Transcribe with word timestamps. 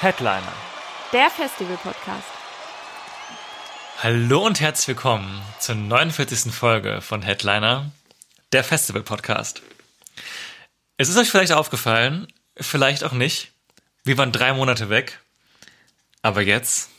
Headliner. 0.00 0.52
Der 1.12 1.30
Festival-Podcast. 1.30 2.24
Hallo 4.02 4.46
und 4.46 4.60
herzlich 4.60 4.88
willkommen 4.88 5.42
zur 5.58 5.74
49. 5.74 6.52
Folge 6.54 7.00
von 7.02 7.22
Headliner, 7.22 7.90
der 8.52 8.64
Festival-Podcast. 8.64 9.62
Es 10.96 11.08
ist 11.08 11.16
euch 11.18 11.30
vielleicht 11.30 11.52
aufgefallen, 11.52 12.28
vielleicht 12.58 13.04
auch 13.04 13.12
nicht. 13.12 13.52
Wir 14.04 14.16
waren 14.16 14.32
drei 14.32 14.52
Monate 14.52 14.88
weg, 14.88 15.20
aber 16.22 16.40
jetzt 16.42 16.90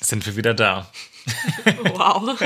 sind 0.00 0.26
wir 0.26 0.36
wieder 0.36 0.54
da. 0.54 0.90
Wow, 1.82 2.38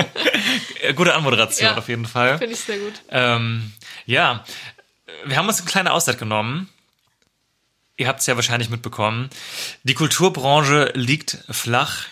Gute 0.97 1.15
Anmoderation 1.15 1.69
Ja. 1.71 1.77
auf 1.77 1.88
jeden 1.88 2.07
Fall. 2.07 2.38
finde 2.38 2.55
ich 2.55 2.60
sehr 2.60 2.79
gut. 2.79 2.95
Ähm, 3.10 3.73
ja, 4.07 4.45
wir 5.24 5.37
haben 5.37 5.47
uns 5.47 5.60
eine 5.60 5.71
kleine 5.71 5.93
Auszeit 5.93 6.19
genommen. 6.19 6.69
Ihr 8.02 8.09
habt 8.09 8.19
es 8.19 8.27
ja 8.27 8.34
wahrscheinlich 8.34 8.69
mitbekommen. 8.69 9.30
Die 9.84 9.95
Kulturbranche 9.95 10.91
liegt 10.95 11.38
flach 11.48 12.06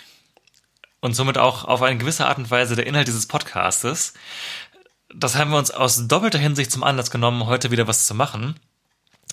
und 1.01 1.15
somit 1.15 1.37
auch 1.37 1.65
auf 1.65 1.83
eine 1.83 1.99
gewisse 1.99 2.29
Art 2.29 2.39
und 2.39 2.49
Weise 2.49 2.77
der 2.77 2.87
Inhalt 2.87 3.09
dieses 3.09 3.27
Podcastes. 3.27 4.15
Das 5.13 5.35
haben 5.35 5.51
wir 5.51 5.59
uns 5.59 5.73
aus 5.73 6.07
doppelter 6.07 6.39
Hinsicht 6.39 6.71
zum 6.71 6.85
Anlass 6.85 7.11
genommen, 7.11 7.47
heute 7.47 7.73
wieder 7.73 7.89
was 7.89 8.07
zu 8.07 8.15
machen. 8.15 8.55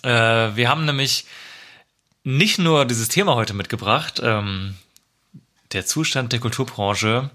Äh, 0.01 0.09
wir 0.09 0.67
haben 0.67 0.85
nämlich 0.85 1.25
nicht 2.23 2.57
nur 2.57 2.85
dieses 2.85 3.07
Thema 3.07 3.35
heute 3.35 3.53
mitgebracht, 3.53 4.19
ähm, 4.23 4.77
der 5.73 5.85
Zustand 5.85 6.33
der 6.33 6.39
Kulturbranche, 6.39 7.29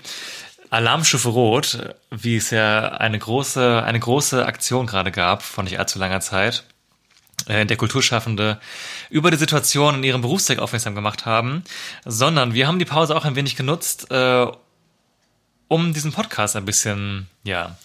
Alarmstufe 0.70 1.28
Rot, 1.28 1.94
wie 2.10 2.38
es 2.38 2.50
ja 2.50 2.88
eine 2.88 3.20
große, 3.20 3.84
eine 3.84 4.00
große 4.00 4.44
Aktion 4.44 4.88
gerade 4.88 5.12
gab 5.12 5.44
vor 5.44 5.62
nicht 5.62 5.78
allzu 5.78 6.00
langer 6.00 6.20
Zeit, 6.20 6.64
der 7.48 7.76
Kulturschaffende 7.76 8.60
über 9.10 9.30
die 9.30 9.36
Situation 9.36 9.96
in 9.96 10.04
ihrem 10.04 10.20
Berufszweig 10.20 10.58
aufmerksam 10.58 10.94
gemacht 10.94 11.26
haben, 11.26 11.64
sondern 12.04 12.54
wir 12.54 12.66
haben 12.66 12.78
die 12.78 12.84
Pause 12.84 13.16
auch 13.16 13.24
ein 13.24 13.36
wenig 13.36 13.56
genutzt, 13.56 14.10
äh, 14.10 14.46
um 15.68 15.92
diesen 15.92 16.12
Podcast 16.12 16.56
ein 16.56 16.64
bisschen, 16.64 17.28
ja, 17.44 17.76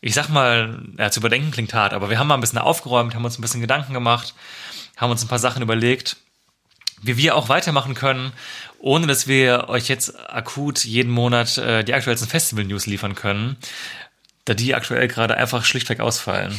ich 0.00 0.14
sag 0.14 0.28
mal, 0.28 0.82
ja, 0.98 1.10
zu 1.10 1.20
überdenken 1.20 1.52
klingt 1.52 1.72
hart, 1.72 1.92
aber 1.92 2.10
wir 2.10 2.18
haben 2.18 2.26
mal 2.26 2.34
ein 2.34 2.40
bisschen 2.40 2.58
aufgeräumt, 2.58 3.14
haben 3.14 3.24
uns 3.24 3.38
ein 3.38 3.42
bisschen 3.42 3.60
Gedanken 3.60 3.94
gemacht, 3.94 4.34
haben 4.96 5.10
uns 5.10 5.22
ein 5.22 5.28
paar 5.28 5.38
Sachen 5.38 5.62
überlegt, 5.62 6.16
wie 7.00 7.16
wir 7.16 7.36
auch 7.36 7.48
weitermachen 7.48 7.94
können, 7.94 8.32
ohne 8.78 9.06
dass 9.06 9.28
wir 9.28 9.68
euch 9.68 9.88
jetzt 9.88 10.18
akut 10.30 10.84
jeden 10.84 11.12
Monat 11.12 11.58
äh, 11.58 11.84
die 11.84 11.94
aktuellsten 11.94 12.28
Festival-News 12.28 12.86
liefern 12.86 13.14
können, 13.14 13.56
da 14.44 14.54
die 14.54 14.74
aktuell 14.74 15.06
gerade 15.06 15.36
einfach 15.36 15.64
schlichtweg 15.64 16.00
ausfallen. 16.00 16.58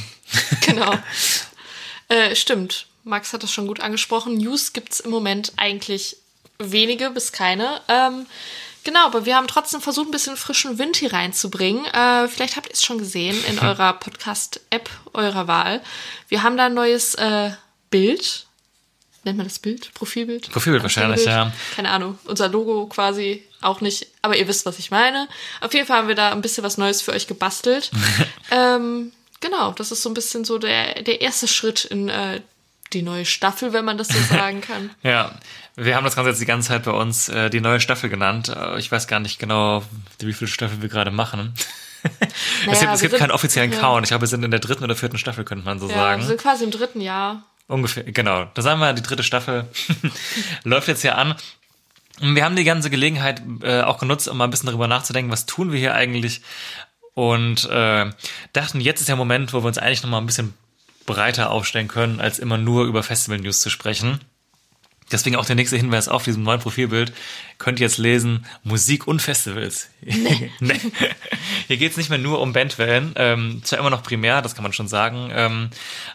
Genau. 0.62 0.98
äh, 2.10 2.36
stimmt. 2.36 2.88
Max 3.04 3.34
hat 3.34 3.44
das 3.44 3.52
schon 3.52 3.68
gut 3.68 3.82
angesprochen. 3.82 4.38
News 4.38 4.74
gibt's 4.74 5.00
im 5.00 5.12
Moment 5.12 5.54
eigentlich 5.58 6.18
wenige 6.58 7.10
bis 7.10 7.32
keine. 7.32 7.82
Ähm, 7.88 8.26
genau, 8.84 9.06
aber 9.06 9.26
wir 9.26 9.36
haben 9.36 9.48
trotzdem 9.48 9.82
versucht, 9.82 10.08
ein 10.08 10.12
bisschen 10.12 10.38
frischen 10.38 10.78
Wind 10.78 10.98
hier 10.98 11.14
reinzubringen. 11.14 11.86
Äh, 11.86 12.28
vielleicht 12.28 12.56
habt 12.56 12.68
ihr 12.68 12.74
es 12.74 12.84
schon 12.84 12.98
gesehen 12.98 13.36
in 13.46 13.60
eurer 13.66 13.94
Podcast-App 13.94 14.90
eurer 15.14 15.48
Wahl. 15.48 15.82
Wir 16.30 16.44
haben 16.44 16.58
da 16.58 16.68
ein 16.68 16.74
neues 16.74 17.16
äh, 17.16 17.52
Bild. 17.90 18.46
Nennt 19.26 19.38
man 19.38 19.48
das 19.48 19.60
Bild? 19.60 19.94
Profilbild? 19.94 20.52
Profilbild 20.52 20.84
wahrscheinlich, 20.84 21.26
ja. 21.26 21.54
Keine 21.76 21.90
Ahnung. 21.92 22.20
Unser 22.26 22.50
Logo 22.50 22.88
quasi 22.88 23.44
auch 23.62 23.80
nicht. 23.80 24.08
Aber 24.22 24.36
ihr 24.36 24.48
wisst, 24.50 24.66
was 24.66 24.80
ich 24.80 24.92
meine. 24.92 25.30
Auf 25.62 25.74
jeden 25.74 25.88
Fall 25.88 25.98
haben 25.98 26.08
wir 26.10 26.16
da 26.16 26.32
ein 26.32 26.42
bisschen 26.42 26.64
was 26.64 26.78
Neues 26.78 27.02
für 27.02 27.14
euch 27.14 27.28
gebastelt. 27.28 27.90
ähm, 28.52 29.14
genau, 29.44 29.72
das 29.74 29.92
ist 29.92 30.02
so 30.02 30.10
ein 30.10 30.14
bisschen 30.16 30.44
so 30.46 30.58
der, 30.58 31.04
der 31.04 31.22
erste 31.22 31.48
Schritt 31.48 31.86
in 31.86 32.10
äh, 32.10 32.42
die 32.94 33.02
neue 33.04 33.26
Staffel, 33.26 33.74
wenn 33.74 33.86
man 33.86 33.98
das 33.98 34.08
so 34.08 34.20
sagen 34.36 34.62
kann. 34.62 34.90
Ja, 35.04 35.32
wir 35.76 35.96
haben 35.96 36.04
das 36.04 36.16
Ganze 36.16 36.30
jetzt 36.32 36.42
die 36.42 36.46
ganze 36.46 36.70
Zeit 36.70 36.84
bei 36.84 36.92
uns 36.92 37.30
äh, 37.30 37.50
die 37.50 37.62
neue 37.62 37.80
Staffel 37.80 38.10
genannt. 38.10 38.50
Äh, 38.50 38.80
Ich 38.80 38.92
weiß 38.92 39.08
gar 39.08 39.20
nicht 39.20 39.38
genau, 39.40 39.84
wie 40.20 40.34
viele 40.34 40.48
Staffel 40.48 40.82
wir 40.82 40.90
gerade 40.90 41.12
machen. 41.12 41.54
es 42.70 42.80
gibt, 42.80 42.94
es 42.94 43.02
gibt 43.02 43.12
sind- 43.12 43.20
keinen 43.20 43.32
offiziellen 43.32 43.72
ja. 43.72 43.80
Count. 43.80 44.04
Ich 44.06 44.10
glaube, 44.10 44.22
wir 44.22 44.28
sind 44.28 44.44
in 44.44 44.52
der 44.52 44.60
dritten 44.60 44.84
oder 44.84 44.96
vierten 44.96 45.18
Staffel, 45.18 45.44
könnte 45.46 45.66
man 45.66 45.80
so 45.80 45.88
Ja, 45.90 45.96
sagen. 45.96 46.22
wir 46.22 46.28
sind 46.28 46.42
quasi 46.42 46.64
im 46.64 46.72
dritten 46.72 47.02
Jahr. 47.02 47.44
Ungefähr, 47.68 48.04
genau. 48.04 48.46
Da 48.54 48.62
sagen 48.62 48.80
wir, 48.82 48.94
die 48.94 49.02
dritte 49.02 49.24
Staffel 49.24 49.68
läuft 50.64 50.88
jetzt 50.90 51.02
hier 51.02 51.18
an. 51.18 51.36
Wir 52.20 52.44
haben 52.46 52.56
die 52.56 52.64
ganze 52.66 52.90
Gelegenheit 52.90 53.42
äh, 53.64 53.82
auch 53.82 53.98
genutzt, 54.00 54.28
um 54.28 54.38
mal 54.38 54.44
ein 54.44 54.52
bisschen 54.52 54.68
darüber 54.68 54.88
nachzudenken, 54.88 55.32
was 55.32 55.46
tun 55.46 55.72
wir 55.72 55.80
hier 55.80 55.96
eigentlich. 55.96 56.42
Und 57.14 57.70
äh, 57.70 58.10
dachten, 58.54 58.82
jetzt 58.82 59.02
ist 59.02 59.10
der 59.10 59.16
Moment, 59.16 59.54
wo 59.54 59.62
wir 59.62 59.68
uns 59.68 59.78
eigentlich 59.78 60.04
nochmal 60.04 60.22
ein 60.22 60.26
bisschen 60.26 60.54
breiter 61.06 61.52
aufstellen 61.52 61.88
können, 61.88 62.20
als 62.20 62.40
immer 62.40 62.58
nur 62.58 62.86
über 62.86 63.04
Festival-News 63.04 63.60
zu 63.60 63.70
sprechen. 63.70 64.20
Deswegen 65.12 65.36
auch 65.36 65.46
der 65.46 65.56
nächste 65.56 65.78
Hinweis 65.78 66.08
auf 66.08 66.24
diesem 66.24 66.44
neuen 66.44 66.60
Profilbild. 66.60 67.14
Könnt 67.60 67.80
ihr 67.80 67.86
jetzt 67.86 67.98
lesen, 67.98 68.46
Musik 68.64 69.08
und 69.08 69.22
Festivals. 69.22 69.90
Nee. 70.60 70.80
Hier 71.68 71.78
geht's 71.78 71.98
nicht 71.98 72.10
mehr 72.10 72.20
nur 72.20 72.42
um 72.42 72.54
Bandwellen. 72.54 73.14
Ähm, 73.16 73.62
zwar 73.64 73.80
immer 73.80 73.90
noch 73.90 74.04
primär, 74.04 74.42
das 74.42 74.56
kann 74.56 74.64
man 74.64 74.74
schon 74.74 74.88
sagen. 74.88 75.30
Ähm, 75.34 75.70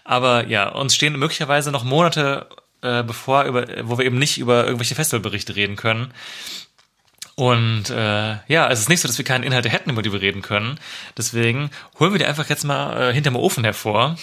aber 0.05 0.47
ja, 0.47 0.69
uns 0.69 0.95
stehen 0.95 1.19
möglicherweise 1.19 1.71
noch 1.71 1.85
Monate 1.85 2.49
äh, 2.83 3.03
bevor, 3.03 3.45
über, 3.45 3.67
wo 3.83 3.99
wir 3.99 4.05
eben 4.05 4.19
nicht 4.19 4.39
über 4.39 4.65
irgendwelche 4.65 4.95
Festivalberichte 4.95 5.57
reden 5.57 5.77
können. 5.77 6.13
Und 7.39 7.89
äh, 7.91 8.37
ja, 8.49 8.69
es 8.69 8.81
ist 8.81 8.89
nicht 8.89 9.01
so, 9.01 9.07
dass 9.07 9.17
wir 9.17 9.25
keine 9.25 9.47
Inhalte 9.47 9.69
hätten, 9.69 9.91
über 9.91 10.03
die 10.03 10.13
wir 10.13 10.21
reden 10.21 10.43
können. 10.43 10.81
Deswegen 11.17 11.71
holen 12.01 12.13
wir 12.13 12.19
die 12.19 12.25
einfach 12.25 12.49
jetzt 12.49 12.65
mal 12.65 13.11
äh, 13.11 13.15
hinterm 13.15 13.37
Ofen 13.37 13.63
hervor 13.63 14.19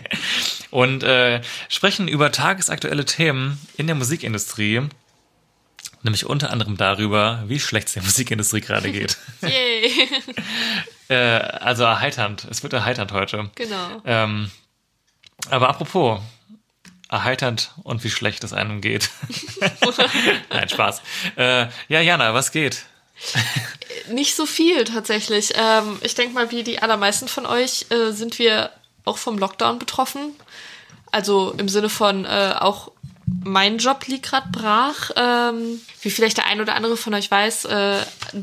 und 0.70 1.02
äh, 1.02 1.42
sprechen 1.68 2.08
über 2.08 2.32
tagesaktuelle 2.32 3.04
Themen 3.04 3.60
in 3.76 3.86
der 3.86 3.96
Musikindustrie. 3.96 4.80
Nämlich 6.02 6.24
unter 6.24 6.50
anderem 6.50 6.78
darüber, 6.78 7.44
wie 7.48 7.60
schlecht 7.60 7.88
es 7.88 7.92
der 7.92 8.02
Musikindustrie 8.02 8.62
gerade 8.62 8.90
geht. 8.92 9.18
Yay! 9.42 10.08
äh, 11.10 11.16
also 11.16 11.84
erheiternd. 11.84 12.46
Es 12.50 12.62
wird 12.62 12.72
erheiternd 12.72 13.12
heute. 13.12 13.50
genau. 13.56 14.00
Ähm, 14.06 14.50
aber 15.50 15.68
apropos, 15.68 16.22
erheiternd 17.08 17.72
und 17.82 18.04
wie 18.04 18.10
schlecht 18.10 18.44
es 18.44 18.52
einem 18.52 18.80
geht. 18.80 19.10
Nein, 20.50 20.68
Spaß. 20.68 21.02
Äh, 21.36 21.66
ja, 21.88 22.00
Jana, 22.00 22.34
was 22.34 22.52
geht? 22.52 22.84
Nicht 24.10 24.36
so 24.36 24.46
viel 24.46 24.84
tatsächlich. 24.84 25.52
Ähm, 25.56 25.98
ich 26.02 26.14
denke 26.14 26.34
mal, 26.34 26.50
wie 26.50 26.62
die 26.62 26.80
allermeisten 26.80 27.28
von 27.28 27.46
euch 27.46 27.86
äh, 27.90 28.12
sind 28.12 28.38
wir 28.38 28.70
auch 29.04 29.18
vom 29.18 29.38
Lockdown 29.38 29.78
betroffen. 29.78 30.32
Also 31.10 31.54
im 31.56 31.68
Sinne 31.68 31.88
von 31.88 32.24
äh, 32.24 32.54
auch 32.58 32.92
mein 33.44 33.78
Job 33.78 34.06
liegt 34.06 34.26
gerade 34.26 34.48
brach. 34.50 35.10
Ähm, 35.16 35.80
wie 36.02 36.10
vielleicht 36.10 36.36
der 36.36 36.46
ein 36.46 36.60
oder 36.60 36.74
andere 36.74 36.96
von 36.96 37.14
euch 37.14 37.30
weiß, 37.30 37.66
äh, 37.66 37.98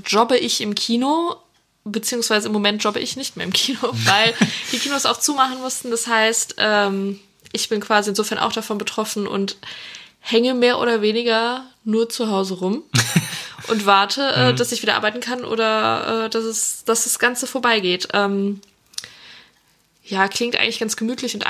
jobbe 0.06 0.38
ich 0.38 0.62
im 0.62 0.75
Kino, 0.75 1.36
beziehungsweise 1.84 2.48
im 2.48 2.54
Moment 2.54 2.84
jobbe 2.84 3.00
ich 3.00 3.16
nicht 3.16 3.38
mehr 3.38 3.46
im 3.46 3.54
Kino, 3.54 3.80
weil 3.92 4.34
die 4.72 4.80
Kinos 4.80 5.06
auch 5.06 5.20
zumachen 5.20 5.62
mussten. 5.62 5.92
Das 5.92 6.08
heißt, 6.08 6.56
ähm, 6.58 7.20
ich 7.56 7.70
bin 7.70 7.80
quasi 7.80 8.10
insofern 8.10 8.38
auch 8.38 8.52
davon 8.52 8.78
betroffen 8.78 9.28
und 9.28 9.58
hänge 10.20 10.54
mehr 10.54 10.80
oder 10.80 11.02
weniger 11.02 11.66
nur 11.84 12.10
zu 12.10 12.30
Hause 12.30 12.56
rum 12.56 12.84
und 13.68 13.86
warte, 13.86 14.22
äh, 14.22 14.54
dass 14.54 14.72
ich 14.72 14.81
wieder 14.81 14.96
arbeiten 14.96 15.22
kann 15.22 15.46
oder 15.46 16.25
äh, 16.25 16.30
dass, 16.30 16.44
es, 16.44 16.84
dass 16.84 17.06
das 17.06 17.19
Ganze 17.19 17.48
vorbeigeht. 17.48 18.10
Ähm, 18.13 18.62
ja, 20.04 20.28
klingt 20.28 20.56
eigentlich 20.56 20.80
ganz 20.80 20.98
gemütlich 20.98 21.34
und, 21.34 21.46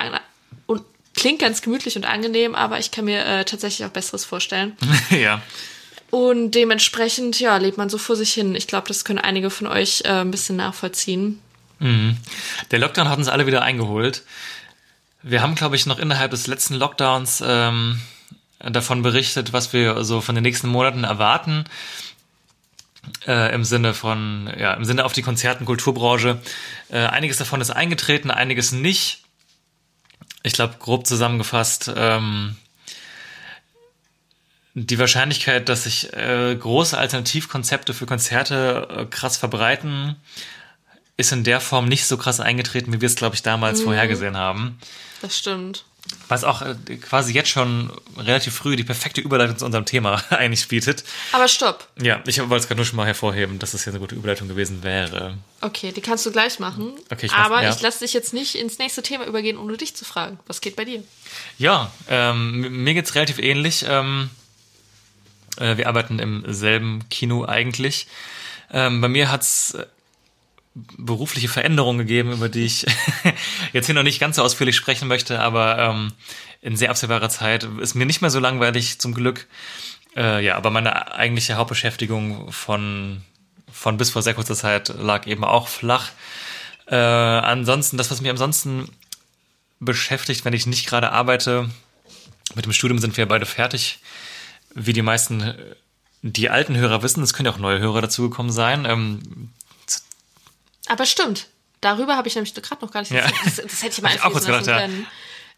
und 0.68 0.84
klingt 1.16 1.40
ganz 1.40 1.62
gemütlich 1.62 1.96
und 1.96 2.06
angenehm, 2.06 2.56
aber 2.56 2.80
ich 2.80 2.92
kann 2.92 3.06
mir 3.06 3.25
äh, 3.25 3.46
tatsächlich 3.46 3.86
auch 3.86 3.92
Besseres 3.92 4.24
vorstellen. 4.24 4.78
ja. 5.10 5.42
Und 6.12 6.51
dementsprechend, 6.51 7.40
ja, 7.40 7.58
lebt 7.58 7.78
man 7.78 7.90
so 7.90 7.98
vor 7.98 8.16
sich 8.16 8.34
hin. 8.34 8.56
Ich 8.56 8.68
glaube, 8.68 8.88
das 8.88 9.04
können 9.04 9.19
einige 9.19 9.50
von 9.50 9.68
euch 9.68 10.04
äh, 10.06 10.10
ein 10.10 10.31
bisschen 10.31 10.56
nachvollziehen. 10.56 11.42
Der 12.72 12.80
Lockdown 12.80 13.10
hat 13.10 13.18
uns 13.18 13.28
alle 13.28 13.48
wieder 13.48 13.63
eingeholt. 13.63 14.24
Wir 15.27 15.42
haben, 15.42 15.56
glaube 15.56 15.75
ich, 15.75 15.88
noch 15.88 15.98
innerhalb 15.98 16.30
des 16.30 16.45
letzten 16.45 16.75
Lockdowns 16.75 17.44
ähm, 17.44 18.00
davon 18.60 19.01
berichtet, 19.01 19.54
was 19.54 19.74
wir 19.74 20.04
so 20.04 20.22
von 20.22 20.36
den 20.36 20.44
nächsten 20.44 20.68
Monaten 20.68 21.04
erwarten. 21.04 21.66
Äh, 23.25 23.51
Im 23.56 23.63
Sinne 23.63 23.95
von, 23.95 24.54
ja, 24.56 24.75
im 24.75 24.86
Sinne 24.86 25.04
auf 25.04 25.13
die 25.13 25.24
Konzert- 25.24 25.60
und 25.60 25.66
Kulturbranche. 25.66 26.39
Äh, 26.89 27.00
einiges 27.00 27.38
davon 27.38 27.60
ist 27.60 27.72
eingetreten, 27.72 28.30
einiges 28.30 28.72
nicht. 28.72 29.24
Ich 30.44 30.54
glaube, 30.54 30.75
grob 30.77 31.07
zusammengefasst, 31.07 31.92
ähm, 31.95 32.56
die 34.75 35.00
Wahrscheinlichkeit, 35.00 35.69
dass 35.69 35.86
sich 35.86 36.13
äh, 36.13 36.56
große 36.56 36.95
Alternativkonzepte 36.95 37.95
für 37.95 38.06
Konzerte 38.06 38.88
äh, 38.95 39.06
krass 39.06 39.38
verbreiten, 39.38 40.18
ist 41.18 41.31
in 41.31 41.44
der 41.44 41.62
Form 41.62 41.88
nicht 41.88 42.06
so 42.06 42.16
krass 42.16 42.39
eingetreten, 42.39 42.94
wie 42.94 43.01
wir 43.01 43.07
es, 43.07 43.16
glaube 43.16 43.33
ich, 43.33 43.42
damals 43.42 43.81
vorhergesehen 43.81 44.38
haben. 44.38 44.77
Das 45.25 45.36
stimmt. 45.39 45.86
Was 46.27 46.44
auch 46.44 46.62
äh, 46.62 46.75
quasi 46.98 47.33
jetzt 47.33 47.50
schon 47.50 47.92
relativ 48.16 48.54
früh 48.54 48.75
die 48.75 48.83
perfekte 48.83 49.22
Überleitung 49.22 49.57
zu 49.57 49.66
unserem 49.66 49.86
Thema 49.86 50.22
eigentlich 50.30 50.68
bietet. 50.68 51.04
Aber 51.31 51.48
stopp. 51.48 51.88
Ja, 52.00 52.22
ich 52.27 52.38
wollte 52.38 52.57
es 52.57 52.68
gerade 52.68 52.77
nur 52.77 52.86
schon 52.86 52.98
mal 52.98 53.07
hervorheben, 53.07 53.57
dass 53.57 53.74
es 53.74 53.86
hier 53.86 53.94
eine 53.94 54.00
gute 54.00 54.13
Überleitung 54.13 54.48
gewesen 54.48 54.83
wäre. 54.83 55.36
Okay, 55.62 55.92
die 55.92 56.01
kannst 56.01 56.24
du 56.27 56.31
gleich 56.31 56.60
machen. 56.60 56.92
Okay, 57.12 57.25
ich 57.25 57.33
Aber 57.33 57.63
ja. 57.63 57.72
ich 57.72 57.81
lasse 57.81 58.01
dich 58.06 58.13
jetzt 58.13 58.36
nicht 58.36 58.54
ins 58.54 58.77
nächste 58.77 59.01
Thema 59.01 59.25
übergehen, 59.25 59.57
ohne 59.57 59.77
dich 59.77 59.95
zu 59.95 60.06
fragen. 60.06 60.38
Was 60.45 60.62
geht 60.62 60.75
bei 60.75 60.86
dir? 60.86 61.04
Ja, 61.57 61.92
ähm, 62.07 62.83
mir 62.83 62.94
geht's 62.94 63.16
relativ 63.16 63.39
ähnlich. 63.39 63.83
Ähm, 63.88 64.30
äh, 65.57 65.77
wir 65.77 65.88
arbeiten 65.88 66.19
im 66.19 66.44
selben 66.54 67.10
Kino 67.10 67.45
eigentlich. 67.45 68.06
Ähm, 68.72 69.01
bei 69.01 69.07
mir 69.07 69.31
hat's 69.31 69.74
äh, 69.74 69.88
berufliche 70.75 71.48
Veränderungen 71.48 72.00
gegeben, 72.00 72.33
über 72.33 72.50
die 72.50 72.66
ich 72.66 72.86
jetzt 73.74 73.86
hier 73.86 73.95
noch 73.95 74.04
nicht 74.04 74.19
ganz 74.19 74.36
so 74.36 74.44
ausführlich 74.44 74.75
sprechen 74.75 75.07
möchte, 75.07 75.39
aber 75.39 75.77
ähm, 75.80 76.12
in 76.62 76.75
sehr 76.75 76.89
absehbarer 76.89 77.30
Zeit 77.30 77.63
ist 77.80 77.95
mir 77.95 78.06
nicht 78.06 78.22
mehr 78.22 78.30
so 78.30 78.39
langweilig, 78.39 79.00
zum 79.00 79.13
Glück. 79.13 79.48
Äh, 80.16 80.44
ja, 80.44 80.56
aber 80.56 80.72
meine 80.72 81.13
eigentliche 81.13 81.56
Hauptbeschäftigung 81.56 82.51
von, 82.51 83.22
von 83.72 83.98
bis 83.98 84.10
vor 84.10 84.22
sehr 84.22 84.33
kurzer 84.33 84.56
Zeit 84.56 84.89
lag 85.00 85.27
eben 85.27 85.45
auch 85.45 85.69
flach. 85.69 86.10
Äh, 86.88 86.95
ansonsten, 86.95 87.98
das, 87.98 88.12
was 88.12 88.22
mich 88.22 88.31
ansonsten 88.31 88.89
beschäftigt, 89.80 90.44
wenn 90.44 90.54
ich 90.54 90.66
nicht 90.66 90.88
gerade 90.88 91.12
arbeite, 91.12 91.69
mit 92.54 92.66
dem 92.66 92.74
Studium 92.74 93.00
sind 93.00 93.16
wir 93.18 93.27
beide 93.27 93.45
fertig. 93.45 94.00
Wie 94.74 94.94
die 94.94 95.01
meisten, 95.01 95.42
äh, 95.42 95.56
die 96.22 96.50
alten 96.50 96.75
Hörer 96.75 97.01
wissen, 97.01 97.24
es 97.24 97.33
können 97.33 97.48
ja 97.48 97.54
auch 97.54 97.60
neue 97.60 97.80
Hörer 97.80 98.01
dazugekommen 98.01 98.51
sein. 98.51 98.86
Ähm, 98.86 99.51
Aber 100.88 101.06
stimmt. 101.06 101.48
Darüber 101.82 102.16
habe 102.18 102.28
ich 102.28 102.36
nämlich 102.36 102.54
gerade 102.54 102.84
noch 102.84 102.92
gar 102.92 103.02
nicht 103.02 103.12
Ja. 103.12 103.28
das, 103.44 103.56
das 103.58 103.84
hätte 103.84 103.96
ich 103.98 104.02
mal 104.02 104.18
Hab 104.20 104.34
lassen 104.34 104.46
gedacht, 104.48 104.68
ja. 104.68 104.80
können. 104.82 105.08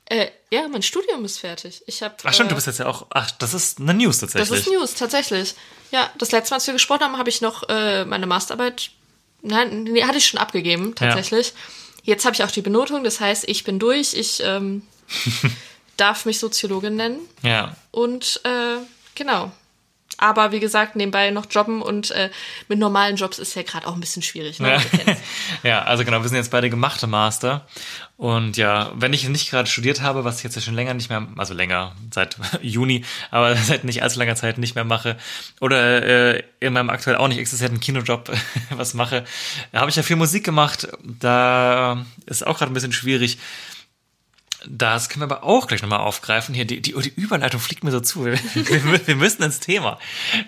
Äh, 0.09 0.27
ja, 0.51 0.67
mein 0.69 0.81
Studium 0.83 1.25
ist 1.25 1.37
fertig. 1.39 1.83
Ich 1.85 2.01
habe. 2.01 2.15
ach 2.23 2.33
stimmt, 2.33 2.47
äh, 2.47 2.49
du 2.51 2.55
bist 2.55 2.67
jetzt 2.67 2.79
ja 2.79 2.85
auch, 2.87 3.07
ach, 3.09 3.29
das 3.31 3.53
ist 3.53 3.79
eine 3.79 3.93
News 3.93 4.19
Das 4.19 4.31
tatsächlich. 4.31 4.59
ist 4.67 4.71
News, 4.73 4.93
tatsächlich. 4.95 5.55
Ja, 5.91 6.09
das 6.17 6.31
letzte 6.31 6.51
Mal, 6.51 6.55
als 6.57 6.67
wir 6.67 6.73
gesprochen 6.73 7.01
haben, 7.01 7.17
habe 7.17 7.29
ich 7.29 7.41
noch 7.41 7.67
äh, 7.69 8.05
meine 8.05 8.25
Masterarbeit. 8.25 8.91
Nein, 9.41 9.83
nee, 9.83 10.03
hatte 10.03 10.17
ich 10.17 10.25
schon 10.25 10.39
abgegeben, 10.39 10.95
tatsächlich. 10.95 11.53
Jetzt 12.03 12.23
habe 12.25 12.33
ich 12.35 12.43
auch 12.43 12.51
die 12.51 12.61
Benotung, 12.61 13.03
das 13.03 13.19
heißt, 13.19 13.47
ich 13.49 13.65
bin 13.65 13.79
durch. 13.79 14.13
Ich 14.13 14.41
ähm, 14.43 14.81
darf 15.97 16.25
mich 16.25 16.39
Soziologin 16.39 16.95
nennen. 16.95 17.19
Ja, 17.43 17.75
Und 17.91 18.39
äh, 18.45 18.77
genau. 19.15 19.51
Aber 20.17 20.51
wie 20.51 20.59
gesagt, 20.59 20.95
nebenbei 20.95 21.29
noch 21.29 21.45
jobben 21.49 21.81
und 21.81 22.11
äh, 22.11 22.29
mit 22.67 22.79
normalen 22.79 23.15
Jobs 23.17 23.37
ist 23.37 23.55
ja 23.55 23.61
gerade 23.61 23.85
auch 23.87 23.93
ein 23.93 23.99
bisschen 23.99 24.23
schwierig. 24.23 24.59
Ne? 24.59 24.73
Ja. 24.73 24.81
Ja, 25.63 25.81
also 25.83 26.05
genau, 26.05 26.21
wir 26.21 26.29
sind 26.29 26.37
jetzt 26.37 26.51
beide 26.51 26.69
gemachte 26.69 27.07
Master. 27.07 27.65
Und 28.17 28.57
ja, 28.57 28.91
wenn 28.95 29.13
ich 29.13 29.27
nicht 29.29 29.49
gerade 29.51 29.69
studiert 29.69 30.01
habe, 30.01 30.23
was 30.23 30.37
ich 30.37 30.43
jetzt 30.43 30.55
ja 30.55 30.61
schon 30.61 30.73
länger 30.73 30.93
nicht 30.95 31.09
mehr, 31.09 31.27
also 31.37 31.53
länger, 31.53 31.95
seit 32.11 32.37
Juni, 32.61 33.05
aber 33.29 33.55
seit 33.55 33.83
nicht 33.83 34.01
allzu 34.01 34.19
langer 34.19 34.35
Zeit 34.35 34.57
nicht 34.57 34.75
mehr 34.75 34.83
mache, 34.83 35.17
oder 35.61 36.35
äh, 36.35 36.43
in 36.59 36.73
meinem 36.73 36.89
aktuell 36.89 37.17
auch 37.17 37.27
nicht 37.27 37.37
existierenden 37.37 37.79
Kinojob 37.79 38.31
was 38.71 38.93
mache, 38.95 39.23
habe 39.73 39.89
ich 39.89 39.95
ja 39.95 40.03
viel 40.03 40.15
Musik 40.15 40.43
gemacht. 40.43 40.87
Da 41.03 42.05
ist 42.25 42.45
auch 42.45 42.57
gerade 42.57 42.71
ein 42.71 42.73
bisschen 42.73 42.93
schwierig. 42.93 43.37
Das 44.65 45.09
können 45.09 45.21
wir 45.21 45.35
aber 45.35 45.43
auch 45.43 45.67
gleich 45.67 45.81
nochmal 45.81 45.99
aufgreifen. 45.99 46.55
Hier, 46.55 46.65
die, 46.65 46.81
die, 46.81 46.93
die 46.93 47.13
Überleitung 47.15 47.59
fliegt 47.59 47.83
mir 47.83 47.91
so 47.91 47.99
zu. 47.99 48.25
Wir, 48.25 48.33
wir, 48.55 49.07
wir 49.07 49.15
müssen 49.15 49.43
ins 49.43 49.59
Thema. 49.59 49.99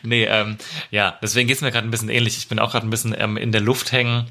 Nee, 0.02 0.26
ähm, 0.26 0.58
ja, 0.90 1.18
deswegen 1.22 1.48
geht's 1.48 1.62
mir 1.62 1.72
gerade 1.72 1.88
ein 1.88 1.92
bisschen 1.92 2.10
ähnlich. 2.10 2.38
Ich 2.38 2.48
bin 2.48 2.60
auch 2.60 2.72
gerade 2.72 2.88
ein 2.88 2.90
bisschen 2.90 3.16
ähm, 3.18 3.38
in 3.38 3.52
der 3.52 3.62
Luft 3.62 3.92
hängen. 3.92 4.26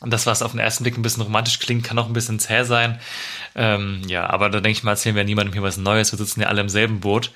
Und 0.00 0.12
das, 0.12 0.26
was 0.26 0.42
auf 0.42 0.52
den 0.52 0.60
ersten 0.60 0.84
Blick 0.84 0.96
ein 0.96 1.02
bisschen 1.02 1.22
romantisch 1.22 1.58
klingt, 1.58 1.84
kann 1.84 1.98
auch 1.98 2.06
ein 2.06 2.12
bisschen 2.12 2.38
zäh 2.38 2.64
sein. 2.64 3.00
Ähm, 3.54 4.02
ja, 4.06 4.28
aber 4.28 4.48
da 4.50 4.60
denke 4.60 4.78
ich 4.78 4.84
mal, 4.84 4.92
erzählen 4.92 5.16
wir 5.16 5.24
niemandem 5.24 5.52
hier 5.52 5.62
was 5.62 5.76
Neues. 5.76 6.12
Wir 6.12 6.18
sitzen 6.18 6.40
ja 6.40 6.48
alle 6.48 6.60
im 6.60 6.68
selben 6.68 7.00
Boot. 7.00 7.32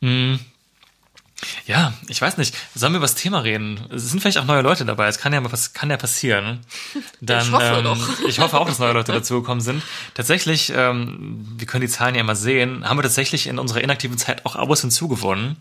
Hm. 0.00 0.38
Ja, 1.66 1.92
ich 2.08 2.20
weiß 2.20 2.36
nicht. 2.36 2.54
Sollen 2.74 2.92
wir 2.92 2.96
über 2.98 3.04
das 3.06 3.14
Thema 3.14 3.40
reden? 3.40 3.80
Es 3.94 4.10
sind 4.10 4.20
vielleicht 4.20 4.38
auch 4.38 4.44
neue 4.44 4.62
Leute 4.62 4.84
dabei. 4.84 5.06
Es 5.06 5.18
kann 5.18 5.32
ja, 5.32 5.52
was 5.52 5.72
kann 5.72 5.88
ja 5.90 5.96
passieren. 5.96 6.60
Dann, 7.20 7.46
Ich 7.46 7.52
hoffe 7.52 7.64
ähm, 7.64 7.84
doch. 7.84 8.20
Ich 8.28 8.38
hoffe 8.40 8.58
auch, 8.58 8.66
dass 8.66 8.78
neue 8.80 8.92
Leute 8.92 9.12
dazugekommen 9.18 9.60
sind. 9.60 9.82
Tatsächlich, 10.14 10.72
ähm, 10.74 11.46
wir 11.56 11.66
können 11.66 11.82
die 11.82 11.88
Zahlen 11.88 12.14
ja 12.16 12.22
mal 12.24 12.34
sehen, 12.36 12.88
haben 12.88 12.98
wir 12.98 13.02
tatsächlich 13.02 13.46
in 13.46 13.58
unserer 13.58 13.82
inaktiven 13.82 14.18
Zeit 14.18 14.44
auch 14.46 14.56
Abos 14.56 14.80
hinzugewonnen. 14.80 15.56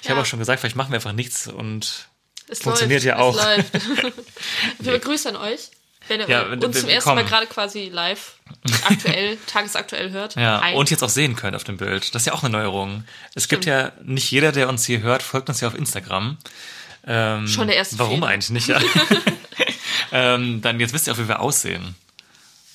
Ich 0.00 0.04
Ja. 0.06 0.12
habe 0.12 0.20
auch 0.22 0.26
schon 0.26 0.38
gesagt, 0.38 0.60
vielleicht 0.60 0.76
machen 0.76 0.90
wir 0.92 0.96
einfach 0.96 1.12
nichts 1.12 1.48
und 1.48 2.08
Es 2.48 2.60
Funktioniert 2.60 3.02
läuft, 3.02 3.18
ja 3.18 3.22
auch. 3.24 3.36
Es 3.36 3.44
läuft. 3.84 4.14
Wir 4.78 4.98
grüßen 5.00 5.34
an 5.34 5.42
euch, 5.42 5.70
wenn 6.08 6.20
ihr 6.20 6.28
Ja, 6.28 6.42
uns 6.44 6.62
wir- 6.62 6.72
zum 6.72 6.88
ersten 6.88 7.14
Mal 7.14 7.24
gerade 7.24 7.46
quasi 7.46 7.88
live, 7.92 8.34
aktuell, 8.84 9.36
tagesaktuell 9.46 10.10
hört. 10.10 10.36
Ja, 10.36 10.60
Hi. 10.62 10.74
und 10.74 10.90
jetzt 10.90 11.02
auch 11.02 11.08
sehen 11.08 11.36
könnt 11.36 11.56
auf 11.56 11.64
dem 11.64 11.76
Bild. 11.76 12.14
Das 12.14 12.22
ist 12.22 12.26
ja 12.26 12.32
auch 12.32 12.42
eine 12.42 12.50
Neuerung. 12.50 13.04
Es 13.34 13.48
gibt 13.48 13.64
ja 13.64 13.92
nicht 14.02 14.30
jeder, 14.30 14.52
der 14.52 14.68
uns 14.68 14.84
hier 14.84 15.00
hört, 15.02 15.22
folgt 15.22 15.48
uns 15.48 15.60
ja 15.60 15.68
auf 15.68 15.74
Instagram. 15.74 16.36
Ähm, 17.06 17.46
Schon 17.48 17.68
der 17.68 17.76
erste 17.76 17.98
Warum 17.98 18.20
Fehler. 18.20 18.28
eigentlich 18.32 18.50
nicht? 18.50 18.68
Ja. 18.68 18.80
ähm, 20.12 20.60
dann 20.62 20.80
jetzt 20.80 20.92
wisst 20.92 21.06
ihr 21.06 21.12
auch, 21.12 21.18
wie 21.18 21.28
wir 21.28 21.40
aussehen. 21.40 21.94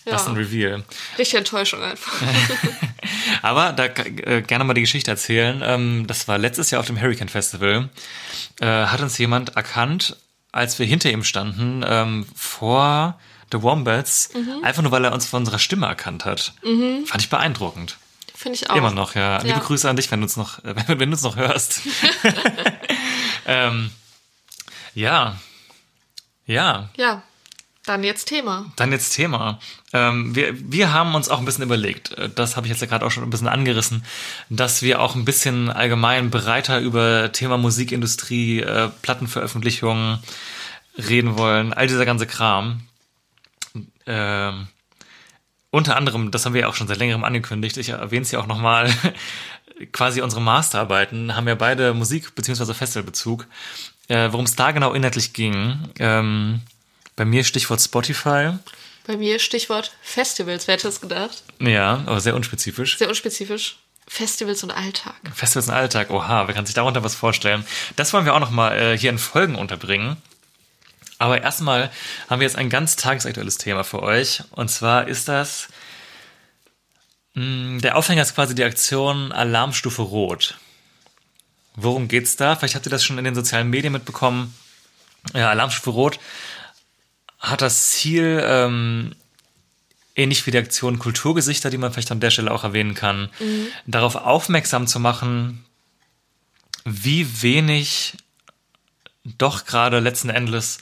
ja. 0.06 0.12
Das 0.13 0.24
ist 0.24 0.28
ein 0.30 0.36
Reveal. 0.36 0.83
Richtige 1.18 1.38
Enttäuschung 1.39 1.81
einfach. 1.83 2.13
Aber 3.42 3.74
da 3.74 3.86
äh, 3.86 4.42
gerne 4.42 4.63
mal 4.63 4.74
die 4.74 4.81
Geschichte 4.81 5.12
erzählen. 5.12 5.62
Ähm, 5.66 6.06
das 6.07 6.28
war 6.28 6.38
letztes 6.38 6.72
Jahr 6.72 6.80
auf 6.80 6.88
dem 6.88 7.00
Hurricane 7.01 7.30
Festival. 7.30 7.89
Äh, 8.60 8.66
hat 8.66 9.01
uns 9.01 9.18
jemand 9.18 9.56
erkannt, 9.56 10.16
als 10.51 10.80
wir 10.80 10.86
hinter 10.86 11.09
ihm 11.12 11.24
standen, 11.24 11.83
ähm, 11.88 12.25
vor 12.36 13.19
The 13.51 13.62
Wombats, 13.62 14.30
Mhm. 14.33 14.63
einfach 14.63 14.81
nur 14.81 14.92
weil 14.92 15.03
er 15.06 15.13
uns 15.13 15.25
von 15.25 15.42
unserer 15.42 15.59
Stimme 15.59 15.86
erkannt 15.88 16.25
hat. 16.25 16.53
Fand 17.06 17.21
ich 17.21 17.30
beeindruckend. 17.30 17.98
Finde 18.36 18.56
ich 18.56 18.69
auch. 18.69 18.75
Immer 18.75 18.92
noch, 18.92 19.13
ja. 19.15 19.38
Liebe 19.38 19.50
Ja. 19.50 19.59
Grüße 19.59 19.89
an 19.89 19.95
dich, 19.98 20.09
wenn 20.09 20.19
du 20.21 20.25
uns 20.25 20.36
noch, 20.38 20.59
wenn, 20.63 20.75
wenn 20.88 21.09
du 21.12 21.15
uns 21.15 21.21
noch 21.21 21.36
hörst. 21.36 21.81
ähm, 23.45 23.92
ja. 24.95 25.36
Ja. 26.45 26.89
Ja, 26.97 27.21
dann 27.86 28.04
jetzt 28.04 28.25
Thema. 28.25 28.72
Dann 28.75 28.92
jetzt 28.92 29.16
Thema. 29.16 29.60
Ähm, 29.92 30.36
wir, 30.36 30.54
wir 30.72 30.94
haben 30.94 31.16
uns 31.16 31.30
auch 31.30 31.39
ein 31.39 31.45
bisschen 31.45 31.63
überlegt, 31.63 32.12
äh, 32.12 32.30
das 32.30 32.56
habe 32.56 32.68
ich 32.68 32.72
jetzt 32.72 32.81
ja 32.81 32.88
gerade 32.88 33.06
auch 33.06 33.12
schon 33.12 33.24
ein 33.24 33.30
bisschen 33.30 33.48
angerissen, 33.48 34.06
dass 34.50 34.81
wir 34.83 35.01
auch 35.01 35.16
ein 35.16 35.25
bisschen 35.25 35.69
allgemein 35.69 36.30
breiter 36.30 36.80
über 36.80 37.31
Thema 37.31 37.57
Musikindustrie, 37.57 38.59
äh, 38.59 38.90
Plattenveröffentlichungen 39.02 40.19
reden 40.97 41.38
wollen, 41.38 41.73
all 41.73 41.88
dieser 41.88 42.06
ganze 42.06 42.28
Kram. 42.28 42.81
Ähm, 44.06 44.68
unter 45.71 45.95
anderem, 45.95 46.31
das 46.31 46.45
haben 46.45 46.54
wir 46.54 46.61
ja 46.61 46.68
auch 46.68 46.76
schon 46.76 46.88
seit 46.88 46.97
längerem 46.97 47.23
angekündigt, 47.23 47.78
ich 47.78 47.90
erwähne 47.90 48.23
es 48.23 48.31
ja 48.31 48.40
auch 48.40 48.47
nochmal, 48.47 48.94
quasi 49.92 50.21
unsere 50.21 50.42
Masterarbeiten 50.42 51.35
haben 51.35 51.47
ja 51.47 51.56
beide 51.56 51.94
Musik- 51.94 52.35
bzw. 52.35 52.73
Festivalbezug. 52.73 53.47
Äh, 54.07 54.31
Worum 54.31 54.45
es 54.45 54.56
da 54.56 54.71
genau 54.71 54.94
inhaltlich 54.94 55.31
ging, 55.33 55.80
ähm, 55.97 56.61
bei 57.21 57.25
mir 57.25 57.44
Stichwort 57.44 57.80
Spotify. 57.80 58.54
Bei 59.06 59.16
mir 59.16 59.37
Stichwort 59.37 59.92
Festivals, 60.01 60.68
wer 60.68 60.73
hätte 60.73 60.87
es 60.87 61.01
gedacht? 61.01 61.44
Ja, 61.59 62.01
aber 62.07 62.19
sehr 62.19 62.33
unspezifisch. 62.33 62.97
Sehr 62.97 63.09
unspezifisch. 63.09 63.78
Festivals 64.07 64.63
und 64.63 64.71
Alltag. 64.71 65.13
Festivals 65.31 65.68
im 65.68 65.75
Alltag, 65.75 66.09
oha, 66.09 66.47
wer 66.47 66.56
kann 66.56 66.66
sich 66.66 66.73
darunter 66.73 67.04
was 67.04 67.13
vorstellen? 67.13 67.63
Das 67.95 68.11
wollen 68.11 68.25
wir 68.25 68.33
auch 68.33 68.40
nochmal 68.40 68.75
äh, 68.75 68.97
hier 68.97 69.11
in 69.11 69.19
Folgen 69.19 69.54
unterbringen. 69.54 70.18
Aber 71.19 71.44
erstmal 71.44 71.92
haben 72.28 72.40
wir 72.40 72.47
jetzt 72.47 72.57
ein 72.57 72.71
ganz 72.71 72.95
tagesaktuelles 72.95 73.59
Thema 73.59 73.83
für 73.83 74.01
euch. 74.01 74.42
Und 74.49 74.71
zwar 74.71 75.07
ist 75.07 75.28
das, 75.28 75.68
mh, 77.35 77.81
der 77.81 77.97
Aufhänger 77.97 78.23
ist 78.23 78.33
quasi 78.33 78.56
die 78.56 78.63
Aktion 78.63 79.31
Alarmstufe 79.31 80.01
Rot. 80.01 80.57
Worum 81.75 82.07
geht's 82.07 82.35
da? 82.35 82.56
Vielleicht 82.56 82.73
habt 82.73 82.87
ihr 82.87 82.92
das 82.92 83.04
schon 83.04 83.19
in 83.19 83.25
den 83.25 83.35
sozialen 83.35 83.69
Medien 83.69 83.94
mitbekommen. 83.94 84.56
Ja, 85.35 85.51
Alarmstufe 85.51 85.92
Rot 85.92 86.19
hat 87.42 87.62
das 87.62 87.90
Ziel, 87.90 88.42
ähm, 88.45 89.16
ähnlich 90.16 90.45
wie 90.45 90.52
die 90.52 90.60
Aktion 90.60 91.00
Kulturgesichter, 91.00 91.69
die 91.69 91.78
man 91.78 91.92
vielleicht 91.92 92.12
an 92.12 92.19
der 92.19 92.30
Stelle 92.30 92.52
auch 92.52 92.64
erwähnen 92.64 92.94
kann, 92.94 93.30
darauf 93.88 94.16
aufmerksam 94.16 94.88
zu 94.88 95.00
machen, 95.00 95.66
wie 96.86 97.42
wenig 97.42 98.14
doch 99.24 99.66
gerade 99.66 100.00
letzten 100.00 100.30
Endes 100.30 100.80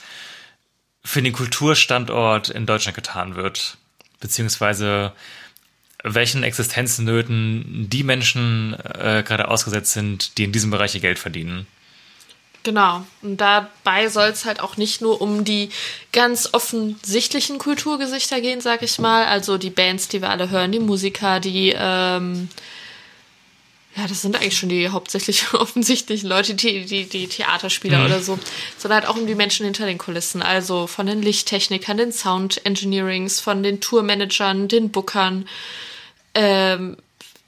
für 1.03 1.21
den 1.21 1.33
Kulturstandort 1.33 2.49
in 2.49 2.65
Deutschland 2.65 2.95
getan 2.95 3.35
wird, 3.35 3.77
beziehungsweise 4.19 5.13
welchen 6.03 6.43
Existenznöten 6.43 7.89
die 7.89 8.03
Menschen 8.03 8.73
äh, 8.73 9.23
gerade 9.25 9.47
ausgesetzt 9.47 9.91
sind, 9.91 10.37
die 10.37 10.45
in 10.45 10.51
diesem 10.51 10.71
Bereich 10.71 10.95
ihr 10.95 11.01
Geld 11.01 11.19
verdienen. 11.19 11.67
Genau. 12.63 13.05
Und 13.21 13.37
dabei 13.37 14.09
soll 14.09 14.29
es 14.29 14.45
halt 14.45 14.59
auch 14.59 14.75
nicht 14.75 15.01
nur 15.01 15.21
um 15.21 15.45
die 15.45 15.69
ganz 16.11 16.49
offensichtlichen 16.53 17.57
Kulturgesichter 17.57 18.41
gehen, 18.41 18.59
sag 18.59 18.83
ich 18.83 18.99
mal. 18.99 19.25
Also 19.25 19.57
die 19.57 19.69
Bands, 19.69 20.09
die 20.09 20.21
wir 20.21 20.29
alle 20.29 20.49
hören, 20.49 20.71
die 20.71 20.79
Musiker, 20.79 21.39
die 21.39 21.73
ähm, 21.75 22.49
Ja, 23.95 24.07
das 24.07 24.21
sind 24.21 24.35
eigentlich 24.35 24.57
schon 24.57 24.69
die 24.69 24.89
hauptsächlich 24.89 25.53
offensichtlichen 25.53 26.27
Leute, 26.27 26.53
die, 26.53 26.85
die, 26.85 27.05
die 27.07 27.27
Theaterspieler 27.27 28.05
oder 28.05 28.21
so, 28.21 28.37
sondern 28.77 29.01
halt 29.01 29.09
auch 29.09 29.17
um 29.17 29.25
die 29.25 29.35
Menschen 29.35 29.63
hinter 29.65 29.85
den 29.85 29.97
Kulissen. 29.97 30.41
Also 30.41 30.85
von 30.85 31.05
den 31.05 31.21
Lichttechnikern, 31.21 31.97
den 31.97 32.11
Sound 32.11 32.65
Engineerings, 32.65 33.39
von 33.39 33.63
den 33.63 33.79
Tourmanagern, 33.79 34.67
den 34.67 34.91
Bookern, 34.91 35.47
ähm, 36.35 36.97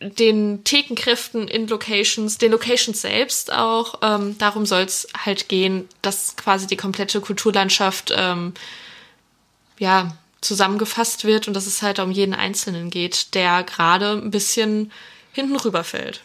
den 0.02 0.64
Thekenkräften 0.64 1.48
in 1.48 1.68
Locations, 1.68 2.38
den 2.38 2.52
Locations 2.52 3.00
selbst 3.00 3.54
auch. 3.54 4.00
Ähm, 4.02 4.38
darum 4.38 4.66
soll 4.66 4.82
es 4.82 5.08
halt 5.26 5.48
gehen, 5.48 5.88
dass 6.02 6.36
quasi 6.36 6.68
die 6.68 6.78
komplette 6.78 7.22
Kulturlandschaft 7.22 8.12
ähm, 8.16 8.54
ja 9.78 10.18
zusammengefasst 10.42 11.24
wird 11.24 11.48
und 11.48 11.54
dass 11.54 11.68
es 11.68 11.84
halt 11.84 12.00
um 12.00 12.12
jeden 12.12 12.34
Einzelnen 12.34 12.90
geht, 12.90 13.36
der 13.36 13.64
gerade 13.64 14.14
ein 14.14 14.32
bisschen 14.32 14.92
hinten 15.34 15.56
rüberfällt. 15.56 16.24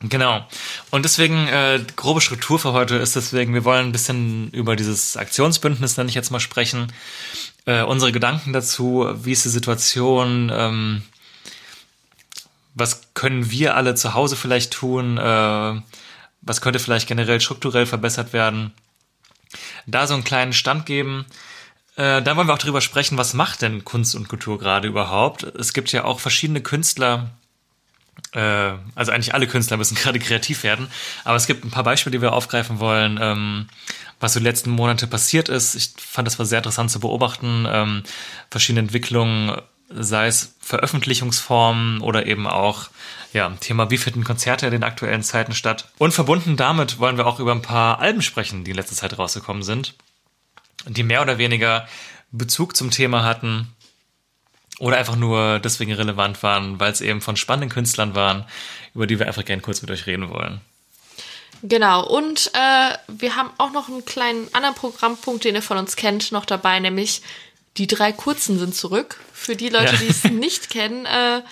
Genau. 0.00 0.46
Und 0.90 1.04
deswegen, 1.04 1.48
äh, 1.48 1.84
grobe 1.96 2.20
Struktur 2.20 2.60
für 2.60 2.72
heute 2.72 2.96
ist 2.96 3.16
deswegen, 3.16 3.52
wir 3.52 3.64
wollen 3.64 3.86
ein 3.86 3.92
bisschen 3.92 4.48
über 4.52 4.76
dieses 4.76 5.16
Aktionsbündnis, 5.16 5.96
nenne 5.96 6.08
ich 6.08 6.14
jetzt 6.14 6.30
mal, 6.30 6.38
sprechen. 6.38 6.92
Äh, 7.66 7.82
unsere 7.82 8.12
Gedanken 8.12 8.52
dazu, 8.52 9.08
wie 9.24 9.32
ist 9.32 9.44
die 9.44 9.48
Situation, 9.48 10.52
ähm, 10.54 11.02
was 12.78 13.14
können 13.14 13.50
wir 13.50 13.76
alle 13.76 13.94
zu 13.94 14.14
Hause 14.14 14.36
vielleicht 14.36 14.72
tun, 14.72 15.18
äh, 15.18 15.80
was 16.40 16.60
könnte 16.60 16.78
vielleicht 16.78 17.08
generell 17.08 17.40
strukturell 17.40 17.86
verbessert 17.86 18.32
werden. 18.32 18.72
Da 19.86 20.06
so 20.06 20.14
einen 20.14 20.24
kleinen 20.24 20.52
Stand 20.52 20.86
geben. 20.86 21.26
Äh, 21.96 22.22
dann 22.22 22.36
wollen 22.36 22.46
wir 22.46 22.54
auch 22.54 22.58
darüber 22.58 22.80
sprechen, 22.80 23.18
was 23.18 23.34
macht 23.34 23.62
denn 23.62 23.84
Kunst 23.84 24.14
und 24.14 24.28
Kultur 24.28 24.58
gerade 24.58 24.86
überhaupt? 24.88 25.42
Es 25.42 25.72
gibt 25.72 25.90
ja 25.92 26.04
auch 26.04 26.20
verschiedene 26.20 26.60
Künstler, 26.60 27.30
äh, 28.32 28.72
also 28.94 29.10
eigentlich 29.12 29.34
alle 29.34 29.46
Künstler 29.46 29.76
müssen 29.76 29.94
gerade 29.96 30.18
kreativ 30.18 30.62
werden, 30.62 30.88
aber 31.24 31.36
es 31.36 31.46
gibt 31.46 31.64
ein 31.64 31.70
paar 31.70 31.84
Beispiele, 31.84 32.16
die 32.16 32.22
wir 32.22 32.34
aufgreifen 32.34 32.78
wollen, 32.78 33.18
ähm, 33.20 33.68
was 34.20 34.34
so 34.34 34.40
die 34.40 34.44
letzten 34.44 34.70
Monate 34.70 35.06
passiert 35.06 35.48
ist. 35.48 35.74
Ich 35.74 35.92
fand 35.96 36.26
das 36.28 36.38
war 36.38 36.46
sehr 36.46 36.58
interessant 36.58 36.90
zu 36.90 37.00
beobachten, 37.00 37.66
ähm, 37.68 38.02
verschiedene 38.50 38.80
Entwicklungen, 38.80 39.56
sei 39.88 40.26
es 40.26 40.56
Veröffentlichungsformen 40.60 42.00
oder 42.00 42.26
eben 42.26 42.46
auch 42.46 42.88
ja, 43.32 43.50
Thema, 43.60 43.90
wie 43.90 43.98
finden 43.98 44.24
Konzerte 44.24 44.66
in 44.66 44.72
den 44.72 44.84
aktuellen 44.84 45.22
Zeiten 45.22 45.54
statt. 45.54 45.90
Und 45.98 46.12
verbunden 46.12 46.56
damit 46.56 46.98
wollen 46.98 47.16
wir 47.16 47.26
auch 47.26 47.40
über 47.40 47.52
ein 47.52 47.62
paar 47.62 47.98
Alben 48.00 48.22
sprechen, 48.22 48.64
die 48.64 48.70
in 48.70 48.76
letzter 48.76 48.96
Zeit 48.96 49.18
rausgekommen 49.18 49.62
sind, 49.62 49.94
die 50.86 51.02
mehr 51.02 51.22
oder 51.22 51.38
weniger 51.38 51.86
Bezug 52.30 52.76
zum 52.76 52.90
Thema 52.90 53.24
hatten, 53.24 53.74
oder 54.78 54.96
einfach 54.96 55.16
nur 55.16 55.58
deswegen 55.58 55.92
relevant 55.92 56.42
waren, 56.42 56.78
weil 56.80 56.92
es 56.92 57.00
eben 57.00 57.20
von 57.20 57.36
spannenden 57.36 57.70
Künstlern 57.70 58.14
waren, 58.14 58.44
über 58.94 59.06
die 59.06 59.18
wir 59.18 59.26
einfach 59.26 59.44
gerne 59.44 59.62
kurz 59.62 59.82
mit 59.82 59.90
euch 59.90 60.06
reden 60.06 60.30
wollen. 60.30 60.60
Genau, 61.62 62.06
und 62.06 62.52
äh, 62.54 62.96
wir 63.08 63.34
haben 63.34 63.50
auch 63.58 63.72
noch 63.72 63.88
einen 63.88 64.04
kleinen 64.04 64.48
anderen 64.54 64.76
Programmpunkt, 64.76 65.44
den 65.44 65.56
ihr 65.56 65.62
von 65.62 65.76
uns 65.76 65.96
kennt, 65.96 66.30
noch 66.30 66.44
dabei, 66.44 66.78
nämlich 66.78 67.22
die 67.78 67.86
drei 67.86 68.12
Kurzen 68.12 68.58
sind 68.58 68.74
zurück. 68.74 69.20
Für 69.32 69.56
die 69.56 69.68
Leute, 69.68 69.92
Ja. 69.94 69.98
die 70.00 70.08
es 70.08 70.24
nicht 70.30 70.68
kennen, 70.70 71.06
äh, 71.06 71.42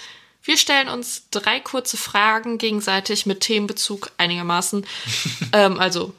wir 0.43 0.57
stellen 0.57 0.89
uns 0.89 1.25
drei 1.31 1.59
kurze 1.61 1.97
Fragen 1.97 2.59
gegenseitig 2.59 3.27
mit 3.27 3.41
Themenbezug 3.41 4.11
einigermaßen. 4.19 4.87
ähm, 5.53 5.79
also 5.81 6.15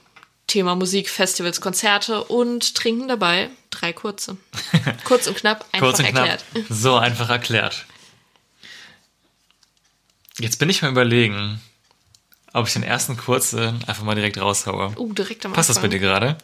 Thema 0.48 0.76
Musik, 0.76 1.10
Festivals, 1.10 1.60
Konzerte 1.62 2.24
und 2.24 2.76
trinken 2.76 3.08
dabei 3.08 3.50
drei 3.70 3.92
kurze. 3.94 4.38
Kurz 5.04 5.28
und 5.28 5.36
knapp, 5.38 5.66
einfach 5.72 5.80
Kurz 5.88 6.00
und 6.00 6.06
erklärt. 6.06 6.44
knapp. 6.54 6.66
So 6.70 6.96
einfach 6.96 7.30
erklärt. 7.30 7.86
Jetzt 10.40 10.58
bin 10.60 10.70
ich 10.70 10.82
mal 10.82 10.92
überlegen, 10.92 11.62
ob 12.54 12.68
ich 12.68 12.74
den 12.74 12.84
ersten 12.84 13.18
kurzen 13.18 13.84
einfach 13.88 14.04
mal 14.04 14.16
direkt 14.16 14.38
raushaue. 14.40 14.94
Uh, 14.98 15.14
direkt 15.14 15.46
am 15.46 15.54
Passt 15.54 15.70
das 15.70 15.78
bei 15.78 15.84
Anfang. 15.86 15.92
dir 15.92 16.00
gerade? 16.00 16.38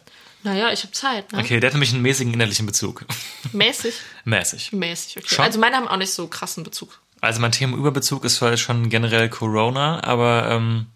Naja, 0.44 0.70
ich 0.72 0.82
habe 0.82 0.92
Zeit. 0.92 1.32
Ne? 1.32 1.40
Okay, 1.40 1.58
der 1.58 1.68
hat 1.68 1.74
nämlich 1.74 1.92
einen 1.92 2.02
mäßigen 2.02 2.32
innerlichen 2.32 2.66
Bezug. 2.66 3.04
Mäßig. 3.52 3.94
Mäßig. 4.24 4.72
Mäßig, 4.72 5.16
okay. 5.18 5.34
Schon? 5.34 5.44
Also 5.44 5.58
meine 5.58 5.76
haben 5.76 5.88
auch 5.88 5.96
nicht 5.96 6.12
so 6.12 6.26
krassen 6.28 6.62
Bezug. 6.64 7.00
Also 7.20 7.40
mein 7.40 7.52
Themenüberbezug 7.52 8.24
ist 8.24 8.36
zwar 8.36 8.56
schon 8.58 8.90
generell 8.90 9.28
Corona, 9.30 10.04
aber 10.04 10.50
ähm, 10.50 10.86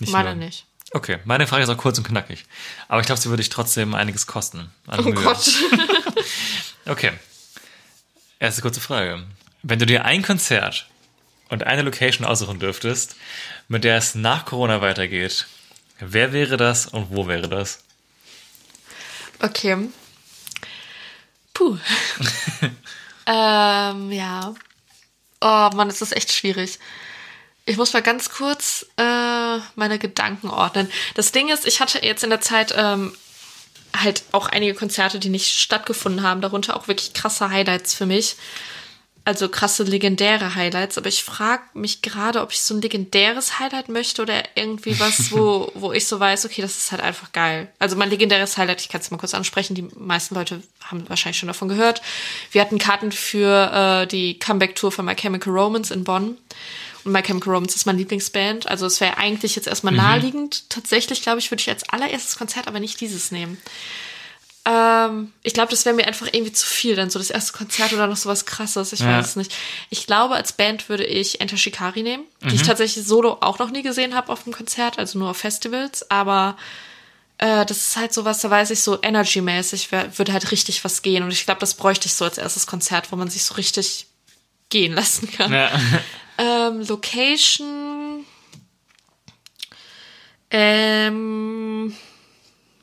nicht 0.00 0.12
Meine 0.12 0.34
nur. 0.34 0.44
nicht. 0.46 0.66
Okay, 0.92 1.18
meine 1.24 1.46
Frage 1.46 1.62
ist 1.62 1.68
auch 1.68 1.76
kurz 1.76 1.98
und 1.98 2.04
knackig. 2.06 2.46
Aber 2.88 3.00
ich 3.00 3.06
glaube, 3.06 3.20
sie 3.20 3.28
würde 3.28 3.42
dich 3.42 3.50
trotzdem 3.50 3.94
einiges 3.94 4.26
kosten. 4.26 4.70
An 4.86 5.00
Oh 5.00 5.02
Mühe. 5.04 5.14
Gott. 5.14 5.48
Okay. 6.86 7.12
Erste 8.38 8.62
kurze 8.62 8.80
Frage. 8.80 9.22
Wenn 9.62 9.78
du 9.78 9.84
dir 9.84 10.04
ein 10.06 10.22
Konzert 10.22 10.88
und 11.50 11.64
eine 11.64 11.82
Location 11.82 12.26
aussuchen 12.26 12.58
dürftest, 12.60 13.16
mit 13.68 13.84
der 13.84 13.98
es 13.98 14.14
nach 14.14 14.46
Corona 14.46 14.80
weitergeht, 14.80 15.46
wer 15.98 16.32
wäre 16.32 16.56
das 16.56 16.86
und 16.86 17.10
wo 17.10 17.26
wäre 17.26 17.48
das? 17.48 17.84
Okay. 19.40 19.88
Puh. 21.54 21.78
ähm, 23.26 24.12
ja. 24.12 24.54
Oh 25.40 25.70
Mann, 25.74 25.88
das 25.88 26.02
ist 26.02 26.16
echt 26.16 26.32
schwierig. 26.32 26.78
Ich 27.64 27.76
muss 27.76 27.92
mal 27.92 28.02
ganz 28.02 28.30
kurz 28.30 28.86
äh, 28.96 29.58
meine 29.76 29.98
Gedanken 29.98 30.48
ordnen. 30.48 30.90
Das 31.14 31.32
Ding 31.32 31.48
ist, 31.48 31.66
ich 31.66 31.80
hatte 31.80 32.04
jetzt 32.04 32.24
in 32.24 32.30
der 32.30 32.40
Zeit 32.40 32.74
ähm, 32.76 33.14
halt 33.94 34.22
auch 34.32 34.48
einige 34.48 34.74
Konzerte, 34.74 35.18
die 35.18 35.28
nicht 35.28 35.52
stattgefunden 35.52 36.22
haben, 36.22 36.40
darunter 36.40 36.76
auch 36.76 36.88
wirklich 36.88 37.12
krasse 37.12 37.50
Highlights 37.50 37.94
für 37.94 38.06
mich. 38.06 38.36
Also 39.28 39.50
krasse 39.50 39.82
legendäre 39.82 40.54
Highlights, 40.54 40.96
aber 40.96 41.08
ich 41.08 41.22
frage 41.22 41.62
mich 41.74 42.00
gerade, 42.00 42.40
ob 42.40 42.50
ich 42.50 42.62
so 42.62 42.72
ein 42.74 42.80
legendäres 42.80 43.58
Highlight 43.58 43.90
möchte 43.90 44.22
oder 44.22 44.42
irgendwie 44.54 44.98
was, 44.98 45.30
wo, 45.30 45.70
wo 45.74 45.92
ich 45.92 46.06
so 46.06 46.18
weiß, 46.18 46.46
okay, 46.46 46.62
das 46.62 46.78
ist 46.78 46.92
halt 46.92 47.02
einfach 47.02 47.30
geil. 47.32 47.68
Also 47.78 47.94
mein 47.94 48.08
legendäres 48.08 48.56
Highlight, 48.56 48.80
ich 48.80 48.88
kann 48.88 49.02
es 49.02 49.10
mal 49.10 49.18
kurz 49.18 49.34
ansprechen, 49.34 49.74
die 49.74 49.86
meisten 49.98 50.34
Leute 50.34 50.62
haben 50.82 51.06
wahrscheinlich 51.10 51.36
schon 51.36 51.48
davon 51.48 51.68
gehört. 51.68 52.00
Wir 52.52 52.62
hatten 52.62 52.78
Karten 52.78 53.12
für 53.12 53.70
äh, 53.70 54.06
die 54.06 54.38
Comeback-Tour 54.38 54.92
von 54.92 55.04
My 55.04 55.14
Chemical 55.14 55.52
Romance 55.52 55.90
in 55.90 56.04
Bonn. 56.04 56.38
Und 57.04 57.12
My 57.12 57.20
Chemical 57.20 57.52
Romance 57.52 57.76
ist 57.76 57.84
meine 57.84 57.98
Lieblingsband. 57.98 58.66
Also 58.66 58.86
es 58.86 58.98
wäre 58.98 59.18
eigentlich 59.18 59.56
jetzt 59.56 59.68
erstmal 59.68 59.92
naheliegend. 59.92 60.70
Tatsächlich, 60.70 61.20
glaube 61.20 61.40
ich, 61.40 61.50
würde 61.50 61.60
ich 61.60 61.68
als 61.68 61.86
allererstes 61.90 62.38
Konzert 62.38 62.66
aber 62.66 62.80
nicht 62.80 62.98
dieses 63.02 63.30
nehmen. 63.30 63.58
Ähm, 64.70 65.32
ich 65.44 65.54
glaube, 65.54 65.70
das 65.70 65.86
wäre 65.86 65.96
mir 65.96 66.06
einfach 66.06 66.26
irgendwie 66.30 66.52
zu 66.52 66.66
viel, 66.66 66.94
dann 66.94 67.08
so 67.08 67.18
das 67.18 67.30
erste 67.30 67.52
Konzert 67.56 67.94
oder 67.94 68.06
noch 68.06 68.16
sowas 68.18 68.44
krasses. 68.44 68.92
Ich 68.92 69.00
Ja. 69.00 69.16
weiß 69.18 69.28
es 69.28 69.36
nicht. 69.36 69.54
Ich 69.88 70.06
glaube, 70.06 70.34
als 70.34 70.52
Band 70.52 70.90
würde 70.90 71.06
ich 71.06 71.40
Enter 71.40 71.56
Shikari 71.56 72.02
nehmen, 72.02 72.24
die 72.42 72.56
ich 72.56 72.62
tatsächlich 72.64 73.06
solo 73.06 73.38
auch 73.40 73.58
noch 73.58 73.70
nie 73.70 73.82
gesehen 73.82 74.14
habe 74.14 74.30
auf 74.30 74.44
dem 74.44 74.52
Konzert, 74.52 74.98
also 74.98 75.18
nur 75.18 75.30
auf 75.30 75.38
Festivals. 75.38 76.10
Aber 76.10 76.58
äh, 77.38 77.64
das 77.64 77.78
ist 77.78 77.96
halt 77.96 78.12
sowas, 78.12 78.40
da 78.40 78.50
weiß 78.50 78.70
ich 78.70 78.80
so 78.80 79.00
energy-mäßig 79.00 79.90
würde 79.90 80.32
halt 80.34 80.50
richtig 80.50 80.84
was 80.84 81.00
gehen. 81.00 81.22
Und 81.22 81.30
ich 81.30 81.46
glaube, 81.46 81.60
das 81.60 81.72
bräuchte 81.74 82.06
ich 82.06 82.12
so 82.14 82.26
als 82.26 82.36
erstes 82.36 82.66
Konzert, 82.66 83.10
wo 83.10 83.16
man 83.16 83.30
sich 83.30 83.44
so 83.44 83.54
richtig 83.54 84.06
gehen 84.68 84.92
lassen 84.92 85.30
kann. 85.30 85.52
Ja. 85.52 85.70
Ähm, 86.40 86.86
Location. 86.86 88.24
Ähm, 90.52 91.92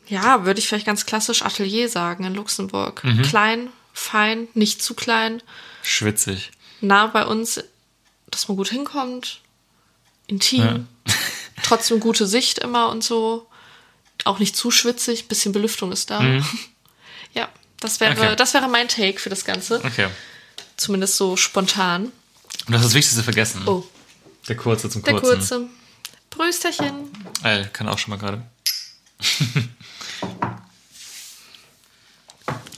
ja, 0.07 0.45
würde 0.45 0.59
ich 0.59 0.67
vielleicht 0.67 0.85
ganz 0.85 1.05
klassisch 1.05 1.41
Atelier 1.43 1.89
sagen 1.89 2.23
in 2.25 2.35
Luxemburg. 2.35 3.01
Klein, 3.23 3.69
fein, 3.93 4.47
nicht 4.53 4.81
zu 4.83 4.93
klein, 4.93 5.41
Schwitzig. 5.83 6.51
nah 6.81 7.07
bei 7.07 7.25
uns, 7.25 7.63
dass 8.31 8.47
man 8.47 8.57
gut 8.57 8.69
hinkommt, 8.69 9.41
intim, 10.27 10.87
trotzdem 11.63 11.99
gute 11.99 12.27
Sicht 12.27 12.59
immer 12.59 12.89
und 12.89 13.03
so. 13.03 13.47
Auch 14.23 14.39
nicht 14.39 14.55
zu 14.55 14.71
schwitzig, 14.71 15.27
bisschen 15.27 15.51
Belüftung 15.51 15.91
ist 15.91 16.09
da. 16.09 16.21
Ja, 17.33 17.49
das 17.81 17.99
wäre, 17.99 18.13
Okay. 18.13 18.35
das 18.37 18.53
wäre 18.53 18.69
mein 18.69 18.87
Take 18.87 19.19
für 19.19 19.29
das 19.29 19.43
Ganze. 19.43 19.83
Okay. 19.83 20.07
Zumindest 20.77 21.17
so 21.17 21.35
spontan. 21.35 22.05
Und 22.05 22.13
du 22.69 22.73
hast 22.75 22.85
das 22.85 22.93
Wichtigste 22.93 23.23
vergessen. 23.23 23.63
Oh, 23.67 23.83
Der 24.47 24.55
kurze 24.55 24.89
zum 24.89 25.03
der 25.03 25.15
kurzen. 25.19 25.29
kurze. 25.37 25.69
Brüsterchen. 26.29 27.09
Ey, 27.43 27.65
kann 27.73 27.89
auch 27.89 27.97
schon 27.99 28.11
mal 28.11 28.17
gerade. 28.17 28.41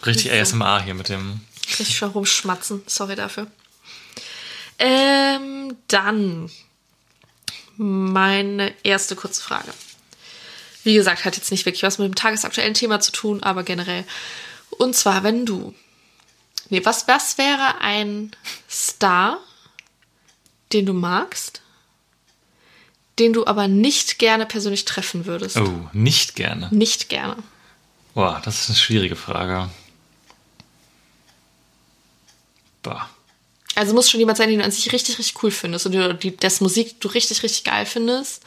Richtig 0.08 0.32
ASMR 0.32 0.82
hier 0.82 0.94
mit 0.94 1.10
dem. 1.10 1.42
Richtig 1.68 1.98
schon 1.98 2.12
rumschmatzen. 2.12 2.82
Sorry 2.88 3.16
dafür. 3.16 3.48
Ähm, 4.80 5.76
dann 5.88 6.50
meine 7.78 8.74
erste 8.84 9.16
kurze 9.16 9.42
Frage. 9.42 9.72
Wie 10.84 10.94
gesagt, 10.94 11.26
hat 11.26 11.36
jetzt 11.36 11.52
nicht 11.52 11.66
wirklich 11.66 11.84
was 11.84 11.98
mit 11.98 12.08
dem 12.08 12.16
tagesaktuellen 12.16 12.74
Thema 12.74 13.00
zu 13.00 13.12
tun, 13.12 13.44
aber 13.44 13.64
generell. 13.64 14.06
Und 14.72 14.96
zwar, 14.96 15.24
wenn 15.24 15.46
du. 15.46 15.76
Nee, 16.70 16.84
was, 16.86 17.08
was 17.08 17.38
wäre 17.38 17.80
ein 17.82 18.32
Star, 18.70 19.40
den 20.74 20.86
du 20.86 20.94
magst, 20.94 21.62
den 23.20 23.34
du 23.34 23.46
aber 23.46 23.68
nicht 23.68 24.20
gerne 24.20 24.46
persönlich 24.46 24.86
treffen 24.86 25.26
würdest? 25.26 25.58
Oh, 25.58 25.90
nicht 25.94 26.36
gerne. 26.36 26.70
Nicht 26.72 27.10
gerne. 27.10 27.38
Boah, 28.14 28.42
das 28.44 28.62
ist 28.62 28.70
eine 28.70 28.78
schwierige 28.78 29.16
Frage. 29.16 29.70
Boah. 32.88 33.10
Also 33.76 33.94
muss 33.94 34.10
schon 34.10 34.20
jemand 34.20 34.38
sein, 34.38 34.50
den 34.50 34.60
du 34.60 34.66
an 34.66 34.72
sich 34.72 34.92
richtig, 34.92 35.20
richtig 35.20 35.44
cool 35.44 35.52
findest 35.52 35.86
und 35.86 35.92
du, 35.94 36.16
die, 36.16 36.36
das 36.36 36.62
Musik 36.62 37.00
du 37.00 37.10
richtig, 37.10 37.44
richtig 37.44 37.64
geil 37.64 37.86
findest. 37.86 38.44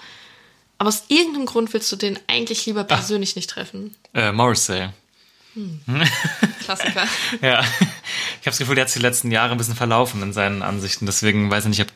Aber 0.79 0.89
aus 0.89 1.05
irgendeinem 1.09 1.47
Grund 1.47 1.73
willst 1.73 1.93
du 1.93 1.97
den 1.97 2.19
eigentlich 2.27 2.67
lieber 2.67 2.85
persönlich 2.85 3.37
nicht 3.37 3.51
treffen. 3.51 3.95
Äh, 4.15 4.33
Morrissey. 4.33 4.89
Klassiker. 6.65 7.07
Ja. 7.43 7.61
Ich 7.61 8.47
habe 8.47 8.53
das 8.53 8.59
Gefühl, 8.59 8.77
der 8.77 8.85
hat 8.85 8.89
sich 8.89 9.01
die 9.01 9.07
letzten 9.07 9.31
Jahre 9.31 9.53
ein 9.53 9.59
bisschen 9.59 9.77
verlaufen 9.77 10.23
in 10.23 10.33
seinen 10.33 10.63
Ansichten. 10.63 11.07
Deswegen 11.07 11.51
weiß 11.51 11.65
ich 11.65 11.71
nicht, 11.71 11.83
ob. 11.83 11.89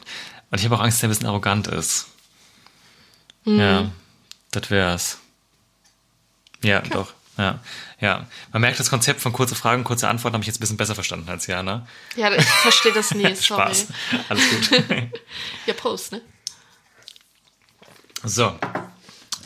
Und 0.51 0.59
ich 0.59 0.65
habe 0.67 0.77
auch 0.77 0.81
Angst, 0.81 0.99
dass 0.99 1.05
er 1.05 1.09
ein 1.09 1.11
bisschen 1.11 1.27
arrogant 1.27 1.67
ist. 1.69 2.07
Ja. 3.45 3.91
Das 4.51 4.71
wär's. 4.71 5.19
Ja, 6.63 6.81
doch. 6.81 7.13
Ja. 7.39 7.61
Ja. 8.05 8.27
Man 8.53 8.61
merkt, 8.61 8.79
das 8.79 8.91
Konzept 8.91 9.23
von 9.23 9.33
kurze 9.33 9.55
Fragen, 9.55 9.83
kurze 9.83 10.09
Antworten 10.09 10.35
habe 10.35 10.43
ich 10.43 10.47
jetzt 10.47 10.59
ein 10.59 10.61
bisschen 10.61 10.77
besser 10.77 10.95
verstanden 10.95 11.27
als 11.31 11.47
Jana. 11.47 11.87
Ja, 12.17 12.31
ich 12.31 12.45
verstehe 12.45 12.93
das 12.93 13.15
nie, 13.15 13.23
sorry. 13.35 13.75
Spaß. 13.75 13.87
Alles 14.29 14.45
gut. 14.51 14.83
Ja, 15.67 15.73
Post, 15.73 16.13
ne? 16.13 16.21
So. 18.23 18.59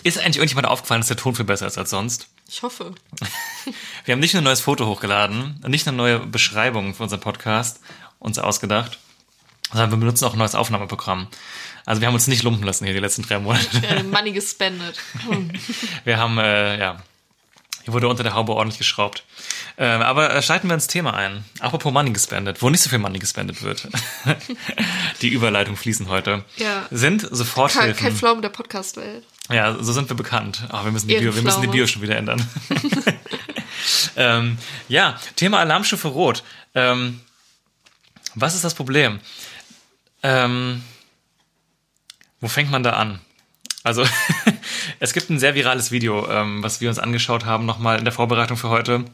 Ist 0.02 0.18
eigentlich 0.18 0.38
irgendjemand 0.38 0.66
aufgefallen, 0.66 1.02
dass 1.02 1.06
der 1.06 1.16
Ton 1.16 1.36
viel 1.36 1.44
besser 1.44 1.68
ist 1.68 1.78
als 1.78 1.90
sonst? 1.90 2.26
Ich 2.48 2.62
hoffe. 2.62 2.96
Wir 4.04 4.12
haben 4.12 4.18
nicht 4.18 4.34
nur 4.34 4.40
ein 4.40 4.44
neues 4.44 4.60
Foto 4.60 4.86
hochgeladen, 4.86 5.62
nicht 5.68 5.86
nur 5.86 5.94
neue 5.94 6.18
Beschreibungen 6.18 6.94
für 6.94 7.04
unseren 7.04 7.20
Podcast 7.20 7.78
uns 8.18 8.40
ausgedacht, 8.40 8.98
sondern 9.70 9.92
wir 9.92 9.98
benutzen 9.98 10.24
auch 10.24 10.32
ein 10.32 10.38
neues 10.38 10.56
Aufnahmeprogramm. 10.56 11.28
Also 11.86 12.00
wir 12.00 12.08
haben 12.08 12.14
uns 12.14 12.26
nicht 12.26 12.42
lumpen 12.42 12.64
lassen 12.64 12.86
hier 12.86 12.94
die 12.94 13.00
letzten 13.00 13.22
drei 13.22 13.38
Monate. 13.38 14.02
Money 14.10 14.32
gespendet. 14.32 14.98
Wir 16.04 16.18
haben, 16.18 16.38
äh, 16.38 16.80
ja, 16.80 17.00
wurde 17.92 18.08
unter 18.08 18.22
der 18.22 18.34
Haube 18.34 18.54
ordentlich 18.54 18.78
geschraubt. 18.78 19.24
Ähm, 19.76 20.02
aber 20.02 20.34
äh, 20.34 20.42
schalten 20.42 20.68
wir 20.68 20.74
ins 20.74 20.86
Thema 20.86 21.14
ein. 21.14 21.44
Apropos 21.60 21.92
Money 21.92 22.10
gespendet, 22.10 22.62
wo 22.62 22.70
nicht 22.70 22.82
so 22.82 22.90
viel 22.90 22.98
Money 22.98 23.18
gespendet 23.18 23.62
wird. 23.62 23.88
die 25.22 25.28
Überleitung 25.28 25.76
fließen 25.76 26.08
heute. 26.08 26.44
Ja. 26.56 26.86
Sind 26.90 27.22
Kein, 27.22 27.34
Soforthilfen. 27.34 27.96
kein 27.96 28.16
Pflaumen 28.16 28.42
der 28.42 28.50
Podcast-Welt. 28.50 29.24
Ja, 29.50 29.76
so 29.82 29.92
sind 29.92 30.08
wir 30.10 30.16
bekannt. 30.16 30.64
Ach, 30.70 30.84
wir 30.84 30.92
müssen 30.92 31.08
die 31.08 31.16
Bio, 31.16 31.34
wir 31.34 31.42
müssen 31.42 31.62
die. 31.62 31.68
Bio 31.68 31.86
schon 31.86 32.02
wieder 32.02 32.16
ändern. 32.16 32.46
ähm, 34.16 34.58
ja, 34.88 35.18
Thema 35.36 35.60
Alarmstufe 35.60 36.08
Rot. 36.08 36.42
Ähm, 36.74 37.20
was 38.34 38.54
ist 38.54 38.64
das 38.64 38.74
Problem? 38.74 39.20
Ähm, 40.22 40.82
wo 42.40 42.48
fängt 42.48 42.70
man 42.70 42.82
da 42.82 42.92
an? 42.92 43.20
Also, 43.84 44.04
es 45.00 45.12
gibt 45.12 45.30
ein 45.30 45.38
sehr 45.38 45.54
virales 45.54 45.90
Video, 45.90 46.28
ähm, 46.30 46.62
was 46.62 46.80
wir 46.80 46.88
uns 46.88 46.98
angeschaut 46.98 47.44
haben, 47.44 47.66
nochmal 47.66 47.98
in 47.98 48.04
der 48.04 48.12
Vorbereitung 48.12 48.56
für 48.56 48.68
heute, 48.68 49.04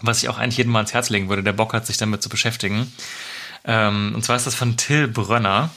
was 0.00 0.22
ich 0.22 0.28
auch 0.28 0.38
eigentlich 0.38 0.58
jedem 0.58 0.72
mal 0.72 0.80
ans 0.80 0.92
Herz 0.92 1.10
legen 1.10 1.28
würde, 1.28 1.42
der 1.42 1.52
Bock 1.52 1.72
hat, 1.72 1.86
sich 1.86 1.96
damit 1.96 2.22
zu 2.22 2.28
beschäftigen. 2.28 2.92
Ähm, 3.64 4.12
und 4.14 4.24
zwar 4.24 4.36
ist 4.36 4.46
das 4.46 4.54
von 4.54 4.76
Till 4.76 5.08
Brönner. 5.08 5.70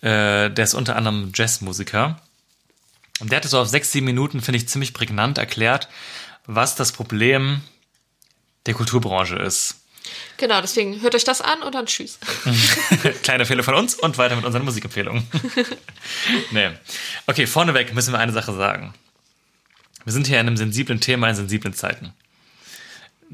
Äh, 0.00 0.50
der 0.50 0.64
ist 0.64 0.74
unter 0.74 0.96
anderem 0.96 1.32
Jazzmusiker. 1.34 2.20
Und 3.20 3.30
der 3.30 3.36
hat 3.36 3.44
es 3.44 3.52
so 3.52 3.60
auf 3.60 3.68
sechs, 3.68 3.92
sieben 3.92 4.06
Minuten, 4.06 4.40
finde 4.40 4.58
ich, 4.58 4.68
ziemlich 4.68 4.92
prägnant 4.92 5.38
erklärt, 5.38 5.88
was 6.46 6.74
das 6.74 6.92
Problem 6.92 7.60
der 8.66 8.74
Kulturbranche 8.74 9.36
ist. 9.36 9.83
Genau, 10.36 10.60
deswegen 10.60 11.00
hört 11.00 11.14
euch 11.14 11.24
das 11.24 11.40
an 11.40 11.62
und 11.62 11.74
dann 11.74 11.86
tschüss. 11.86 12.18
Kleine 13.22 13.46
Fehler 13.46 13.62
von 13.62 13.74
uns 13.74 13.94
und 13.94 14.18
weiter 14.18 14.36
mit 14.36 14.44
unseren 14.44 14.64
Musikempfehlungen. 14.64 15.26
nee. 16.50 16.70
Okay, 17.26 17.46
vorneweg 17.46 17.94
müssen 17.94 18.12
wir 18.12 18.18
eine 18.18 18.32
Sache 18.32 18.54
sagen. 18.54 18.94
Wir 20.04 20.12
sind 20.12 20.26
hier 20.26 20.40
in 20.40 20.46
einem 20.46 20.56
sensiblen 20.56 21.00
Thema 21.00 21.28
in 21.28 21.34
sensiblen 21.34 21.72
Zeiten. 21.72 22.12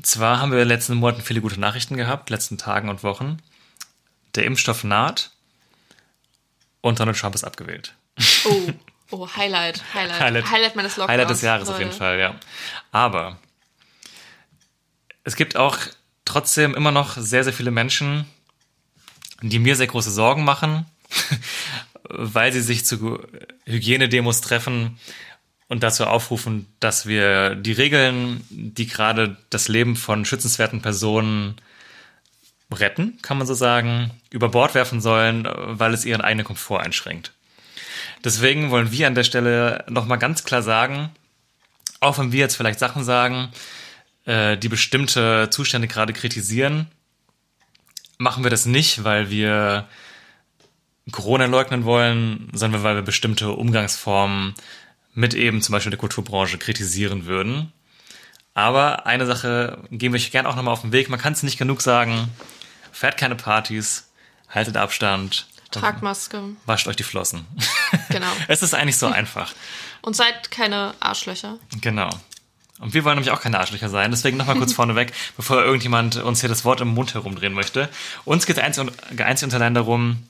Zwar 0.02 0.40
haben 0.40 0.52
wir 0.52 0.58
in 0.58 0.68
den 0.68 0.76
letzten 0.76 0.94
Monaten 0.94 1.22
viele 1.22 1.40
gute 1.40 1.58
Nachrichten 1.58 1.96
gehabt, 1.96 2.30
letzten 2.30 2.58
Tagen 2.58 2.88
und 2.88 3.02
Wochen. 3.02 3.38
Der 4.34 4.44
Impfstoff 4.44 4.84
naht 4.84 5.30
und 6.80 7.00
Donald 7.00 7.18
Trump 7.18 7.34
ist 7.34 7.44
abgewählt. 7.44 7.94
Oh, 8.44 8.68
oh 9.10 9.28
Highlight, 9.36 9.82
Highlight. 9.92 10.20
Highlight. 10.20 10.50
Highlight 10.50 10.76
meines 10.76 10.96
Lockdowns. 10.96 11.10
Highlight 11.12 11.30
des 11.30 11.42
Jahres 11.42 11.68
auf 11.68 11.74
Leute. 11.74 11.84
jeden 11.86 11.96
Fall, 11.98 12.18
ja. 12.18 12.34
Aber 12.92 13.38
es 15.24 15.36
gibt 15.36 15.56
auch 15.56 15.76
trotzdem 16.24 16.74
immer 16.74 16.92
noch 16.92 17.16
sehr, 17.16 17.44
sehr 17.44 17.52
viele 17.52 17.70
Menschen, 17.70 18.26
die 19.42 19.58
mir 19.58 19.76
sehr 19.76 19.86
große 19.86 20.10
Sorgen 20.10 20.44
machen, 20.44 20.86
weil 22.08 22.52
sie 22.52 22.60
sich 22.60 22.84
zu 22.84 23.20
Hygienedemos 23.66 24.40
treffen 24.40 24.98
und 25.68 25.82
dazu 25.82 26.04
aufrufen, 26.04 26.66
dass 26.80 27.06
wir 27.06 27.54
die 27.54 27.72
Regeln, 27.72 28.44
die 28.50 28.86
gerade 28.86 29.36
das 29.50 29.68
Leben 29.68 29.96
von 29.96 30.24
schützenswerten 30.24 30.82
Personen 30.82 31.56
retten, 32.72 33.18
kann 33.22 33.38
man 33.38 33.46
so 33.46 33.54
sagen, 33.54 34.10
über 34.30 34.48
Bord 34.48 34.74
werfen 34.74 35.00
sollen, 35.00 35.48
weil 35.48 35.94
es 35.94 36.04
ihren 36.04 36.20
eigenen 36.20 36.46
Komfort 36.46 36.80
einschränkt. 36.80 37.32
Deswegen 38.24 38.70
wollen 38.70 38.92
wir 38.92 39.06
an 39.06 39.14
der 39.14 39.24
Stelle 39.24 39.84
nochmal 39.88 40.18
ganz 40.18 40.44
klar 40.44 40.62
sagen, 40.62 41.10
auch 42.00 42.18
wenn 42.18 42.32
wir 42.32 42.40
jetzt 42.40 42.56
vielleicht 42.56 42.78
Sachen 42.78 43.04
sagen, 43.04 43.48
äh, 44.24 44.56
die 44.56 44.68
bestimmte 44.68 45.48
Zustände 45.50 45.88
gerade 45.88 46.12
kritisieren, 46.12 46.88
machen 48.18 48.44
wir 48.44 48.50
das 48.50 48.66
nicht, 48.66 49.04
weil 49.04 49.30
wir 49.30 49.88
Corona 51.10 51.46
leugnen 51.46 51.84
wollen, 51.84 52.50
sondern 52.52 52.82
weil 52.82 52.94
wir 52.96 53.02
bestimmte 53.02 53.50
Umgangsformen 53.50 54.54
mit 55.14 55.34
eben 55.34 55.62
zum 55.62 55.72
Beispiel 55.72 55.90
der 55.90 55.98
Kulturbranche 55.98 56.58
kritisieren 56.58 57.26
würden. 57.26 57.72
Aber 58.54 59.06
eine 59.06 59.26
Sache 59.26 59.82
geben 59.90 60.14
wir 60.14 60.20
euch 60.20 60.30
gerne 60.30 60.48
auch 60.48 60.56
nochmal 60.56 60.72
auf 60.72 60.82
den 60.82 60.92
Weg. 60.92 61.08
Man 61.08 61.20
kann 61.20 61.32
es 61.32 61.42
nicht 61.42 61.58
genug 61.58 61.80
sagen. 61.80 62.28
Fährt 62.92 63.16
keine 63.16 63.36
Partys, 63.36 64.10
haltet 64.48 64.76
Abstand, 64.76 65.46
Tragt 65.70 66.02
Maske, 66.02 66.42
wascht 66.66 66.88
euch 66.88 66.96
die 66.96 67.04
Flossen. 67.04 67.46
genau. 68.08 68.26
es 68.48 68.62
ist 68.62 68.74
eigentlich 68.74 68.96
so 68.96 69.06
einfach. 69.06 69.52
Und 70.02 70.16
seid 70.16 70.50
keine 70.50 70.94
Arschlöcher. 70.98 71.58
Genau. 71.80 72.10
Und 72.80 72.94
wir 72.94 73.04
wollen 73.04 73.16
nämlich 73.16 73.30
auch 73.30 73.40
keine 73.40 73.60
Arschlöcher 73.60 73.88
sein. 73.88 74.10
Deswegen 74.10 74.36
nochmal 74.36 74.56
kurz 74.56 74.72
vorneweg, 74.74 75.12
bevor 75.36 75.62
irgendjemand 75.62 76.16
uns 76.16 76.40
hier 76.40 76.48
das 76.48 76.64
Wort 76.64 76.80
im 76.80 76.88
Mund 76.88 77.14
herumdrehen 77.14 77.52
möchte. 77.52 77.88
Uns 78.24 78.46
geht 78.46 78.56
es 78.56 78.62
einzig 78.62 78.82
und, 78.82 79.20
einzig 79.20 79.46
und 79.46 79.54
allein 79.54 79.74
darum, 79.74 80.24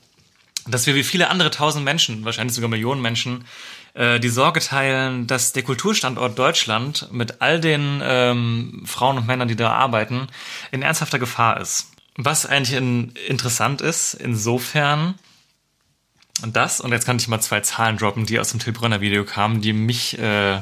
dass 0.67 0.85
wir 0.85 0.95
wie 0.95 1.03
viele 1.03 1.29
andere 1.29 1.49
tausend 1.49 1.85
Menschen, 1.85 2.23
wahrscheinlich 2.23 2.53
sogar 2.53 2.69
Millionen 2.69 3.01
Menschen, 3.01 3.45
äh, 3.93 4.19
die 4.19 4.29
Sorge 4.29 4.59
teilen, 4.59 5.27
dass 5.27 5.53
der 5.53 5.63
Kulturstandort 5.63 6.37
Deutschland 6.37 7.07
mit 7.11 7.41
all 7.41 7.59
den 7.59 8.01
ähm, 8.03 8.83
Frauen 8.85 9.17
und 9.17 9.27
Männern, 9.27 9.47
die 9.47 9.55
da 9.55 9.71
arbeiten, 9.71 10.27
in 10.71 10.81
ernsthafter 10.81 11.19
Gefahr 11.19 11.59
ist. 11.59 11.91
Was 12.15 12.45
eigentlich 12.45 12.77
in, 12.77 13.13
interessant 13.27 13.81
ist, 13.81 14.13
insofern, 14.13 15.15
und 16.43 16.55
das, 16.55 16.79
und 16.81 16.91
jetzt 16.91 17.05
kann 17.05 17.17
ich 17.17 17.27
mal 17.27 17.41
zwei 17.41 17.61
Zahlen 17.61 17.97
droppen, 17.97 18.25
die 18.25 18.39
aus 18.39 18.51
dem 18.51 18.59
Till 18.59 18.73
Brönner 18.73 19.01
Video 19.01 19.23
kamen, 19.23 19.61
die 19.61 19.73
mich, 19.73 20.19
äh, 20.19 20.61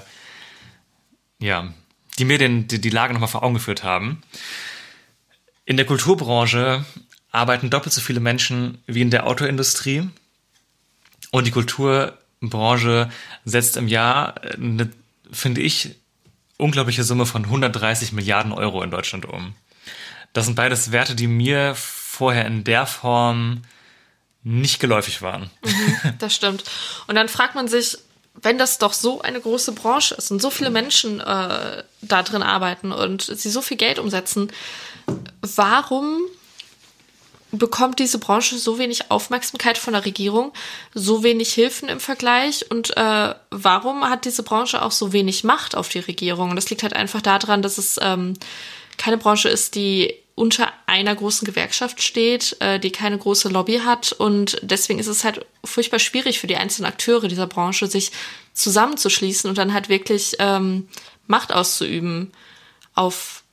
ja, 1.40 1.74
die 2.20 2.26
mir 2.26 2.38
den, 2.38 2.68
die, 2.68 2.80
die 2.80 2.90
Lage 2.90 3.14
nochmal 3.14 3.30
vor 3.30 3.44
Augen 3.44 3.56
geführt 3.56 3.84
haben. 3.84 4.22
In 5.66 5.78
der 5.78 5.86
Kulturbranche 5.86 6.86
arbeiten 7.32 7.70
doppelt 7.70 7.94
so 7.94 8.02
viele 8.02 8.20
Menschen 8.20 8.84
wie 8.88 9.02
in 9.02 9.10
der 9.10 9.28
Autoindustrie. 9.28 10.10
Und 11.32 11.48
die 11.48 11.52
Kulturbranche 11.52 13.10
setzt 13.46 13.78
im 13.78 13.88
Jahr 13.88 14.42
eine, 14.54 14.90
finde 15.32 15.62
ich, 15.62 15.96
unglaubliche 16.58 17.04
Summe 17.04 17.26
von 17.26 17.46
130 17.46 18.12
Milliarden 18.12 18.52
Euro 18.52 18.84
in 18.84 18.92
Deutschland 18.92 19.26
um. 19.26 19.56
Das 20.34 20.46
sind 20.46 20.56
beides 20.56 20.92
Werte, 20.92 21.16
die 21.16 21.28
mir 21.28 21.74
vorher 21.76 22.46
in 22.46 22.64
der 22.64 22.86
Form 22.86 23.62
nicht 24.44 24.80
geläufig 24.80 25.22
waren. 25.22 25.50
Das 26.20 26.36
stimmt. 26.36 26.64
Und 27.08 27.16
dann 27.16 27.30
fragt 27.30 27.56
man 27.56 27.68
sich, 27.68 27.98
wenn 28.42 28.58
das 28.58 28.78
doch 28.78 28.94
so 28.94 29.22
eine 29.22 29.40
große 29.40 29.74
Branche 29.74 30.16
ist 30.16 30.32
und 30.32 30.42
so 30.42 30.50
viele 30.50 30.70
Menschen 30.70 31.20
äh, 31.20 31.84
da 32.02 32.24
drin 32.24 32.44
arbeiten 32.44 32.92
und 32.92 33.22
sie 33.22 33.50
so 33.50 33.62
viel 33.62 33.78
Geld 33.78 34.00
umsetzen, 34.00 34.52
warum 35.42 36.22
bekommt 37.52 38.00
diese 38.00 38.20
Branche 38.20 38.58
so 38.58 38.78
wenig 38.78 39.10
Aufmerksamkeit 39.10 39.78
von 39.78 39.94
der 39.94 40.06
Regierung, 40.06 40.54
so 40.94 41.24
wenig 41.24 41.54
Hilfen 41.54 41.90
im 41.90 42.00
Vergleich 42.00 42.70
und 42.70 42.96
äh, 42.96 43.34
warum 43.50 44.08
hat 44.08 44.26
diese 44.26 44.44
Branche 44.44 44.82
auch 44.82 44.92
so 44.92 45.14
wenig 45.14 45.44
Macht 45.44 45.76
auf 45.76 45.90
die 45.90 46.00
Regierung? 46.00 46.52
Und 46.52 46.56
das 46.56 46.70
liegt 46.70 46.84
halt 46.84 46.96
einfach 46.96 47.22
daran, 47.22 47.62
dass 47.62 47.78
es 47.78 48.00
ähm, 48.02 48.36
keine 48.98 49.18
Branche 49.18 49.50
ist, 49.50 49.76
die 49.76 50.14
unter 50.40 50.72
einer 50.86 51.14
großen 51.14 51.46
Gewerkschaft 51.46 52.02
steht, 52.02 52.56
äh, 52.62 52.80
die 52.80 52.92
keine 52.92 53.18
große 53.18 53.50
Lobby 53.50 53.82
hat 53.84 54.14
und 54.14 54.58
deswegen 54.62 54.98
ist 54.98 55.08
es 55.08 55.26
halt 55.26 55.46
furchtbar 55.66 56.00
schwierig 56.00 56.40
für 56.40 56.48
die 56.48 56.56
einzelnen 56.56 56.90
Akteure 56.90 57.28
dieser 57.28 57.46
Branche, 57.46 57.88
sich 57.88 58.14
zusammenzuschließen 58.54 59.50
und 59.50 59.58
dann 59.58 59.74
halt 59.74 59.90
wirklich 59.90 60.38
ähm, 60.40 60.88
Macht 61.28 61.52
auszuüben 61.52 62.32
auf 62.96 63.44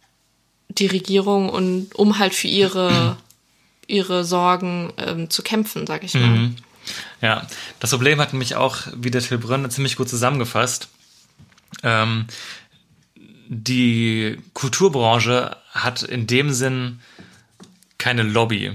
die 0.69 0.87
Regierung 0.87 1.49
und 1.49 1.93
um 1.97 2.19
halt 2.21 2.35
für 2.35 2.49
ihre 2.49 3.17
ihre 3.89 4.25
Sorgen 4.25 4.93
ähm, 4.97 5.31
zu 5.31 5.43
kämpfen, 5.43 5.87
sag 5.87 6.05
ich 6.05 6.15
mal. 6.15 6.51
Ja, 7.21 7.47
das 7.81 7.91
Problem 7.91 8.21
hat 8.21 8.33
nämlich 8.33 8.57
auch, 8.57 8.79
wie 8.95 9.11
der 9.11 9.23
Till 9.23 9.39
Brönn 9.39 9.69
ziemlich 9.71 9.97
gut 9.97 10.09
zusammengefasst. 10.09 10.89
Ähm, 11.83 12.27
die 13.49 14.39
Kulturbranche 14.55 15.57
hat 15.71 16.03
in 16.03 16.27
dem 16.27 16.53
Sinn 16.53 17.01
keine 17.99 18.23
Lobby, 18.23 18.73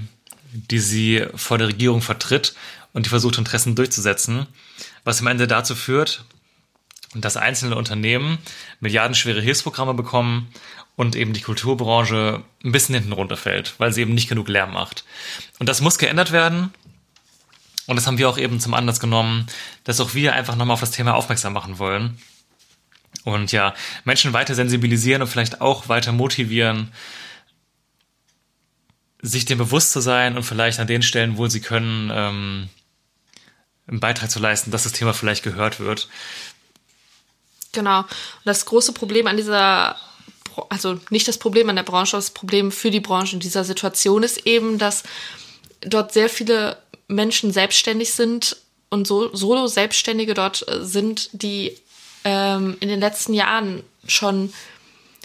die 0.52 0.78
sie 0.78 1.26
vor 1.34 1.58
der 1.58 1.68
Regierung 1.68 2.02
vertritt 2.02 2.54
und 2.92 3.06
die 3.06 3.10
versucht, 3.10 3.38
Interessen 3.38 3.74
durchzusetzen, 3.74 4.46
was 5.04 5.20
am 5.20 5.26
Ende 5.26 5.46
dazu 5.46 5.74
führt, 5.74 6.24
dass 7.14 7.36
einzelne 7.36 7.76
Unternehmen 7.76 8.38
milliardenschwere 8.80 9.40
Hilfsprogramme 9.40 9.94
bekommen 9.94 10.48
und 10.96 11.16
eben 11.16 11.32
die 11.32 11.40
Kulturbranche 11.40 12.42
ein 12.64 12.72
bisschen 12.72 12.94
hinten 12.94 13.12
runterfällt, 13.12 13.74
weil 13.78 13.92
sie 13.92 14.02
eben 14.02 14.14
nicht 14.14 14.28
genug 14.28 14.48
Lärm 14.48 14.72
macht. 14.72 15.04
Und 15.58 15.68
das 15.68 15.80
muss 15.80 15.98
geändert 15.98 16.32
werden. 16.32 16.72
Und 17.86 17.96
das 17.96 18.06
haben 18.06 18.18
wir 18.18 18.28
auch 18.28 18.38
eben 18.38 18.60
zum 18.60 18.74
Anlass 18.74 19.00
genommen, 19.00 19.46
dass 19.84 20.00
auch 20.00 20.14
wir 20.14 20.34
einfach 20.34 20.54
nochmal 20.54 20.74
auf 20.74 20.80
das 20.80 20.92
Thema 20.92 21.14
aufmerksam 21.14 21.52
machen 21.52 21.78
wollen. 21.78 22.18
Und 23.24 23.52
ja, 23.52 23.74
Menschen 24.04 24.32
weiter 24.32 24.54
sensibilisieren 24.54 25.22
und 25.22 25.28
vielleicht 25.28 25.60
auch 25.60 25.88
weiter 25.88 26.12
motivieren, 26.12 26.92
sich 29.20 29.44
dem 29.44 29.58
bewusst 29.58 29.92
zu 29.92 30.00
sein 30.00 30.36
und 30.36 30.42
vielleicht 30.42 30.80
an 30.80 30.88
den 30.88 31.02
Stellen, 31.02 31.36
wo 31.36 31.46
sie 31.46 31.60
können, 31.60 32.10
ähm, 32.12 32.68
einen 33.86 34.00
Beitrag 34.00 34.30
zu 34.30 34.40
leisten, 34.40 34.70
dass 34.70 34.82
das 34.82 34.92
Thema 34.92 35.12
vielleicht 35.12 35.44
gehört 35.44 35.78
wird. 35.78 36.08
Genau. 37.72 38.00
Und 38.00 38.08
das 38.44 38.66
große 38.66 38.92
Problem 38.92 39.26
an 39.26 39.36
dieser, 39.36 39.96
also 40.68 40.98
nicht 41.10 41.28
das 41.28 41.38
Problem 41.38 41.68
an 41.68 41.76
der 41.76 41.82
Branche, 41.84 42.16
das 42.16 42.30
Problem 42.30 42.72
für 42.72 42.90
die 42.90 43.00
Branche 43.00 43.34
in 43.34 43.40
dieser 43.40 43.64
Situation 43.64 44.22
ist 44.22 44.46
eben, 44.46 44.78
dass 44.78 45.04
dort 45.80 46.12
sehr 46.12 46.28
viele 46.28 46.76
Menschen 47.08 47.52
selbstständig 47.52 48.12
sind 48.12 48.56
und 48.90 49.06
so, 49.06 49.34
Solo-Selbstständige 49.34 50.34
dort 50.34 50.66
äh, 50.68 50.84
sind, 50.84 51.30
die 51.32 51.76
ähm, 52.24 52.76
in 52.80 52.88
den 52.88 53.00
letzten 53.00 53.34
Jahren 53.34 53.82
schon 54.06 54.52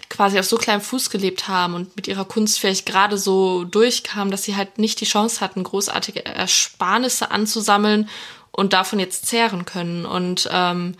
quasi 0.10 0.40
auf 0.40 0.46
so 0.46 0.58
kleinem 0.58 0.82
Fuß 0.82 1.10
gelebt 1.10 1.48
haben 1.48 1.74
und 1.74 1.96
mit 1.96 2.08
ihrer 2.08 2.26
Kunst 2.26 2.60
vielleicht 2.60 2.86
gerade 2.86 3.18
so 3.18 3.66
durchkamen, 3.66 4.32
dass 4.32 4.44
sie 4.44 4.56
halt 4.56 4.78
nicht 4.78 5.02
die 5.02 5.06
Chance 5.06 5.42
hatten, 5.42 5.64
großartige 5.64 6.26
Ersparnisse 6.26 7.32
anzusammeln 7.32 8.10
und 8.52 8.74
davon 8.74 9.00
jetzt 9.00 9.26
zehren 9.26 9.66
können. 9.66 10.06
Und 10.06 10.50
ähm, 10.52 10.96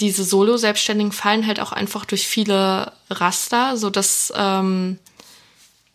diese 0.00 0.24
Solo-Selbstständigen 0.24 1.12
fallen 1.12 1.46
halt 1.46 1.60
auch 1.60 1.72
einfach 1.72 2.04
durch 2.04 2.26
viele 2.26 2.92
Raster, 3.10 3.76
so 3.76 3.90
dass 3.90 4.32
ähm, 4.36 4.98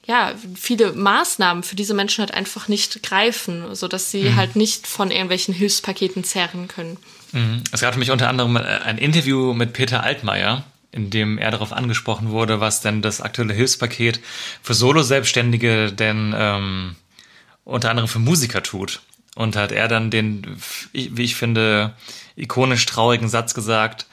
ja 0.05 0.33
viele 0.55 0.93
Maßnahmen 0.93 1.63
für 1.63 1.75
diese 1.75 1.93
Menschen 1.93 2.21
halt 2.21 2.33
einfach 2.33 2.67
nicht 2.67 3.03
greifen, 3.03 3.75
so 3.75 3.87
dass 3.87 4.11
sie 4.11 4.29
mhm. 4.29 4.35
halt 4.35 4.55
nicht 4.55 4.87
von 4.87 5.11
irgendwelchen 5.11 5.53
Hilfspaketen 5.53 6.23
zehren 6.23 6.67
können. 6.67 6.97
Mhm. 7.35 7.63
Es 7.71 7.81
gab 7.81 7.93
nämlich 7.93 8.11
unter 8.11 8.29
anderem 8.29 8.55
ein 8.57 8.97
Interview 8.97 9.53
mit 9.53 9.73
Peter 9.73 10.01
Altmaier, 10.03 10.63
in 10.91 11.09
dem 11.09 11.37
er 11.37 11.51
darauf 11.51 11.73
angesprochen 11.73 12.29
wurde, 12.29 12.61
was 12.61 12.79
denn 12.79 13.01
das 13.01 13.19
aktuelle 13.19 13.53
Hilfspaket 13.53 14.21
für 14.63 14.73
Solo-Selbstständige 14.73 15.91
denn 15.91 16.33
ähm, 16.35 16.95
unter 17.65 17.89
anderem 17.89 18.07
für 18.07 18.19
Musiker 18.19 18.63
tut. 18.63 19.01
Und 19.35 19.57
hat 19.57 19.73
er 19.73 19.89
dann 19.89 20.11
den, 20.11 20.57
wie 20.93 21.23
ich 21.23 21.35
finde, 21.35 21.93
ikonisch 22.37 22.85
traurigen 22.85 23.27
Satz 23.27 23.53
gesagt, 23.53 24.05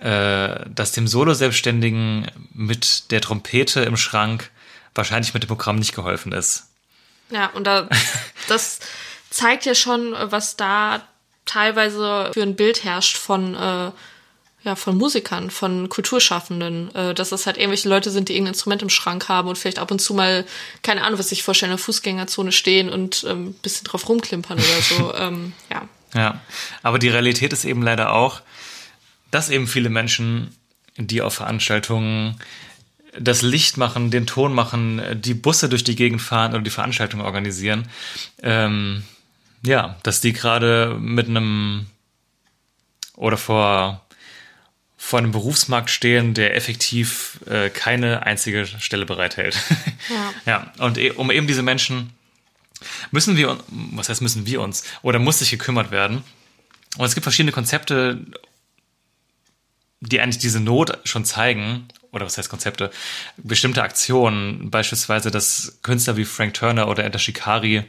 äh, 0.00 0.60
dass 0.74 0.92
dem 0.92 1.06
Solo-Selbstständigen 1.06 2.30
mit 2.54 3.10
der 3.10 3.20
Trompete 3.20 3.82
im 3.82 3.98
Schrank 3.98 4.50
wahrscheinlich 4.94 5.34
mit 5.34 5.42
dem 5.42 5.48
Programm 5.48 5.76
nicht 5.76 5.94
geholfen 5.94 6.32
ist. 6.32 6.70
Ja, 7.28 7.48
und 7.48 7.66
da, 7.66 7.86
das 8.48 8.80
zeigt 9.28 9.66
ja 9.66 9.74
schon, 9.74 10.14
was 10.18 10.56
da 10.56 11.02
teilweise 11.46 12.30
für 12.34 12.42
ein 12.42 12.56
Bild 12.56 12.84
herrscht 12.84 13.16
von 13.16 13.54
äh, 13.54 13.90
ja, 14.66 14.74
von 14.74 14.98
Musikern, 14.98 15.50
von 15.50 15.88
Kulturschaffenden, 15.88 16.92
äh, 16.94 17.14
dass 17.14 17.30
es 17.30 17.46
halt 17.46 17.56
irgendwelche 17.56 17.88
Leute 17.88 18.10
sind, 18.10 18.28
die 18.28 18.32
irgendein 18.32 18.54
Instrument 18.54 18.82
im 18.82 18.90
Schrank 18.90 19.28
haben 19.28 19.48
und 19.48 19.56
vielleicht 19.56 19.78
ab 19.78 19.92
und 19.92 20.00
zu 20.00 20.12
mal, 20.12 20.44
keine 20.82 21.04
Ahnung, 21.04 21.20
was 21.20 21.30
ich 21.30 21.44
vorstelle, 21.44 21.70
in 21.70 21.76
der 21.76 21.84
Fußgängerzone 21.84 22.50
stehen 22.50 22.90
und 22.90 23.24
ähm, 23.28 23.54
bisschen 23.62 23.84
drauf 23.84 24.08
rumklimpern 24.08 24.58
oder 24.58 24.82
so. 24.82 25.14
ähm, 25.18 25.52
ja. 25.70 25.88
Ja, 26.14 26.40
aber 26.82 26.98
die 26.98 27.08
Realität 27.08 27.52
ist 27.52 27.64
eben 27.64 27.82
leider 27.82 28.12
auch, 28.12 28.40
dass 29.30 29.50
eben 29.50 29.68
viele 29.68 29.88
Menschen, 29.88 30.56
die 30.96 31.22
auf 31.22 31.34
Veranstaltungen 31.34 32.40
das 33.18 33.42
Licht 33.42 33.76
machen, 33.76 34.10
den 34.10 34.26
Ton 34.26 34.52
machen, 34.52 35.00
die 35.14 35.34
Busse 35.34 35.68
durch 35.68 35.84
die 35.84 35.96
Gegend 35.96 36.22
fahren 36.22 36.54
oder 36.54 36.62
die 36.62 36.70
Veranstaltungen 36.70 37.24
organisieren, 37.24 37.88
ähm, 38.42 39.04
ja, 39.66 39.96
dass 40.02 40.20
die 40.20 40.32
gerade 40.32 40.96
mit 40.98 41.28
einem 41.28 41.86
oder 43.16 43.36
vor 43.36 44.02
vor 44.98 45.20
einem 45.20 45.30
Berufsmarkt 45.30 45.90
stehen, 45.90 46.34
der 46.34 46.56
effektiv 46.56 47.38
äh, 47.46 47.70
keine 47.70 48.24
einzige 48.24 48.66
Stelle 48.66 49.06
bereithält. 49.06 49.56
Ja. 50.08 50.32
ja, 50.46 50.72
und 50.84 50.98
e 50.98 51.10
um 51.10 51.32
eben 51.32 51.48
diese 51.48 51.62
Menschen 51.62 52.12
müssen 53.10 53.36
wir, 53.36 53.58
was 53.68 54.08
heißt 54.08 54.22
müssen 54.22 54.46
wir 54.46 54.60
uns, 54.60 54.84
oder 55.02 55.18
muss 55.18 55.40
sich 55.40 55.50
gekümmert 55.50 55.90
werden. 55.90 56.22
Und 56.96 57.06
es 57.06 57.14
gibt 57.14 57.24
verschiedene 57.24 57.50
Konzepte, 57.50 58.24
die 60.00 60.20
eigentlich 60.20 60.38
diese 60.38 60.60
Not 60.60 60.98
schon 61.02 61.24
zeigen, 61.24 61.88
oder 62.12 62.24
was 62.24 62.38
heißt 62.38 62.48
Konzepte, 62.48 62.92
bestimmte 63.36 63.82
Aktionen, 63.82 64.70
beispielsweise, 64.70 65.32
dass 65.32 65.78
Künstler 65.82 66.16
wie 66.16 66.24
Frank 66.24 66.54
Turner 66.54 66.86
oder 66.88 67.02
Enter 67.02 67.18
Shikari 67.18 67.84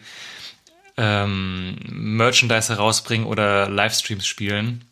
ähm, 0.97 1.77
Merchandise 1.89 2.73
herausbringen 2.73 3.27
oder 3.27 3.69
Livestreams 3.69 4.25
spielen 4.27 4.83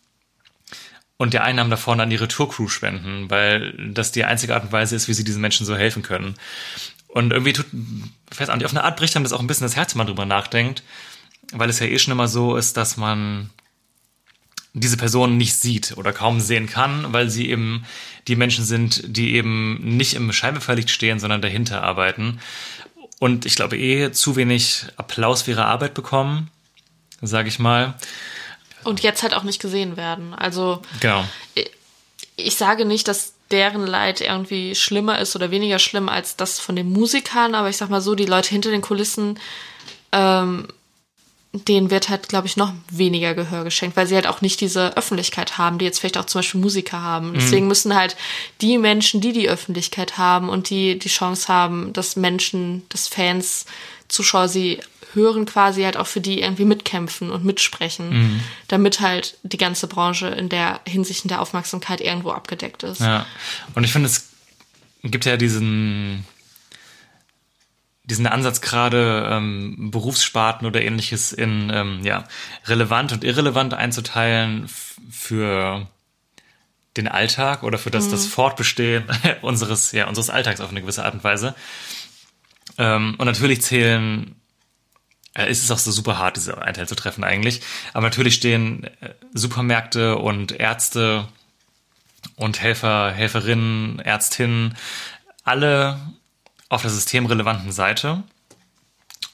und 1.18 1.34
der 1.34 1.44
Einnahmen 1.44 1.70
davon 1.70 2.00
an 2.00 2.12
ihre 2.12 2.28
Tourcrew 2.28 2.68
spenden, 2.68 3.30
weil 3.30 3.74
das 3.94 4.12
die 4.12 4.26
einzige 4.26 4.54
Art 4.54 4.66
und 4.66 4.72
Weise 4.72 4.96
ist, 4.96 5.08
wie 5.08 5.14
sie 5.14 5.24
diesen 5.24 5.42
Menschen 5.42 5.66
so 5.66 5.76
helfen 5.76 6.04
können. 6.04 6.36
Und 7.08 7.32
irgendwie 7.32 7.54
tut, 7.54 7.68
fest 8.32 8.50
an, 8.50 8.64
auf 8.64 8.72
eine 8.72 8.84
Art 8.84 8.98
bricht 8.98 9.16
einem 9.16 9.24
das 9.24 9.34
auch 9.34 9.40
ein 9.40 9.48
bisschen 9.48 9.66
das 9.66 9.76
Herz, 9.76 9.94
wenn 9.94 10.00
man 10.00 10.08
drüber 10.08 10.26
nachdenkt, 10.26 10.84
weil 11.54 11.70
es 11.70 11.80
ja 11.80 11.86
eh 11.86 11.98
schon 11.98 12.12
immer 12.12 12.28
so 12.28 12.58
ist, 12.58 12.76
dass 12.78 12.98
man 12.98 13.50
diese 14.74 14.98
Personen 14.98 15.38
nicht 15.38 15.56
sieht 15.56 15.96
oder 15.96 16.12
kaum 16.12 16.42
sehen 16.42 16.68
kann, 16.68 17.14
weil 17.14 17.30
sie 17.30 17.50
eben 17.50 17.86
die 18.28 18.36
Menschen 18.36 18.66
sind, 18.66 19.02
die 19.06 19.36
eben 19.36 19.96
nicht 19.96 20.16
im 20.16 20.34
Scheinwerferlicht 20.34 20.90
stehen, 20.90 21.20
sondern 21.20 21.42
dahinter 21.42 21.82
arbeiten. 21.82 22.40
Und 23.20 23.46
ich 23.46 23.56
glaube 23.56 23.78
eh 23.78 24.12
zu 24.12 24.36
wenig 24.36 24.86
Applaus 24.98 25.44
für 25.44 25.52
ihre 25.52 25.66
Arbeit 25.66 25.94
bekommen, 25.94 26.50
sage 27.22 27.48
ich 27.48 27.60
mal. 27.60 27.96
Und 28.84 29.02
jetzt 29.02 29.24
halt 29.24 29.34
auch 29.34 29.44
nicht 29.44 29.62
gesehen 29.62 29.98
werden. 29.98 30.34
Also 30.34 30.82
genau. 31.00 31.24
ich, 31.56 31.72
ich 32.36 32.56
sage 32.56 32.86
nicht, 32.86 33.08
dass 33.08 33.34
deren 33.52 33.86
Leid 33.86 34.22
irgendwie 34.22 34.76
schlimmer 34.76 35.20
ist 35.20 35.36
oder 35.36 35.52
weniger 35.52 35.80
schlimm 35.80 36.10
als 36.10 36.36
das 36.36 36.60
von 36.60 36.76
den 36.76 36.92
Musikern, 36.92 37.56
aber 37.56 37.70
ich 37.70 37.78
sag 37.78 37.90
mal 37.90 38.02
so, 38.02 38.16
die 38.16 38.26
Leute 38.26 38.50
hinter 38.50 38.72
den 38.72 38.82
Kulissen, 38.82 39.40
ähm, 40.12 40.68
denen 41.64 41.90
wird 41.90 42.10
halt, 42.10 42.30
glaube 42.30 42.48
ich, 42.48 42.58
noch 42.58 42.74
weniger 42.90 43.34
Gehör 43.34 43.64
geschenkt, 43.64 43.96
weil 43.96 44.08
sie 44.08 44.16
halt 44.16 44.28
auch 44.28 44.42
nicht 44.42 44.62
diese 44.62 44.98
Öffentlichkeit 44.98 45.58
haben, 45.58 45.78
die 45.78 45.86
jetzt 45.86 46.00
vielleicht 46.00 46.18
auch 46.18 46.26
zum 46.26 46.40
Beispiel 46.40 46.62
Musiker 46.62 47.02
haben. 47.02 47.30
Mhm. 47.30 47.36
Deswegen 47.36 47.68
müssen 47.68 47.96
halt 47.96 48.16
die 48.62 48.78
Menschen, 48.78 49.22
die 49.22 49.34
die 49.34 49.50
Öffentlichkeit 49.50 50.18
haben 50.18 50.50
und 50.50 50.70
die 50.70 51.00
die 51.00 51.10
Chance 51.10 51.48
haben, 51.48 51.94
dass 51.94 52.16
Menschen, 52.16 52.84
dass 52.90 53.08
Fans, 53.08 53.66
Zuschauer 54.08 54.48
sie 54.48 54.80
hören, 55.14 55.46
quasi 55.46 55.84
halt 55.84 55.98
auch 55.98 56.08
für 56.08 56.22
die 56.22 56.42
irgendwie 56.42 56.66
mitkämpfen 56.66 57.32
und 57.32 57.46
mitsprechen, 57.46 58.10
mhm. 58.10 58.40
damit 58.68 59.00
halt 59.00 59.38
die 59.44 59.58
ganze 59.58 59.88
Branche 59.88 60.28
in 60.28 60.50
der 60.50 60.82
Hinsicht 60.86 61.24
in 61.24 61.30
der 61.30 61.42
Aufmerksamkeit 61.42 62.02
irgendwo 62.02 62.32
abgedeckt 62.32 62.84
ist. 62.84 63.00
Ja, 63.00 63.26
und 63.74 63.84
ich 63.84 63.92
finde, 63.92 64.10
es 64.10 64.28
gibt 65.04 65.26
ja 65.26 65.38
diesen 65.38 66.26
diesen 68.06 68.28
Ansatz 68.28 68.62
gerade 68.62 69.28
ähm, 69.32 69.92
Berufssparten 69.92 70.68
oder 70.68 70.82
ähnliches 70.82 71.32
in 71.32 71.72
ähm, 71.74 72.02
ja 72.04 72.26
relevant 72.66 73.12
und 73.12 73.24
irrelevant 73.24 73.74
einzuteilen 73.74 74.68
für 75.10 75.88
den 76.98 77.08
Alltag 77.08 77.64
oder 77.64 77.78
für 77.78 77.92
das, 77.92 78.08
mhm. 78.08 78.12
das 78.12 78.26
Fortbestehen 78.26 79.06
unseres, 79.42 79.92
ja, 79.92 80.08
unseres 80.08 80.30
Alltags 80.30 80.62
auf 80.62 80.70
eine 80.70 80.82
gewisse 80.82 81.04
Art 81.04 81.14
und 81.14 81.24
Weise. 81.24 81.56
Ähm, 82.78 83.16
und 83.18 83.26
natürlich 83.26 83.62
zählen 83.62 84.36
äh, 85.34 85.50
ist 85.50 85.64
es 85.64 85.72
auch 85.72 85.78
so 85.78 85.92
super 85.92 86.18
hart, 86.18 86.38
diese 86.38 86.58
Einteil 86.62 86.88
zu 86.88 86.96
treffen 86.96 87.24
eigentlich. 87.24 87.62
Aber 87.94 88.04
natürlich 88.04 88.36
stehen 88.36 88.86
äh, 89.02 89.14
Supermärkte 89.34 90.18
und 90.18 90.54
Ärzte 90.54 91.28
und 92.36 92.62
Helfer, 92.62 93.12
Helferinnen, 93.12 94.00
Ärztinnen 94.00 94.76
alle 95.44 96.00
auf 96.70 96.82
der 96.82 96.92
systemrelevanten 96.92 97.72
Seite. 97.72 98.24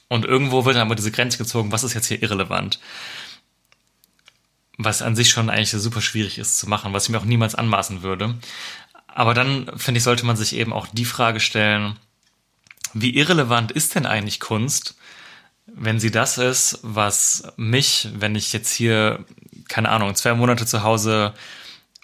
Und 0.08 0.26
irgendwo 0.26 0.66
wird 0.66 0.76
dann 0.76 0.88
aber 0.88 0.96
diese 0.96 1.12
Grenze 1.12 1.38
gezogen, 1.38 1.72
was 1.72 1.84
ist 1.84 1.94
jetzt 1.94 2.08
hier 2.08 2.22
irrelevant? 2.22 2.80
Was 4.78 5.02
an 5.02 5.16
sich 5.16 5.30
schon 5.30 5.50
eigentlich 5.50 5.72
super 5.72 6.02
schwierig 6.02 6.38
ist 6.38 6.58
zu 6.58 6.68
machen, 6.68 6.94
was 6.94 7.06
ich 7.06 7.10
mir 7.10 7.20
auch 7.20 7.26
niemals 7.26 7.56
anmaßen 7.56 8.02
würde. 8.02 8.36
Aber 9.08 9.34
dann, 9.34 9.72
finde 9.78 10.00
ich, 10.00 10.04
sollte 10.04 10.26
man 10.26 10.36
sich 10.36 10.56
eben 10.56 10.74
auch 10.74 10.88
die 10.88 11.06
Frage 11.06 11.40
stellen, 11.40 11.98
wie 12.94 13.16
irrelevant 13.16 13.72
ist 13.72 13.96
denn 13.96 14.06
eigentlich 14.06 14.40
Kunst? 14.40 14.96
wenn 15.76 16.00
sie 16.00 16.12
das 16.12 16.38
ist, 16.38 16.80
was 16.82 17.54
mich, 17.58 18.10
wenn 18.14 18.36
ich 18.36 18.54
jetzt 18.54 18.74
hier, 18.74 19.26
keine 19.68 19.90
Ahnung, 19.90 20.16
zwei 20.16 20.34
Monate 20.34 20.66
zu 20.66 20.84
Hause 20.84 21.34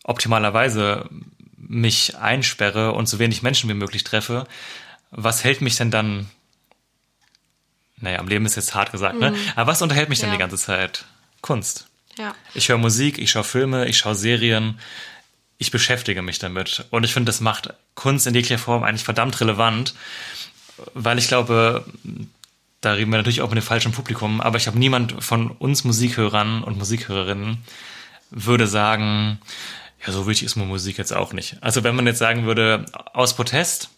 optimalerweise 0.03 1.09
mich 1.57 2.17
einsperre 2.17 2.93
und 2.93 3.09
so 3.09 3.19
wenig 3.19 3.43
Menschen 3.43 3.69
wie 3.69 3.73
möglich 3.73 4.03
treffe, 4.03 4.47
was 5.11 5.43
hält 5.43 5.61
mich 5.61 5.75
denn 5.77 5.91
dann 5.91 6.29
naja, 7.99 8.19
am 8.19 8.27
Leben 8.27 8.45
ist 8.45 8.55
jetzt 8.55 8.75
hart 8.75 8.91
gesagt, 8.91 9.19
ne? 9.19 9.33
Aber 9.55 9.71
was 9.71 9.81
unterhält 9.81 10.09
mich 10.09 10.19
denn 10.19 10.29
Ja. 10.29 10.35
die 10.35 10.39
ganze 10.39 10.57
Zeit? 10.57 11.05
Kunst. 11.41 11.87
Ja. 12.17 12.35
Ich 12.53 12.69
höre 12.69 12.77
Musik, 12.77 13.17
ich 13.17 13.31
schaue 13.31 13.43
Filme, 13.43 13.87
ich 13.87 13.97
schaue 13.97 14.13
Serien, 14.13 14.79
ich 15.57 15.71
beschäftige 15.71 16.21
mich 16.21 16.37
damit. 16.37 16.85
Und 16.91 17.03
ich 17.03 17.13
finde, 17.13 17.29
das 17.31 17.41
macht 17.41 17.73
Kunst 17.95 18.27
in 18.27 18.35
jeglicher 18.35 18.59
Form 18.59 18.83
eigentlich 18.83 19.03
verdammt 19.03 19.39
relevant, 19.41 19.95
weil 20.93 21.17
ich 21.17 21.27
glaube, 21.27 21.85
da 22.81 22.93
reden 22.93 23.09
wir 23.11 23.17
natürlich 23.17 23.41
auch 23.41 23.49
mit 23.49 23.57
dem 23.57 23.65
falschen 23.65 23.91
Publikum, 23.93 24.41
aber 24.41 24.57
ich 24.57 24.63
glaube, 24.63 24.77
niemand 24.77 25.23
von 25.23 25.49
uns 25.49 25.83
Musikhörern 25.83 26.63
und 26.63 26.77
Musikhörerinnen 26.77 27.63
würde 28.29 28.67
sagen, 28.67 29.39
ja, 30.05 30.13
so 30.13 30.27
wichtig 30.27 30.45
ist 30.45 30.55
mir 30.55 30.65
Musik 30.65 30.99
jetzt 30.99 31.13
auch 31.15 31.33
nicht. 31.33 31.57
Also 31.61 31.83
wenn 31.83 31.95
man 31.95 32.05
jetzt 32.05 32.19
sagen 32.19 32.45
würde, 32.45 32.85
aus 33.13 33.35
Protest 33.35 33.89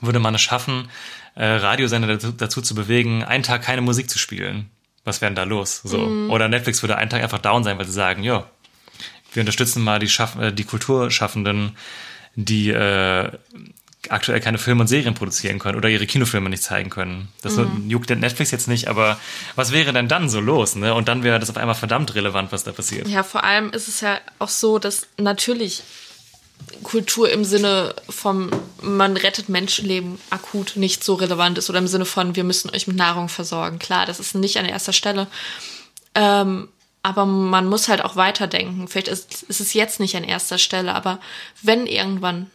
würde 0.00 0.18
man 0.18 0.34
es 0.34 0.40
schaffen, 0.40 0.88
äh, 1.34 1.44
Radiosender 1.44 2.08
dazu, 2.08 2.32
dazu 2.32 2.62
zu 2.62 2.74
bewegen, 2.74 3.24
einen 3.24 3.42
Tag 3.42 3.62
keine 3.62 3.80
Musik 3.80 4.10
zu 4.10 4.18
spielen. 4.18 4.70
Was 5.04 5.20
wäre 5.20 5.30
denn 5.30 5.36
da 5.36 5.44
los? 5.44 5.80
So. 5.82 5.98
Oder 6.28 6.48
Netflix 6.48 6.82
würde 6.82 6.96
einen 6.96 7.10
Tag 7.10 7.22
einfach 7.22 7.38
down 7.38 7.64
sein, 7.64 7.78
weil 7.78 7.86
sie 7.86 7.92
sagen, 7.92 8.22
ja, 8.22 8.46
wir 9.32 9.40
unterstützen 9.40 9.82
mal 9.82 9.98
die, 9.98 10.08
Schaff 10.08 10.36
äh, 10.36 10.52
die 10.52 10.64
Kulturschaffenden, 10.64 11.76
die 12.34 12.70
äh, 12.70 13.30
aktuell 14.08 14.40
keine 14.40 14.58
Filme 14.58 14.82
und 14.82 14.86
Serien 14.86 15.14
produzieren 15.14 15.58
können 15.58 15.76
oder 15.76 15.88
ihre 15.88 16.06
Kinofilme 16.06 16.48
nicht 16.48 16.62
zeigen 16.62 16.90
können. 16.90 17.28
Das 17.42 17.58
juckt 17.86 18.08
den 18.08 18.20
Netflix 18.20 18.50
jetzt 18.50 18.66
nicht, 18.66 18.88
aber 18.88 19.18
was 19.56 19.72
wäre 19.72 19.92
denn 19.92 20.08
dann 20.08 20.30
so 20.30 20.40
los? 20.40 20.74
Ne? 20.74 20.94
Und 20.94 21.08
dann 21.08 21.22
wäre 21.22 21.38
das 21.38 21.50
auf 21.50 21.58
einmal 21.58 21.74
verdammt 21.74 22.14
relevant, 22.14 22.50
was 22.50 22.64
da 22.64 22.72
passiert. 22.72 23.08
Ja, 23.08 23.22
vor 23.22 23.44
allem 23.44 23.70
ist 23.70 23.88
es 23.88 24.00
ja 24.00 24.18
auch 24.38 24.48
so, 24.48 24.78
dass 24.78 25.06
natürlich 25.18 25.82
Kultur 26.82 27.30
im 27.30 27.44
Sinne 27.44 27.94
vom 28.08 28.50
man 28.82 29.16
rettet 29.16 29.48
Menschenleben 29.48 30.18
akut 30.30 30.76
nicht 30.76 31.04
so 31.04 31.14
relevant 31.14 31.58
ist 31.58 31.68
oder 31.68 31.78
im 31.78 31.86
Sinne 31.86 32.06
von 32.06 32.36
wir 32.36 32.44
müssen 32.44 32.70
euch 32.70 32.86
mit 32.86 32.96
Nahrung 32.96 33.28
versorgen. 33.28 33.78
Klar, 33.78 34.06
das 34.06 34.20
ist 34.20 34.34
nicht 34.34 34.58
an 34.58 34.64
erster 34.64 34.92
Stelle. 34.92 35.26
Ähm, 36.14 36.68
aber 37.02 37.24
man 37.24 37.66
muss 37.66 37.88
halt 37.88 38.04
auch 38.04 38.16
weiterdenken. 38.16 38.88
Vielleicht 38.88 39.08
ist, 39.08 39.42
ist 39.44 39.60
es 39.60 39.72
jetzt 39.72 40.00
nicht 40.00 40.16
an 40.16 40.24
erster 40.24 40.58
Stelle, 40.58 40.94
aber 40.94 41.18
wenn 41.62 41.86
irgendwann, 41.86 42.50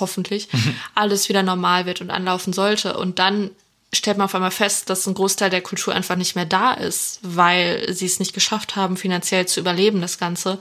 hoffentlich, 0.00 0.48
alles 0.94 1.28
wieder 1.28 1.42
normal 1.42 1.86
wird 1.86 2.00
und 2.00 2.10
anlaufen 2.10 2.52
sollte 2.52 2.96
und 2.96 3.18
dann 3.18 3.50
stellt 3.92 4.18
man 4.18 4.26
auf 4.26 4.34
einmal 4.34 4.50
fest, 4.50 4.90
dass 4.90 5.06
ein 5.06 5.14
Großteil 5.14 5.50
der 5.50 5.62
Kultur 5.62 5.94
einfach 5.94 6.16
nicht 6.16 6.34
mehr 6.34 6.44
da 6.44 6.74
ist, 6.74 7.20
weil 7.22 7.92
sie 7.92 8.06
es 8.06 8.18
nicht 8.18 8.34
geschafft 8.34 8.76
haben, 8.76 8.96
finanziell 8.96 9.46
zu 9.46 9.60
überleben, 9.60 10.00
das 10.00 10.18
Ganze. 10.18 10.58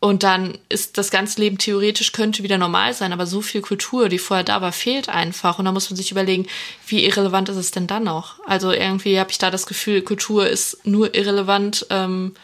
Und 0.00 0.22
dann 0.22 0.56
ist 0.68 0.96
das 0.96 1.10
ganze 1.10 1.40
Leben 1.40 1.58
theoretisch 1.58 2.12
könnte 2.12 2.44
wieder 2.44 2.56
normal 2.56 2.94
sein, 2.94 3.12
aber 3.12 3.26
so 3.26 3.42
viel 3.42 3.62
Kultur, 3.62 4.08
die 4.08 4.20
vorher 4.20 4.44
da 4.44 4.60
war, 4.60 4.70
fehlt 4.70 5.08
einfach. 5.08 5.58
Und 5.58 5.64
da 5.64 5.72
muss 5.72 5.90
man 5.90 5.96
sich 5.96 6.12
überlegen, 6.12 6.46
wie 6.86 7.04
irrelevant 7.04 7.48
ist 7.48 7.56
es 7.56 7.72
denn 7.72 7.88
dann 7.88 8.04
noch? 8.04 8.38
Also 8.46 8.70
irgendwie 8.70 9.18
habe 9.18 9.32
ich 9.32 9.38
da 9.38 9.50
das 9.50 9.66
Gefühl, 9.66 10.02
Kultur 10.02 10.48
ist 10.48 10.86
nur 10.86 11.16
irrelevant, 11.16 11.86
ähm, 11.90 12.36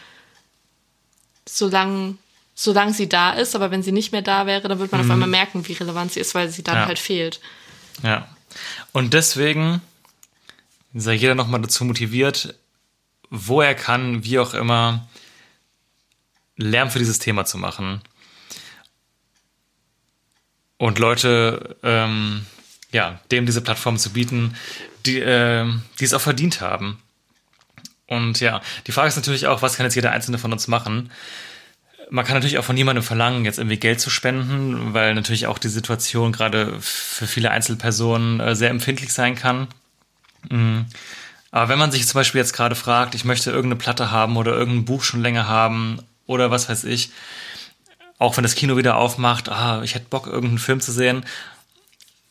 solange 1.47 2.17
solange 2.57 2.93
sie 2.93 3.09
da 3.09 3.31
ist. 3.33 3.55
Aber 3.55 3.71
wenn 3.71 3.83
sie 3.83 3.91
nicht 3.91 4.11
mehr 4.11 4.21
da 4.21 4.45
wäre, 4.45 4.67
dann 4.67 4.79
wird 4.79 4.91
man 4.91 5.01
auf 5.01 5.09
einmal 5.09 5.27
merken, 5.27 5.67
wie 5.67 5.73
relevant 5.73 6.13
sie 6.13 6.21
ist, 6.21 6.35
weil 6.35 6.49
sie 6.49 6.63
dann 6.63 6.75
Ja. 6.77 6.85
halt 6.87 6.99
fehlt. 6.99 7.39
Ja. 8.01 8.27
Und 8.93 9.13
deswegen 9.13 9.81
sei 10.93 11.13
jeder 11.13 11.35
nochmal 11.35 11.61
dazu 11.61 11.83
motiviert, 11.83 12.55
wo 13.29 13.61
er 13.61 13.75
kann, 13.75 14.23
wie 14.23 14.39
auch 14.39 14.53
immer, 14.53 15.07
Lärm 16.57 16.89
für 16.89 16.99
dieses 16.99 17.19
Thema 17.19 17.45
zu 17.45 17.57
machen. 17.57 18.01
Und 20.77 20.99
Leute, 20.99 21.77
ähm, 21.83 22.45
ja, 22.91 23.19
dem 23.31 23.45
diese 23.45 23.61
Plattform 23.61 23.97
zu 23.97 24.11
bieten, 24.11 24.55
die, 25.05 25.19
ähm, 25.19 25.83
die 25.99 26.05
es 26.05 26.13
auch 26.13 26.21
verdient 26.21 26.61
haben. 26.61 26.99
Und 28.07 28.39
ja, 28.39 28.61
die 28.87 28.91
Frage 28.91 29.07
ist 29.07 29.15
natürlich 29.15 29.47
auch, 29.47 29.61
was 29.61 29.77
kann 29.77 29.85
jetzt 29.85 29.95
jeder 29.95 30.11
Einzelne 30.11 30.37
von 30.37 30.51
uns 30.51 30.67
machen? 30.67 31.11
Man 32.11 32.23
kann 32.23 32.35
natürlich 32.35 32.59
auch 32.59 32.63
von 32.63 32.75
niemandem 32.75 33.03
verlangen, 33.03 33.45
jetzt 33.45 33.57
irgendwie 33.57 33.77
Geld 33.77 33.99
zu 33.99 34.11
spenden, 34.11 34.93
weil 34.93 35.15
natürlich 35.15 35.47
auch 35.47 35.57
die 35.57 35.69
Situation 35.69 36.31
gerade 36.31 36.79
für 36.79 37.25
viele 37.25 37.49
Einzelpersonen 37.49 38.39
äh, 38.39 38.55
sehr 38.55 38.69
empfindlich 38.69 39.11
sein 39.11 39.35
kann. 39.35 39.67
Mm. 40.49 40.81
Aber 41.49 41.69
wenn 41.69 41.79
man 41.79 41.91
sich 41.91 42.05
zum 42.05 42.19
Beispiel 42.19 42.39
jetzt 42.39 42.53
gerade 42.53 42.75
fragt, 42.75 43.15
ich 43.15 43.25
möchte 43.25 43.49
irgendeine 43.49 43.77
Platte 43.77 44.11
haben 44.11 44.37
oder 44.37 44.53
irgendein 44.53 44.85
Buch 44.85 45.03
schon 45.03 45.21
länger 45.21 45.47
haben 45.47 45.99
oder 46.27 46.51
was 46.51 46.69
weiß 46.69 46.83
ich, 46.85 47.11
auch 48.17 48.37
wenn 48.37 48.43
das 48.43 48.55
Kino 48.55 48.77
wieder 48.77 48.97
aufmacht, 48.97 49.49
ah, 49.49 49.81
ich 49.83 49.95
hätte 49.95 50.07
Bock, 50.09 50.27
irgendeinen 50.27 50.59
Film 50.59 50.79
zu 50.79 50.91
sehen, 50.91 51.25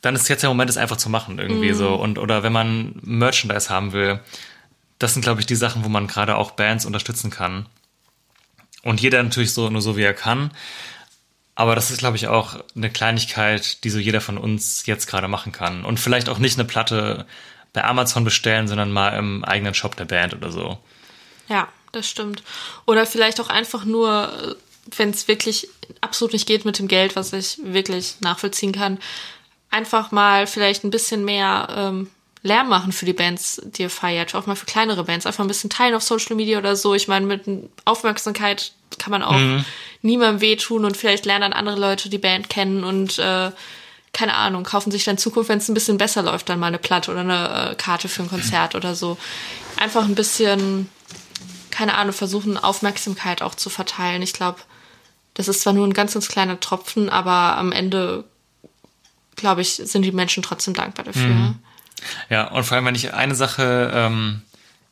dann 0.01 0.15
ist 0.15 0.29
jetzt 0.29 0.43
der 0.43 0.51
Moment, 0.51 0.71
es 0.71 0.77
einfach 0.77 0.97
zu 0.97 1.09
machen 1.09 1.39
irgendwie 1.39 1.73
so. 1.73 1.95
Und 1.95 2.19
oder 2.19 2.43
wenn 2.43 2.53
man 2.53 2.95
Merchandise 3.03 3.71
haben 3.71 3.93
will, 3.93 4.21
das 4.99 5.15
sind, 5.15 5.23
glaube 5.23 5.41
ich, 5.41 5.47
die 5.47 5.55
Sachen, 5.55 5.85
wo 5.85 5.89
man 5.89 6.07
gerade 6.07 6.37
auch 6.37 6.53
Bands 6.53 6.85
unterstützen 6.85 7.31
kann. 7.31 7.67
Und 8.83 9.01
jeder 9.01 9.23
natürlich 9.23 9.53
so 9.55 9.71
nur 9.71 9.83
so, 9.83 9.97
wie 9.97 10.03
er 10.03 10.15
kann. 10.15 10.51
Aber 11.55 11.75
das 11.75 11.91
ist, 11.91 11.99
glaube 11.99 12.17
ich, 12.17 12.27
auch 12.27 12.57
eine 12.77 12.91
Kleinigkeit, 12.91 13.83
die 13.85 13.91
so 13.91 13.99
jeder 13.99 14.21
von 14.21 14.39
uns 14.39 14.87
jetzt 14.87 15.07
gerade 15.07 15.29
machen 15.29 15.53
kann. 15.53 15.85
Und 15.85 16.01
vielleicht 16.01 16.29
auch 16.29 16.39
nicht 16.39 16.59
eine 16.59 16.67
Platte 16.67 17.27
bei 17.73 17.85
Amazon 17.85 18.25
bestellen, 18.25 18.69
sondern 18.69 18.93
mal 18.93 19.17
im 19.17 19.45
eigenen 19.45 19.75
Shop 19.75 19.97
der 19.97 20.05
Band 20.05 20.35
oder 20.35 20.51
so. 20.51 20.79
Ja, 21.49 21.69
das 21.95 22.09
stimmt. 22.09 22.43
Oder 22.87 23.07
vielleicht 23.07 23.41
auch 23.41 23.49
einfach 23.49 23.85
nur, 23.85 24.57
wenn 24.97 25.11
es 25.11 25.29
wirklich 25.29 25.69
absolut 26.01 26.33
nicht 26.33 26.47
geht 26.47 26.65
mit 26.65 26.79
dem 26.79 26.89
Geld, 26.89 27.17
was 27.17 27.33
ich 27.33 27.59
wirklich 27.63 28.17
nachvollziehen 28.21 28.73
kann, 28.73 28.99
einfach 29.71 30.13
mal 30.13 30.47
vielleicht 30.47 30.85
ein 30.85 30.91
bisschen 30.91 31.25
mehr 31.25 31.69
ähm, 31.75 32.11
Lärm 32.43 32.69
machen 32.69 32.93
für 32.93 33.07
die 33.07 33.15
Bands, 33.15 33.61
die 33.65 33.83
ihr 33.83 33.91
feiert. 33.91 34.35
Auch 34.35 34.47
mal 34.47 34.55
für 34.55 34.67
kleinere 34.67 35.05
Bands. 35.05 35.27
Einfach 35.27 35.43
ein 35.43 35.49
bisschen 35.49 35.71
teilen 35.71 35.95
auf 35.95 36.03
Social 36.03 36.37
Media 36.37 36.59
oder 36.59 36.77
so. 36.77 36.95
Ich 36.95 37.09
meine, 37.09 37.27
mit 37.27 37.43
Aufmerksamkeit 37.87 38.73
kann 38.99 39.11
man 39.11 39.23
auch 39.23 39.41
niemandem 40.03 40.41
wehtun 40.43 40.85
und 40.85 40.97
vielleicht 40.97 41.25
lernen 41.25 41.41
dann 41.41 41.53
andere 41.55 41.81
Leute 41.81 42.11
die 42.11 42.19
Band 42.19 42.51
kennen 42.51 42.85
und 42.85 43.19
äh, 43.19 43.51
keine 44.13 44.35
Ahnung, 44.37 44.63
kaufen 44.63 44.91
sich 44.93 45.05
dann 45.05 45.15
in 45.15 45.19
Zukunft, 45.19 45.49
wenn 45.49 45.59
es 45.59 45.69
ein 45.69 45.75
bisschen 45.75 45.99
besser 45.99 46.23
läuft, 46.23 46.49
dann 46.49 46.61
mal 46.61 46.69
eine 46.69 46.79
Platte 46.79 47.11
oder 47.11 47.21
eine 47.21 47.73
äh, 47.73 47.75
Karte 47.75 48.09
für 48.09 48.23
ein 48.23 48.29
Konzert 48.29 48.75
oder 48.75 48.95
so. 48.95 49.19
Einfach 49.77 50.05
ein 50.05 50.15
bisschen 50.15 50.89
keine 51.75 51.97
Ahnung, 51.99 52.13
versuchen 52.13 52.57
Aufmerksamkeit 52.57 53.43
auch 53.43 53.55
zu 53.55 53.69
verteilen. 53.69 54.23
Ich 54.23 54.33
glaube, 54.33 54.61
das 55.35 55.49
ist 55.49 55.63
zwar 55.63 55.73
nur 55.73 55.87
ein 55.87 55.93
ganz, 55.93 56.15
ganz 56.15 56.29
kleiner 56.29 56.61
Tropfen, 56.61 57.11
aber 57.11 57.59
am 57.59 57.73
Ende, 57.73 58.25
glaube 59.35 59.61
ich, 59.61 59.75
sind 59.75 60.03
die 60.03 60.13
Menschen 60.13 60.43
trotzdem 60.43 60.75
dankbar 60.75 61.05
dafür. 61.05 61.55
Ja, 62.31 62.49
und 62.49 62.65
vor 62.65 62.77
allem, 62.77 62.87
wenn 62.87 62.95
ich 62.95 63.13
eine 63.13 63.35
Sache 63.35 63.91
ähm, 63.93 64.43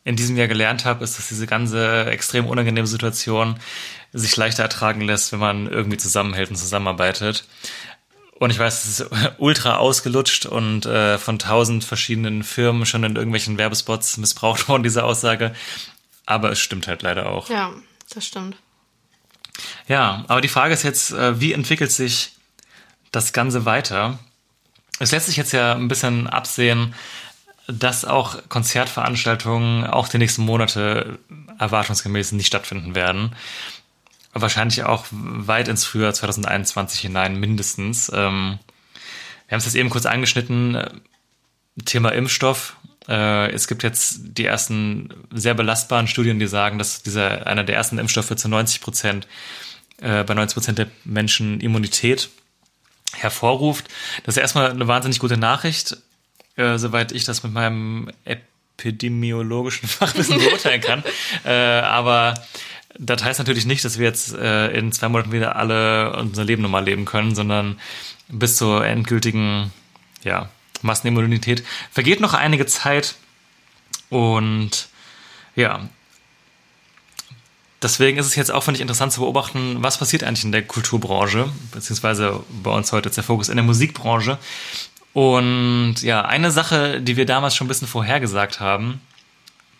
in 0.05 0.17
diesem 0.17 0.37
Jahr 0.37 0.49
gelernt 0.49 0.85
habe, 0.85 1.05
ist, 1.05 1.19
dass 1.19 1.29
diese 1.29 1.47
ganze 1.47 2.07
extrem 2.07 2.47
unangenehme 2.47 2.87
Situation 2.89 3.61
sich 4.13 4.37
leichter 4.37 4.65
ertragen 4.65 5.03
lässt, 5.03 5.33
wenn 5.33 5.39
man 5.39 5.69
irgendwie 5.69 5.97
zusammenhält 5.97 6.51
und 6.51 6.57
zusammenarbeitet. 6.57 7.45
Und 8.39 8.51
ich 8.51 8.59
weiß, 8.59 8.85
es 8.85 9.01
ist 9.01 9.11
ultra 9.39 9.77
ausgelutscht 9.77 10.47
und 10.47 10.85
äh, 10.85 11.17
von 11.17 11.39
tausend 11.39 11.85
verschiedenen 11.85 12.43
Firmen 12.43 12.87
schon 12.87 13.05
in 13.05 13.15
irgendwelchen 13.15 13.57
Werbespots 13.57 14.17
missbraucht 14.17 14.69
worden, 14.69 14.83
diese 14.83 15.05
Aussage. 15.05 15.55
Aber 16.27 16.51
es 16.51 16.61
stimmt 16.61 16.87
halt 16.87 17.03
leider 17.03 17.29
auch. 17.31 17.49
Ja, 17.49 17.73
das 18.15 18.27
stimmt. 18.27 18.57
Ja, 19.89 20.25
aber 20.29 20.41
die 20.41 20.49
Frage 20.49 20.75
ist 20.75 20.83
jetzt, 20.83 21.13
äh, 21.13 21.41
wie 21.41 21.53
entwickelt 21.53 21.93
sich 21.93 22.33
das 23.11 23.33
Ganze 23.33 23.65
weiter? 23.65 24.19
Es 24.99 25.11
lässt 25.11 25.27
sich 25.27 25.37
jetzt 25.37 25.53
ja 25.53 25.75
ein 25.75 25.89
bisschen 25.89 26.27
absehen, 26.27 26.95
dass 27.67 28.05
auch 28.05 28.49
Konzertveranstaltungen 28.49 29.87
auch 29.87 30.09
die 30.09 30.19
nächsten 30.19 30.43
Monate 30.43 31.19
erwartungsgemäß 31.59 32.33
nicht 32.33 32.47
stattfinden 32.47 32.95
werden. 32.95 33.35
Wahrscheinlich 34.33 34.85
auch 34.85 35.07
weit 35.11 35.69
ins 35.69 35.85
Frühjahr 35.85 36.15
2021 36.15 37.01
hinein 37.01 37.39
mindestens. 37.39 38.11
Ähm, 38.15 38.59
wir 39.47 39.55
haben 39.55 39.59
es 39.59 39.67
jetzt 39.67 39.75
eben 39.75 39.91
kurz 39.91 40.07
angeschnitten, 40.07 40.75
äh, 40.75 40.91
Thema 41.85 42.11
Impfstoff. 42.11 42.77
Äh, 43.09 43.51
es 43.53 43.69
gibt 43.69 43.83
jetzt 43.83 44.21
die 44.23 44.45
ersten 44.45 45.11
sehr 45.31 45.55
belastbaren 45.55 46.07
Studien, 46.07 46.39
die 46.39 46.47
sagen, 46.47 46.79
dass 46.79 47.03
dieser 47.03 47.47
einer 47.47 47.65
der 47.65 47.77
ersten 47.77 47.99
Impfstoffe 47.99 48.35
zu 48.37 48.49
90 48.49 48.81
Prozent 48.81 49.27
äh, 50.01 50.25
bei 50.25 50.35
90 50.35 50.55
Prozent 50.55 50.79
der 50.79 50.89
Menschen 51.05 51.61
Immunität 51.61 52.31
hervorruft. 53.15 53.89
Das 54.25 54.37
ist 54.37 54.41
erstmal 54.41 54.71
eine 54.71 54.89
wahnsinnig 54.89 55.19
gute 55.19 55.37
Nachricht, 55.37 55.97
äh, 56.57 56.79
soweit 56.79 57.13
ich 57.13 57.25
das 57.25 57.43
mit 57.43 57.53
meinem 57.53 58.11
epidemiologischen 58.25 59.89
Fachwissen 59.89 60.39
beurteilen 60.39 60.81
kann. 60.81 61.05
äh, 61.45 61.51
aber 61.51 62.35
das 62.99 63.25
heißt 63.25 63.39
natürlich 63.39 63.67
nicht, 63.67 63.85
dass 63.85 63.99
wir 63.99 64.07
jetzt 64.07 64.35
äh, 64.35 64.69
in 64.69 64.93
zwei 64.93 65.09
Monaten 65.09 65.33
wieder 65.33 65.57
alle 65.57 66.15
unser 66.17 66.45
Leben 66.45 66.63
normal 66.63 66.85
leben 66.85 67.05
können, 67.05 67.35
sondern 67.35 67.79
bis 68.29 68.57
zur 68.57 68.85
endgültigen 68.85 69.73
ja, 70.25 70.51
Massenimmunität 70.83 71.65
vergeht 71.91 72.21
noch 72.21 72.35
einige 72.35 72.67
Zeit. 72.67 73.15
Und 74.11 74.89
ja, 75.57 75.89
deswegen 77.83 78.19
ist 78.19 78.27
es 78.27 78.37
jetzt 78.37 78.51
auch, 78.53 78.63
finde 78.63 78.77
ich, 78.79 78.83
interessant 78.83 79.13
zu 79.13 79.21
beobachten, 79.21 79.77
was 79.83 79.99
passiert 79.99 80.23
eigentlich 80.25 80.45
in 80.45 80.53
der 80.53 80.63
Kulturbranche, 80.63 81.49
beziehungsweise 81.73 82.43
bei 82.63 82.71
uns 82.71 82.93
heute 82.93 83.09
ist 83.09 83.17
der 83.17 83.25
Fokus 83.25 83.49
in 83.49 83.57
der 83.57 83.65
Musikbranche. 83.65 84.39
Und 85.13 85.97
ja, 86.03 86.23
eine 86.23 86.51
Sache, 86.51 87.01
die 87.01 87.17
wir 87.17 87.27
damals 87.27 87.55
schon 87.55 87.67
ein 87.67 87.69
bisschen 87.69 87.89
vorhergesagt 87.89 88.61
haben, 88.61 89.01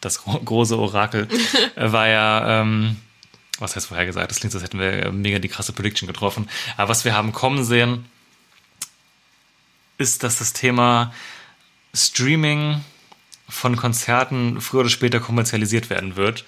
das 0.01 0.23
gro- 0.25 0.41
große 0.41 0.79
Orakel, 0.79 1.29
war 1.77 2.09
ja, 2.09 2.61
ähm, 2.61 2.97
was 3.59 3.77
heißt 3.77 3.87
vorhergesagt? 3.87 4.31
Das 4.31 4.41
klingt 4.41 4.55
als 4.55 4.63
hätten 4.65 4.79
wir 4.79 5.11
mega 5.13 5.39
die 5.39 5.49
krasse 5.49 5.73
Prediction 5.73 6.07
getroffen. 6.07 6.49
Aber 6.77 6.89
was 6.91 7.05
wir 7.05 7.15
haben 7.15 7.33
kommen 7.33 7.65
sehen, 7.65 8.05
ist, 9.99 10.23
dass 10.23 10.39
das 10.39 10.53
Thema 10.53 11.13
Streaming 11.95 12.81
von 13.49 13.77
Konzerten 13.77 14.61
früher 14.61 14.81
oder 14.81 14.89
später 14.89 15.21
kommerzialisiert 15.21 15.91
werden 15.91 16.17
wird. 16.17 16.45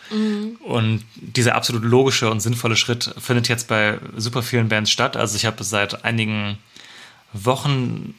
Und 0.61 1.05
dieser 1.17 1.55
absolut 1.55 1.85
logische 1.85 2.31
und 2.31 2.41
sinnvolle 2.41 2.77
Schritt 2.77 3.15
findet 3.19 3.49
jetzt 3.49 3.69
bei 3.69 3.99
super 4.17 4.43
vielen 4.43 4.69
Bands 4.69 4.91
statt. 4.91 5.17
Also 5.17 5.37
ich 5.37 5.45
habe 5.45 5.63
seit 5.65 6.05
einigen 6.05 6.59
Wochen 7.35 8.15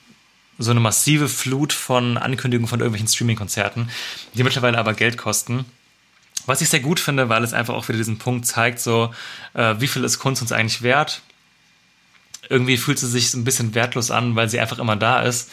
so 0.58 0.72
eine 0.72 0.80
massive 0.80 1.28
Flut 1.28 1.74
von 1.74 2.18
Ankündigungen 2.18 2.68
von 2.68 2.80
irgendwelchen 2.80 3.08
Streaming-Konzerten, 3.08 3.90
die 4.36 4.44
mittlerweile 4.44 4.78
aber 4.78 4.94
Geld 4.94 5.18
kosten. 5.18 5.66
Was 6.46 6.62
ich 6.62 6.70
sehr 6.70 6.80
gut 6.80 7.00
finde, 7.00 7.28
weil 7.28 7.44
es 7.44 7.54
einfach 7.54 7.74
auch 7.74 7.88
wieder 7.88 7.98
diesen 7.98 8.20
Punkt 8.20 8.46
zeigt, 8.46 8.80
so 8.80 9.14
äh, 9.54 9.76
wie 9.80 9.88
viel 9.88 10.04
ist 10.04 10.20
Kunst 10.20 10.42
uns 10.42 10.52
eigentlich 10.52 10.84
wert? 10.84 11.22
Irgendwie 12.50 12.78
fühlt 12.78 13.00
sie 13.00 13.08
sich 13.08 13.32
so 13.32 13.38
ein 13.38 13.44
bisschen 13.44 13.76
wertlos 13.76 14.12
an, 14.12 14.36
weil 14.36 14.50
sie 14.50 14.60
einfach 14.60 14.80
immer 14.80 14.96
da 14.96 15.22
ist. 15.22 15.52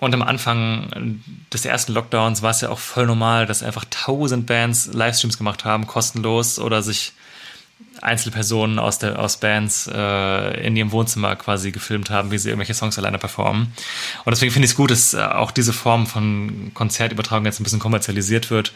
Und 0.00 0.14
am 0.14 0.22
Anfang 0.22 1.20
des 1.52 1.64
ersten 1.64 1.92
Lockdowns 1.92 2.42
war 2.42 2.50
es 2.50 2.60
ja 2.60 2.70
auch 2.70 2.80
voll 2.80 3.06
normal, 3.06 3.46
dass 3.46 3.62
einfach 3.62 3.84
tausend 3.88 4.46
Bands 4.46 4.86
Livestreams 4.92 5.38
gemacht 5.38 5.64
haben, 5.64 5.86
kostenlos 5.86 6.58
oder 6.58 6.82
sich 6.82 7.12
Einzelpersonen 8.00 8.80
aus, 8.80 8.98
der, 8.98 9.18
aus 9.18 9.36
Bands 9.36 9.88
äh, 9.92 10.66
in 10.66 10.76
ihrem 10.76 10.90
Wohnzimmer 10.90 11.36
quasi 11.36 11.70
gefilmt 11.70 12.10
haben, 12.10 12.32
wie 12.32 12.38
sie 12.38 12.48
irgendwelche 12.48 12.74
Songs 12.74 12.98
alleine 12.98 13.18
performen. 13.18 13.72
Und 14.24 14.30
deswegen 14.30 14.52
finde 14.52 14.66
ich 14.66 14.72
es 14.72 14.76
gut, 14.76 14.90
dass 14.90 15.14
äh, 15.14 15.20
auch 15.20 15.52
diese 15.52 15.72
Form 15.72 16.08
von 16.08 16.72
Konzertübertragung 16.74 17.46
jetzt 17.46 17.60
ein 17.60 17.64
bisschen 17.64 17.78
kommerzialisiert 17.78 18.50
wird. 18.50 18.72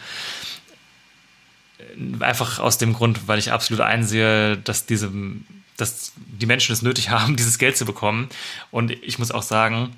Einfach 2.20 2.60
aus 2.60 2.78
dem 2.78 2.92
Grund, 2.92 3.26
weil 3.26 3.38
ich 3.40 3.50
absolut 3.50 3.80
einsehe, 3.80 4.58
dass 4.58 4.86
diese, 4.86 5.10
dass 5.76 6.12
die 6.16 6.46
Menschen 6.46 6.72
es 6.72 6.82
nötig 6.82 7.10
haben, 7.10 7.36
dieses 7.36 7.58
Geld 7.58 7.76
zu 7.76 7.84
bekommen. 7.84 8.28
Und 8.70 8.90
ich 8.90 9.18
muss 9.18 9.30
auch 9.30 9.42
sagen, 9.42 9.94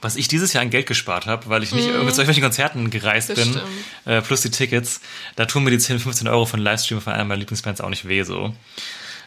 was 0.00 0.16
ich 0.16 0.26
dieses 0.28 0.52
Jahr 0.52 0.62
an 0.62 0.70
Geld 0.70 0.86
gespart 0.86 1.26
habe, 1.26 1.48
weil 1.48 1.62
ich 1.62 1.72
nicht 1.72 1.86
mm. 1.86 1.90
zu 1.90 1.94
irgendwelchen 1.94 2.42
Konzerten 2.42 2.90
gereist 2.90 3.30
Das 3.30 3.36
bin, 3.36 3.60
äh, 4.04 4.20
plus 4.20 4.40
die 4.40 4.50
Tickets, 4.50 5.00
da 5.36 5.44
tun 5.46 5.62
mir 5.62 5.70
die 5.70 5.78
10, 5.78 6.00
15 6.00 6.26
Euro 6.26 6.44
von 6.44 6.58
Livestream 6.60 7.00
von 7.00 7.12
einer 7.12 7.24
meiner 7.24 7.38
Lieblingsbands 7.38 7.80
auch 7.80 7.88
nicht 7.88 8.08
weh 8.08 8.24
so. 8.24 8.52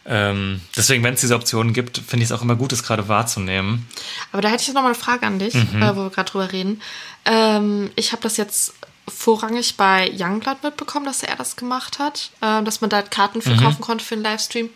Ähm, 0.07 0.61
deswegen, 0.75 1.03
wenn 1.03 1.15
es 1.15 1.21
diese 1.21 1.35
Optionen 1.35 1.73
gibt, 1.73 1.97
finde 1.97 2.23
ich 2.23 2.29
es 2.29 2.31
auch 2.31 2.41
immer 2.41 2.55
gut, 2.55 2.71
es 2.73 2.83
gerade 2.83 3.07
wahrzunehmen. 3.07 3.87
Aber 4.31 4.41
da 4.41 4.49
hätte 4.49 4.61
ich 4.61 4.67
noch 4.67 4.81
mal 4.81 4.89
eine 4.89 4.95
Frage 4.95 5.25
an 5.25 5.39
dich, 5.39 5.55
äh, 5.55 5.95
wo 5.95 6.03
wir 6.03 6.09
gerade 6.11 6.29
drüber 6.29 6.51
reden. 6.51 6.81
Ähm, 7.25 7.89
ich 7.95 8.11
habe 8.11 8.21
das 8.21 8.37
jetzt 8.37 8.73
vorrangig 9.07 9.77
bei 9.77 10.11
Youngblood 10.13 10.63
mitbekommen, 10.63 11.05
dass 11.05 11.23
er 11.23 11.35
das 11.35 11.55
gemacht 11.55 11.99
hat, 11.99 12.31
äh, 12.41 12.63
dass 12.63 12.81
man 12.81 12.89
da 12.89 13.01
Karten 13.01 13.41
für 13.41 13.55
kaufen 13.55 13.81
konnte 13.81 14.03
für 14.03 14.15
einen 14.15 14.23
Livestream. 14.23 14.69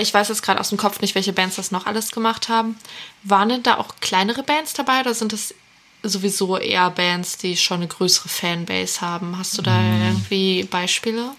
Ich 0.00 0.12
weiß 0.12 0.28
jetzt 0.28 0.42
gerade 0.42 0.60
aus 0.60 0.70
dem 0.70 0.78
Kopf 0.78 1.00
nicht, 1.00 1.14
welche 1.14 1.32
Bands 1.32 1.56
das 1.56 1.70
noch 1.70 1.86
alles 1.86 2.10
gemacht 2.10 2.48
haben. 2.48 2.76
Waren 3.22 3.48
denn 3.48 3.62
da 3.62 3.76
auch 3.78 3.96
kleinere 4.00 4.42
Bands 4.42 4.72
dabei 4.74 5.00
oder 5.00 5.14
sind 5.14 5.32
das 5.32 5.54
sowieso 6.02 6.56
eher 6.56 6.90
Bands, 6.90 7.38
die 7.38 7.56
schon 7.56 7.78
eine 7.78 7.88
größere 7.88 8.28
Fanbase 8.28 9.00
haben? 9.00 9.38
Hast 9.38 9.56
du 9.58 9.62
da 9.62 9.80
irgendwie 9.80 10.64
Beispiele? 10.64 11.30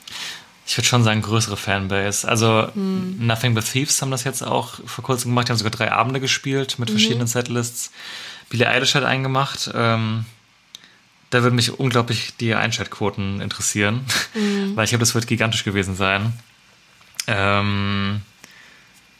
Ich 0.65 0.77
würde 0.77 0.87
schon 0.87 1.03
sagen, 1.03 1.21
größere 1.21 1.55
Fanbase. 1.55 2.27
Also 2.27 2.69
Nothing 2.75 3.55
But 3.55 3.71
Thieves 3.71 4.01
haben 4.01 4.11
das 4.11 4.25
jetzt 4.25 4.43
auch 4.43 4.79
vor 4.85 5.03
kurzem 5.03 5.31
gemacht. 5.31 5.47
Die 5.47 5.51
haben 5.51 5.57
sogar 5.57 5.71
drei 5.71 5.91
Abende 5.91 6.19
gespielt 6.19 6.77
mit 6.77 6.89
verschiedenen 6.89 7.27
Setlists. 7.27 7.91
Billie 8.49 8.67
Eilish 8.67 8.95
hat 8.95 9.03
einen 9.03 9.23
gemacht. 9.23 9.71
Ähm, 9.73 10.25
da 11.29 11.43
würden 11.43 11.55
mich 11.55 11.79
unglaublich 11.79 12.33
die 12.39 12.53
Einschaltquoten 12.55 13.41
interessieren, 13.41 14.05
weil 14.75 14.85
ich 14.85 14.91
glaube, 14.91 15.01
das 15.01 15.15
wird 15.15 15.27
gigantisch 15.27 15.63
gewesen 15.63 15.95
sein. 15.95 16.33
Ähm, 17.27 18.21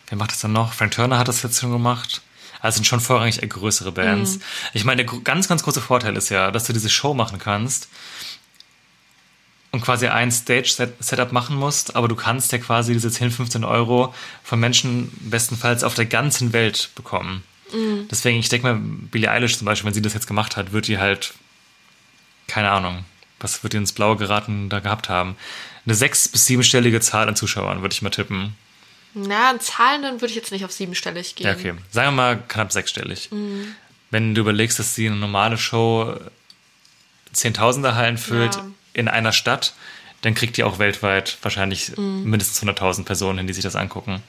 wer 0.08 0.18
macht 0.18 0.32
das 0.32 0.40
dann 0.40 0.54
noch? 0.54 0.74
Frank 0.74 0.92
Turner 0.92 1.18
hat 1.18 1.28
das 1.28 1.44
jetzt 1.44 1.60
schon 1.60 1.72
gemacht. 1.72 2.22
Also 2.60 2.78
sind 2.78 2.86
schon 2.86 3.00
vorrangig 3.00 3.42
eher 3.42 3.48
größere 3.48 3.92
Bands. 3.92 4.40
Ich 4.74 4.84
meine, 4.84 5.06
der 5.06 5.20
ganz, 5.22 5.48
ganz 5.48 5.62
große 5.64 5.80
Vorteil 5.82 6.16
ist 6.18 6.30
ja, 6.30 6.50
dass 6.52 6.64
du 6.66 6.74
diese 6.74 6.90
Show 6.90 7.14
machen 7.14 7.38
kannst 7.40 7.88
und 9.72 9.82
quasi 9.82 10.08
ein 10.08 10.32
Stage-Setup 10.32 11.32
machen 11.32 11.56
musst, 11.56 11.96
aber 11.96 12.08
du 12.08 12.16
kannst 12.16 12.52
ja 12.52 12.58
quasi 12.58 12.94
diese 12.94 13.12
10, 13.12 13.30
15 13.32 13.64
Euro 13.64 14.14
von 14.44 14.60
Menschen 14.60 15.12
bestenfalls 15.22 15.84
auf 15.84 15.94
der 15.94 16.06
ganzen 16.06 16.52
Welt 16.54 16.90
bekommen. 16.96 17.44
Deswegen, 18.10 18.40
ich 18.40 18.50
denke 18.50 18.66
mal, 18.68 18.80
Billie 18.80 19.30
Eilish 19.30 19.58
zum 19.58 19.66
Beispiel, 19.66 19.88
wenn 19.88 19.94
sie 19.94 20.02
das 20.02 20.14
jetzt 20.14 20.26
gemacht 20.28 20.56
hat, 20.56 20.72
wird 20.72 20.88
die 20.88 20.98
halt, 20.98 21.34
keine 22.48 22.72
Ahnung, 22.72 23.04
was 23.40 23.62
wird 23.62 23.74
die 23.74 23.78
ins 23.78 23.92
Blaue 23.92 24.16
geraten 24.16 24.70
da 24.70 24.80
gehabt 24.80 25.10
haben? 25.10 25.36
Eine 25.86 25.94
sechs- 25.96 26.30
bis 26.30 26.46
siebenstellige 26.46 27.02
Zahl 27.02 27.28
an 27.28 27.36
Zuschauern, 27.36 27.82
würde 27.82 27.94
ich 27.94 28.02
mal 28.02 28.10
tippen. 28.10 28.56
Na, 29.18 29.50
an 29.50 29.60
Zahlen, 29.60 30.02
dann 30.04 30.16
würde 30.22 30.28
ich 30.28 30.36
jetzt 30.36 30.52
nicht 30.52 30.64
auf 30.66 30.72
siebenstellig 30.72 31.36
gehen. 31.36 31.48
Ja, 31.48 31.54
okay. 31.54 31.74
Sagen 31.92 32.08
wir 32.10 32.12
mal 32.12 32.44
knapp 32.48 32.72
sechsstellig. 32.72 33.30
Wenn 34.12 34.36
du 34.36 34.42
überlegst, 34.42 34.80
dass 34.80 34.96
sie 34.96 35.08
eine 35.08 35.16
normale 35.16 35.58
Show 35.58 36.16
Zehntausender 37.34 37.96
Hallen 37.96 38.18
füllt 38.18 38.56
Ja. 38.56 38.66
in 38.94 39.08
einer 39.08 39.32
Stadt, 39.34 39.74
dann 40.22 40.34
kriegt 40.34 40.58
die 40.58 40.64
auch 40.64 40.80
weltweit 40.80 41.38
wahrscheinlich 41.42 41.96
mindestens 41.98 42.62
100.000 42.68 43.04
Personen 43.06 43.38
hin, 43.40 43.48
die 43.48 43.54
sich 43.54 43.64
das 43.64 43.76
angucken. 43.76 44.24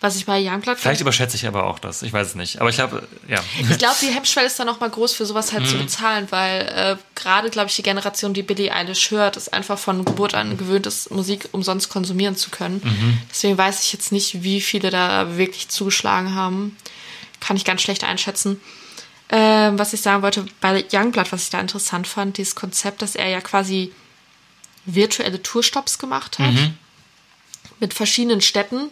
Was 0.00 0.16
ich 0.16 0.26
bei 0.26 0.40
Youngblood 0.40 0.78
Vielleicht 0.78 1.00
überschätze 1.00 1.36
ich 1.36 1.46
aber 1.46 1.64
auch 1.64 1.78
das. 1.78 2.02
Ich 2.02 2.12
weiß 2.12 2.28
es 2.28 2.34
nicht. 2.34 2.60
Aber 2.60 2.70
ich 2.70 2.76
glaube, 2.76 3.06
ja. 3.28 3.42
Ich 3.70 3.78
glaube, 3.78 3.96
die 4.00 4.08
Hemmschwelle 4.08 4.46
ist 4.46 4.58
dann 4.58 4.66
noch 4.66 4.80
mal 4.80 4.90
groß 4.90 5.12
für 5.14 5.26
sowas 5.26 5.52
halt 5.52 5.66
zu 5.66 5.76
bezahlen, 5.78 6.26
weil 6.30 6.60
äh, 6.62 6.96
gerade, 7.14 7.50
glaube 7.50 7.68
ich, 7.68 7.76
die 7.76 7.82
Generation, 7.82 8.34
die 8.34 8.42
Billie 8.42 8.72
Eilish 8.72 9.10
hört, 9.10 9.36
ist 9.36 9.52
einfach 9.52 9.78
von 9.78 10.04
Geburt 10.04 10.34
an 10.34 10.56
gewöhnt 10.56 10.86
ist, 10.86 11.10
Musik 11.10 11.48
umsonst 11.52 11.88
konsumieren 11.88 12.36
zu 12.36 12.50
können. 12.50 12.80
Deswegen 13.30 13.56
weiß 13.56 13.82
ich 13.82 13.92
jetzt 13.92 14.12
nicht, 14.12 14.42
wie 14.42 14.60
viele 14.60 14.90
da 14.90 15.36
wirklich 15.36 15.68
zugeschlagen 15.68 16.34
haben. 16.34 16.76
Kann 17.40 17.56
ich 17.56 17.64
ganz 17.64 17.82
schlecht 17.82 18.04
einschätzen. 18.04 18.60
Ähm, 19.28 19.78
was 19.78 19.92
ich 19.92 20.02
sagen 20.02 20.22
wollte, 20.22 20.46
bei 20.60 20.84
Youngblood, 20.92 21.32
was 21.32 21.44
ich 21.44 21.50
da 21.50 21.60
interessant 21.60 22.06
fand, 22.06 22.38
dieses 22.38 22.54
Konzept, 22.54 23.02
dass 23.02 23.16
er 23.16 23.28
ja 23.28 23.40
quasi 23.40 23.92
virtuelle 24.84 25.42
Tourstops 25.42 25.98
gemacht 25.98 26.38
hat 26.38 26.54
mit 27.80 27.92
verschiedenen 27.92 28.40
Städten 28.40 28.88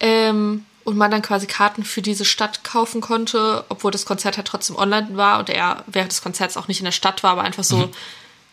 ähm, 0.00 0.64
und 0.84 0.96
man 0.96 1.10
dann 1.10 1.22
quasi 1.22 1.46
Karten 1.46 1.84
für 1.84 2.00
diese 2.00 2.24
Stadt 2.24 2.64
kaufen 2.64 3.00
konnte, 3.00 3.64
obwohl 3.68 3.90
das 3.90 4.06
Konzert 4.06 4.38
halt 4.38 4.46
trotzdem 4.46 4.76
online 4.76 5.16
war 5.16 5.38
und 5.38 5.50
er 5.50 5.84
während 5.86 6.12
des 6.12 6.22
Konzerts 6.22 6.56
auch 6.56 6.68
nicht 6.68 6.80
in 6.80 6.86
der 6.86 6.92
Stadt 6.92 7.22
war, 7.22 7.32
aber 7.32 7.42
einfach 7.42 7.64
so 7.64 7.90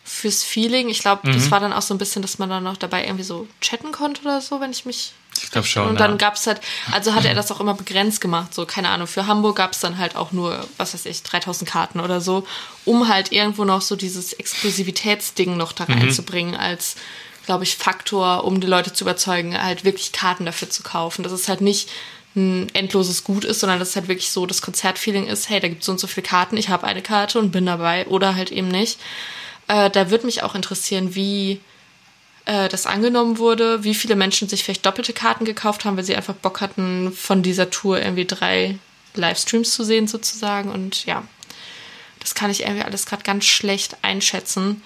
fürs 0.06 0.44
Feeling. 0.44 0.88
Ich 0.88 1.00
glaube, 1.00 1.32
das 1.32 1.50
war 1.50 1.58
dann 1.58 1.72
auch 1.72 1.82
so 1.82 1.92
ein 1.92 1.98
bisschen, 1.98 2.22
dass 2.22 2.38
man 2.38 2.48
dann 2.48 2.62
noch 2.62 2.76
dabei 2.76 3.04
irgendwie 3.04 3.24
so 3.24 3.48
chatten 3.60 3.90
konnte 3.90 4.20
oder 4.22 4.40
so, 4.40 4.60
wenn 4.60 4.70
ich 4.70 4.84
mich. 4.84 5.12
Ich 5.42 5.50
glaube 5.50 5.66
schon. 5.66 5.88
Und 5.88 5.98
dann 5.98 6.12
ja. 6.12 6.16
gab 6.16 6.34
es 6.34 6.46
halt, 6.46 6.60
also 6.92 7.12
hat 7.14 7.24
er 7.24 7.34
das 7.34 7.50
auch 7.50 7.58
immer 7.58 7.74
begrenzt 7.74 8.20
gemacht, 8.20 8.54
so 8.54 8.66
keine 8.66 8.90
Ahnung. 8.90 9.08
Für 9.08 9.26
Hamburg 9.26 9.56
gab 9.56 9.72
es 9.72 9.80
dann 9.80 9.98
halt 9.98 10.14
auch 10.14 10.30
nur, 10.30 10.64
was 10.76 10.94
weiß 10.94 11.06
ich, 11.06 11.24
3000 11.24 11.68
Karten 11.68 12.00
oder 12.00 12.20
so, 12.20 12.46
um 12.84 13.08
halt 13.08 13.32
irgendwo 13.32 13.64
noch 13.64 13.82
so 13.82 13.96
dieses 13.96 14.32
Exklusivitätsding 14.32 15.56
noch 15.56 15.72
da 15.72 15.84
reinzubringen 15.84 16.54
als, 16.54 16.94
glaube 17.46 17.64
ich, 17.64 17.76
Faktor, 17.76 18.44
um 18.44 18.60
die 18.60 18.66
Leute 18.66 18.92
zu 18.92 19.04
überzeugen, 19.04 19.60
halt 19.60 19.84
wirklich 19.84 20.12
Karten 20.12 20.44
dafür 20.44 20.68
zu 20.68 20.82
kaufen. 20.82 21.22
Dass 21.22 21.32
es 21.32 21.48
halt 21.48 21.62
nicht 21.62 21.88
ein 22.36 22.68
endloses 22.74 23.24
Gut 23.24 23.44
ist, 23.44 23.60
sondern 23.60 23.78
dass 23.78 23.90
es 23.90 23.96
halt 23.96 24.08
wirklich 24.08 24.30
so 24.30 24.44
das 24.44 24.60
Konzertfeeling 24.60 25.26
ist, 25.26 25.48
hey, 25.48 25.58
da 25.58 25.68
gibt 25.68 25.80
es 25.80 25.86
so 25.86 25.92
und 25.92 25.98
so 25.98 26.06
viele 26.06 26.26
Karten, 26.26 26.56
ich 26.58 26.68
habe 26.68 26.86
eine 26.86 27.00
Karte 27.00 27.38
und 27.38 27.50
bin 27.50 27.64
dabei 27.64 28.06
oder 28.08 28.36
halt 28.36 28.52
eben 28.52 28.68
nicht. 28.68 29.00
Äh, 29.68 29.90
da 29.90 30.10
würde 30.10 30.26
mich 30.26 30.42
auch 30.42 30.54
interessieren, 30.54 31.14
wie 31.14 31.60
äh, 32.44 32.68
das 32.68 32.86
angenommen 32.86 33.38
wurde, 33.38 33.84
wie 33.84 33.94
viele 33.94 34.16
Menschen 34.16 34.48
sich 34.48 34.64
vielleicht 34.64 34.84
doppelte 34.84 35.14
Karten 35.14 35.44
gekauft 35.44 35.84
haben, 35.84 35.96
weil 35.96 36.04
sie 36.04 36.14
einfach 36.16 36.34
Bock 36.34 36.60
hatten, 36.60 37.12
von 37.12 37.42
dieser 37.42 37.70
Tour 37.70 38.00
irgendwie 38.00 38.26
drei 38.26 38.78
Livestreams 39.14 39.72
zu 39.72 39.82
sehen 39.82 40.06
sozusagen. 40.06 40.70
Und 40.70 41.06
ja, 41.06 41.22
das 42.20 42.34
kann 42.34 42.50
ich 42.50 42.62
irgendwie 42.62 42.84
alles 42.84 43.06
gerade 43.06 43.22
ganz 43.22 43.44
schlecht 43.46 43.96
einschätzen. 44.02 44.82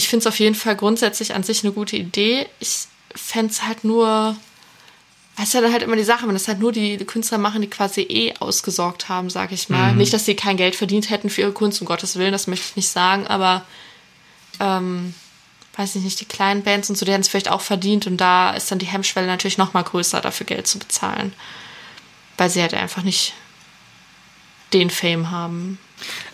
Ich 0.00 0.08
finde 0.08 0.20
es 0.22 0.26
auf 0.26 0.38
jeden 0.38 0.54
Fall 0.54 0.76
grundsätzlich 0.76 1.34
an 1.34 1.42
sich 1.42 1.62
eine 1.62 1.74
gute 1.74 1.94
Idee. 1.94 2.46
Ich 2.58 2.86
fände 3.14 3.52
es 3.52 3.66
halt 3.66 3.84
nur, 3.84 4.34
das 5.36 5.48
ist 5.48 5.52
ja 5.52 5.60
dann 5.60 5.74
halt 5.74 5.82
immer 5.82 5.94
die 5.94 6.04
Sache, 6.04 6.26
wenn 6.26 6.32
das 6.32 6.48
halt 6.48 6.58
nur 6.58 6.72
die 6.72 6.96
Künstler 7.04 7.36
machen, 7.36 7.60
die 7.60 7.68
quasi 7.68 8.00
eh 8.00 8.34
ausgesorgt 8.40 9.10
haben, 9.10 9.28
sag 9.28 9.52
ich 9.52 9.68
mal. 9.68 9.94
Nicht, 9.94 10.14
dass 10.14 10.24
sie 10.24 10.34
kein 10.34 10.56
Geld 10.56 10.74
verdient 10.74 11.10
hätten 11.10 11.28
für 11.28 11.42
ihre 11.42 11.52
Kunst, 11.52 11.82
um 11.82 11.86
Gottes 11.86 12.16
Willen, 12.16 12.32
das 12.32 12.46
möchte 12.46 12.64
ich 12.70 12.76
nicht 12.76 12.88
sagen, 12.88 13.26
aber 13.26 13.66
ähm, 14.58 15.12
weiß 15.76 15.96
ich 15.96 16.02
nicht, 16.02 16.18
die 16.18 16.24
kleinen 16.24 16.62
Bands 16.62 16.88
und 16.88 16.96
so, 16.96 17.04
die 17.04 17.12
hätten 17.12 17.20
es 17.20 17.28
vielleicht 17.28 17.50
auch 17.50 17.60
verdient 17.60 18.06
und 18.06 18.16
da 18.16 18.52
ist 18.52 18.70
dann 18.70 18.78
die 18.78 18.86
Hemmschwelle 18.86 19.26
natürlich 19.26 19.58
noch 19.58 19.74
mal 19.74 19.84
größer, 19.84 20.22
dafür 20.22 20.46
Geld 20.46 20.66
zu 20.66 20.78
bezahlen. 20.78 21.34
Weil 22.38 22.48
sie 22.48 22.62
halt 22.62 22.72
einfach 22.72 23.02
nicht 23.02 23.34
den 24.72 24.88
Fame 24.88 25.30
haben. 25.30 25.78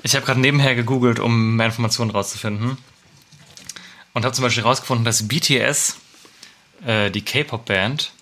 Ich 0.04 0.14
habe 0.14 0.24
gerade 0.24 0.38
nebenher 0.38 0.76
gegoogelt, 0.76 1.18
um 1.18 1.56
mehr 1.56 1.66
Informationen 1.66 2.12
rauszufinden. 2.12 2.78
Und 4.16 4.24
habe 4.24 4.34
zum 4.34 4.44
Beispiel 4.44 4.62
rausgefunden, 4.62 5.04
dass 5.04 5.28
BTS, 5.28 5.98
äh, 6.86 7.10
die 7.10 7.20
K-Pop-Band, 7.20 8.12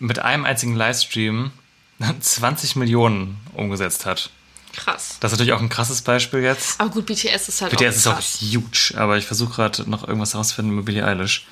mit 0.00 0.18
einem 0.18 0.44
einzigen 0.44 0.74
Livestream 0.74 1.52
20 2.20 2.74
Millionen 2.74 3.38
umgesetzt 3.52 4.04
hat. 4.04 4.30
Krass. 4.74 5.18
Das 5.20 5.30
ist 5.30 5.38
natürlich 5.38 5.52
auch 5.52 5.60
ein 5.60 5.68
krasses 5.68 6.02
Beispiel 6.02 6.40
jetzt. 6.40 6.80
Aber 6.80 6.90
gut, 6.90 7.06
BTS 7.06 7.48
ist 7.48 7.62
halt 7.62 7.70
BTS 7.70 7.98
ist 7.98 8.06
auch 8.08 8.14
auch 8.14 8.16
krass. 8.16 8.40
huge, 8.40 8.94
aber 8.96 9.16
ich 9.16 9.26
versuche 9.26 9.54
gerade 9.54 9.88
noch 9.88 10.08
irgendwas 10.08 10.32
herauszufinden 10.32 10.72
über 10.72 10.82
Billie 10.82 11.06
Eilish. 11.06 11.46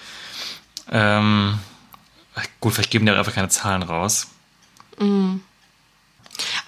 Ähm, 0.90 1.60
gut, 2.58 2.74
vielleicht 2.74 2.90
geben 2.90 3.06
die 3.06 3.12
auch 3.12 3.18
einfach 3.18 3.34
keine 3.34 3.50
Zahlen 3.50 3.84
raus. 3.84 4.26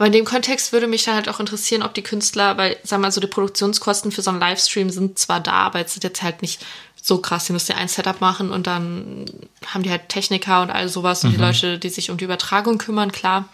Aber 0.01 0.07
in 0.07 0.15
dem 0.15 0.25
Kontext 0.25 0.73
würde 0.73 0.87
mich 0.87 1.05
dann 1.05 1.15
halt 1.15 1.29
auch 1.29 1.41
interessieren, 1.41 1.83
ob 1.83 1.93
die 1.93 2.01
Künstler, 2.01 2.57
weil, 2.57 2.79
sag 2.83 3.01
mal, 3.01 3.13
so 3.13 3.21
die 3.21 3.27
Produktionskosten 3.27 4.11
für 4.13 4.23
so 4.23 4.31
einen 4.31 4.41
Livestream 4.41 4.89
sind 4.89 5.19
zwar 5.19 5.41
da, 5.41 5.53
aber 5.53 5.85
es 5.85 5.93
sind 5.93 6.05
jetzt 6.05 6.23
halt 6.23 6.41
nicht 6.41 6.65
so 7.03 7.19
krass. 7.19 7.45
Die 7.45 7.53
müssen 7.53 7.73
ja 7.73 7.77
ein 7.77 7.87
Setup 7.87 8.19
machen 8.19 8.51
und 8.51 8.67
dann 8.67 9.27
haben 9.67 9.83
die 9.83 9.91
halt 9.91 10.09
Techniker 10.09 10.63
und 10.63 10.71
all 10.71 10.89
sowas 10.89 11.23
und 11.23 11.33
die 11.33 11.37
Leute, 11.37 11.79
die 11.79 11.91
sich 11.91 12.11
um 12.11 12.17
die 12.17 12.25
Übertragung 12.25 12.79
kümmern, 12.79 13.13
klar, 13.13 13.47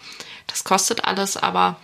das 0.47 0.63
kostet 0.63 1.03
alles, 1.03 1.35
aber 1.35 1.75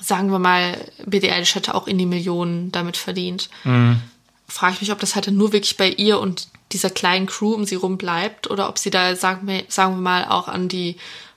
sagen 0.00 0.30
wir 0.32 0.38
mal, 0.38 0.78
Billie 1.04 1.30
Eilish 1.30 1.56
hätte 1.56 1.74
auch 1.74 1.86
in 1.86 1.98
die 1.98 2.06
Millionen 2.06 2.72
damit 2.72 2.96
verdient. 2.96 3.50
Frage 4.48 4.76
ich 4.76 4.80
mich, 4.80 4.92
ob 4.92 4.98
das 4.98 5.14
halt 5.14 5.30
nur 5.30 5.52
wirklich 5.52 5.76
bei 5.76 5.90
ihr 5.90 6.18
und 6.20 6.48
dieser 6.72 6.88
kleinen 6.88 7.26
Crew 7.26 7.52
um 7.52 7.66
sie 7.66 7.74
rum 7.74 7.98
bleibt 7.98 8.48
oder 8.48 8.70
ob 8.70 8.78
sie 8.78 8.88
da, 8.88 9.14
sagen 9.14 9.46
wir, 9.46 9.64
sagen 9.68 9.96
wir 9.96 10.00
mal, 10.00 10.24
auch 10.24 10.48
an 10.48 10.70
die 10.70 10.96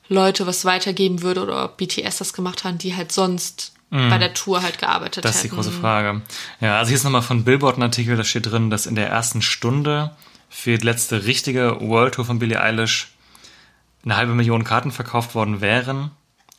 Leute 0.10 0.46
was 0.46 0.66
weitergeben 0.66 1.22
würde 1.22 1.44
oder 1.44 1.66
ob 1.66 1.78
BTS 1.78 2.18
das 2.18 2.34
gemacht 2.34 2.64
haben, 2.64 2.78
die 2.78 2.96
halt 2.96 3.12
sonst 3.12 3.74
bei 3.94 4.18
der 4.18 4.34
Tour 4.34 4.64
halt 4.64 4.80
gearbeitet 4.80 5.24
Das 5.24 5.36
ist 5.36 5.44
die 5.44 5.48
hätten. 5.50 5.56
große 5.56 5.72
Frage. 5.72 6.24
Ja, 6.62 6.80
also 6.80 6.90
hier 6.90 6.96
ist 6.96 7.04
nochmal 7.04 7.22
von 7.22 7.44
Billboard 7.44 7.78
ein 7.78 7.84
Artikel, 7.84 8.18
da 8.18 8.24
steht 8.24 8.50
drin, 8.50 8.72
dass 8.72 8.88
in 8.88 8.96
der 8.96 9.08
ersten 9.08 9.44
Stunde 9.44 10.16
für 10.50 10.80
die 10.80 10.84
letzte 10.84 11.26
richtige 11.26 11.80
World 11.80 12.16
Tour 12.16 12.26
von 12.26 12.40
Billie 12.40 12.60
Eilish 12.60 13.10
eine 14.04 14.16
halbe 14.16 14.34
Million 14.34 14.64
Karten 14.64 14.92
verkauft 14.92 15.36
worden 15.36 15.62
wären, 15.62 16.10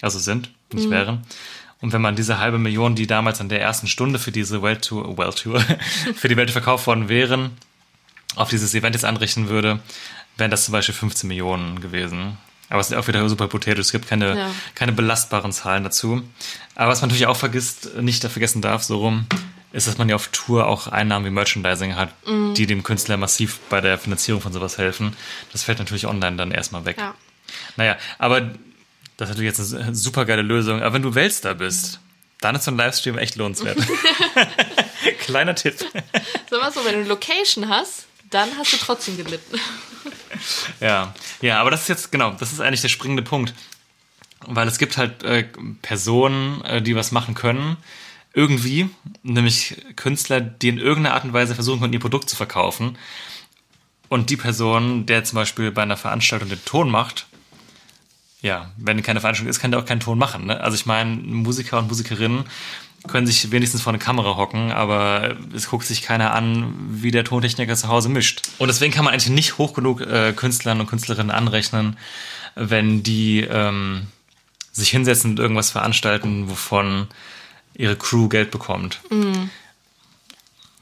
also 0.00 0.20
sind, 0.20 0.50
nicht 0.72 0.90
wären. 0.90 1.26
Und 1.80 1.92
wenn 1.92 2.02
man 2.02 2.14
diese 2.14 2.38
halbe 2.38 2.58
Million, 2.58 2.94
die 2.94 3.08
damals 3.08 3.40
an 3.40 3.48
der 3.48 3.60
ersten 3.60 3.88
Stunde 3.88 4.20
für 4.20 4.30
diese 4.30 4.62
World 4.62 4.84
Tour, 4.84 5.18
World 5.18 5.42
Tour, 5.42 5.60
für 6.14 6.28
die 6.28 6.36
Welt 6.36 6.52
verkauft 6.52 6.86
worden 6.86 7.08
wären, 7.08 7.50
auf 8.36 8.48
dieses 8.48 8.74
Event 8.74 8.94
jetzt 8.94 9.04
anrichten 9.04 9.48
würde, 9.48 9.80
wären 10.36 10.52
das 10.52 10.66
zum 10.66 10.72
Beispiel 10.72 10.94
15 10.94 11.26
Millionen 11.26 11.80
gewesen. 11.80 12.38
Aber 12.70 12.80
es 12.80 12.90
ist 12.90 12.96
auch 12.96 13.06
wieder 13.08 13.28
super 13.28 13.44
hypothetisch. 13.44 13.86
Es 13.86 13.92
gibt 13.92 14.08
keine, 14.08 14.36
Ja. 14.36 14.50
keine 14.74 14.92
belastbaren 14.92 15.52
Zahlen 15.52 15.84
dazu. 15.84 16.22
Aber 16.74 16.90
was 16.90 17.00
man 17.00 17.08
natürlich 17.08 17.26
auch 17.26 17.36
vergisst, 17.36 17.96
nicht 18.00 18.22
vergessen 18.24 18.62
darf, 18.62 18.82
so 18.82 18.98
rum, 18.98 19.26
ist, 19.72 19.86
dass 19.86 19.98
man 19.98 20.08
ja 20.08 20.14
auf 20.16 20.28
Tour 20.28 20.66
auch 20.66 20.86
Einnahmen 20.88 21.26
wie 21.26 21.30
Merchandising 21.30 21.96
hat, 21.96 22.10
Mhm. 22.26 22.54
die 22.54 22.66
dem 22.66 22.82
Künstler 22.84 23.16
massiv 23.16 23.58
bei 23.68 23.80
der 23.80 23.98
Finanzierung 23.98 24.40
von 24.40 24.52
sowas 24.52 24.78
helfen. 24.78 25.14
Das 25.52 25.62
fällt 25.64 25.78
natürlich 25.78 26.06
online 26.06 26.36
dann 26.36 26.52
erstmal 26.52 26.84
weg. 26.84 26.96
Ja. 26.98 27.14
Naja, 27.76 27.96
aber 28.18 28.40
das 29.16 29.28
ist 29.30 29.36
natürlich 29.36 29.56
jetzt 29.58 29.74
eine 29.74 29.94
super 29.94 30.24
geile 30.24 30.42
Lösung. 30.42 30.80
Aber 30.82 30.94
wenn 30.94 31.02
du 31.02 31.14
Weltstar 31.14 31.54
bist, 31.54 32.00
dann 32.40 32.54
ist 32.54 32.64
so 32.64 32.70
ein 32.70 32.76
Livestream 32.76 33.18
echt 33.18 33.36
lohnenswert. 33.36 33.78
Kleiner 35.20 35.54
Tipp. 35.54 35.74
Sag 36.50 36.60
mal 36.60 36.72
so, 36.72 36.84
wenn 36.84 36.92
du 36.94 36.98
eine 37.00 37.08
Location 37.08 37.68
hast, 37.68 38.06
dann 38.30 38.48
hast 38.56 38.72
du 38.72 38.76
trotzdem 38.76 39.16
gelitten. 39.16 39.58
Ja, 40.80 41.14
ja, 41.40 41.60
aber 41.60 41.70
das 41.70 41.82
ist 41.82 41.88
jetzt 41.88 42.12
genau, 42.12 42.32
das 42.32 42.52
ist 42.52 42.60
eigentlich 42.60 42.80
der 42.80 42.88
springende 42.88 43.22
Punkt, 43.22 43.54
weil 44.40 44.66
es 44.68 44.78
gibt 44.78 44.96
halt 44.96 45.22
äh, 45.22 45.44
Personen, 45.80 46.60
äh, 46.64 46.82
die 46.82 46.96
was 46.96 47.12
machen 47.12 47.34
können, 47.34 47.76
irgendwie, 48.34 48.90
nämlich 49.22 49.76
Künstler, 49.96 50.40
die 50.40 50.68
in 50.68 50.78
irgendeiner 50.78 51.14
Art 51.14 51.24
und 51.24 51.32
Weise 51.32 51.54
versuchen 51.54 51.80
können, 51.80 51.92
ihr 51.92 52.00
Produkt 52.00 52.28
zu 52.28 52.36
verkaufen. 52.36 52.98
Und 54.08 54.28
die 54.28 54.36
Person, 54.36 55.06
der 55.06 55.24
zum 55.24 55.36
Beispiel 55.36 55.70
bei 55.70 55.82
einer 55.82 55.96
Veranstaltung 55.96 56.48
den 56.48 56.64
Ton 56.64 56.90
macht, 56.90 57.26
ja, 58.42 58.70
wenn 58.76 59.02
keine 59.02 59.20
Veranstaltung 59.20 59.48
ist, 59.48 59.60
kann 59.60 59.70
der 59.70 59.80
auch 59.80 59.86
keinen 59.86 60.00
Ton 60.00 60.18
machen. 60.18 60.46
Ne? 60.46 60.60
Also 60.60 60.74
ich 60.74 60.84
meine, 60.84 61.16
Musiker 61.16 61.78
und 61.78 61.88
Musikerinnen 61.88 62.44
können 63.06 63.26
sich 63.26 63.50
wenigstens 63.50 63.82
vor 63.82 63.92
eine 63.92 63.98
Kamera 63.98 64.36
hocken, 64.36 64.72
aber 64.72 65.36
es 65.54 65.68
guckt 65.68 65.86
sich 65.86 66.02
keiner 66.02 66.32
an, 66.32 66.74
wie 66.90 67.10
der 67.10 67.24
Tontechniker 67.24 67.76
zu 67.76 67.88
Hause 67.88 68.08
mischt. 68.08 68.42
Und 68.58 68.68
deswegen 68.68 68.92
kann 68.92 69.04
man 69.04 69.12
eigentlich 69.12 69.28
nicht 69.30 69.58
hoch 69.58 69.74
genug 69.74 70.00
äh, 70.00 70.32
Künstlern 70.32 70.80
und 70.80 70.86
Künstlerinnen 70.86 71.30
anrechnen, 71.30 71.98
wenn 72.54 73.02
die 73.02 73.40
ähm, 73.40 74.06
sich 74.72 74.90
hinsetzen 74.90 75.32
und 75.32 75.38
irgendwas 75.38 75.70
veranstalten, 75.70 76.48
wovon 76.48 77.08
ihre 77.74 77.96
Crew 77.96 78.28
Geld 78.28 78.50
bekommt. 78.50 79.00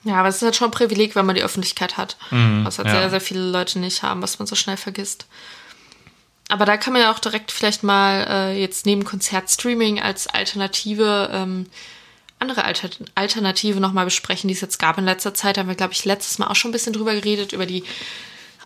Ja, 0.04 0.16
aber 0.16 0.28
es 0.28 0.36
ist 0.36 0.42
halt 0.42 0.56
schon 0.56 0.68
ein 0.68 0.72
Privileg, 0.72 1.14
wenn 1.14 1.26
man 1.26 1.36
die 1.36 1.42
Öffentlichkeit 1.42 1.96
hat. 1.96 2.16
was 2.30 2.78
halt 2.78 2.88
Mhm, 2.88 2.94
ja. 2.94 3.00
sehr, 3.00 3.10
sehr 3.10 3.20
viele 3.20 3.50
Leute 3.50 3.78
nicht 3.78 4.02
haben, 4.02 4.22
was 4.22 4.38
man 4.38 4.46
so 4.46 4.54
schnell 4.54 4.76
vergisst. 4.76 5.26
Aber 6.48 6.66
da 6.66 6.76
kann 6.76 6.92
man 6.92 7.02
ja 7.02 7.12
auch 7.12 7.18
direkt 7.18 7.50
vielleicht 7.50 7.82
mal 7.82 8.26
äh, 8.28 8.60
jetzt 8.60 8.84
neben 8.84 9.04
Konzertstreaming 9.04 10.00
als 10.02 10.26
Alternative 10.26 11.30
ähm, 11.32 11.66
andere 12.42 12.64
Alter 12.64 12.90
Alternative 13.14 13.80
nochmal 13.80 14.04
besprechen, 14.04 14.48
die 14.48 14.54
es 14.54 14.60
jetzt 14.60 14.78
gab 14.78 14.98
in 14.98 15.06
letzter 15.06 15.32
Zeit. 15.32 15.56
Da 15.56 15.62
haben 15.62 15.68
wir, 15.68 15.74
glaube 15.74 15.94
ich, 15.94 16.04
letztes 16.04 16.38
Mal 16.38 16.48
auch 16.48 16.54
schon 16.56 16.68
ein 16.68 16.72
bisschen 16.72 16.92
drüber 16.92 17.14
geredet, 17.14 17.54
über 17.54 17.64
die 17.64 17.82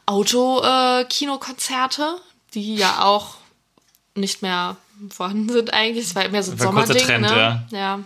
Auto-Kinokonzerte, 0.06 2.16
die 2.54 2.76
ja 2.76 3.02
auch 3.04 3.34
nicht 4.14 4.42
mehr 4.42 4.76
vorhanden 5.10 5.50
sind 5.50 5.72
eigentlich. 5.72 6.06
Es 6.06 6.14
war 6.14 6.28
mehr 6.28 6.42
so 6.42 6.52
ein 6.52 6.58
Sommerding, 6.58 7.04
Trend, 7.04 7.30
ne? 7.30 7.66
ja. 7.70 8.00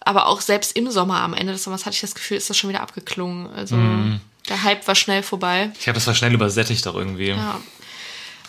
Aber 0.00 0.26
auch 0.26 0.40
selbst 0.40 0.76
im 0.76 0.90
Sommer, 0.90 1.20
am 1.20 1.34
Ende 1.34 1.52
des 1.52 1.64
Sommers, 1.64 1.86
hatte 1.86 1.94
ich 1.94 2.00
das 2.00 2.14
Gefühl, 2.14 2.36
ist 2.36 2.50
das 2.50 2.56
schon 2.56 2.70
wieder 2.70 2.80
abgeklungen. 2.80 3.52
Also 3.52 3.76
Mhm. 3.76 4.20
der 4.48 4.62
Hype 4.62 4.86
war 4.88 4.94
schnell 4.94 5.22
vorbei. 5.22 5.70
Ich 5.78 5.86
habe 5.86 5.96
das 5.96 6.06
war 6.06 6.14
schnell 6.14 6.32
übersättigt 6.34 6.84
doch 6.86 6.94
irgendwie. 6.94 7.28
Ja. 7.28 7.60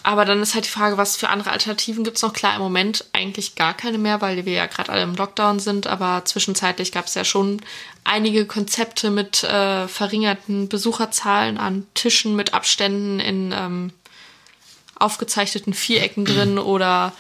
Aber 0.04 0.26
dann 0.26 0.42
ist 0.42 0.56
halt 0.56 0.66
die 0.66 0.70
Frage, 0.70 0.98
was 0.98 1.18
für 1.18 1.30
andere 1.30 1.52
Alternativen 1.52 2.04
gibt 2.04 2.18
es 2.18 2.24
noch? 2.24 2.34
Klar, 2.34 2.56
im 2.56 2.62
Moment 2.62 3.06
eigentlich 3.14 3.56
gar 3.56 3.74
keine 3.74 3.98
mehr, 3.98 4.22
weil 4.22 4.46
wir 4.46 4.54
ja 4.54 4.66
gerade 4.66 4.92
alle 4.92 5.04
im 5.04 5.16
Lockdown 5.16 5.60
sind. 5.60 5.88
Aber 5.88 6.24
zwischenzeitlich 6.26 6.92
gab 6.92 7.06
es 7.06 7.16
ja 7.16 7.26
schon 7.26 7.62
einige 8.04 8.46
Konzepte 8.46 9.10
mit 9.10 9.44
äh, 9.44 9.88
verringerten 9.88 10.70
Besucherzahlen 10.70 11.58
an 11.58 11.86
Tischen 11.96 12.36
mit 12.36 12.54
Abständen 12.54 13.20
in 13.20 13.54
ähm, 13.56 13.92
aufgezeichneten 14.96 15.74
Vierecken 15.74 16.26
drin 16.26 16.58
oder 16.60 17.14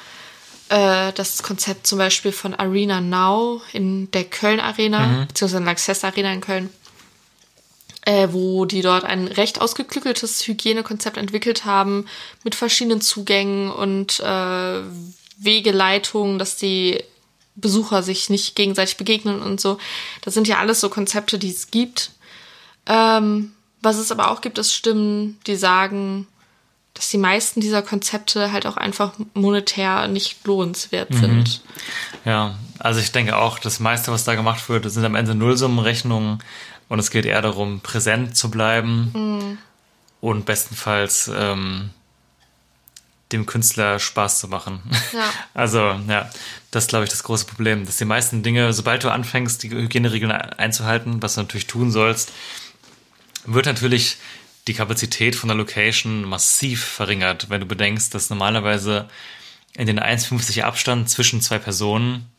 äh, 0.69 1.11
das 1.13 1.43
Konzept 1.43 1.85
zum 1.85 1.97
Beispiel 1.97 2.31
von 2.31 2.53
Arena 2.53 3.01
Now 3.01 3.61
in 3.73 4.09
der 4.11 4.23
Köln 4.23 4.59
Arena, 4.59 5.25
beziehungsweise 5.27 5.57
in 5.57 5.65
der 5.65 5.71
Access 5.71 6.03
Arena 6.03 6.31
in 6.31 6.41
Köln 6.41 6.69
äh, 8.09 8.33
wo 8.33 8.65
die 8.65 8.81
dort 8.81 9.03
ein 9.03 9.27
recht 9.27 9.61
ausgeklügeltes 9.61 10.47
Hygienekonzept 10.47 11.15
entwickelt 11.15 11.65
haben 11.65 12.05
mit 12.43 12.55
verschiedenen 12.55 13.01
Zugängen 13.01 13.69
und 13.69 14.19
äh, 14.19 14.81
Wegeleitungen, 15.37 16.39
dass 16.39 16.55
die 16.55 17.03
Besucher 17.55 18.01
sich 18.01 18.31
nicht 18.31 18.55
gegenseitig 18.55 18.97
begegnen 18.97 19.43
und 19.43 19.61
so. 19.61 19.77
Das 20.21 20.33
sind 20.33 20.47
ja 20.47 20.57
alles 20.57 20.79
so 20.79 20.89
Konzepte, 20.89 21.37
die 21.37 21.51
es 21.51 21.69
gibt. 21.69 22.09
Ähm, 22.87 23.51
was 23.83 23.97
es 23.97 24.11
aber 24.11 24.31
auch 24.31 24.41
gibt, 24.41 24.57
ist 24.57 24.73
Stimmen, 24.73 25.37
die 25.45 25.55
sagen, 25.55 26.25
dass 26.95 27.09
die 27.09 27.19
meisten 27.19 27.61
dieser 27.61 27.83
Konzepte 27.83 28.51
halt 28.51 28.65
auch 28.65 28.75
einfach 28.75 29.13
monetär 29.35 30.07
nicht 30.07 30.47
lohnenswert 30.47 31.13
sind. 31.13 31.61
Ja, 32.25 32.57
also 32.79 32.99
ich 32.99 33.11
denke 33.11 33.37
auch, 33.37 33.59
das 33.59 33.79
meiste, 33.79 34.11
was 34.11 34.23
da 34.23 34.35
gemacht 34.35 34.67
wird, 34.67 34.89
sind 34.89 35.05
am 35.05 35.15
Ende 35.15 35.35
Nullsummenrechnungen 35.35 36.39
und 36.89 36.99
es 36.99 37.11
geht 37.11 37.25
eher 37.25 37.41
darum, 37.41 37.79
präsent 37.81 38.35
zu 38.35 38.51
bleiben 38.51 39.57
und 40.19 40.45
bestenfalls 40.45 41.31
ähm, 41.33 41.91
dem 43.31 43.45
Künstler 43.45 43.99
Spaß 43.99 44.39
zu 44.39 44.47
machen. 44.47 44.81
Ja. 45.13 45.29
Also, 45.53 45.99
ja, 46.07 46.29
das 46.71 46.85
ist, 46.85 46.89
glaube 46.89 47.03
ich, 47.03 47.09
das 47.09 47.23
große 47.23 47.45
Problem, 47.45 47.85
dass 47.85 47.97
die 47.97 48.05
meisten 48.05 48.43
Dinge, 48.43 48.71
sobald 48.71 49.03
du 49.03 49.09
anfängst, 49.09 49.61
die 49.61 49.71
Hygieneregeln 49.71 50.31
einzuhalten, 50.31 51.21
was 51.21 51.35
du 51.35 51.41
natürlich 51.41 51.67
tun 51.67 51.91
sollst, 51.91 52.31
wird 53.45 53.65
natürlich 53.65 54.17
die 54.67 54.73
Kapazität 54.73 55.35
von 55.35 55.49
der 55.49 55.57
Location 55.57 56.23
massiv 56.23 56.85
verringert, 56.85 57.49
wenn 57.49 57.59
du 57.59 57.65
bedenkst, 57.65 58.13
dass 58.13 58.29
normalerweise 58.29 59.09
in 59.75 59.87
den 59.87 59.99
1,50 59.99 60.61
Abstand 60.61 61.09
zwischen 61.09 61.41
zwei 61.41 61.57
Personen 61.57 62.29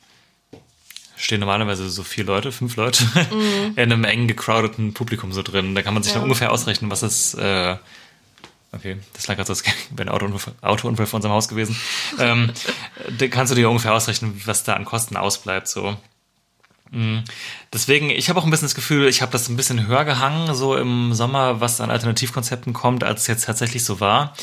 stehen 1.21 1.41
normalerweise 1.41 1.89
so 1.91 2.03
vier 2.03 2.25
Leute, 2.25 2.51
fünf 2.53 2.77
Leute 2.77 3.05
in 3.77 3.79
einem 3.79 4.05
eng 4.05 4.27
gecrowdeten 4.27 4.95
Publikum 4.95 5.33
so 5.33 5.43
drin. 5.43 5.75
Da 5.75 5.83
kann 5.83 5.95
man 5.95 6.03
sich 6.03 6.13
Ja. 6.13 6.19
dann 6.19 6.25
ungefähr 6.25 6.51
ausrechnen, 6.53 6.91
was 6.91 7.03
es 7.03 7.35
äh, 7.35 7.77
Okay, 8.73 8.99
das 9.15 9.27
lag 9.27 9.35
gerade 9.37 9.47
so, 9.47 9.53
als 9.53 9.65
wäre 9.91 10.09
ein 10.09 10.15
Autounfall, 10.15 10.55
Autounfall 10.61 11.07
vor 11.07 11.17
unserem 11.19 11.35
Haus 11.35 11.49
gewesen. 11.49 11.77
ähm, 12.19 12.53
da 13.19 13.27
kannst 13.29 13.51
du 13.51 13.57
dir 13.57 13.69
ungefähr 13.69 13.93
ausrechnen, 13.95 14.41
was 14.45 14.63
da 14.63 14.75
an 14.75 14.85
Kosten 14.85 15.17
ausbleibt. 15.17 15.67
So. 15.67 15.97
Mm. 16.93 17.19
Deswegen, 17.73 18.11
ich 18.11 18.29
habe 18.29 18.39
auch 18.39 18.45
ein 18.45 18.51
bisschen 18.51 18.67
das 18.67 18.77
Gefühl, 18.77 19.09
ich 19.09 19.23
habe 19.23 19.33
das 19.33 19.49
ein 19.49 19.57
bisschen 19.57 19.89
höher 19.89 20.05
gehangen, 20.05 20.55
so 20.55 20.77
im 20.77 21.15
Sommer, 21.15 21.61
was 21.61 21.81
an 21.81 21.91
Alternativkonzepten 21.91 22.73
kommt, 22.73 23.03
als 23.03 23.23
es 23.23 23.27
jetzt 23.27 23.45
tatsächlich 23.47 23.85
so 23.85 23.99
war. 23.99 24.35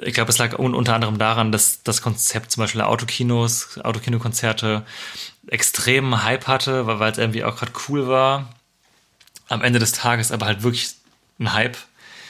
Ich 0.00 0.14
glaube, 0.14 0.30
es 0.30 0.38
lag 0.38 0.58
un 0.58 0.74
unter 0.74 0.94
anderem 0.94 1.18
daran, 1.18 1.52
dass 1.52 1.82
das 1.82 2.00
Konzept 2.00 2.52
zum 2.52 2.62
Beispiel 2.62 2.80
Autokinos, 2.80 3.78
Autokinokonzerte 3.84 4.82
extremen 5.48 6.22
Hype 6.22 6.46
hatte, 6.46 6.86
weil 6.86 7.12
es 7.12 7.18
irgendwie 7.18 7.44
auch 7.44 7.56
gerade 7.56 7.72
cool 7.88 8.06
war. 8.08 8.48
Am 9.48 9.62
Ende 9.62 9.78
des 9.78 9.92
Tages 9.92 10.32
aber 10.32 10.46
halt 10.46 10.62
wirklich 10.62 10.90
ein 11.38 11.52
Hype, 11.52 11.76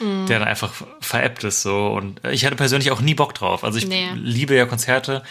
der 0.00 0.40
dann 0.40 0.48
einfach 0.48 0.72
veräppt 1.00 1.44
ist 1.44 1.62
so. 1.62 1.88
Und 1.88 2.24
ich 2.24 2.44
hatte 2.44 2.56
persönlich 2.56 2.90
auch 2.90 3.00
nie 3.00 3.14
Bock 3.14 3.34
drauf. 3.34 3.62
Also 3.62 3.78
ich 3.78 3.86
Nee. 3.86 4.10
liebe 4.14 4.56
ja 4.56 4.66
Konzerte, 4.66 5.22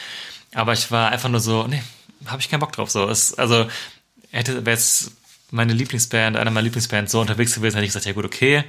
aber 0.54 0.74
ich 0.74 0.92
war 0.92 1.12
einfach 1.12 1.28
nur 1.30 1.42
so, 1.42 1.68
nee, 1.68 1.82
habe 2.28 2.40
ich 2.40 2.50
keinen 2.50 2.62
Bock 2.62 2.72
drauf. 2.72 2.90
So, 2.90 3.10
es, 3.10 3.38
also 3.38 3.68
hätte 4.32 4.66
wäre 4.66 4.78
jetzt 4.78 5.12
meine 5.50 5.74
Lieblingsband, 5.74 6.38
einer 6.38 6.52
meiner 6.52 6.64
Lieblingsbands 6.64 7.12
so 7.12 7.20
unterwegs 7.20 7.54
gewesen, 7.54 7.76
hätte 7.76 7.86
ich 7.86 7.90
gesagt, 7.90 8.06
ja 8.06 8.14
gut, 8.14 8.24
okay. 8.26 8.64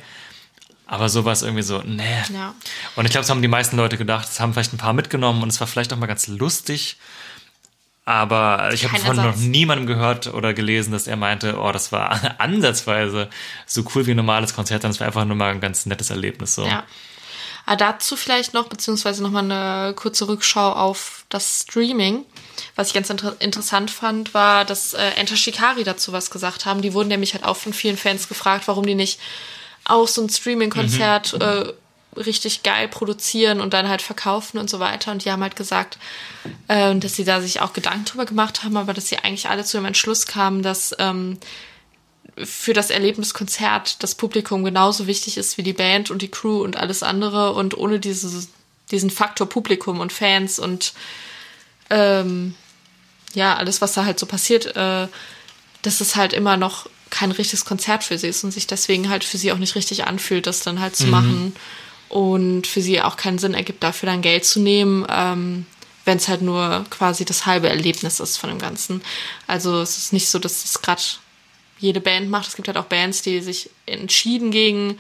Aber 0.87 1.09
sowas 1.09 1.43
irgendwie 1.43 1.63
so, 1.63 1.81
nee. 1.87 2.03
Ja. 2.33 2.55
Und 2.97 3.05
ich 3.05 3.13
glaube, 3.13 3.23
das 3.23 3.31
haben 3.31 3.41
die 3.41 3.49
meisten 3.49 3.77
Leute 3.77 3.97
gedacht, 3.97 4.27
das 4.29 4.41
haben 4.41 4.53
vielleicht 4.53 4.75
ein 4.75 4.79
paar 4.79 4.93
mitgenommen 4.93 5.43
und 5.43 5.49
es 5.51 5.61
war 5.61 5.67
vielleicht 5.69 5.93
auch 5.93 5.99
mal 5.99 6.07
ganz 6.07 6.27
lustig. 6.27 6.97
Aber 8.05 8.71
ich 8.73 8.85
habe 8.85 8.99
von 8.99 9.17
noch 9.17 9.37
niemandem 9.37 9.87
gehört 9.87 10.35
oder 10.35 10.55
gelesen, 10.55 10.93
dass 10.93 11.07
er 11.07 11.17
meinte, 11.17 11.59
oh, 11.59 11.71
das 11.71 11.93
war 11.93 12.35
ansatzweise 12.39 13.29
so 13.67 13.85
cool 13.95 14.07
wie 14.07 14.11
ein 14.11 14.17
normales 14.17 14.55
Konzert, 14.55 14.83
sondern 14.83 14.95
es 14.95 15.01
war 15.01 15.07
einfach 15.07 15.25
nur 15.25 15.37
mal 15.37 15.53
ein 15.53 15.61
ganz 15.61 15.87
nettes 15.87 16.11
Erlebnis. 16.11 16.57
So. 16.57 16.65
Ja. 16.65 16.85
Aber 17.65 17.77
dazu 17.77 18.17
vielleicht 18.17 18.55
noch, 18.55 18.67
beziehungsweise 18.67 19.23
nochmal 19.23 19.45
eine 19.45 19.95
kurze 19.95 20.27
Rückschau 20.27 20.73
auf 20.73 21.25
das 21.29 21.61
Streaming. 21.61 22.25
Was 22.75 22.89
ich 22.89 22.95
ganz 22.95 23.09
inter 23.09 23.37
interessant 23.39 23.91
fand, 23.91 24.35
war, 24.35 24.65
dass 24.65 24.95
äh, 24.95 25.11
Enter 25.17 25.37
Shikari 25.37 25.85
dazu 25.85 26.13
was 26.13 26.31
gesagt 26.31 26.67
haben. 26.67 26.83
Die 26.83 26.93
wurden 26.95 27.09
nämlich 27.09 27.35
halt 27.35 27.45
auch 27.45 27.57
von 27.57 27.73
vielen 27.73 27.97
Fans 27.97 28.29
gefragt, 28.29 28.67
warum 28.67 28.85
die 28.85 28.97
nicht 28.97 29.21
auch 29.85 30.09
so 30.09 30.23
ein 30.23 30.29
Streaming-Konzert 30.29 31.35
äh, 31.41 31.73
richtig 32.17 32.63
geil 32.63 32.89
produzieren 32.89 33.61
und 33.61 33.73
dann 33.73 33.89
halt 33.89 34.03
verkaufen 34.03 34.59
und 34.59 34.69
so 34.69 34.81
weiter. 34.81 35.13
Und 35.13 35.25
die 35.25 35.31
haben 35.31 35.43
halt 35.43 35.57
gesagt, 35.57 35.99
äh, 36.69 36.95
dass 36.97 37.17
sie 37.17 37.25
da 37.25 37.41
sich 37.41 37.61
auch 37.61 37.73
Gedanken 37.73 38.05
drüber 38.05 38.27
gemacht 38.27 38.65
haben, 38.65 38.77
aber 38.77 38.93
dass 38.93 39.09
sie 39.09 39.19
eigentlich 39.19 39.49
alle 39.49 39.65
zu 39.65 39.79
dem 39.79 39.87
Entschluss 39.87 40.27
kamen, 40.27 40.63
dass 40.63 40.95
ähm, 40.99 41.39
für 42.37 42.73
das 42.73 42.91
Erlebniskonzert 42.91 44.03
das 44.03 44.15
Publikum 44.15 44.65
genauso 44.65 45.07
wichtig 45.07 45.37
ist 45.37 45.59
wie 45.59 45.63
die 45.63 45.73
Band 45.73 46.11
und 46.11 46.23
die 46.23 46.31
Crew 46.31 46.63
und 46.63 46.77
alles 46.77 47.03
andere. 47.03 47.53
Und 47.53 47.77
ohne 47.77 47.99
dieses, 47.99 48.49
diesen 48.91 49.11
Faktor 49.11 49.49
Publikum 49.49 50.01
und 50.01 50.13
Fans 50.13 50.59
und 50.59 50.93
ähm, 51.91 52.55
ja, 53.35 53.57
alles, 53.57 53.81
was 53.81 53.95
da 53.95 54.05
halt 54.05 54.19
so 54.19 54.27
passiert, 54.27 54.77
äh, 54.77 55.09
dass 55.83 56.01
es 56.01 56.17
halt 56.17 56.33
immer 56.33 56.57
noch 56.57 56.87
kein 57.11 57.31
richtiges 57.31 57.65
Konzert 57.65 58.05
für 58.05 58.17
sie 58.17 58.29
ist 58.29 58.43
und 58.45 58.53
sich 58.53 58.67
deswegen 58.67 59.11
halt 59.11 59.25
für 59.25 59.37
sie 59.37 59.53
auch 59.53 59.59
nicht 59.59 59.75
richtig 59.75 60.07
anfühlt, 60.07 60.47
das 60.47 60.61
dann 60.61 60.81
halt 60.81 60.97
zu 60.97 61.07
machen. 61.09 61.55
Und 62.13 62.67
für 62.67 62.83
sie 62.83 63.01
auch 63.01 63.17
keinen 63.17 63.39
Sinn 63.39 63.55
ergibt, 63.55 63.83
dafür 63.83 64.07
dann 64.07 64.21
Geld 64.21 64.45
zu 64.45 64.61
nehmen, 64.61 65.07
ähm, 65.09 65.65
wenn 66.05 66.19
es 66.19 66.29
halt 66.29 66.43
nur 66.43 66.85
quasi 66.91 67.25
das 67.25 67.47
halbe 67.47 67.71
Erlebnis 67.71 68.21
ist 68.21 68.37
von 68.37 68.51
dem 68.51 68.59
Ganzen. 68.59 69.01
Also 69.47 69.81
es 69.81 69.97
ist 69.97 70.13
nicht 70.13 70.29
so, 70.29 70.39
dass 70.39 70.63
es 70.63 70.83
gerade 70.83 71.01
jede 71.79 72.03
Band 72.03 72.29
macht. 72.29 72.49
Es 72.49 72.55
gibt 72.55 72.69
halt 72.69 72.77
auch 72.77 72.85
Bands, 72.85 73.23
die 73.23 73.41
sich 73.41 73.71
entschieden 73.87 74.51
gegen 74.51 74.99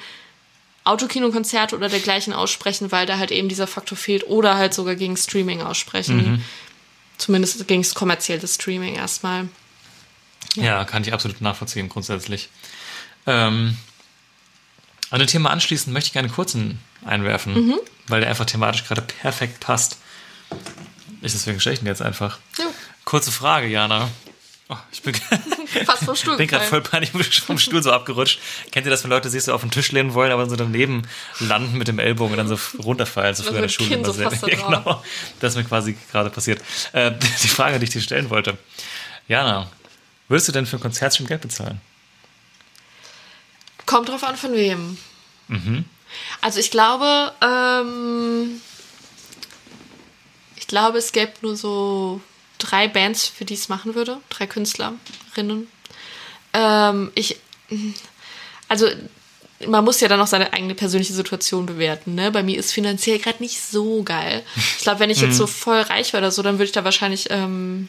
Autokinokonzerte 0.84 1.76
oder 1.76 1.90
dergleichen 1.90 2.32
aussprechen, 2.32 2.90
weil 2.92 3.04
da 3.04 3.18
halt 3.18 3.30
eben 3.30 3.50
dieser 3.50 3.66
Faktor 3.66 3.98
fehlt 3.98 4.26
oder 4.26 4.56
halt 4.56 4.72
sogar 4.72 4.94
gegen 4.94 5.18
Streaming 5.18 5.60
aussprechen. 5.60 6.42
Zumindest 7.18 7.68
gegen 7.68 7.82
das 7.82 7.92
kommerzielle 7.92 8.48
Streaming 8.48 8.94
erstmal. 8.94 9.48
Ja, 10.54 10.86
kann 10.86 11.02
ich 11.02 11.12
absolut 11.12 11.42
nachvollziehen, 11.42 11.90
grundsätzlich. 11.90 12.48
Ähm, 13.26 13.76
an 15.10 15.18
dem 15.18 15.28
Thema 15.28 15.50
anschließend 15.50 15.92
möchte 15.92 16.08
ich 16.08 16.12
gerne 16.14 16.28
einen 16.28 16.34
einwerfen, 17.04 17.74
weil 18.08 18.20
der 18.20 18.30
einfach 18.30 18.46
thematisch 18.46 18.84
gerade 18.84 19.02
perfekt 19.02 19.60
passt. 19.60 19.98
Ich 21.22 21.32
deswegen 21.32 21.60
ihn 21.60 21.86
jetzt 21.86 22.02
einfach. 22.02 22.38
Ja. 22.58 22.66
Kurze 23.04 23.30
Frage, 23.30 23.66
Jana. 23.66 24.08
Oh, 24.68 24.76
ich 24.90 25.02
bin, 25.02 25.14
Fast 25.84 26.04
vom 26.04 26.16
Stuhl 26.16 26.36
bin 26.38 26.46
gerade 26.46 26.64
voll 26.64 26.80
panisch 26.80 27.40
vom 27.46 27.58
Stuhl 27.58 27.82
so 27.82 27.92
abgerutscht. 27.92 28.40
Kennt 28.70 28.86
ihr 28.86 28.90
das, 28.90 29.04
wenn 29.04 29.10
Leute 29.10 29.28
sich 29.28 29.42
so 29.42 29.52
auf 29.52 29.60
den 29.60 29.70
Tisch 29.70 29.92
lehnen 29.92 30.14
wollen, 30.14 30.32
aber 30.32 30.48
so 30.48 30.56
daneben 30.56 31.02
landen 31.40 31.76
mit 31.76 31.88
dem 31.88 31.98
Ellbogen 31.98 32.32
und 32.32 32.38
dann 32.38 32.48
so 32.48 32.58
runterfallen, 32.82 33.34
so 33.34 33.42
früher 33.42 33.56
in 33.56 33.62
der 33.62 33.68
Schule. 33.68 33.94
Immer 33.94 34.12
so 34.12 34.22
ja, 34.46 34.56
genau. 34.56 35.02
Das 35.40 35.52
ist 35.52 35.58
mir 35.58 35.64
quasi 35.64 35.96
gerade 36.10 36.30
passiert. 36.30 36.62
Äh, 36.92 37.12
die 37.42 37.48
Frage, 37.48 37.78
die 37.78 37.84
ich 37.84 37.90
dir 37.90 38.00
stellen 38.00 38.30
wollte. 38.30 38.56
Jana, 39.28 39.70
würdest 40.28 40.48
du 40.48 40.52
denn 40.52 40.66
für 40.66 40.76
ein 40.76 40.80
Konzertstream 40.80 41.26
Geld 41.26 41.42
bezahlen? 41.42 41.80
Kommt 43.84 44.08
drauf 44.08 44.24
an, 44.24 44.36
von 44.36 44.52
wem. 44.54 44.96
Also 46.40 46.60
ich 46.60 46.70
glaube, 46.70 47.32
ähm, 47.40 48.60
ich 50.56 50.66
glaube, 50.66 50.98
es 50.98 51.12
gäbe 51.12 51.32
nur 51.42 51.56
so 51.56 52.20
drei 52.58 52.88
Bands, 52.88 53.26
für 53.26 53.44
die 53.44 53.54
ich 53.54 53.60
es 53.60 53.68
machen 53.68 53.94
würde. 53.94 54.18
Drei 54.30 54.46
Künstlerinnen. 54.46 55.68
Ähm, 56.52 57.12
ich, 57.14 57.38
also 58.68 58.88
man 59.66 59.84
muss 59.84 60.00
ja 60.00 60.08
dann 60.08 60.20
auch 60.20 60.26
seine 60.26 60.52
eigene 60.52 60.74
persönliche 60.74 61.12
Situation 61.12 61.66
bewerten. 61.66 62.14
Ne? 62.14 62.30
Bei 62.30 62.42
mir 62.42 62.58
ist 62.58 62.72
finanziell 62.72 63.18
gerade 63.18 63.42
nicht 63.42 63.60
so 63.60 64.02
geil. 64.02 64.42
Ich 64.76 64.82
glaube, 64.82 65.00
wenn 65.00 65.10
ich 65.10 65.20
jetzt 65.20 65.36
so 65.38 65.46
voll 65.46 65.80
reich 65.80 66.12
wäre 66.12 66.22
oder 66.22 66.30
so, 66.30 66.42
dann 66.42 66.54
würde 66.54 66.64
ich 66.64 66.72
da 66.72 66.84
wahrscheinlich 66.84 67.28
ähm, 67.30 67.88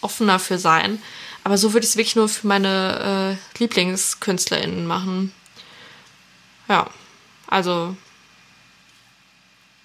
offener 0.00 0.38
für 0.38 0.58
sein. 0.58 1.00
Aber 1.44 1.58
so 1.58 1.72
würde 1.72 1.84
ich 1.84 1.90
es 1.90 1.96
wirklich 1.96 2.16
nur 2.16 2.28
für 2.28 2.46
meine 2.46 3.38
äh, 3.38 3.58
LieblingskünstlerInnen 3.58 4.86
machen. 4.86 5.32
Ja, 6.68 6.88
also 7.46 7.96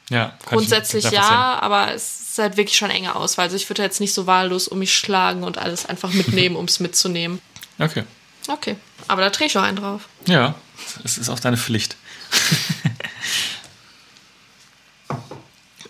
Ja, 0.09 0.37
ich 0.41 0.45
grundsätzlich 0.47 1.05
ja, 1.11 1.59
aber 1.59 1.93
es 1.93 2.29
ist 2.31 2.37
halt 2.39 2.57
wirklich 2.57 2.77
schon 2.77 2.89
enge 2.89 3.15
Auswahl. 3.15 3.45
Also 3.45 3.55
ich 3.55 3.69
würde 3.69 3.83
jetzt 3.83 3.99
nicht 3.99 4.13
so 4.13 4.27
wahllos 4.27 4.67
um 4.67 4.79
mich 4.79 4.93
schlagen 4.95 5.43
und 5.43 5.57
alles 5.57 5.85
einfach 5.85 6.11
mitnehmen, 6.11 6.55
um 6.57 6.65
es 6.65 6.79
mitzunehmen. 6.79 7.41
Okay. 7.77 8.03
Okay, 8.47 8.77
aber 9.07 9.21
da 9.21 9.29
drehe 9.29 9.47
ich 9.47 9.57
auch 9.57 9.63
einen 9.63 9.77
drauf. 9.77 10.07
Ja, 10.25 10.55
es 11.03 11.17
ist 11.19 11.29
auch 11.29 11.39
deine 11.39 11.57
Pflicht. 11.57 11.95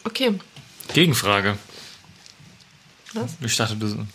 Okay. 0.03 0.37
Gegenfrage. 0.93 1.57
Was? 3.13 3.31
Ich 3.41 3.55
dachte, 3.55 3.75
du. 3.75 4.05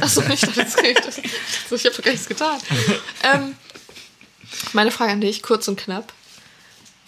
Achso, 0.00 0.22
ich 0.22 0.40
dachte, 0.40 0.60
jetzt 0.60 0.76
geht 0.82 1.04
das. 1.04 1.18
Ich 1.72 1.84
habe 1.84 1.94
doch 1.94 2.02
gar 2.02 2.10
nichts 2.10 2.26
getan. 2.26 2.58
ähm, 3.22 3.54
meine 4.72 4.90
Frage 4.90 5.12
an 5.12 5.20
dich, 5.20 5.40
kurz 5.42 5.68
und 5.68 5.78
knapp. 5.78 6.12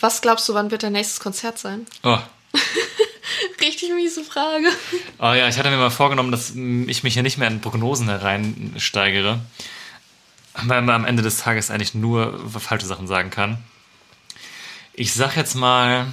Was 0.02 0.20
glaubst 0.20 0.48
du, 0.48 0.54
wann 0.54 0.72
wird 0.72 0.82
dein 0.82 0.94
nächstes 0.94 1.20
Konzert 1.20 1.58
sein? 1.58 1.86
Oh. 2.02 2.18
Richtig 3.60 3.90
miese 3.94 4.24
Frage. 4.24 4.66
oh 5.20 5.32
ja, 5.32 5.46
ich 5.46 5.56
hatte 5.56 5.70
mir 5.70 5.76
mal 5.76 5.90
vorgenommen, 5.90 6.32
dass 6.32 6.50
ich 6.50 7.04
mich 7.04 7.14
hier 7.14 7.22
nicht 7.22 7.38
mehr 7.38 7.46
in 7.46 7.60
Prognosen 7.60 8.08
hereinsteigere. 8.08 9.38
Weil 10.54 10.82
man 10.82 10.96
am 10.96 11.04
Ende 11.04 11.22
des 11.22 11.38
Tages 11.38 11.70
eigentlich 11.70 11.94
nur 11.94 12.50
falsche 12.58 12.86
Sachen 12.86 13.06
sagen 13.06 13.30
kann. 13.30 13.58
Ich 14.92 15.14
sag 15.14 15.36
jetzt 15.36 15.54
mal. 15.54 16.12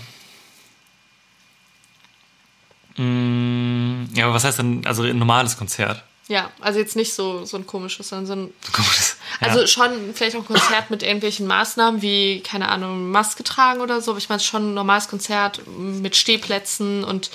Mm, 2.96 4.06
ja, 4.14 4.26
aber 4.26 4.36
was 4.36 4.44
heißt 4.44 4.60
denn, 4.60 4.86
also 4.86 5.02
ein 5.02 5.18
normales 5.18 5.58
Konzert? 5.58 6.04
Ja, 6.28 6.52
also 6.62 6.78
jetzt 6.78 6.96
nicht 6.96 7.16
so, 7.16 7.44
so 7.44 7.58
ein 7.58 7.66
komisches, 7.66 8.10
sondern 8.10 8.28
so 8.28 8.34
ein 8.34 8.54
Komisches. 8.72 9.18
Ja. 9.42 9.48
Also 9.48 9.68
schon 9.68 10.14
vielleicht 10.14 10.36
auch 10.36 10.42
ein 10.42 10.46
Konzert 10.46 10.90
mit 10.90 11.02
irgendwelchen 11.02 11.48
Maßnahmen 11.48 12.02
wie, 12.02 12.42
keine 12.42 12.70
Ahnung, 12.70 13.10
Maske 13.12 13.44
tragen 13.44 13.80
oder 13.82 14.02
so. 14.02 14.12
Aber 14.12 14.18
ich 14.18 14.30
meine 14.30 14.42
schon 14.42 14.72
ein 14.72 14.74
normales 14.74 15.08
Konzert 15.08 15.62
mit 15.68 16.16
Stehplätzen 16.16 17.04
und 17.04 17.32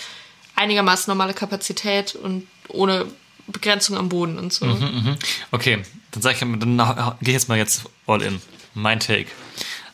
einigermaßen 0.55 1.11
normale 1.11 1.35
Kapazität 1.35 2.15
und 2.15 2.47
ohne 2.69 3.07
Begrenzung 3.47 3.97
am 3.97 4.09
Boden 4.09 4.39
und 4.39 4.53
so. 4.53 4.67
Okay, 5.51 5.83
dann 6.13 6.23
sag 6.23 6.35
ich, 6.35 6.41
dann 6.41 7.17
gehe 7.21 7.29
ich 7.29 7.33
jetzt 7.33 7.49
mal 7.49 7.59
jetzt 7.59 7.85
all 8.07 8.23
in. 8.23 8.41
Mein 8.75 9.01
Take. 9.01 9.31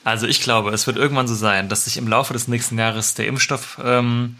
Also 0.04 0.26
ich 0.26 0.40
glaube, 0.40 0.70
es 0.70 0.86
wird 0.86 0.96
irgendwann 0.96 1.28
so 1.28 1.34
sein, 1.34 1.68
dass 1.68 1.84
sich 1.84 1.96
im 1.96 2.08
Laufe 2.08 2.32
des 2.32 2.48
nächsten 2.48 2.78
Jahres 2.78 3.14
der 3.14 3.26
Impfstoff 3.26 3.78
ähm, 3.84 4.36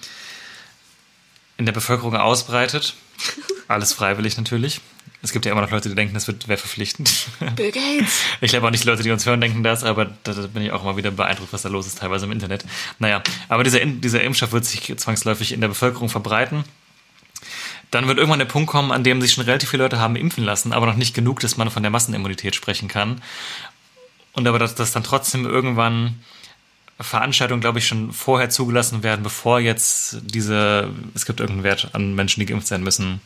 in 1.59 1.67
der 1.67 1.73
Bevölkerung 1.73 2.17
ausbreitet. 2.17 2.95
Alles 3.69 3.93
freiwillig 3.93 4.37
natürlich. 4.37 4.81
Es 5.23 5.33
gibt 5.33 5.45
ja 5.45 5.53
immer 5.53 5.61
noch 5.61 5.71
Leute, 5.71 5.89
die 5.89 5.95
denken, 5.95 6.15
das 6.15 6.27
wird 6.27 6.49
wäre 6.49 6.59
verpflichtend. 6.59 7.29
Bill 7.57 7.73
Gates. 7.73 8.23
Ich 8.41 8.51
glaube 8.51 8.67
auch 8.67 8.71
nicht, 8.71 8.85
die 8.85 8.89
Leute, 8.89 9.03
die 9.03 9.11
uns 9.11 9.27
hören, 9.27 9.41
denken 9.41 9.63
das, 9.63 9.85
aber 9.85 10.07
da, 10.25 10.33
da 10.33 10.47
bin 10.47 10.63
ich 10.63 10.73
auch 10.73 10.83
immer 10.83 10.97
wieder 10.97 11.11
beeindruckt, 11.11 11.53
was 11.53 11.63
da 11.63 11.69
los 11.69 11.87
ist, 11.87 11.99
teilweise 11.99 12.25
im 12.25 12.33
Internet. 12.33 12.65
Naja, 12.99 13.23
aber 13.49 13.63
dieser, 13.63 13.85
dieser 13.85 14.23
Impfstoff 14.23 14.53
wird 14.53 14.65
sich 14.65 14.97
zwangsläufig 14.97 15.53
in 15.53 15.61
der 15.61 15.69
Bevölkerung 15.69 16.09
verbreiten. 16.09 16.65
Dann 17.91 18.07
wird 18.07 18.19
irgendwann 18.19 18.39
der 18.39 18.47
Punkt 18.47 18.71
kommen, 18.71 18.93
an 18.93 19.05
dem 19.05 19.21
sich 19.21 19.33
schon 19.33 19.45
relativ 19.45 19.71
viele 19.71 19.83
Leute 19.83 19.99
haben 19.99 20.17
impfen 20.17 20.45
lassen, 20.45 20.73
aber 20.73 20.87
noch 20.87 20.97
nicht 20.97 21.15
genug, 21.15 21.41
dass 21.41 21.57
man 21.57 21.71
von 21.71 21.83
der 21.83 21.91
Massenimmunität 21.91 22.55
sprechen 22.55 22.89
kann. 22.89 23.21
Und 24.33 24.47
aber, 24.47 24.59
dass, 24.59 24.75
dass 24.75 24.93
dann 24.93 25.03
trotzdem 25.03 25.45
irgendwann 25.45 26.21
Veranstaltungen, 27.01 27.61
glaube 27.61 27.79
ich, 27.79 27.89
schon 27.89 28.13
vorher 28.13 28.51
zugelassen 28.51 29.03
werden, 29.03 29.23
bevor 29.23 29.59
jetzt 29.59 30.19
diese, 30.23 30.91
es 31.15 31.27
gibt 31.27 31.41
irgendeinen 31.41 31.65
Wert 31.65 31.91
an 31.93 32.15
Menschen, 32.15 32.41
die 32.41 32.47
geimpft 32.47 32.69
sein 32.69 32.83
müssen. 32.83 33.21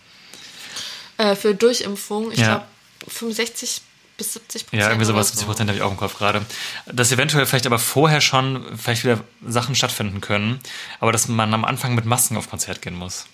Äh, 1.24 1.36
für 1.36 1.54
Durchimpfung, 1.54 2.32
ich 2.32 2.38
Ja. 2.40 2.46
glaube 2.46 2.64
65 3.08 3.82
bis 4.16 4.32
70 4.34 4.66
Prozent. 4.66 4.80
Ja, 4.80 4.88
irgendwie 4.88 5.06
sowas, 5.06 5.28
oder 5.28 5.36
70 5.38 5.46
Prozent 5.46 5.70
habe 5.70 5.76
ich 5.78 5.82
auch 5.82 5.90
im 5.90 5.96
Kopf 5.96 6.18
gerade. 6.18 6.44
Dass 6.86 7.10
eventuell 7.12 7.46
vielleicht 7.46 7.66
aber 7.66 7.78
vorher 7.78 8.20
schon 8.20 8.64
vielleicht 8.76 9.04
wieder 9.04 9.20
Sachen 9.46 9.74
stattfinden 9.74 10.20
können, 10.20 10.60
aber 11.00 11.12
dass 11.12 11.28
man 11.28 11.52
am 11.54 11.64
Anfang 11.64 11.94
mit 11.94 12.04
Masken 12.04 12.36
auf 12.36 12.48
Konzert 12.50 12.82
gehen 12.82 12.94
muss. 12.94 13.26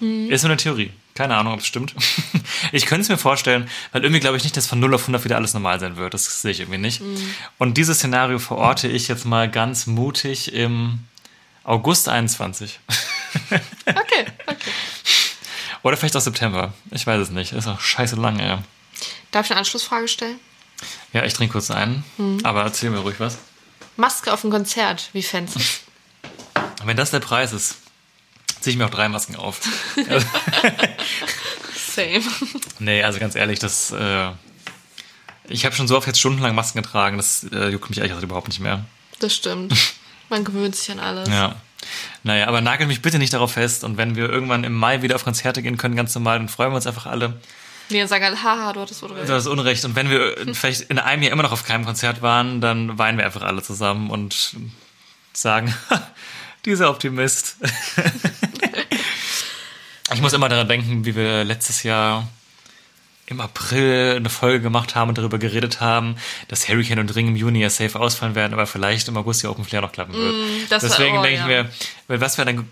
Ist 0.00 0.42
nur 0.44 0.50
eine 0.52 0.56
Theorie. 0.56 0.92
Keine 1.14 1.34
Ahnung, 1.36 1.54
ob 1.54 1.58
es 1.60 1.66
stimmt. 1.66 1.92
ich 2.72 2.86
könnte 2.86 3.02
es 3.02 3.08
mir 3.08 3.18
vorstellen, 3.18 3.68
weil 3.90 4.04
irgendwie 4.04 4.20
glaube 4.20 4.36
ich 4.36 4.44
nicht, 4.44 4.56
dass 4.56 4.68
von 4.68 4.78
0 4.78 4.94
auf 4.94 5.00
100 5.02 5.24
wieder 5.24 5.34
alles 5.34 5.54
normal 5.54 5.80
sein 5.80 5.96
wird. 5.96 6.14
Das 6.14 6.40
sehe 6.40 6.52
ich 6.52 6.60
irgendwie 6.60 6.78
nicht. 6.78 7.02
Und 7.58 7.76
dieses 7.76 7.98
Szenario 7.98 8.38
verorte 8.38 8.86
ich 8.86 9.08
jetzt 9.08 9.24
mal 9.24 9.50
ganz 9.50 9.86
mutig 9.88 10.52
im 10.52 11.00
August 11.64 12.08
21. 12.08 12.78
Okay, 13.50 13.60
okay. 14.46 14.56
Oder 15.82 15.96
vielleicht 15.96 16.16
auch 16.16 16.20
September. 16.20 16.72
Ich 16.90 17.06
weiß 17.06 17.20
es 17.20 17.30
nicht. 17.30 17.52
Ist 17.52 17.66
auch 17.68 17.80
scheiße 17.80 18.16
lang, 18.16 18.38
ey. 18.38 18.58
Darf 19.30 19.46
ich 19.46 19.52
eine 19.52 19.60
Anschlussfrage 19.60 20.08
stellen? 20.08 20.38
Ja, 21.12 21.24
ich 21.24 21.34
trinke 21.34 21.52
kurz 21.52 21.70
ein. 21.70 22.04
Aber 22.42 22.62
erzähl 22.62 22.90
mir 22.90 22.98
ruhig 22.98 23.16
was. 23.18 23.38
Maske 23.96 24.32
auf 24.32 24.42
dem 24.42 24.50
Konzert, 24.50 25.10
wie 25.12 25.22
fancy. 25.22 25.60
Wenn 26.84 26.96
das 26.96 27.10
der 27.10 27.20
Preis 27.20 27.52
ist, 27.52 27.76
ziehe 28.60 28.72
ich 28.72 28.78
mir 28.78 28.86
auch 28.86 28.90
drei 28.90 29.08
Masken 29.08 29.36
auf. 29.36 29.60
Same. 31.74 32.22
nee, 32.78 33.02
also 33.02 33.18
ganz 33.18 33.34
ehrlich, 33.34 33.58
das. 33.58 33.90
Äh, 33.90 34.30
ich 35.48 35.64
habe 35.64 35.74
schon 35.74 35.88
so 35.88 35.96
oft 35.96 36.06
jetzt 36.06 36.20
stundenlang 36.20 36.54
Masken 36.54 36.80
getragen, 36.80 37.16
das 37.16 37.44
äh, 37.52 37.68
juckt 37.68 37.90
mich 37.90 38.00
eigentlich 38.00 38.22
überhaupt 38.22 38.48
nicht 38.48 38.60
mehr. 38.60 38.84
Das 39.18 39.34
stimmt. 39.34 39.74
Man 40.28 40.44
gewöhnt 40.44 40.76
sich 40.76 40.90
an 40.92 41.00
alles. 41.00 41.28
Ja. 41.28 41.56
Naja, 42.22 42.46
aber 42.46 42.60
nagel 42.60 42.86
mich 42.86 43.02
bitte 43.02 43.18
nicht 43.18 43.32
darauf 43.32 43.52
fest. 43.52 43.84
Und 43.84 43.96
wenn 43.96 44.16
wir 44.16 44.28
irgendwann 44.28 44.64
im 44.64 44.74
Mai 44.74 45.02
wieder 45.02 45.14
auf 45.14 45.24
Konzerte 45.24 45.62
gehen 45.62 45.76
können, 45.76 45.96
ganz 45.96 46.14
normal, 46.14 46.38
dann 46.38 46.48
freuen 46.48 46.72
wir 46.72 46.76
uns 46.76 46.86
einfach 46.86 47.06
alle. 47.06 47.34
Nee, 47.90 48.00
dann 48.00 48.08
sagen 48.08 48.24
alle, 48.24 48.42
haha, 48.42 48.72
du 48.72 48.80
hattest 48.80 49.02
Unrecht. 49.02 49.28
Du 49.28 49.32
hast 49.32 49.46
Unrecht. 49.46 49.84
Und 49.84 49.96
wenn 49.96 50.10
wir 50.10 50.36
vielleicht 50.52 50.82
in 50.82 50.98
einem 50.98 51.22
Jahr 51.22 51.32
immer 51.32 51.42
noch 51.42 51.52
auf 51.52 51.64
keinem 51.64 51.84
Konzert 51.84 52.20
waren, 52.20 52.60
dann 52.60 52.98
weinen 52.98 53.18
wir 53.18 53.24
einfach 53.24 53.42
alle 53.42 53.62
zusammen 53.62 54.10
und 54.10 54.56
sagen, 55.32 55.74
dieser 56.64 56.90
Optimist. 56.90 57.56
ich 60.12 60.20
muss 60.20 60.34
immer 60.34 60.48
daran 60.48 60.68
denken, 60.68 61.04
wie 61.04 61.14
wir 61.14 61.44
letztes 61.44 61.82
Jahr 61.82 62.28
im 63.30 63.40
April 63.40 64.14
eine 64.16 64.30
Folge 64.30 64.60
gemacht 64.62 64.94
haben 64.94 65.08
und 65.10 65.18
darüber 65.18 65.38
geredet 65.38 65.80
haben, 65.80 66.16
dass 66.48 66.68
Hurricane 66.68 66.98
und 67.00 67.14
Ring 67.14 67.28
im 67.28 67.36
Juni 67.36 67.60
ja 67.60 67.70
safe 67.70 67.98
ausfallen 67.98 68.34
werden, 68.34 68.52
aber 68.54 68.66
vielleicht 68.66 69.08
im 69.08 69.16
August 69.16 69.42
die 69.42 69.46
Open 69.46 69.64
Flair 69.64 69.80
noch 69.82 69.92
klappen 69.92 70.14
wird. 70.14 70.70
war- 70.70 70.78
Deswegen 70.80 71.18
oh, 71.18 71.22
denke 71.22 71.34
ich 71.36 71.40
ja. 71.40 71.46
mir, 71.46 71.70
weil 72.06 72.20
was 72.20 72.36
für 72.36 72.42
eine 72.42 72.64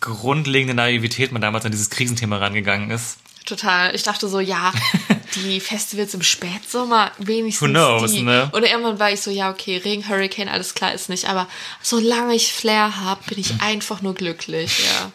grundlegende 0.00 0.74
Naivität 0.74 1.32
man 1.32 1.42
damals 1.42 1.64
an 1.64 1.70
dieses 1.72 1.90
Krisenthema 1.90 2.38
rangegangen 2.38 2.90
ist. 2.90 3.18
Total. 3.44 3.94
Ich 3.94 4.02
dachte 4.02 4.28
so, 4.28 4.40
ja, 4.40 4.72
die 5.36 5.60
Festivals 5.60 6.14
im 6.14 6.22
Spätsommer, 6.22 7.12
wenigstens 7.18 7.68
Who 7.68 7.72
knows, 7.72 8.10
die. 8.10 8.22
ne? 8.22 8.50
Oder 8.52 8.68
irgendwann 8.70 8.98
war 8.98 9.12
ich 9.12 9.20
so, 9.20 9.30
ja, 9.30 9.50
okay, 9.50 9.76
Regen, 9.76 10.08
Hurricane, 10.08 10.48
alles 10.48 10.74
klar 10.74 10.92
ist 10.92 11.08
nicht. 11.08 11.28
Aber 11.28 11.46
solange 11.80 12.34
ich 12.34 12.52
Flair 12.52 12.96
habe, 12.96 13.20
bin 13.28 13.38
ich 13.38 13.54
einfach 13.60 14.02
nur 14.02 14.14
glücklich, 14.14 14.80
ja. 14.84 15.12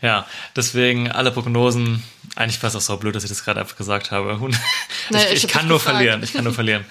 Ja, 0.00 0.26
deswegen 0.56 1.10
alle 1.10 1.30
Prognosen. 1.30 2.02
Eigentlich 2.40 2.62
war 2.62 2.68
es 2.68 2.76
auch 2.76 2.80
so 2.80 2.96
blöd, 2.96 3.14
dass 3.14 3.22
ich 3.24 3.28
das 3.28 3.44
gerade 3.44 3.60
einfach 3.60 3.76
gesagt 3.76 4.10
habe. 4.10 4.38
Ich, 4.50 5.10
Naja, 5.10 5.26
ich, 5.30 5.32
ich 5.32 5.44
hab 5.44 5.50
kann 5.50 5.68
nur 5.68 5.78
gefragt. 5.78 5.96
verlieren. 5.96 6.22
Ich 6.22 6.32
kann 6.32 6.44
nur 6.44 6.54
verlieren. 6.60 6.84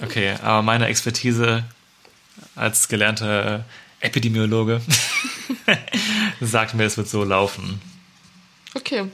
Okay, 0.00 0.34
aber 0.42 0.62
meine 0.62 0.86
Expertise 0.86 1.64
als 2.54 2.88
gelernter 2.88 3.64
Epidemiologe 4.00 4.80
sagt 6.40 6.74
mir, 6.74 6.84
es 6.84 6.96
wird 6.96 7.08
so 7.08 7.24
laufen. 7.24 7.80
Okay. 8.74 9.06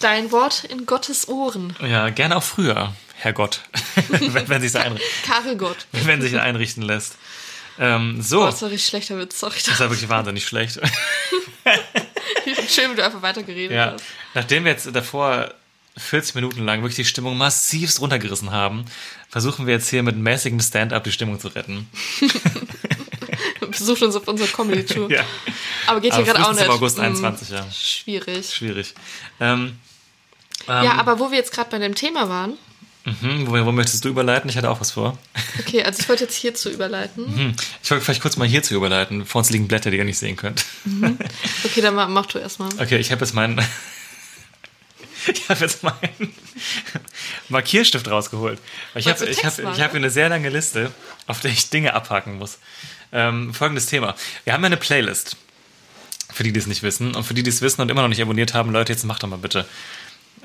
Dein 0.00 0.30
Wort 0.32 0.64
in 0.64 0.84
Gottes 0.86 1.28
Ohren. 1.28 1.74
Ja, 1.80 2.10
gerne 2.10 2.36
auch 2.36 2.42
früher, 2.42 2.94
Herrgott, 3.16 3.62
wenn, 4.08 4.48
wenn 4.48 4.60
sich 4.62 4.76
einrichten, 4.76 5.08
Karel 5.26 5.56
Gott. 5.56 5.86
wenn 5.92 6.20
sich 6.20 6.38
einrichten 6.38 6.82
lässt. 6.82 7.16
Ähm, 7.78 8.20
so, 8.20 8.42
Oh, 8.42 8.46
das 8.46 8.60
sorry, 8.60 8.78
schlechter 8.78 9.18
Witz, 9.18 9.40
sorry. 9.40 9.54
war 9.78 9.90
wirklich 9.90 10.08
wahnsinnig 10.10 10.46
schlecht. 10.46 10.78
Schön, 12.68 12.92
wie 12.92 12.96
du 12.96 13.04
einfach 13.04 13.22
weitergeredet 13.22 13.76
Ja, 13.76 13.92
hast. 13.92 14.04
nachdem 14.34 14.64
wir 14.64 14.72
jetzt 14.72 14.94
davor 14.94 15.52
40 15.96 16.34
Minuten 16.34 16.64
lang 16.64 16.80
wirklich 16.82 16.96
die 16.96 17.04
Stimmung 17.04 17.36
massivst 17.36 18.00
runtergerissen 18.00 18.50
haben, 18.50 18.84
versuchen 19.30 19.66
wir 19.66 19.74
jetzt 19.74 19.88
hier 19.88 20.02
mit 20.02 20.16
mäßigem 20.16 20.60
Stand-up 20.60 21.04
die 21.04 21.12
Stimmung 21.12 21.38
zu 21.38 21.48
retten. 21.48 21.88
Besucht 23.70 24.02
uns 24.02 24.14
auf 24.16 24.26
unserer 24.28 24.48
Comedy-Tour. 24.48 25.10
Ja. 25.10 25.24
Aber 25.86 26.00
geht 26.00 26.14
hier 26.14 26.24
gerade 26.24 26.44
auch 26.46 26.52
nicht. 26.52 26.68
August 26.68 26.98
Hm, 26.98 27.04
21, 27.04 27.48
ja. 27.50 27.66
Schwierig. 27.72 28.52
Schwierig. 28.54 28.94
Ähm, 29.40 29.78
Ja, 30.66 30.92
aber 30.94 31.18
wo 31.18 31.30
wir 31.30 31.38
jetzt 31.38 31.52
gerade 31.52 31.70
bei 31.70 31.78
dem 31.78 31.94
Thema 31.94 32.28
waren, 32.28 32.54
hm, 33.04 33.46
wo, 33.46 33.52
wo 33.52 33.72
möchtest 33.72 34.04
du 34.04 34.08
überleiten? 34.08 34.48
Ich 34.48 34.56
hatte 34.56 34.70
auch 34.70 34.80
was 34.80 34.92
vor. 34.92 35.18
okay, 35.58 35.82
also 35.82 36.00
ich 36.00 36.08
wollte 36.08 36.24
jetzt 36.24 36.36
hierzu 36.36 36.70
überleiten. 36.70 37.26
Hm, 37.26 37.54
ich 37.82 37.90
wollte 37.90 38.04
vielleicht 38.04 38.22
kurz 38.22 38.36
mal 38.36 38.48
hierzu 38.48 38.74
überleiten. 38.74 39.26
Vor 39.26 39.40
uns 39.40 39.50
liegen 39.50 39.68
Blätter, 39.68 39.90
die 39.90 39.98
ihr 39.98 40.04
nicht 40.04 40.18
sehen 40.18 40.36
könnt. 40.36 40.64
Okay, 41.64 41.80
dann 41.80 41.94
mach, 41.94 42.08
mach 42.08 42.26
du 42.26 42.38
erstmal. 42.38 42.68
Okay, 42.78 42.96
ich 42.98 43.12
habe 43.12 43.24
jetzt 43.24 43.34
meinen. 43.34 43.60
Ich 45.26 45.48
habe 45.48 45.60
jetzt 45.60 45.82
meinen 45.82 46.34
Markierstift 47.48 48.06
rausgeholt. 48.08 48.58
Ich 48.94 49.08
habe 49.08 49.24
ich 49.24 49.42
hab, 49.42 49.58
ich 49.58 49.64
hab 49.64 49.90
hier 49.90 49.94
eine 49.94 50.10
sehr 50.10 50.28
lange 50.28 50.50
Liste, 50.50 50.92
auf 51.26 51.40
der 51.40 51.50
ich 51.50 51.70
Dinge 51.70 51.94
abhaken 51.94 52.36
muss. 52.36 52.58
Ähm, 53.10 53.54
folgendes 53.54 53.86
Thema. 53.86 54.14
Wir 54.44 54.52
haben 54.52 54.60
ja 54.60 54.66
eine 54.66 54.76
Playlist. 54.76 55.38
Für 56.30 56.42
die, 56.42 56.52
die 56.52 56.58
es 56.58 56.66
nicht 56.66 56.82
wissen. 56.82 57.14
Und 57.14 57.24
für 57.24 57.32
die, 57.32 57.42
die 57.42 57.48
es 57.48 57.62
wissen 57.62 57.80
und 57.80 57.90
immer 57.90 58.02
noch 58.02 58.08
nicht 58.08 58.20
abonniert 58.20 58.52
haben, 58.52 58.70
Leute, 58.70 58.92
jetzt 58.92 59.04
macht 59.04 59.22
doch 59.22 59.28
mal 59.28 59.38
bitte. 59.38 59.64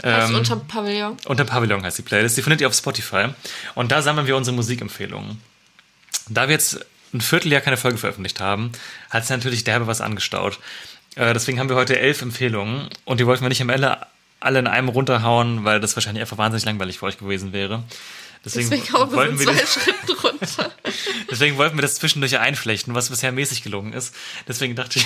Also 0.02 0.34
Ähm, 0.34 0.40
unterm 0.40 0.68
Pavillon. 0.68 1.18
unter 1.26 1.46
Pavillon 1.46 1.84
heißt 1.84 1.98
die 1.98 2.04
Playlist. 2.04 2.38
Die 2.38 2.42
findet 2.42 2.62
ihr 2.62 2.68
auf 2.68 2.74
Spotify. 2.76 3.28
Und 3.76 3.92
da 3.92 4.02
sammeln 4.02 4.28
wir 4.28 4.36
unsere 4.38 4.56
Musikempfehlungen. 4.56 5.42
Da 6.30 6.48
wir 6.48 6.54
jetzt 6.54 6.80
ein 7.14 7.22
Vierteljahr 7.22 7.62
keine 7.62 7.78
Folge 7.78 7.98
veröffentlicht 7.98 8.40
haben, 8.40 8.72
hat 9.10 9.24
es 9.24 9.30
natürlich 9.30 9.64
derbe 9.64 9.88
was 9.88 10.00
angestaut. 10.02 10.60
Äh, 11.16 11.34
deswegen 11.34 11.60
haben 11.60 11.70
wir 11.70 11.76
heute 11.76 12.00
elf 12.00 12.22
Empfehlungen. 12.22 12.88
Und 13.06 13.20
die 13.20 13.26
wollten 13.26 13.44
wir 13.44 13.50
nicht 13.50 13.62
am 13.62 13.70
Ende 13.70 13.98
alle 14.40 14.60
in 14.60 14.68
einem 14.68 14.88
runterhauen, 14.90 15.66
weil 15.66 15.80
das 15.82 15.96
wahrscheinlich 15.96 16.22
einfach 16.22 16.38
wahnsinnig 16.38 16.66
langweilig 16.66 17.00
für 17.00 17.08
euch 17.08 17.18
gewesen 17.18 17.52
wäre. 17.52 17.84
Deswegen, 18.46 18.70
Deswegen 18.70 18.94
hauen 18.94 19.12
wir 19.12 19.38
so 19.38 19.44
zwei 19.44 19.60
das, 19.60 19.74
Schritten 19.74 20.12
runter. 20.24 20.72
deswegen 21.30 21.58
wollten 21.58 21.78
wir 21.78 21.82
das 21.82 21.96
zwischendurch 21.96 22.40
einflechten, 22.40 22.96
was 22.96 23.10
bisher 23.10 23.34
mäßig 23.34 23.64
gelungen 23.64 23.92
ist. 23.92 24.16
Deswegen 24.48 24.76
dachte 24.76 25.00
ich, 25.00 25.06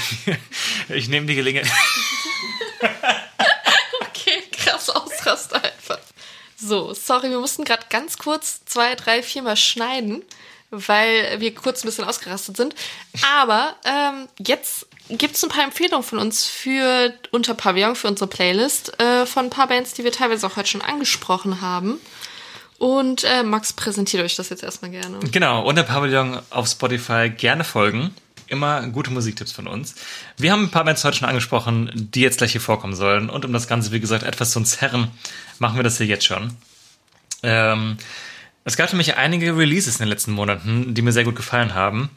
ich 0.89 1.07
nehme 1.07 1.25
die 1.25 1.33
Gelegenheit. 1.33 1.71
Ausraster 5.23 5.63
einfach. 5.63 5.99
So, 6.57 6.93
sorry, 6.93 7.29
wir 7.29 7.39
mussten 7.39 7.63
gerade 7.63 7.85
ganz 7.89 8.17
kurz 8.17 8.63
zwei, 8.65 8.95
drei, 8.95 9.23
viermal 9.23 9.57
schneiden, 9.57 10.23
weil 10.71 11.39
wir 11.39 11.53
kurz 11.53 11.83
ein 11.83 11.87
bisschen 11.87 12.05
ausgerastet 12.05 12.57
sind. 12.57 12.75
Aber 13.37 13.75
ähm, 13.85 14.27
jetzt 14.39 14.87
gibt 15.09 15.35
es 15.35 15.43
ein 15.43 15.49
paar 15.49 15.63
Empfehlungen 15.63 16.03
von 16.03 16.19
uns 16.19 16.45
für 16.45 17.13
unter 17.31 17.53
Pavillon, 17.53 17.95
für 17.95 18.07
unsere 18.07 18.27
Playlist, 18.27 18.99
äh, 18.99 19.25
von 19.25 19.45
ein 19.45 19.49
paar 19.49 19.67
Bands, 19.67 19.93
die 19.93 20.03
wir 20.03 20.11
teilweise 20.11 20.47
auch 20.47 20.55
heute 20.55 20.69
schon 20.69 20.81
angesprochen 20.81 21.61
haben. 21.61 21.99
Und 22.79 23.23
äh, 23.23 23.43
Max 23.43 23.73
präsentiert 23.73 24.23
euch 24.23 24.35
das 24.35 24.49
jetzt 24.49 24.63
erstmal 24.63 24.91
gerne. 24.91 25.19
Genau, 25.31 25.63
unter 25.63 25.83
Pavillon 25.83 26.39
auf 26.49 26.67
Spotify 26.67 27.29
gerne 27.29 27.63
folgen. 27.63 28.13
Immer 28.53 28.87
gute 28.89 29.09
Musiktipps 29.09 29.51
von 29.51 29.65
uns. 29.65 29.95
Wir 30.37 30.51
haben 30.51 30.65
ein 30.65 30.69
paar 30.69 30.83
Bands 30.83 31.03
heute 31.03 31.17
schon 31.17 31.27
angesprochen, 31.27 31.89
die 31.95 32.21
jetzt 32.21 32.37
gleich 32.37 32.51
hier 32.51 32.61
vorkommen 32.61 32.93
sollen. 32.93 33.31
Und 33.31 33.45
um 33.45 33.51
das 33.51 33.67
Ganze, 33.67 33.91
wie 33.91 33.99
gesagt, 33.99 34.21
etwas 34.21 34.51
zu 34.51 34.59
uns 34.59 34.79
herren, 34.79 35.09
machen 35.57 35.75
wir 35.75 35.81
das 35.81 35.97
hier 35.97 36.05
jetzt 36.05 36.23
schon. 36.23 36.55
Ähm, 37.41 37.97
es 38.63 38.77
gab 38.77 38.91
für 38.91 38.95
mich 38.95 39.17
einige 39.17 39.57
Releases 39.57 39.95
in 39.95 40.03
den 40.03 40.09
letzten 40.09 40.33
Monaten, 40.33 40.93
die 40.93 41.01
mir 41.01 41.11
sehr 41.11 41.23
gut 41.23 41.35
gefallen 41.35 41.73
haben. 41.73 42.11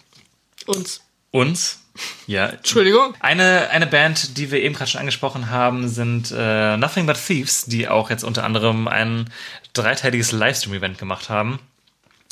Uns. 0.67 1.01
Uns, 1.31 1.81
ja. 2.27 2.49
Entschuldigung. 2.49 3.15
Eine, 3.21 3.71
eine 3.71 3.87
Band, 3.87 4.37
die 4.37 4.51
wir 4.51 4.61
eben 4.63 4.75
gerade 4.75 4.91
schon 4.91 5.01
angesprochen 5.01 5.49
haben, 5.49 5.89
sind 5.89 6.35
äh, 6.37 6.77
Nothing 6.77 7.07
But 7.07 7.17
Thieves, 7.17 7.65
die 7.65 7.89
auch 7.89 8.11
jetzt 8.11 8.25
unter 8.25 8.45
anderem 8.45 8.89
ein 8.89 9.31
dreiteiliges 9.73 10.33
Livestream-Event 10.33 10.99
gemacht 10.99 11.31
haben. 11.31 11.61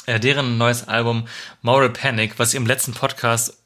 Äh, 0.04 0.20
deren 0.20 0.58
neues 0.58 0.86
Album 0.86 1.26
Moral 1.62 1.88
Panic, 1.88 2.38
was 2.38 2.50
ich 2.50 2.56
im 2.56 2.66
letzten 2.66 2.92
Podcast 2.92 3.63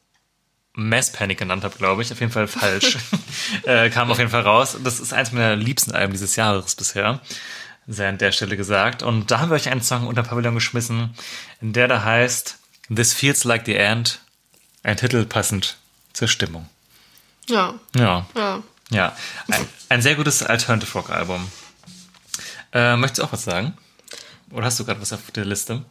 Mass 0.78 1.10
Panic 1.10 1.38
genannt 1.38 1.64
habe, 1.64 1.76
glaube 1.76 2.02
ich. 2.02 2.12
Auf 2.12 2.20
jeden 2.20 2.30
Fall 2.30 2.46
falsch. 2.46 2.98
äh, 3.64 3.90
kam 3.90 4.12
auf 4.12 4.18
jeden 4.18 4.30
Fall 4.30 4.42
raus. 4.42 4.76
Das 4.84 5.00
ist 5.00 5.12
eins 5.12 5.32
meiner 5.32 5.56
liebsten 5.56 5.92
Alben 5.92 6.12
dieses 6.12 6.36
Jahres 6.36 6.76
bisher. 6.76 7.20
Sehr 7.88 8.08
an 8.08 8.18
der 8.18 8.30
Stelle 8.30 8.56
gesagt. 8.56 9.02
Und 9.02 9.30
da 9.30 9.40
haben 9.40 9.50
wir 9.50 9.56
euch 9.56 9.68
einen 9.68 9.82
Song 9.82 10.06
unter 10.06 10.22
Pavillon 10.22 10.54
geschmissen, 10.54 11.14
der 11.60 11.88
da 11.88 12.04
heißt 12.04 12.58
This 12.94 13.12
Feels 13.12 13.42
Like 13.42 13.66
the 13.66 13.74
End. 13.74 14.20
Ein 14.84 14.96
Titel 14.96 15.24
passend 15.26 15.78
zur 16.12 16.28
Stimmung. 16.28 16.68
Ja, 17.48 17.74
Ja, 17.96 18.26
ja. 18.36 18.62
ja. 18.90 19.16
Ein, 19.50 19.66
ein 19.88 20.02
sehr 20.02 20.14
gutes 20.14 20.44
Alternative 20.44 20.92
Rock 20.92 21.10
Album. 21.10 21.50
Äh, 22.72 22.96
möchtest 22.96 23.18
du 23.18 23.24
auch 23.24 23.32
was 23.32 23.42
sagen? 23.42 23.76
Oder 24.52 24.66
hast 24.66 24.78
du 24.78 24.84
gerade 24.84 25.00
was 25.00 25.12
auf 25.12 25.30
der 25.32 25.44
Liste? 25.44 25.84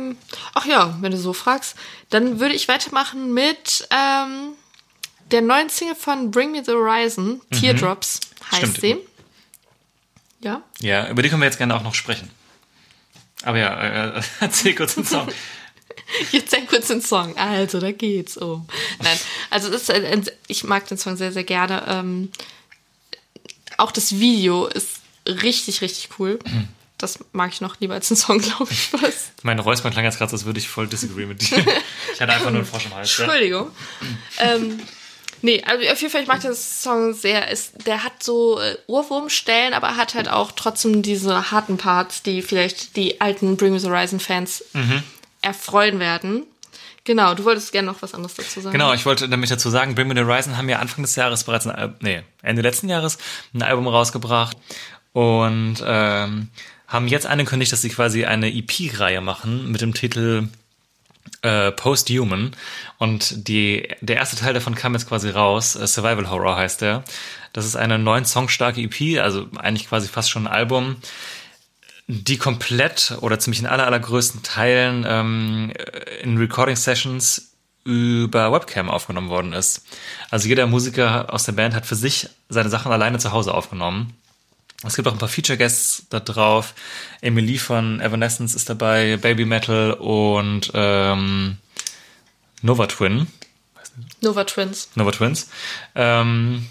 Ähm, 0.00 0.16
ach 0.54 0.66
ja, 0.66 0.96
wenn 1.00 1.12
du 1.12 1.18
so 1.18 1.32
fragst, 1.32 1.76
dann 2.10 2.40
würde 2.40 2.54
ich 2.54 2.68
weitermachen 2.68 3.32
mit 3.32 3.86
ähm, 3.90 4.52
der 5.30 5.42
neuen 5.42 5.68
Single 5.68 5.94
von 5.94 6.30
Bring 6.30 6.52
Me 6.52 6.64
the 6.64 6.72
Horizon, 6.72 7.40
Teardrops 7.52 8.20
heißt 8.50 8.76
Stimmt. 8.76 8.80
sie. 8.80 8.96
Ja. 10.40 10.62
Ja, 10.80 11.08
über 11.08 11.22
die 11.22 11.28
können 11.28 11.42
wir 11.42 11.46
jetzt 11.46 11.58
gerne 11.58 11.76
auch 11.76 11.82
noch 11.82 11.94
sprechen. 11.94 12.30
Aber 13.42 13.58
ja, 13.58 14.16
äh, 14.16 14.22
erzähl 14.40 14.74
kurz 14.74 14.94
den 14.94 15.04
Song. 15.04 15.28
Jetzt 16.32 16.54
ein 16.54 16.66
kurzen 16.66 17.00
Song. 17.00 17.36
Also, 17.36 17.78
da 17.78 17.92
geht's 17.92 18.36
um. 18.36 18.66
Nein, 19.00 19.18
also 19.48 19.70
ist 19.70 19.90
ein, 19.90 20.04
ein, 20.04 20.24
ich 20.48 20.64
mag 20.64 20.86
den 20.88 20.98
Song 20.98 21.16
sehr, 21.16 21.30
sehr 21.30 21.44
gerne. 21.44 21.84
Ähm, 21.86 22.32
auch 23.76 23.92
das 23.92 24.18
Video 24.18 24.66
ist 24.66 25.00
richtig, 25.26 25.82
richtig 25.82 26.08
cool. 26.18 26.40
Das 27.00 27.18
mag 27.32 27.50
ich 27.52 27.60
noch 27.60 27.80
lieber 27.80 27.94
als 27.94 28.08
den 28.08 28.16
Song, 28.16 28.38
glaube 28.42 28.70
ich, 28.70 28.92
was. 28.92 29.30
Mein 29.42 29.58
Räuspern 29.58 29.92
klang 29.92 30.04
jetzt 30.04 30.18
gerade, 30.18 30.32
als 30.32 30.44
würde 30.44 30.58
ich 30.58 30.68
voll 30.68 30.86
disagree 30.86 31.26
mit 31.26 31.40
dir. 31.42 31.64
Ich 32.14 32.20
hatte 32.20 32.32
einfach 32.32 32.50
nur 32.50 32.60
einen 32.60 32.66
Frosch 32.66 32.86
im 32.86 32.94
Hals. 32.94 33.16
Ja? 33.16 33.24
Entschuldigung. 33.24 33.70
ähm, 34.38 34.80
Nee, 35.42 35.62
also 35.64 35.88
auf 35.88 35.98
jeden 36.02 36.12
Fall, 36.12 36.20
ich 36.20 36.28
mag 36.28 36.40
den 36.40 36.54
Song 36.54 37.14
sehr. 37.14 37.50
Ist, 37.50 37.86
der 37.86 38.04
hat 38.04 38.22
so 38.22 38.60
äh, 38.60 38.76
Ohrwurmstellen, 38.86 39.72
aber 39.72 39.96
hat 39.96 40.14
halt 40.14 40.28
auch 40.28 40.52
trotzdem 40.52 41.00
diese 41.00 41.50
harten 41.50 41.78
Parts, 41.78 42.22
die 42.22 42.42
vielleicht 42.42 42.94
die 42.96 43.22
alten 43.22 43.56
Bring 43.56 43.72
Me 43.72 43.80
the 43.80 43.88
Horizon 43.88 44.20
Fans 44.20 44.62
erfreuen 45.40 45.98
werden. 45.98 46.44
Genau, 47.04 47.34
du 47.34 47.44
wolltest 47.44 47.72
gerne 47.72 47.86
noch 47.90 48.02
was 48.02 48.12
anderes 48.14 48.34
dazu 48.34 48.60
sagen. 48.60 48.72
Genau, 48.72 48.92
ich 48.92 49.06
wollte 49.06 49.26
nämlich 49.28 49.48
dazu 49.48 49.70
sagen, 49.70 49.94
Bring 49.94 50.08
Me 50.08 50.14
the 50.14 50.20
Horizon 50.20 50.56
haben 50.58 50.68
ja 50.68 50.78
Anfang 50.78 51.02
des 51.02 51.16
Jahres 51.16 51.44
bereits 51.44 51.66
ein 51.66 51.74
Album, 51.74 51.96
nee, 52.00 52.22
Ende 52.42 52.60
letzten 52.60 52.88
Jahres 52.88 53.16
ein 53.54 53.62
Album 53.62 53.88
rausgebracht 53.88 54.56
und 55.12 55.76
ähm, 55.84 56.48
haben 56.90 57.06
jetzt 57.06 57.26
angekündigt, 57.26 57.72
dass 57.72 57.80
sie 57.80 57.88
quasi 57.88 58.26
eine 58.26 58.52
EP-Reihe 58.52 59.20
machen 59.20 59.70
mit 59.70 59.80
dem 59.80 59.94
Titel 59.94 60.48
äh, 61.42 61.70
Post-Human 61.70 62.50
und 62.98 63.48
die, 63.48 63.88
der 64.00 64.16
erste 64.16 64.36
Teil 64.36 64.52
davon 64.52 64.74
kam 64.74 64.92
jetzt 64.92 65.08
quasi 65.08 65.30
raus, 65.30 65.76
äh, 65.76 65.86
Survival 65.86 66.28
Horror 66.28 66.56
heißt 66.56 66.82
der. 66.82 67.04
Das 67.52 67.64
ist 67.64 67.76
eine 67.76 67.98
neun 67.98 68.24
Song 68.24 68.48
starke 68.48 68.80
EP, 68.80 69.20
also 69.22 69.48
eigentlich 69.56 69.88
quasi 69.88 70.08
fast 70.08 70.30
schon 70.30 70.46
ein 70.46 70.52
Album, 70.52 70.96
die 72.08 72.38
komplett 72.38 73.16
oder 73.20 73.38
ziemlich 73.38 73.60
in 73.60 73.66
aller, 73.66 73.86
allergrößten 73.86 74.42
Teilen 74.42 75.04
ähm, 75.06 75.72
in 76.22 76.38
Recording-Sessions 76.38 77.52
über 77.84 78.52
Webcam 78.52 78.90
aufgenommen 78.90 79.30
worden 79.30 79.52
ist. 79.52 79.86
Also 80.30 80.48
jeder 80.48 80.66
Musiker 80.66 81.32
aus 81.32 81.44
der 81.44 81.52
Band 81.52 81.74
hat 81.74 81.86
für 81.86 81.94
sich 81.94 82.28
seine 82.48 82.68
Sachen 82.68 82.92
alleine 82.92 83.18
zu 83.18 83.32
Hause 83.32 83.54
aufgenommen. 83.54 84.12
Es 84.82 84.96
gibt 84.96 85.06
auch 85.06 85.12
ein 85.12 85.18
paar 85.18 85.28
Feature 85.28 85.58
Guests 85.58 86.06
da 86.08 86.20
drauf. 86.20 86.74
Emily 87.20 87.58
von 87.58 88.00
Evanescence 88.00 88.54
ist 88.54 88.70
dabei, 88.70 89.18
Baby 89.18 89.44
Metal 89.44 89.92
und 89.92 90.70
ähm, 90.74 91.58
Nova 92.62 92.86
Twin. 92.86 93.26
Nova 94.22 94.44
Twins. 94.44 94.88
Nova 94.94 95.10
Twins. 95.10 95.50
Ähm, 95.94 96.66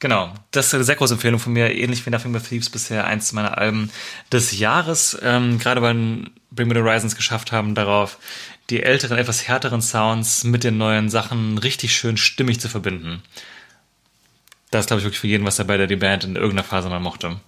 genau, 0.00 0.34
das 0.50 0.66
ist 0.66 0.74
eine 0.74 0.84
sehr 0.84 0.96
große 0.96 1.14
Empfehlung 1.14 1.38
von 1.38 1.52
mir, 1.52 1.72
ähnlich 1.72 2.04
wie 2.04 2.10
Nothing 2.10 2.32
But 2.32 2.48
Thieves 2.48 2.70
bisher 2.70 3.06
eins 3.06 3.32
meiner 3.32 3.56
Alben 3.56 3.90
des 4.32 4.58
Jahres, 4.58 5.16
ähm, 5.22 5.58
gerade 5.58 5.82
weil 5.82 5.94
Bring 6.50 6.68
Me 6.68 6.74
the 6.74 6.80
Horizons 6.80 7.14
geschafft 7.14 7.52
haben, 7.52 7.74
darauf 7.74 8.18
die 8.70 8.82
älteren, 8.82 9.18
etwas 9.18 9.46
härteren 9.46 9.82
Sounds 9.82 10.44
mit 10.44 10.64
den 10.64 10.78
neuen 10.78 11.08
Sachen 11.08 11.58
richtig 11.58 11.94
schön 11.96 12.16
stimmig 12.16 12.60
zu 12.60 12.68
verbinden. 12.68 13.22
Das 14.72 14.84
ist, 14.84 14.86
glaube 14.86 15.00
ich, 15.00 15.04
wirklich 15.04 15.20
für 15.20 15.28
jeden 15.28 15.44
was 15.44 15.56
dabei, 15.56 15.76
der 15.76 15.86
die 15.86 15.96
Band 15.96 16.24
in 16.24 16.34
irgendeiner 16.34 16.64
Phase 16.64 16.88
mal 16.88 16.98
mochte. 16.98 17.38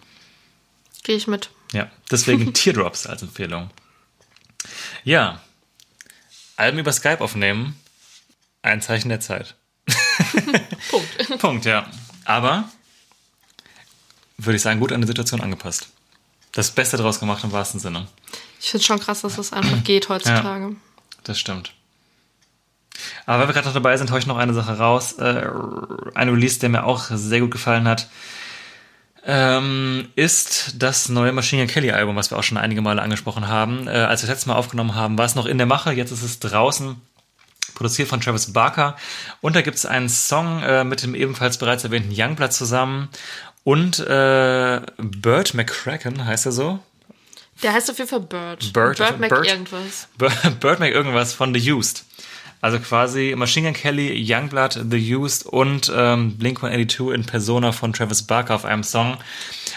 Gehe 1.04 1.16
ich 1.16 1.26
mit. 1.26 1.48
Ja, 1.72 1.90
deswegen 2.10 2.52
Teardrops 2.52 3.06
als 3.06 3.22
Empfehlung. 3.22 3.70
Ja, 5.04 5.40
Alben 6.56 6.78
über 6.78 6.92
Skype 6.92 7.22
aufnehmen, 7.22 7.80
ein 8.60 8.82
Zeichen 8.82 9.08
der 9.08 9.20
Zeit. 9.20 9.54
Punkt. 10.90 11.38
Punkt, 11.38 11.64
ja. 11.64 11.90
Aber, 12.26 12.68
würde 14.36 14.56
ich 14.56 14.62
sagen, 14.62 14.78
gut 14.78 14.92
an 14.92 15.00
die 15.00 15.06
Situation 15.06 15.40
angepasst. 15.40 15.88
Das 16.52 16.72
Beste 16.72 16.98
draus 16.98 17.20
gemacht 17.20 17.42
im 17.42 17.52
wahrsten 17.52 17.80
Sinne. 17.80 18.06
Ich 18.60 18.70
finde 18.70 18.82
es 18.82 18.86
schon 18.86 19.00
krass, 19.00 19.22
dass 19.22 19.36
das 19.36 19.54
einfach 19.54 19.82
geht 19.82 20.10
heutzutage. 20.10 20.76
Das 21.24 21.38
stimmt. 21.40 21.72
Aber 23.26 23.40
weil 23.40 23.48
wir 23.48 23.54
gerade 23.54 23.66
noch 23.66 23.74
dabei 23.74 23.96
sind, 23.96 24.10
haue 24.10 24.18
ich 24.18 24.26
noch 24.26 24.36
eine 24.36 24.54
Sache 24.54 24.78
raus. 24.78 25.14
Äh, 25.14 25.46
ein 26.14 26.28
Release, 26.28 26.58
der 26.60 26.68
mir 26.68 26.84
auch 26.84 27.04
sehr 27.10 27.40
gut 27.40 27.50
gefallen 27.50 27.88
hat, 27.88 28.08
ähm, 29.26 30.08
ist 30.16 30.74
das 30.82 31.08
neue 31.08 31.32
Machine 31.32 31.62
Gun 31.64 31.72
Kelly 31.72 31.90
Album, 31.90 32.16
was 32.16 32.30
wir 32.30 32.38
auch 32.38 32.42
schon 32.42 32.58
einige 32.58 32.82
Male 32.82 33.00
angesprochen 33.00 33.48
haben. 33.48 33.88
Äh, 33.88 33.92
als 33.92 34.22
wir 34.22 34.26
das 34.26 34.36
letzte 34.36 34.48
Mal 34.50 34.56
aufgenommen 34.56 34.94
haben, 34.94 35.16
war 35.16 35.24
es 35.24 35.34
noch 35.34 35.46
in 35.46 35.56
der 35.56 35.66
Mache, 35.66 35.92
jetzt 35.92 36.10
ist 36.10 36.22
es 36.22 36.40
draußen. 36.40 36.96
Produziert 37.74 38.08
von 38.08 38.20
Travis 38.20 38.52
Barker. 38.52 38.96
Und 39.40 39.56
da 39.56 39.62
gibt 39.62 39.76
es 39.76 39.86
einen 39.86 40.08
Song 40.08 40.62
äh, 40.62 40.84
mit 40.84 41.02
dem 41.02 41.14
ebenfalls 41.14 41.58
bereits 41.58 41.82
erwähnten 41.82 42.12
Youngblood 42.14 42.52
zusammen. 42.52 43.08
Und 43.64 43.98
äh, 43.98 44.80
Burt 44.98 45.54
McCracken, 45.54 46.24
heißt 46.24 46.46
er 46.46 46.52
so? 46.52 46.78
Der 47.62 47.72
heißt 47.72 47.90
auf 47.90 47.98
jeden 47.98 48.10
Fall 48.10 48.20
Bird. 48.20 48.72
Bird, 48.72 48.98
Bird 48.98 49.20
Mac 49.20 49.30
Bird. 49.30 49.46
irgendwas. 49.46 50.08
Bird 50.60 50.80
Mac 50.80 50.92
irgendwas 50.92 51.32
von 51.32 51.54
The 51.54 51.72
Used. 51.72 52.04
Also 52.60 52.78
quasi 52.78 53.34
Machine 53.36 53.68
Gun 53.68 53.74
Kelly, 53.74 54.24
Youngblood, 54.26 54.86
The 54.90 55.16
Used 55.16 55.46
und 55.46 55.92
ähm, 55.94 56.36
Blink-182 56.38 57.12
in 57.12 57.24
Persona 57.24 57.72
von 57.72 57.92
Travis 57.92 58.22
Barker 58.22 58.54
auf 58.54 58.64
einem 58.64 58.82
Song. 58.82 59.18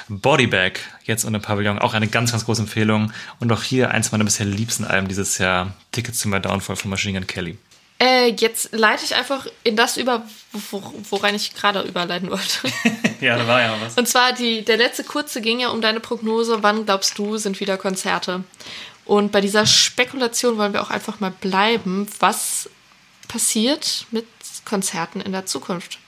Bodybag, 0.10 0.80
jetzt 1.04 1.26
unter 1.26 1.40
Pavillon, 1.40 1.80
auch 1.80 1.94
eine 1.94 2.08
ganz, 2.08 2.32
ganz 2.32 2.46
große 2.46 2.62
Empfehlung. 2.62 3.12
Und 3.40 3.52
auch 3.52 3.64
hier 3.64 3.92
eins 3.92 4.12
meiner 4.12 4.24
bisher 4.24 4.46
liebsten 4.46 4.86
Alben 4.86 5.08
dieses 5.08 5.38
Jahr, 5.38 5.74
Tickets 5.92 6.22
to 6.22 6.30
My 6.30 6.40
Downfall 6.40 6.78
von 6.78 6.90
Machine 6.90 7.20
Gun 7.20 7.28
Kelly. 7.28 7.58
Äh, 8.00 8.30
jetzt 8.38 8.74
leite 8.74 9.04
ich 9.04 9.16
einfach 9.16 9.48
in 9.64 9.76
das 9.76 9.98
über, 9.98 10.24
wo, 10.52 10.82
worein 11.10 11.34
ich 11.34 11.56
gerade 11.56 11.82
überleiten 11.82 12.30
wollte. 12.30 12.44
Ja, 13.20 13.36
da 13.36 13.48
war 13.48 13.60
ja 13.60 13.76
was. 13.82 13.98
Und 13.98 14.08
zwar 14.08 14.32
die, 14.32 14.64
der 14.64 14.78
letzte 14.78 15.04
kurze 15.04 15.42
ging 15.42 15.60
ja 15.60 15.70
um 15.70 15.82
deine 15.82 16.00
Prognose, 16.00 16.62
wann 16.62 16.86
glaubst 16.86 17.18
du, 17.18 17.38
sind 17.38 17.60
wieder 17.60 17.76
Konzerte? 17.76 18.44
Und 19.08 19.32
bei 19.32 19.40
dieser 19.40 19.66
Spekulation 19.66 20.58
wollen 20.58 20.74
wir 20.74 20.82
auch 20.82 20.90
einfach 20.90 21.22
mal 21.22 21.32
bleiben, 21.32 22.08
was 22.20 22.70
passiert 23.30 24.06
mit 24.12 24.28
Konzerten 24.66 25.22
in 25.22 25.32
der 25.32 25.46
Zukunft. 25.46 26.00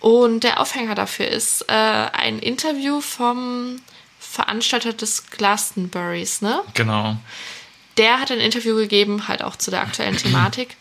Und 0.00 0.42
der 0.42 0.58
Aufhänger 0.58 0.96
dafür 0.96 1.28
ist 1.28 1.62
äh, 1.68 1.72
ein 1.72 2.40
Interview 2.40 3.00
vom 3.00 3.80
Veranstalter 4.18 4.92
des 4.92 5.30
Glastonburys, 5.30 6.42
ne? 6.42 6.60
Genau. 6.74 7.16
der 7.96 8.18
hat 8.20 8.32
ein 8.32 8.40
Interview 8.40 8.74
gegeben, 8.74 9.28
halt 9.28 9.42
auch 9.42 9.54
zu 9.54 9.70
der 9.70 9.82
aktuellen 9.82 10.16
Thematik 10.16 10.76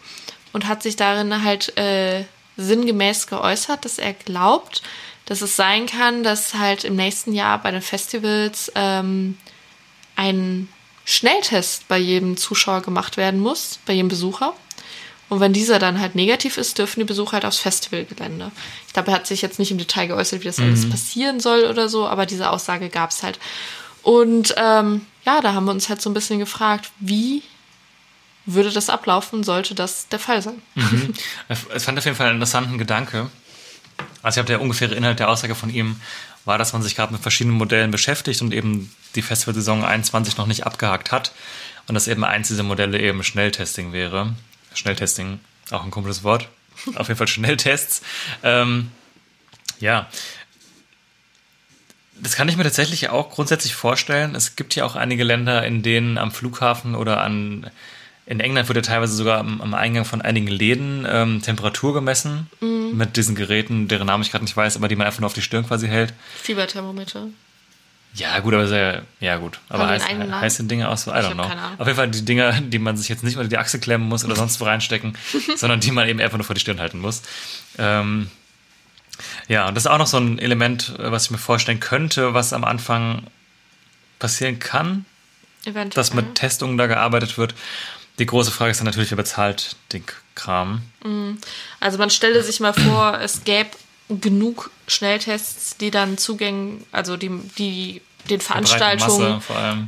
und 0.52 0.68
hat 0.68 0.82
sich 0.82 0.96
darin 0.96 1.44
halt 1.44 1.78
äh, 1.78 2.26
sinngemäß 2.58 3.28
geäußert, 3.28 3.86
dass 3.86 4.00
er 4.00 4.14
glaubt, 4.14 4.82
dass 5.26 5.42
es 5.42 5.56
sein 5.56 5.86
kann, 5.86 6.24
dass 6.24 6.56
halt 6.56 6.86
im 6.86 6.96
nächsten 6.96 7.34
Jahr 7.34 7.62
bei 7.62 7.70
den 7.70 7.84
Festivals 7.84 8.72
ähm, 8.74 9.38
ein 10.16 10.68
Schnelltest 11.10 11.88
bei 11.88 11.98
jedem 11.98 12.38
Zuschauer 12.38 12.82
gemacht 12.82 13.18
werden 13.18 13.40
muss, 13.40 13.80
bei 13.88 13.94
jedem 13.94 14.10
Besucher. 14.10 14.54
Und 15.28 15.40
wenn 15.40 15.54
dieser 15.54 15.80
dann 15.80 16.00
halt 16.00 16.14
negativ 16.14 16.56
ist, 16.60 16.78
dürfen 16.78 17.00
die 17.00 17.06
Besucher 17.06 17.34
halt 17.34 17.46
aufs 17.46 17.58
Festivalgelände. 17.58 18.52
Ich 18.86 18.94
glaube, 18.94 19.10
er 19.10 19.16
hat 19.16 19.26
sich 19.26 19.42
jetzt 19.42 19.58
nicht 19.58 19.72
im 19.72 19.80
Detail 19.80 20.06
geäußert, 20.06 20.42
wie 20.42 20.46
das 20.46 20.60
alles 20.60 20.88
passieren 20.88 21.40
soll 21.40 21.64
oder 21.64 21.90
so, 21.90 22.08
aber 22.08 22.28
diese 22.28 22.52
Aussage 22.52 22.90
gab 22.90 23.10
es 23.10 23.24
halt. 23.24 23.40
Und 24.04 24.54
ähm, 24.58 25.08
ja, 25.26 25.42
da 25.42 25.56
haben 25.56 25.66
wir 25.66 25.72
uns 25.72 25.90
halt 25.90 26.00
so 26.00 26.12
ein 26.12 26.14
bisschen 26.14 26.38
gefragt, 26.38 26.92
wie 27.00 27.42
würde 28.46 28.70
das 28.70 28.92
ablaufen, 28.92 29.44
sollte 29.44 29.74
das 29.74 30.10
der 30.10 30.20
Fall 30.20 30.44
sein? 30.44 30.62
Ich 31.76 31.84
fand 31.84 31.98
auf 31.98 32.06
jeden 32.06 32.18
Fall 32.18 32.28
einen 32.28 32.36
interessanten 32.36 32.78
Gedanke. 32.78 33.32
Also 34.22 34.36
ich 34.36 34.38
habe 34.38 34.48
der 34.48 34.62
ungefähre 34.62 34.94
Inhalt 34.94 35.20
der 35.20 35.30
Aussage 35.30 35.56
von 35.56 35.72
ihm 35.72 36.00
war, 36.50 36.58
dass 36.58 36.74
man 36.74 36.82
sich 36.82 36.96
gerade 36.96 37.14
mit 37.14 37.22
verschiedenen 37.22 37.58
Modellen 37.58 37.92
beschäftigt 37.92 38.42
und 38.42 38.54
eben 38.54 38.94
die 39.16 39.22
Festivalsaison 39.22 39.86
21 39.86 40.36
noch 40.36 40.48
nicht 40.48 40.66
abgehakt 40.66 41.12
hat 41.12 41.32
und 41.88 41.94
dass 41.94 42.08
eben 42.08 42.26
eins 42.26 42.48
dieser 42.48 42.64
Modelle 42.64 43.00
eben 43.00 43.24
Schnelltesting 43.24 43.94
wäre. 43.94 44.34
Schnelltesting, 44.74 45.40
auch 45.70 45.84
ein 45.84 45.92
komisches 45.92 46.24
Wort. 46.24 46.50
Auf 46.96 47.08
jeden 47.08 47.18
Fall 47.18 47.28
Schnelltests. 47.28 48.02
Ähm, 48.44 48.90
ja, 49.80 50.10
das 52.20 52.36
kann 52.36 52.50
ich 52.50 52.58
mir 52.58 52.64
tatsächlich 52.64 53.10
auch 53.10 53.30
grundsätzlich 53.30 53.76
vorstellen. 53.76 54.34
Es 54.34 54.56
gibt 54.56 54.76
ja 54.76 54.86
auch 54.86 54.96
einige 54.96 55.24
Länder, 55.24 55.64
in 55.66 55.84
denen 55.84 56.18
am 56.18 56.32
Flughafen 56.32 56.96
oder 56.96 57.22
an 57.22 57.70
in 58.26 58.40
England 58.40 58.68
wird 58.68 58.76
ja 58.78 58.82
teilweise 58.82 59.14
sogar 59.14 59.40
am, 59.40 59.62
am 59.62 59.74
Eingang 59.74 60.06
von 60.06 60.22
einigen 60.22 60.48
Läden 60.48 61.06
ähm, 61.10 61.42
Temperatur 61.42 61.94
gemessen 61.94 62.48
mit 62.94 63.18
diesen 63.18 63.36
Geräten, 63.36 63.88
deren 63.88 64.08
Namen 64.08 64.24
ich 64.24 64.32
gerade 64.32 64.44
nicht 64.46 64.56
weiß, 64.56 64.76
aber 64.78 64.88
die 64.88 64.96
man 64.96 65.08
einfach 65.08 65.20
nur 65.20 65.28
auf 65.28 65.34
die 65.34 65.42
Stirn 65.42 65.66
quasi 65.68 65.88
hält. 65.88 66.14
Fieberthermometer. 66.42 67.28
Ja, 68.16 68.40
gut, 68.40 68.54
aber 68.54 68.68
sehr, 68.68 69.04
ja 69.20 69.38
gut. 69.38 69.60
Aber 69.70 69.88
heiß, 69.88 70.58
Dinge 70.62 70.90
aus, 70.90 71.04
so, 71.04 71.12
I 71.14 71.20
Ich 71.20 71.26
don't 71.26 71.34
know. 71.34 71.48
keine 71.48 71.62
Ahnung. 71.62 71.80
Auf 71.80 71.86
jeden 71.86 71.96
Fall 71.98 72.10
die 72.10 72.26
Dinger, 72.26 72.60
die 72.60 72.80
man 72.80 72.98
sich 72.98 73.08
jetzt 73.08 73.24
nicht 73.24 73.38
unter 73.38 73.50
die 73.50 73.58
Achse 73.58 73.80
klemmen 73.80 74.08
muss 74.08 74.26
oder 74.26 74.36
sonst 74.36 74.60
wo 74.60 74.66
reinstecken, 74.66 75.16
sondern 75.56 75.80
die 75.80 75.92
man 75.92 76.08
eben 76.08 76.20
einfach 76.20 76.38
nur 76.38 76.46
vor 76.46 76.56
die 76.56 76.60
Stirn 76.62 76.80
halten 76.80 77.00
muss. 77.00 77.22
Ähm, 77.78 78.30
ja, 79.48 79.68
und 79.68 79.76
das 79.76 79.86
ist 79.86 79.92
auch 79.92 79.98
noch 80.00 80.08
so 80.08 80.18
ein 80.18 80.40
Element, 80.40 80.94
was 80.98 81.26
ich 81.26 81.32
mir 81.32 81.38
vorstellen 81.38 81.80
könnte, 81.80 82.34
was 82.34 82.52
am 82.52 82.64
Anfang 82.64 83.24
passieren 84.18 84.60
kann, 84.60 85.06
Eventuell. 85.66 85.90
dass 85.92 86.14
mit 86.14 86.36
Testungen 86.36 86.78
da 86.78 86.88
gearbeitet 86.88 87.38
wird. 87.38 87.54
Die 88.20 88.26
große 88.26 88.52
Frage 88.52 88.72
ist 88.72 88.80
dann 88.80 88.86
natürlich, 88.86 89.12
wer 89.12 89.18
bezahlt 89.18 89.76
den 89.94 90.04
Kram. 90.36 90.82
Also 91.80 91.98
man 91.98 92.10
stelle 92.10 92.44
sich 92.44 92.60
mal 92.60 92.74
vor, 92.74 93.20
es 93.22 93.44
gäbe 93.46 93.72
genug 94.10 94.72
Schnelltests, 94.88 95.78
die 95.78 95.92
dann 95.92 96.18
Zugängen, 96.18 96.86
also 96.92 97.16
die, 97.16 97.30
die 97.58 98.02
den 98.30 98.42
Veranstaltungen 98.42 99.42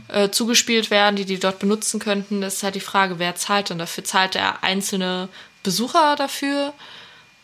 äh, 0.08 0.30
zugespielt 0.30 0.90
werden, 0.90 1.16
die 1.16 1.26
die 1.26 1.40
dort 1.40 1.60
benutzen 1.60 2.00
könnten. 2.00 2.42
Das 2.42 2.56
ist 2.56 2.64
halt 2.64 2.76
die 2.76 2.80
Frage, 2.80 3.20
wer 3.20 3.36
zahlt 3.36 3.70
denn 3.70 3.78
dafür? 3.78 4.04
Zahlt 4.04 4.36
der 4.36 4.64
einzelne 4.64 5.30
Besucher 5.64 6.16
dafür? 6.16 6.74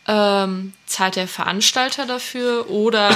Ähm, 0.07 0.73
zahlt 0.85 1.17
der 1.17 1.27
Veranstalter 1.27 2.05
dafür? 2.05 2.69
Oder 2.69 3.15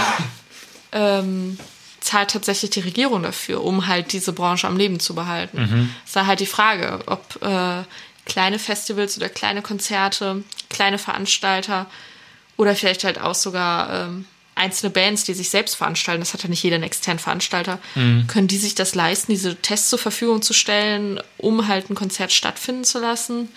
ähm, 0.91 1.57
zahlt 2.01 2.31
tatsächlich 2.31 2.71
die 2.71 2.81
Regierung 2.81 3.23
dafür, 3.23 3.63
um 3.63 3.87
halt 3.87 4.11
diese 4.11 4.33
Branche 4.33 4.67
am 4.67 4.75
Leben 4.75 4.99
zu 4.99 5.15
behalten? 5.15 5.61
Mhm. 5.61 5.95
Ist 6.05 6.15
da 6.15 6.25
halt 6.25 6.39
die 6.41 6.45
Frage, 6.45 6.99
ob 7.05 7.41
äh, 7.41 7.83
kleine 8.25 8.59
Festivals 8.59 9.17
oder 9.17 9.29
kleine 9.29 9.61
Konzerte, 9.61 10.43
kleine 10.69 10.97
Veranstalter 10.97 11.87
Oder 12.57 12.75
vielleicht 12.75 13.03
halt 13.03 13.19
auch 13.19 13.33
sogar 13.35 14.07
ähm, 14.07 14.25
einzelne 14.55 14.91
Bands, 14.91 15.23
die 15.23 15.33
sich 15.33 15.49
selbst 15.49 15.75
veranstalten, 15.75 16.21
das 16.21 16.33
hat 16.33 16.43
ja 16.43 16.49
nicht 16.49 16.61
jeder 16.61 16.75
einen 16.75 16.83
externen 16.83 17.19
Veranstalter, 17.19 17.79
können 18.27 18.47
die 18.47 18.57
sich 18.57 18.75
das 18.75 18.93
leisten, 18.93 19.31
diese 19.31 19.55
Tests 19.55 19.89
zur 19.89 19.97
Verfügung 19.97 20.41
zu 20.41 20.53
stellen, 20.53 21.19
um 21.37 21.67
halt 21.67 21.89
ein 21.89 21.95
Konzert 21.95 22.31
stattfinden 22.31 22.83
zu 22.83 22.99
lassen? 22.99 23.49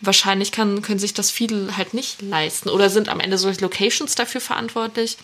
Wahrscheinlich 0.00 0.50
kann, 0.50 0.82
können 0.82 0.98
sich 0.98 1.14
das 1.14 1.30
viele 1.30 1.76
halt 1.76 1.94
nicht 1.94 2.20
leisten 2.20 2.68
oder 2.68 2.90
sind 2.90 3.08
am 3.08 3.20
Ende 3.20 3.38
solche 3.38 3.60
Locations 3.60 4.14
dafür 4.16 4.40
verantwortlich. 4.40 5.16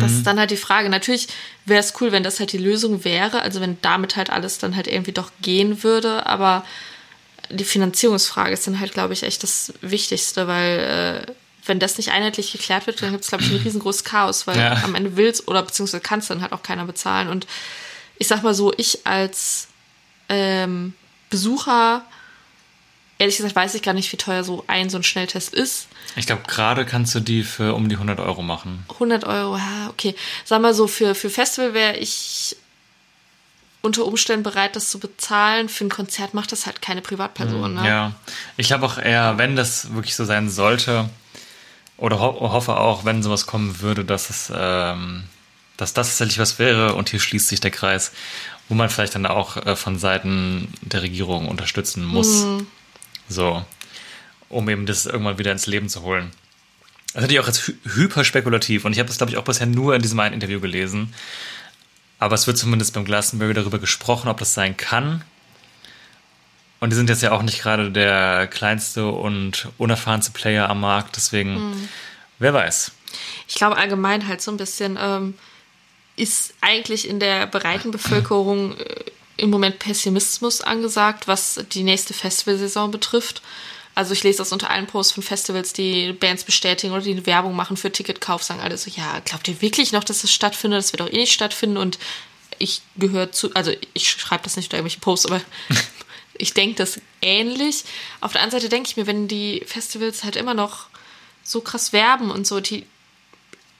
Das 0.00 0.12
ist 0.12 0.26
dann 0.26 0.38
halt 0.38 0.50
die 0.50 0.56
Frage. 0.56 0.88
Natürlich 0.88 1.28
wäre 1.64 1.80
es 1.80 1.94
cool, 2.00 2.12
wenn 2.12 2.22
das 2.22 2.40
halt 2.40 2.52
die 2.52 2.58
Lösung 2.58 3.04
wäre, 3.04 3.42
also 3.42 3.60
wenn 3.60 3.78
damit 3.82 4.16
halt 4.16 4.30
alles 4.30 4.58
dann 4.58 4.74
halt 4.76 4.86
irgendwie 4.88 5.12
doch 5.12 5.30
gehen 5.42 5.82
würde, 5.82 6.26
aber 6.26 6.64
die 7.50 7.64
Finanzierungsfrage 7.64 8.52
ist 8.52 8.66
dann 8.66 8.80
halt, 8.80 8.92
glaube 8.92 9.12
ich, 9.12 9.22
echt 9.22 9.42
das 9.42 9.72
Wichtigste, 9.80 10.48
weil 10.48 11.26
äh, 11.28 11.32
wenn 11.66 11.78
das 11.78 11.96
nicht 11.96 12.10
einheitlich 12.10 12.52
geklärt 12.52 12.86
wird, 12.86 13.00
dann 13.02 13.12
gibt 13.12 13.24
es, 13.24 13.28
glaube 13.30 13.44
ich, 13.44 13.50
ein 13.50 13.56
riesengroßes 13.56 14.04
Chaos, 14.04 14.46
weil 14.46 14.58
Ja. 14.58 14.82
am 14.82 14.94
Ende 14.94 15.16
willst 15.16 15.46
oder 15.48 15.62
beziehungsweise 15.62 16.00
kann 16.00 16.18
es 16.20 16.26
dann 16.28 16.42
halt 16.42 16.52
auch 16.52 16.62
keiner 16.62 16.84
bezahlen. 16.84 17.28
Und 17.28 17.46
ich 18.18 18.26
sag 18.26 18.42
mal 18.42 18.54
so, 18.54 18.72
ich 18.76 19.06
als 19.06 19.68
ähm, 20.28 20.94
Besucher, 21.30 22.04
ehrlich 23.18 23.36
gesagt, 23.36 23.56
weiß 23.56 23.74
ich 23.74 23.82
gar 23.82 23.94
nicht, 23.94 24.12
wie 24.12 24.16
teuer 24.16 24.44
so 24.44 24.64
ein 24.66 24.90
so 24.90 24.96
ein 24.96 25.02
Schnelltest 25.02 25.54
ist. 25.54 25.86
Ich 26.16 26.26
glaube, 26.26 26.42
gerade 26.46 26.86
kannst 26.86 27.14
du 27.14 27.20
die 27.20 27.42
für 27.42 27.74
um 27.74 27.88
die 27.88 27.96
100 27.96 28.18
Euro 28.20 28.42
machen. 28.42 28.84
100 28.94 29.24
Euro, 29.24 29.56
ja, 29.56 29.88
okay. 29.90 30.14
Sag 30.44 30.62
mal 30.62 30.74
so, 30.74 30.86
für, 30.86 31.14
für 31.14 31.30
Festival 31.30 31.74
wäre 31.74 31.96
ich 31.96 32.56
unter 33.82 34.04
Umständen 34.04 34.42
bereit, 34.42 34.76
das 34.76 34.90
zu 34.90 34.98
bezahlen. 34.98 35.68
Für 35.68 35.84
ein 35.84 35.90
Konzert 35.90 36.34
macht 36.34 36.52
das 36.52 36.66
halt 36.66 36.82
keine 36.82 37.02
Privatperson. 37.02 37.74
Ne? 37.74 37.86
Ja, 37.86 38.12
ich 38.56 38.66
glaube 38.66 38.86
auch 38.86 38.98
eher, 38.98 39.38
wenn 39.38 39.56
das 39.56 39.94
wirklich 39.94 40.16
so 40.16 40.24
sein 40.24 40.48
sollte, 40.48 41.08
oder 41.98 42.20
ho 42.20 42.52
hoffe 42.52 42.76
auch, 42.76 43.04
wenn 43.04 43.22
sowas 43.22 43.46
kommen 43.46 43.80
würde, 43.80 44.04
dass 44.04 44.28
es, 44.28 44.52
ähm, 44.54 45.24
dass 45.76 45.94
das 45.94 46.08
tatsächlich 46.08 46.38
was 46.38 46.58
wäre 46.58 46.94
und 46.94 47.08
hier 47.08 47.20
schließt 47.20 47.48
sich 47.48 47.60
der 47.60 47.70
Kreis, 47.70 48.12
wo 48.68 48.74
man 48.74 48.90
vielleicht 48.90 49.14
dann 49.14 49.26
auch 49.26 49.56
äh, 49.56 49.76
von 49.76 49.98
Seiten 49.98 50.72
der 50.82 51.02
Regierung 51.02 51.48
unterstützen 51.48 52.04
muss. 52.04 52.44
So, 53.28 53.64
um 54.48 54.68
eben 54.68 54.86
das 54.86 55.06
irgendwann 55.06 55.38
wieder 55.38 55.52
ins 55.52 55.66
Leben 55.66 55.88
zu 55.88 56.02
holen. 56.02 56.30
Das 57.12 57.22
ist 57.22 57.22
natürlich 57.22 57.40
auch 57.40 57.46
jetzt 57.46 57.66
hy 57.68 57.74
hyper 57.84 58.24
spekulativ 58.24 58.84
und 58.84 58.92
ich 58.92 58.98
habe 58.98 59.08
das, 59.08 59.16
glaube 59.16 59.30
ich, 59.30 59.38
auch 59.38 59.44
bisher 59.44 59.66
nur 59.66 59.94
in 59.94 60.02
diesem 60.02 60.20
einen 60.20 60.34
Interview 60.34 60.60
gelesen. 60.60 61.14
Aber 62.18 62.34
es 62.34 62.46
wird 62.46 62.58
zumindest 62.58 62.94
beim 62.94 63.04
Glastonbury 63.04 63.54
darüber 63.54 63.78
gesprochen, 63.78 64.28
ob 64.28 64.38
das 64.38 64.54
sein 64.54 64.76
kann. 64.76 65.22
Und 66.80 66.90
die 66.90 66.96
sind 66.96 67.08
jetzt 67.08 67.22
ja 67.22 67.32
auch 67.32 67.42
nicht 67.42 67.60
gerade 67.60 67.90
der 67.90 68.46
kleinste 68.46 69.06
und 69.06 69.68
unerfahrenste 69.78 70.32
Player 70.32 70.68
am 70.68 70.80
Markt, 70.80 71.16
deswegen, 71.16 71.88
wer 72.38 72.52
weiß. 72.52 72.92
Ich 73.48 73.54
glaube 73.54 73.76
allgemein 73.76 74.28
halt 74.28 74.42
so 74.42 74.50
ein 74.50 74.56
bisschen 74.56 74.98
ähm, 75.00 75.34
ist 76.16 76.54
eigentlich 76.60 77.08
in 77.08 77.20
der 77.20 77.46
breiten 77.46 77.90
Bevölkerung 77.90 78.76
äh, 78.78 79.04
im 79.36 79.50
Moment 79.50 79.78
Pessimismus 79.78 80.62
angesagt, 80.62 81.28
was 81.28 81.64
die 81.72 81.82
nächste 81.82 82.14
Festivalsaison 82.14 82.90
betrifft. 82.90 83.42
Also 83.96 84.12
ich 84.12 84.22
lese 84.22 84.38
das 84.38 84.52
unter 84.52 84.68
allen 84.68 84.86
Posts 84.86 85.14
von 85.14 85.22
Festivals, 85.22 85.72
die 85.72 86.12
Bands 86.12 86.44
bestätigen 86.44 86.92
oder 86.92 87.02
die 87.02 87.24
Werbung 87.24 87.56
machen 87.56 87.78
für 87.78 87.90
Ticketkauf, 87.90 88.42
sagen 88.42 88.60
alle 88.60 88.76
so, 88.76 88.90
ja, 88.90 89.20
glaubt 89.24 89.48
ihr 89.48 89.62
wirklich 89.62 89.90
noch, 89.90 90.04
dass 90.04 90.20
das 90.20 90.30
stattfindet? 90.30 90.80
Das 90.80 90.92
wird 90.92 91.00
auch 91.00 91.10
eh 91.10 91.16
nicht 91.16 91.32
stattfinden 91.32 91.78
und 91.78 91.98
ich 92.58 92.82
gehöre 92.96 93.32
zu, 93.32 93.54
also 93.54 93.72
ich 93.94 94.10
schreibe 94.10 94.44
das 94.44 94.56
nicht 94.56 94.66
unter 94.66 94.76
irgendwelche 94.76 95.00
Posts, 95.00 95.26
aber 95.26 95.40
ich 96.36 96.52
denke 96.52 96.76
das 96.76 97.00
ähnlich. 97.22 97.84
Auf 98.20 98.32
der 98.32 98.42
anderen 98.42 98.60
Seite 98.60 98.68
denke 98.68 98.90
ich 98.90 98.98
mir, 98.98 99.06
wenn 99.06 99.28
die 99.28 99.64
Festivals 99.66 100.24
halt 100.24 100.36
immer 100.36 100.52
noch 100.52 100.88
so 101.42 101.62
krass 101.62 101.94
werben 101.94 102.30
und 102.30 102.46
so, 102.46 102.60
die 102.60 102.84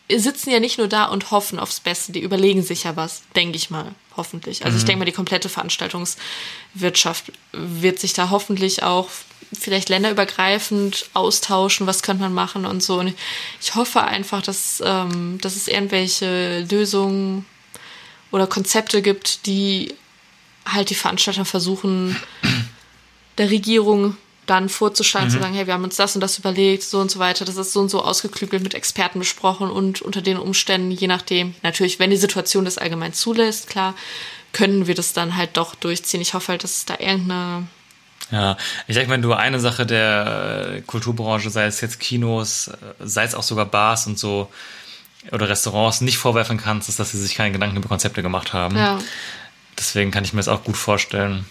sitzen 0.08 0.48
ja 0.50 0.60
nicht 0.60 0.78
nur 0.78 0.88
da 0.88 1.04
und 1.04 1.30
hoffen 1.30 1.58
aufs 1.58 1.80
Beste, 1.80 2.12
die 2.12 2.20
überlegen 2.20 2.62
sich 2.62 2.84
ja 2.84 2.96
was, 2.96 3.20
denke 3.34 3.56
ich 3.56 3.68
mal, 3.68 3.94
hoffentlich. 4.16 4.64
Also 4.64 4.78
ich 4.78 4.84
denke 4.86 5.00
mal, 5.00 5.04
die 5.04 5.12
komplette 5.12 5.50
Veranstaltungswirtschaft 5.50 7.32
wird 7.52 7.98
sich 7.98 8.14
da 8.14 8.30
hoffentlich 8.30 8.82
auch 8.82 9.10
vielleicht 9.52 9.88
länderübergreifend 9.88 11.08
austauschen, 11.14 11.86
was 11.86 12.02
könnte 12.02 12.22
man 12.22 12.34
machen 12.34 12.66
und 12.66 12.82
so. 12.82 12.98
Und 12.98 13.14
ich 13.60 13.74
hoffe 13.74 14.02
einfach, 14.02 14.42
dass, 14.42 14.82
ähm, 14.84 15.38
dass 15.40 15.56
es 15.56 15.68
irgendwelche 15.68 16.66
Lösungen 16.70 17.46
oder 18.30 18.46
Konzepte 18.46 19.02
gibt, 19.02 19.46
die 19.46 19.94
halt 20.66 20.90
die 20.90 20.94
Veranstalter 20.94 21.44
versuchen, 21.44 22.16
der 23.38 23.50
Regierung 23.50 24.16
dann 24.46 24.68
vorzuschlagen, 24.68 25.30
zu 25.30 25.40
sagen, 25.40 25.54
hey, 25.54 25.66
wir 25.66 25.74
haben 25.74 25.84
uns 25.84 25.96
das 25.96 26.14
und 26.14 26.20
das 26.20 26.38
überlegt, 26.38 26.84
so 26.84 27.00
und 27.00 27.10
so 27.10 27.18
weiter, 27.18 27.44
das 27.44 27.56
ist 27.56 27.72
so 27.72 27.80
und 27.80 27.88
so 27.88 28.02
ausgeklügelt 28.02 28.62
mit 28.62 28.74
Experten 28.74 29.18
besprochen 29.18 29.70
und 29.70 30.02
unter 30.02 30.22
den 30.22 30.38
Umständen, 30.38 30.92
je 30.92 31.08
nachdem, 31.08 31.54
natürlich, 31.62 31.98
wenn 31.98 32.10
die 32.10 32.16
Situation 32.16 32.64
das 32.64 32.78
allgemein 32.78 33.12
zulässt, 33.12 33.68
klar, 33.68 33.94
können 34.52 34.86
wir 34.86 34.94
das 34.94 35.12
dann 35.12 35.36
halt 35.36 35.56
doch 35.56 35.74
durchziehen. 35.74 36.20
Ich 36.20 36.34
hoffe 36.34 36.48
halt, 36.48 36.64
dass 36.64 36.78
es 36.78 36.84
da 36.84 36.94
irgendeine 36.98 37.66
Ja, 38.30 38.56
ich 38.88 38.96
denke, 38.96 39.10
wenn 39.10 39.22
du 39.22 39.32
eine 39.34 39.60
Sache 39.60 39.86
der 39.86 40.74
äh, 40.76 40.80
Kulturbranche, 40.80 41.50
sei 41.50 41.66
es 41.66 41.80
jetzt 41.80 42.00
Kinos, 42.00 42.68
äh, 42.68 42.74
sei 43.00 43.24
es 43.24 43.34
auch 43.34 43.42
sogar 43.42 43.66
Bars 43.66 44.06
und 44.06 44.18
so, 44.18 44.50
oder 45.30 45.48
Restaurants, 45.48 46.00
nicht 46.00 46.18
vorwerfen 46.18 46.56
kannst, 46.56 46.88
ist, 46.88 46.98
dass 46.98 47.12
sie 47.12 47.18
sich 47.18 47.34
keine 47.34 47.52
Gedanken 47.52 47.76
über 47.76 47.88
Konzepte 47.88 48.22
gemacht 48.22 48.52
haben. 48.52 48.76
ja, 48.76 48.98
Deswegen 49.78 50.10
kann 50.10 50.24
ich 50.24 50.32
mir 50.32 50.38
das 50.38 50.48
auch 50.48 50.64
gut 50.64 50.76
vorstellen, 50.76 51.44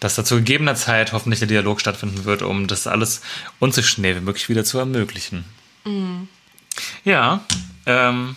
dass 0.00 0.16
da 0.16 0.24
zu 0.24 0.36
gegebener 0.36 0.74
Zeit 0.74 1.12
hoffentlich 1.12 1.38
der 1.38 1.48
Dialog 1.48 1.80
stattfinden 1.80 2.24
wird, 2.24 2.42
um 2.42 2.66
das 2.66 2.86
alles 2.86 3.22
uns 3.58 3.76
so 3.76 3.82
schnell 3.82 4.16
wie 4.16 4.20
möglich 4.20 4.48
wieder 4.48 4.64
zu 4.64 4.78
ermöglichen. 4.78 5.44
Ja, 7.04 7.40
ähm, 7.86 8.36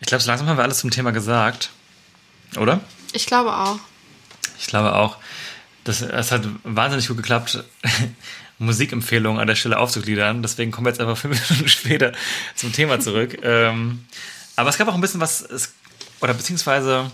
ich 0.00 0.06
glaube, 0.06 0.22
so 0.22 0.28
langsam 0.28 0.46
haben 0.48 0.56
wir 0.56 0.62
alles 0.62 0.78
zum 0.78 0.90
Thema 0.90 1.10
gesagt, 1.10 1.70
oder? 2.56 2.80
ich 3.12 3.26
glaube 3.26 3.54
auch. 3.54 3.78
Ich 4.58 4.66
glaube 4.66 4.94
auch, 4.94 5.16
das, 5.88 6.02
es 6.02 6.32
hat 6.32 6.42
wahnsinnig 6.64 7.08
gut 7.08 7.16
geklappt, 7.16 7.64
Musikempfehlungen 8.58 9.40
an 9.40 9.46
der 9.46 9.54
Stelle 9.54 9.78
aufzugliedern. 9.78 10.42
Deswegen 10.42 10.70
kommen 10.70 10.86
wir 10.86 10.90
jetzt 10.90 11.00
einfach 11.00 11.16
fünf 11.16 11.50
Minuten 11.50 11.68
später 11.68 12.12
zum 12.54 12.72
Thema 12.72 13.00
zurück. 13.00 13.38
ähm, 13.42 14.04
aber 14.56 14.70
es 14.70 14.78
gab 14.78 14.88
auch 14.88 14.94
ein 14.94 15.00
bisschen 15.00 15.20
was, 15.20 15.40
es, 15.40 15.72
oder 16.20 16.34
beziehungsweise 16.34 17.10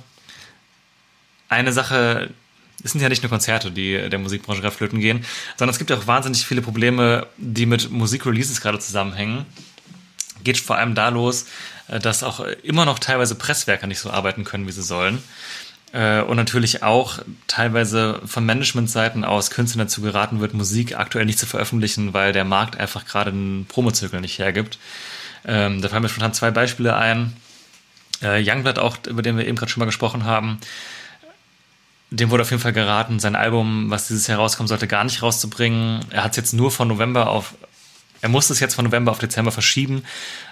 eine 1.49 1.73
Sache, 1.73 2.31
es 2.83 2.93
sind 2.93 3.01
ja 3.01 3.09
nicht 3.09 3.23
nur 3.23 3.31
Konzerte, 3.31 3.71
die 3.71 4.09
der 4.09 4.19
Musikbranche 4.19 4.63
gerade 4.63 4.75
flöten 4.75 4.99
gehen, 4.99 5.25
sondern 5.57 5.73
es 5.73 5.79
gibt 5.79 5.91
ja 5.91 5.97
auch 5.97 6.07
wahnsinnig 6.07 6.47
viele 6.47 6.63
Probleme, 6.63 7.27
die 7.37 7.67
mit 7.67 7.91
Musikreleases 7.91 8.61
gerade 8.61 8.79
zusammenhängen. 8.79 9.47
Geht 10.43 10.59
vor 10.59 10.77
allem 10.77 10.95
da 10.95 11.11
los, 11.11 11.47
äh, 11.89 12.01
dass 12.01 12.23
auch 12.23 12.41
immer 12.41 12.87
noch 12.87 12.99
teilweise 12.99 13.35
Presswerke 13.35 13.87
nicht 13.87 14.01
so 14.01 14.11
arbeiten 14.11 14.45
können, 14.45 14.67
wie 14.67 14.73
sie 14.73 14.83
sollen. 14.83 15.23
Äh, 15.95 16.23
Und 16.23 16.37
natürlich 16.37 16.83
auch 16.83 17.21
teilweise 17.47 18.21
von 18.27 18.45
Managementseiten 18.45 19.25
aus 19.25 19.51
Künstlern 19.51 19.87
dazu 19.87 20.03
geraten 20.03 20.41
wird, 20.41 20.53
Musik 20.53 20.99
aktuell 20.99 21.25
nicht 21.25 21.39
zu 21.39 21.47
veröffentlichen, 21.47 22.13
weil 22.13 22.33
der 22.33 22.45
Markt 22.45 22.77
einfach 22.79 23.07
gerade 23.07 23.31
einen 23.31 23.67
Promozirkel 23.67 24.21
nicht 24.21 24.39
hergibt. 24.41 24.79
Ähm, 25.47 25.81
Da 25.81 25.89
fallen 25.89 26.03
mir 26.03 26.09
spontan 26.09 26.35
zwei 26.35 26.51
Beispiele 26.51 26.97
ein. 26.97 27.37
Äh, 28.23 28.43
Youngblood 28.45 28.81
auch, 28.81 28.97
über 29.07 29.23
den 29.23 29.37
wir 29.37 29.47
eben 29.47 29.57
gerade 29.57 29.71
schon 29.71 29.81
mal 29.81 29.87
gesprochen 29.87 30.25
haben, 30.25 30.59
dem 32.11 32.31
wurde 32.31 32.43
auf 32.43 32.51
jeden 32.51 32.63
Fall 32.63 32.73
geraten, 32.73 33.21
sein 33.21 33.37
Album, 33.37 33.91
was 33.91 34.09
dieses 34.09 34.27
Jahr 34.27 34.39
rauskommen 34.39 34.69
sollte, 34.69 34.89
gar 34.89 35.05
nicht 35.05 35.23
rauszubringen. 35.23 36.05
Er 36.11 36.25
hat 36.25 36.33
es 36.33 36.37
jetzt 36.37 36.55
nur 36.55 36.73
von 36.73 36.89
November 36.89 37.29
auf, 37.29 37.55
er 38.21 38.29
musste 38.31 38.53
es 38.53 38.61
jetzt 38.61 38.75
von 38.75 38.85
November 38.85 39.13
auf 39.13 39.19
Dezember 39.19 39.53
verschieben, 39.53 40.05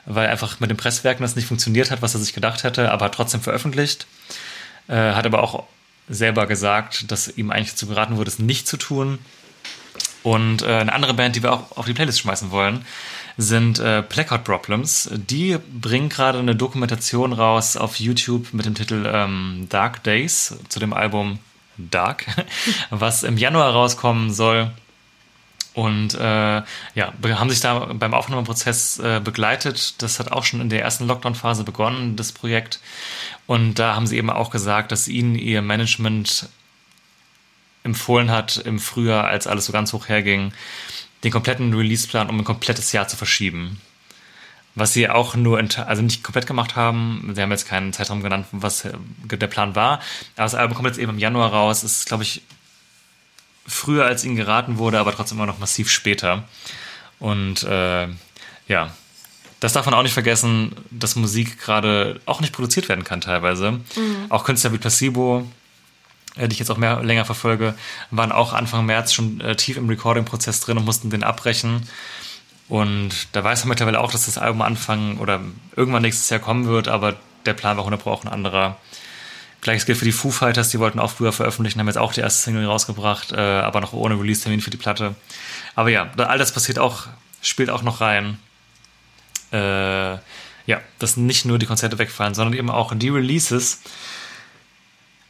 weil 0.07 0.29
einfach 0.29 0.61
mit 0.61 0.71
den 0.71 0.77
Presswerken 0.77 1.23
das 1.23 1.37
nicht 1.37 1.47
funktioniert 1.47 1.91
hat, 1.91 2.03
was 2.03 2.15
er 2.15 2.21
sich 2.21 2.33
gedacht 2.33 2.63
hätte, 2.63 2.91
aber 2.93 3.07
hat 3.07 3.15
trotzdem 3.15 3.41
veröffentlicht. 3.41 4.07
Äh, 4.89 5.13
hat 5.13 5.27
aber 5.27 5.43
auch 5.43 5.65
selber 6.09 6.47
gesagt, 6.47 7.11
dass 7.11 7.29
ihm 7.29 7.51
eigentlich 7.51 7.71
dazu 7.71 7.87
geraten 7.87 8.17
wurde, 8.17 8.31
es 8.31 8.39
nicht 8.39 8.67
zu 8.67 8.77
tun. 8.77 9.19
Und 10.23 10.63
äh, 10.63 10.67
eine 10.67 10.93
andere 10.93 11.15
Band, 11.15 11.37
die 11.37 11.43
wir 11.43 11.53
auch 11.53 11.77
auf 11.77 11.87
die 11.87 11.95
Playlist 11.95 12.21
schmeißen 12.21 12.51
wollen, 12.51 12.85
sind 13.37 13.79
äh, 13.79 14.03
Blackout 14.09 14.45
Problems. 14.45 15.09
Die 15.13 15.59
bringen 15.73 16.09
gerade 16.09 16.39
eine 16.39 16.55
Dokumentation 16.55 17.33
raus 17.33 17.77
auf 17.77 17.97
YouTube 17.99 18.53
mit 18.53 18.67
dem 18.67 18.75
Titel 18.75 19.11
ähm, 19.13 19.67
Dark 19.69 20.03
Days 20.05 20.57
zu 20.69 20.79
dem 20.79 20.93
Album 20.93 21.39
Dark, 21.77 22.27
was 22.91 23.23
im 23.23 23.39
Januar 23.39 23.73
rauskommen 23.73 24.33
soll. 24.33 24.71
Und 25.75 26.15
äh, 26.15 26.63
ja, 26.95 27.13
be- 27.21 27.39
haben 27.39 27.49
sich 27.49 27.61
da 27.61 27.79
beim 27.79 28.13
Aufnahmeprozess 28.13 28.99
äh, 28.99 29.21
begleitet. 29.25 30.03
Das 30.03 30.19
hat 30.19 30.31
auch 30.31 30.45
schon 30.45 30.61
in 30.61 30.69
der 30.69 30.83
ersten 30.83 31.07
Lockdown-Phase 31.07 31.65
begonnen, 31.65 32.15
das 32.17 32.33
Projekt. 32.33 32.81
Und 33.47 33.79
da 33.79 33.95
haben 33.95 34.07
sie 34.07 34.19
eben 34.19 34.29
auch 34.29 34.51
gesagt, 34.51 34.93
dass 34.93 35.09
ihnen 35.09 35.35
ihr 35.35 35.63
Management 35.63 36.49
empfohlen 37.85 38.31
hat 38.31 38.59
im 38.59 38.79
Frühjahr, 38.79 39.25
als 39.25 39.47
alles 39.47 39.67
so 39.67 39.73
ganz 39.73 39.93
hoch 39.93 40.09
herging, 40.09 40.53
den 41.25 41.33
kompletten 41.33 41.73
Releaseplan 41.73 42.29
um 42.29 42.39
ein 42.39 42.45
komplettes 42.45 42.93
Jahr 42.93 43.09
zu 43.09 43.17
verschieben. 43.17 43.81
Was 44.75 44.93
sie 44.93 45.09
auch 45.09 45.35
nur, 45.37 45.59
also 45.59 46.03
nicht 46.03 46.23
komplett 46.23 46.47
gemacht 46.47 46.77
haben. 46.77 47.33
Sie 47.35 47.43
haben 47.43 47.51
jetzt 47.51 47.69
keinen 47.69 47.93
Zeitraum 47.93 48.23
genannt, 48.23 48.47
was 48.53 48.85
äh, 48.85 48.93
der 49.25 49.47
Plan 49.47 49.75
war. 49.75 49.95
Aber 49.95 50.03
das 50.37 50.55
Album 50.55 50.75
kommt 50.77 50.89
jetzt 50.89 50.99
eben 50.99 51.13
im 51.13 51.19
Januar 51.19 51.53
raus. 51.53 51.83
Ist, 51.83 52.07
glaube 52.07 52.23
ich, 52.23 52.43
früher 53.67 54.05
als 54.05 54.25
ihnen 54.25 54.37
geraten 54.37 54.79
wurde, 54.79 54.99
aber 54.99 55.15
trotzdem 55.15 55.39
immer 55.39 55.47
noch 55.47 55.59
massiv 55.59 55.91
später. 55.91 56.45
Und 57.19 57.63
äh, 57.63 58.09
ja, 58.69 58.91
das 59.61 59.73
darf 59.73 59.87
man 59.87 59.95
auch 59.95 60.03
nicht 60.03 60.13
vergessen, 60.13 60.75
dass 60.91 61.15
Musik 61.15 61.61
gerade 61.61 62.21
auch 62.27 62.41
nicht 62.41 62.53
produziert 62.53 62.89
werden 62.89 63.05
kann 63.05 63.21
teilweise. 63.21 63.81
Auch 64.29 64.43
Künstler 64.45 64.73
wie 64.73 64.79
Placebo, 64.79 65.47
äh, 66.35 66.49
die 66.49 66.55
ich 66.55 66.59
jetzt 66.59 66.71
auch 66.71 66.79
mehr 66.79 67.03
länger 67.03 67.25
verfolge, 67.25 67.75
waren 68.11 68.33
auch 68.33 68.53
Anfang 68.53 68.85
März 68.87 69.13
schon 69.13 69.41
äh, 69.41 69.55
tief 69.55 69.77
im 69.77 69.89
Recording-Prozess 69.89 70.61
drin 70.61 70.79
und 70.79 70.85
mussten 70.85 71.11
den 71.11 71.23
abbrechen. 71.23 71.89
Und 72.69 73.29
da 73.33 73.45
weiß 73.45 73.65
man 73.65 73.71
mittlerweile 73.71 74.01
auch, 74.01 74.11
dass 74.11 74.27
das 74.27 74.39
Album 74.39 74.63
Anfang 74.63 75.19
oder 75.19 75.41
irgendwann 75.77 76.03
nächstes 76.03 76.29
Jahr 76.31 76.41
kommen 76.41 76.67
wird, 76.67 76.89
aber 76.89 77.17
der 77.47 77.55
Plan 77.55 77.77
war 77.77 77.85
100 77.85 78.05
auch 78.07 78.25
ein 78.25 78.33
anderer. 78.33 78.79
Gleiches 79.63 79.87
gilt 79.87 79.99
für 79.99 80.05
die 80.05 80.13
Foo 80.13 80.31
Fighters, 80.31 80.71
die 80.71 80.81
wollten 80.81 80.99
auch 80.99 81.13
früher 81.13 81.33
veröffentlichen, 81.33 81.79
haben 81.79 81.87
jetzt 81.87 81.97
auch 81.97 82.13
die 82.13 82.21
erste 82.21 82.43
Single 82.43 82.67
rausgebracht, 82.67 83.31
äh, 83.31 83.37
aber 83.37 83.81
noch 83.81 83.93
ohne 83.93 84.19
Release-Termin 84.19 84.61
für 84.61 84.71
die 84.71 84.77
Platte. 84.77 85.15
Aber 85.77 85.89
ja, 85.89 86.11
all 86.17 86.37
das 86.37 86.53
passiert 86.53 86.81
auch, 86.81 87.07
spielt 87.41 87.71
auch 87.71 87.83
noch 87.83 88.01
rein. 88.01 88.39
Äh, 89.53 90.19
ja, 90.67 90.81
dass 90.99 91.17
nicht 91.17 91.45
nur 91.45 91.59
die 91.59 91.67
Konzerte 91.67 91.99
wegfallen, 91.99 92.35
sondern 92.35 92.59
eben 92.59 92.71
auch 92.71 92.93
die 92.95 93.09
Releases. 93.09 93.81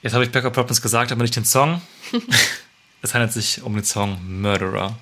Jetzt 0.00 0.14
habe 0.14 0.24
ich 0.24 0.32
Backup 0.32 0.54
Problems 0.54 0.80
gesagt, 0.80 1.12
aber 1.12 1.22
nicht 1.22 1.36
den 1.36 1.44
Song. 1.44 1.82
es 3.02 3.12
handelt 3.12 3.32
sich 3.32 3.62
um 3.62 3.74
den 3.74 3.84
Song 3.84 4.18
Murderer. 4.40 4.96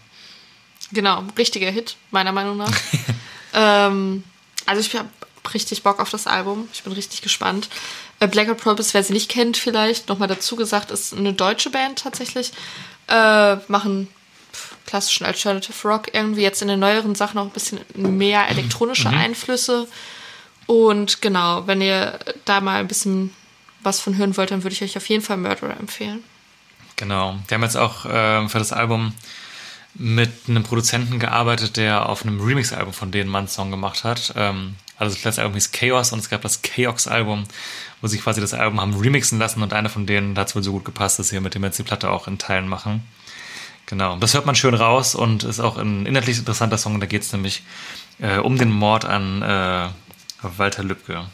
Genau, 0.93 1.25
richtiger 1.39 1.71
Hit, 1.71 1.97
meiner 2.11 2.33
Meinung 2.33 2.57
nach. 2.57 2.73
ähm, 3.55 4.25
also 4.67 4.81
ich 4.81 4.95
habe 4.97 5.09
richtig 5.55 5.85
Bock 5.85 6.01
auf 6.01 6.11
das 6.11 6.27
Album. 6.27 6.69
Ich 6.73 6.83
bin 6.83 6.93
richtig 6.93 7.23
gespannt. 7.23 7.69
Äh, 8.21 8.29
Black 8.29 8.49
Eyed 8.49 8.59
Purpose, 8.59 8.95
wer 8.95 9.03
sie 9.03 9.13
nicht 9.13 9.31
kennt, 9.31 9.57
vielleicht 9.57 10.09
nochmal 10.09 10.29
dazu 10.29 10.55
gesagt, 10.57 10.91
ist 10.91 11.15
eine 11.15 11.33
deutsche 11.33 11.71
Band 11.71 11.99
tatsächlich. 11.99 12.53
Äh, 13.09 13.57
machen 13.69 14.09
klassischen 14.87 15.25
Alternative 15.25 15.89
Rock 15.89 16.13
irgendwie 16.15 16.43
jetzt 16.43 16.63
in 16.63 16.69
den 16.69 16.81
neueren 16.81 17.15
Sachen 17.15 17.39
auch 17.39 17.45
ein 17.45 17.51
bisschen 17.51 17.81
mehr 17.95 18.49
elektronische 18.49 19.09
Einflüsse. 19.09 19.87
Und 20.67 21.23
genau, 21.23 21.67
wenn 21.67 21.81
ihr 21.81 22.19
da 22.45 22.61
mal 22.61 22.81
ein 22.81 22.89
bisschen 22.89 23.35
was 23.83 24.01
von 24.01 24.17
hören 24.17 24.37
wollt, 24.37 24.51
dann 24.51 24.63
würde 24.63 24.75
ich 24.75 24.83
euch 24.83 24.97
auf 24.97 25.09
jeden 25.09 25.23
Fall 25.23 25.37
Murderer 25.37 25.79
empfehlen. 25.79 26.23
Genau. 26.97 27.39
Wir 27.49 27.55
haben 27.55 27.63
jetzt 27.63 27.77
auch 27.77 28.05
ähm, 28.09 28.51
für 28.51 28.59
das 28.59 28.73
Album 28.73 29.15
mit 29.95 30.31
einem 30.49 30.63
Produzenten 30.63 31.19
gearbeitet, 31.19 31.77
der 31.77 32.09
auf 32.09 32.23
einem 32.23 32.41
Remix-Album 32.41 32.93
von 32.93 33.11
denen 33.11 33.31
mal 33.31 33.39
einen 33.39 33.49
Song 33.49 33.71
gemacht 33.71 34.05
hat. 34.05 34.33
Ähm, 34.37 34.77
also 34.97 35.15
das 35.15 35.25
letzte 35.25 35.43
Album 35.43 35.55
hieß 35.55 35.73
Chaos 35.73 36.13
und 36.13 36.19
es 36.19 36.29
gab 36.29 36.43
das 36.43 36.63
Chaos-Album, 36.63 37.45
wo 38.01 38.07
sie 38.07 38.19
quasi 38.19 38.41
das 38.41 38.55
Album 38.55 38.81
haben 38.81 38.95
remixen 38.95 39.39
lassen 39.39 39.63
und 39.63 39.73
einer 39.73 39.89
von 39.89 40.07
denen 40.07 40.37
hat 40.39 40.49
es 40.49 40.57
wohl 40.57 40.63
so 40.63 40.73
gut 40.73 40.85
gepasst, 40.85 41.19
dass 41.19 41.29
sie 41.29 41.41
mit 41.41 41.55
dem 41.55 41.65
jetzt 41.65 41.79
die 41.79 41.83
Platte 41.83 42.11
auch 42.11 42.27
in 42.29 42.39
Teilen 42.39 42.69
machen. 42.69 43.03
Genau. 43.87 44.17
Das 44.17 44.35
hört 44.35 44.47
man 44.47 44.55
schön 44.55 44.75
raus 44.75 45.15
und 45.15 45.43
ist 45.43 45.59
auch 45.59 45.77
ein 45.77 46.07
inhaltlich 46.07 46.39
interessanter 46.39 46.79
Song. 46.79 47.01
Da 47.01 47.07
geht 47.07 47.23
es 47.23 47.33
nämlich 47.33 47.65
äh, 48.21 48.39
um 48.39 48.57
den 48.57 48.71
Mord 48.71 49.05
an 49.05 49.43
äh, 49.43 49.89
Walter 50.43 50.85
Lübcke. 50.85 51.25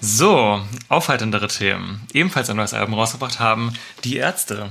So, 0.00 0.60
aufhaltendere 0.88 1.48
Themen. 1.48 2.02
Ebenfalls 2.12 2.50
ein 2.50 2.56
neues 2.56 2.74
Album 2.74 2.94
rausgebracht 2.94 3.38
haben 3.38 3.74
Die 4.02 4.16
Ärzte. 4.16 4.70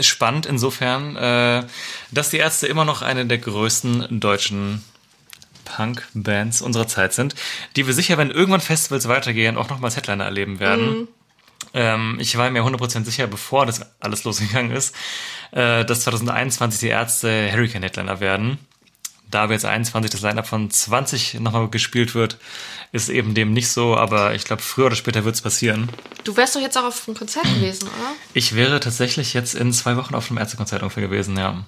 Spannend 0.00 0.46
insofern, 0.46 1.16
äh, 1.16 1.66
dass 2.10 2.30
die 2.30 2.38
Ärzte 2.38 2.66
immer 2.66 2.86
noch 2.86 3.02
eine 3.02 3.26
der 3.26 3.38
größten 3.38 4.18
deutschen 4.18 4.82
Punk-Bands 5.76 6.62
unserer 6.62 6.86
Zeit 6.86 7.12
sind, 7.12 7.34
die 7.76 7.86
wir 7.86 7.94
sicher, 7.94 8.18
wenn 8.18 8.30
irgendwann 8.30 8.60
Festivals 8.60 9.08
weitergehen, 9.08 9.56
auch 9.56 9.68
nochmals 9.70 9.96
Headliner 9.96 10.24
erleben 10.24 10.60
werden. 10.60 11.08
Ähm, 11.74 12.18
ich 12.20 12.36
war 12.36 12.50
mir 12.50 12.62
100% 12.62 13.04
sicher, 13.04 13.26
bevor 13.26 13.66
das 13.66 13.80
alles 14.00 14.24
losgegangen 14.24 14.72
ist, 14.72 14.94
äh, 15.52 15.84
dass 15.84 16.02
2021 16.02 16.80
die 16.80 16.88
Ärzte 16.88 17.50
Hurricane 17.50 17.82
Headliner 17.82 18.20
werden. 18.20 18.58
Da 19.30 19.48
wir 19.48 19.54
jetzt 19.54 19.64
21 19.64 20.10
das 20.10 20.20
Line-Up 20.20 20.46
von 20.46 20.70
20 20.70 21.40
nochmal 21.40 21.68
gespielt 21.68 22.14
wird, 22.14 22.36
ist 22.92 23.08
eben 23.08 23.32
dem 23.32 23.54
nicht 23.54 23.68
so, 23.68 23.96
aber 23.96 24.34
ich 24.34 24.44
glaube, 24.44 24.60
früher 24.60 24.86
oder 24.86 24.96
später 24.96 25.24
wird 25.24 25.34
es 25.34 25.40
passieren. 25.40 25.88
Du 26.24 26.36
wärst 26.36 26.54
doch 26.54 26.60
jetzt 26.60 26.76
auch 26.76 26.84
auf 26.84 27.08
einem 27.08 27.16
Konzert 27.16 27.44
gewesen, 27.44 27.84
oder? 27.84 28.12
Ich 28.34 28.54
wäre 28.54 28.78
tatsächlich 28.80 29.32
jetzt 29.32 29.54
in 29.54 29.72
zwei 29.72 29.96
Wochen 29.96 30.14
auf 30.14 30.28
einem 30.28 30.36
Ärztekonzert 30.36 30.82
ungefähr 30.82 31.04
gewesen, 31.04 31.38
ja. 31.38 31.64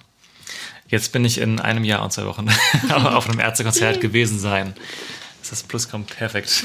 Jetzt 0.95 1.11
bin 1.11 1.24
ich 1.24 1.38
in 1.38 1.59
einem 1.59 1.82
Jahr 1.82 2.05
und 2.05 2.12
zwei 2.12 2.24
Wochen 2.24 2.49
auf 2.92 3.28
einem 3.28 3.40
Ärztekonzert 3.40 4.01
gewesen 4.01 4.38
sein. 4.38 4.74
Das 5.40 5.51
ist 5.51 5.51
das 5.51 5.62
Plusgramm 5.64 6.05
perfekt. 6.05 6.62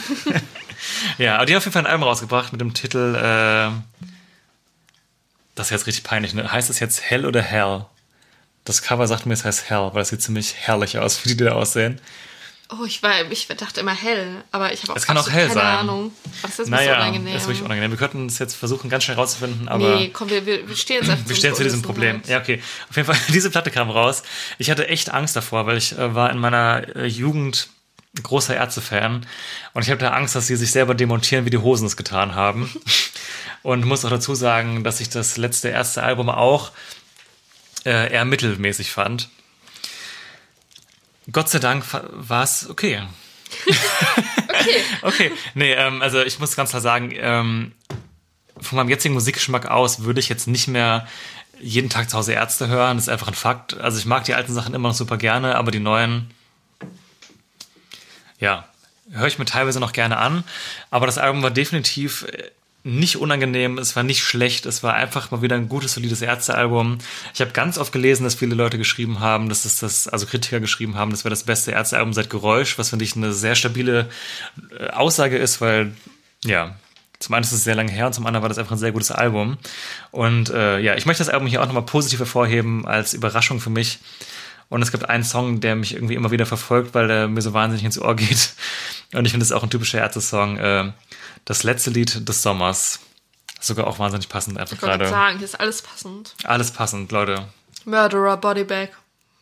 ja, 1.17 1.37
aber 1.37 1.47
die 1.47 1.53
haben 1.53 1.57
auf 1.57 1.63
jeden 1.63 1.73
Fall 1.73 1.81
ein 1.81 1.91
Album 1.91 2.03
rausgebracht 2.03 2.51
mit 2.51 2.61
dem 2.61 2.75
Titel, 2.75 3.15
äh, 3.15 3.71
das 5.55 5.65
ist 5.67 5.71
jetzt 5.71 5.87
richtig 5.87 6.03
peinlich, 6.03 6.35
ne? 6.35 6.51
Heißt 6.51 6.69
es 6.69 6.79
jetzt 6.79 7.09
Hell 7.09 7.25
oder 7.25 7.41
Hell? 7.41 7.85
Das 8.65 8.83
Cover 8.83 9.07
sagt 9.07 9.25
mir, 9.25 9.33
es 9.33 9.43
heißt 9.43 9.67
Hell, 9.71 9.89
weil 9.93 10.03
es 10.03 10.09
sieht 10.09 10.21
ziemlich 10.21 10.53
herrlich 10.59 10.99
aus, 10.99 11.25
wie 11.25 11.29
die 11.29 11.43
da 11.43 11.53
aussehen. 11.53 11.99
Oh, 12.71 12.85
ich 12.85 13.01
war, 13.01 13.31
ich 13.31 13.47
dachte 13.47 13.79
immer 13.79 13.95
hell, 13.95 14.43
aber 14.51 14.71
ich 14.71 14.83
habe 14.83 14.93
auch, 14.93 14.97
Es 14.97 15.07
kann 15.07 15.17
auch 15.17 15.29
hell 15.29 15.47
keine 15.47 15.53
sein. 15.59 15.77
Ahnung. 15.77 16.11
Das 16.43 16.59
ist 16.59 16.69
Naja, 16.69 16.97
unangenehm. 16.97 17.33
das 17.33 17.41
ist 17.43 17.47
wirklich 17.47 17.63
unangenehm. 17.65 17.89
Wir 17.91 17.97
könnten 17.97 18.27
es 18.27 18.37
jetzt 18.37 18.55
versuchen, 18.55 18.91
ganz 18.91 19.05
schnell 19.05 19.17
rauszufinden, 19.17 19.67
aber. 19.67 19.95
Nee, 19.95 20.09
komm, 20.13 20.29
wir, 20.29 20.45
wir 20.45 20.75
stehen 20.75 20.97
jetzt 21.01 21.09
einfach 21.09 21.25
Wir 21.29 21.35
stehen 21.35 21.55
zu 21.55 21.63
diesem 21.63 21.81
Problem. 21.81 22.21
Ja, 22.27 22.39
okay. 22.39 22.61
Auf 22.89 22.95
jeden 22.95 23.07
Fall, 23.07 23.17
diese 23.33 23.49
Platte 23.49 23.71
kam 23.71 23.89
raus. 23.89 24.21
Ich 24.59 24.69
hatte 24.69 24.87
echt 24.87 25.09
Angst 25.09 25.35
davor, 25.35 25.65
weil 25.65 25.77
ich 25.77 25.97
äh, 25.97 26.13
war 26.13 26.29
in 26.29 26.37
meiner 26.37 26.95
äh, 26.95 27.05
Jugend 27.07 27.69
großer 28.21 28.55
Ärzte-Fan 28.55 29.25
und 29.73 29.81
ich 29.83 29.89
habe 29.89 29.99
da 29.99 30.09
Angst, 30.11 30.35
dass 30.35 30.47
sie 30.47 30.55
sich 30.55 30.71
selber 30.71 30.95
demontieren, 30.95 31.45
wie 31.45 31.51
die 31.51 31.59
Hosen 31.59 31.85
es 31.87 31.97
getan 31.97 32.35
haben. 32.35 32.69
und 33.63 33.85
muss 33.85 34.05
auch 34.05 34.09
dazu 34.09 34.35
sagen, 34.35 34.83
dass 34.83 34.99
ich 34.99 35.09
das 35.09 35.37
letzte 35.37 35.69
Ärzte-Album 35.69 36.29
auch 36.29 36.71
äh, 37.85 38.11
eher 38.13 38.25
mittelmäßig 38.25 38.91
fand. 38.91 39.29
Gott 41.31 41.49
sei 41.49 41.59
Dank 41.59 41.83
war 42.11 42.43
es 42.43 42.69
okay. 42.69 43.01
Okay. 43.01 43.75
Okay, 45.01 45.31
nee, 45.53 45.71
ähm, 45.73 46.01
also 46.01 46.21
ich 46.21 46.39
muss 46.39 46.55
ganz 46.55 46.71
klar 46.71 46.81
sagen, 46.81 47.11
ähm, 47.15 47.71
von 48.59 48.75
meinem 48.75 48.89
jetzigen 48.89 49.13
Musikgeschmack 49.13 49.67
aus 49.67 50.03
würde 50.03 50.19
ich 50.19 50.27
jetzt 50.27 50.47
nicht 50.47 50.67
mehr 50.67 51.07
jeden 51.61 51.89
Tag 51.89 52.09
zu 52.09 52.17
Hause 52.17 52.33
Ärzte 52.33 52.67
hören. 52.67 52.97
Das 52.97 53.05
ist 53.05 53.09
einfach 53.09 53.27
ein 53.27 53.33
Fakt. 53.33 53.77
Also 53.79 53.97
ich 53.99 54.05
mag 54.05 54.25
die 54.25 54.33
alten 54.33 54.53
Sachen 54.53 54.73
immer 54.73 54.89
noch 54.89 54.95
super 54.95 55.17
gerne, 55.17 55.55
aber 55.55 55.71
die 55.71 55.79
neuen, 55.79 56.29
ja, 58.39 58.67
höre 59.11 59.27
ich 59.27 59.39
mir 59.39 59.45
teilweise 59.45 59.79
noch 59.79 59.93
gerne 59.93 60.17
an. 60.17 60.43
Aber 60.89 61.05
das 61.05 61.17
Album 61.17 61.41
war 61.41 61.51
definitiv 61.51 62.23
äh, 62.23 62.51
nicht 62.83 63.17
unangenehm, 63.17 63.77
es 63.77 63.95
war 63.95 64.03
nicht 64.03 64.23
schlecht, 64.23 64.65
es 64.65 64.83
war 64.83 64.93
einfach 64.93 65.31
mal 65.31 65.41
wieder 65.41 65.55
ein 65.55 65.67
gutes, 65.67 65.93
solides 65.93 66.21
Ärztealbum. 66.21 66.99
Ich 67.33 67.41
habe 67.41 67.51
ganz 67.51 67.77
oft 67.77 67.91
gelesen, 67.91 68.23
dass 68.23 68.35
viele 68.35 68.55
Leute 68.55 68.77
geschrieben 68.77 69.19
haben, 69.19 69.49
dass 69.49 69.65
es 69.65 69.79
das, 69.79 70.07
also 70.07 70.25
Kritiker 70.25 70.59
geschrieben 70.59 70.95
haben, 70.95 71.11
das 71.11 71.25
wäre 71.25 71.31
das 71.31 71.43
beste 71.43 71.71
Ärztealbum 71.71 72.13
seit 72.13 72.29
Geräusch, 72.29 72.77
was 72.77 72.89
finde 72.89 73.05
ich 73.05 73.15
eine 73.15 73.33
sehr 73.33 73.55
stabile 73.55 74.09
äh, 74.79 74.87
Aussage 74.91 75.37
ist, 75.37 75.59
weil, 75.59 75.93
ja, 76.45 76.75
zum 77.19 77.35
einen 77.35 77.43
ist 77.43 77.51
es 77.51 77.65
sehr 77.65 77.75
lange 77.75 77.91
her 77.91 78.07
und 78.07 78.13
zum 78.13 78.25
anderen 78.25 78.43
war 78.43 78.49
das 78.49 78.57
einfach 78.57 78.71
ein 78.71 78.77
sehr 78.77 78.93
gutes 78.93 79.11
Album. 79.11 79.57
Und 80.11 80.49
äh, 80.51 80.79
ja, 80.79 80.95
ich 80.95 81.05
möchte 81.05 81.21
das 81.21 81.33
Album 81.33 81.47
hier 81.47 81.61
auch 81.61 81.65
nochmal 81.65 81.83
positiv 81.83 82.19
hervorheben 82.19 82.87
als 82.87 83.13
Überraschung 83.13 83.59
für 83.59 83.69
mich. 83.69 83.99
Und 84.69 84.83
es 84.83 84.91
gibt 84.91 85.09
einen 85.09 85.23
Song, 85.23 85.59
der 85.59 85.75
mich 85.75 85.95
irgendwie 85.95 86.13
immer 86.13 86.31
wieder 86.31 86.45
verfolgt, 86.45 86.93
weil 86.93 87.07
der 87.07 87.27
mir 87.27 87.41
so 87.41 87.53
wahnsinnig 87.53 87.83
ins 87.83 87.99
Ohr 87.99 88.15
geht. 88.15 88.53
Und 89.13 89.25
ich 89.25 89.31
finde, 89.31 89.43
es 89.43 89.51
auch 89.51 89.63
ein 89.63 89.69
typischer 89.69 89.97
Ärzte-Song. 89.97 90.57
Äh, 90.57 90.91
das 91.45 91.63
letzte 91.63 91.89
Lied 91.89 92.27
des 92.27 92.41
Sommers. 92.41 92.99
Sogar 93.61 93.87
auch 93.87 93.99
wahnsinnig 93.99 94.29
passend 94.29 94.57
einfach 94.57 94.75
Ich 94.75 94.79
gerade. 94.79 95.09
sagen, 95.09 95.37
hier 95.37 95.45
ist 95.45 95.59
alles 95.59 95.81
passend. 95.81 96.33
Alles 96.43 96.71
passend, 96.71 97.11
Leute. 97.11 97.47
Murderer, 97.85 98.37
Bodybag. 98.37 98.89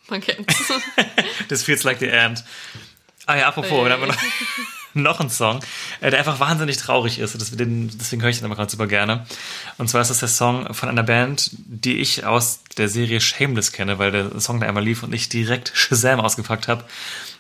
Man 0.09 0.21
kennt's. 0.21 0.55
This 1.49 1.63
feels 1.63 1.83
like 1.83 1.99
the 1.99 2.07
end. 2.07 2.43
Ah 3.25 3.35
ja, 3.35 3.47
apropos, 3.47 3.83
dann 3.83 3.91
haben 3.91 4.01
wir 4.01 4.07
noch, 4.07 4.17
noch 4.93 5.19
einen 5.19 5.29
Song, 5.29 5.59
äh, 5.99 6.09
der 6.09 6.19
einfach 6.19 6.39
wahnsinnig 6.39 6.77
traurig 6.77 7.19
ist. 7.19 7.39
Das, 7.39 7.51
den, 7.51 7.95
deswegen 7.97 8.21
höre 8.21 8.29
ich 8.29 8.37
den 8.37 8.45
aber 8.45 8.55
gerade 8.55 8.71
super 8.71 8.87
gerne. 8.87 9.25
Und 9.77 9.89
zwar 9.89 10.01
ist 10.01 10.09
das 10.09 10.19
der 10.19 10.29
Song 10.29 10.73
von 10.73 10.89
einer 10.89 11.03
Band, 11.03 11.51
die 11.53 11.99
ich 11.99 12.25
aus 12.25 12.61
der 12.77 12.87
Serie 12.89 13.19
Shameless 13.19 13.71
kenne, 13.73 13.99
weil 13.99 14.11
der 14.11 14.39
Song 14.39 14.61
da 14.61 14.67
einmal 14.67 14.83
lief 14.83 15.03
und 15.03 15.13
ich 15.13 15.29
direkt 15.29 15.71
Shazam 15.75 16.21
ausgepackt 16.21 16.67
habe, 16.69 16.85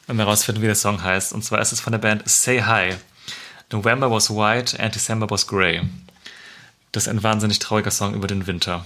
um 0.07 0.19
herauszufinden, 0.19 0.61
wie 0.61 0.67
der 0.67 0.75
Song 0.75 1.01
heißt. 1.01 1.33
Und 1.33 1.43
zwar 1.43 1.59
ist 1.61 1.71
es 1.71 1.79
von 1.79 1.91
der 1.91 1.99
Band 1.99 2.27
Say 2.29 2.61
Hi. 2.61 2.95
November 3.71 4.09
was 4.09 4.29
white 4.29 4.79
and 4.79 4.93
December 4.95 5.29
was 5.29 5.47
grey. 5.47 5.81
Das 6.91 7.03
ist 7.03 7.09
ein 7.09 7.23
wahnsinnig 7.23 7.59
trauriger 7.59 7.91
Song 7.91 8.13
über 8.13 8.27
den 8.27 8.47
Winter. 8.47 8.85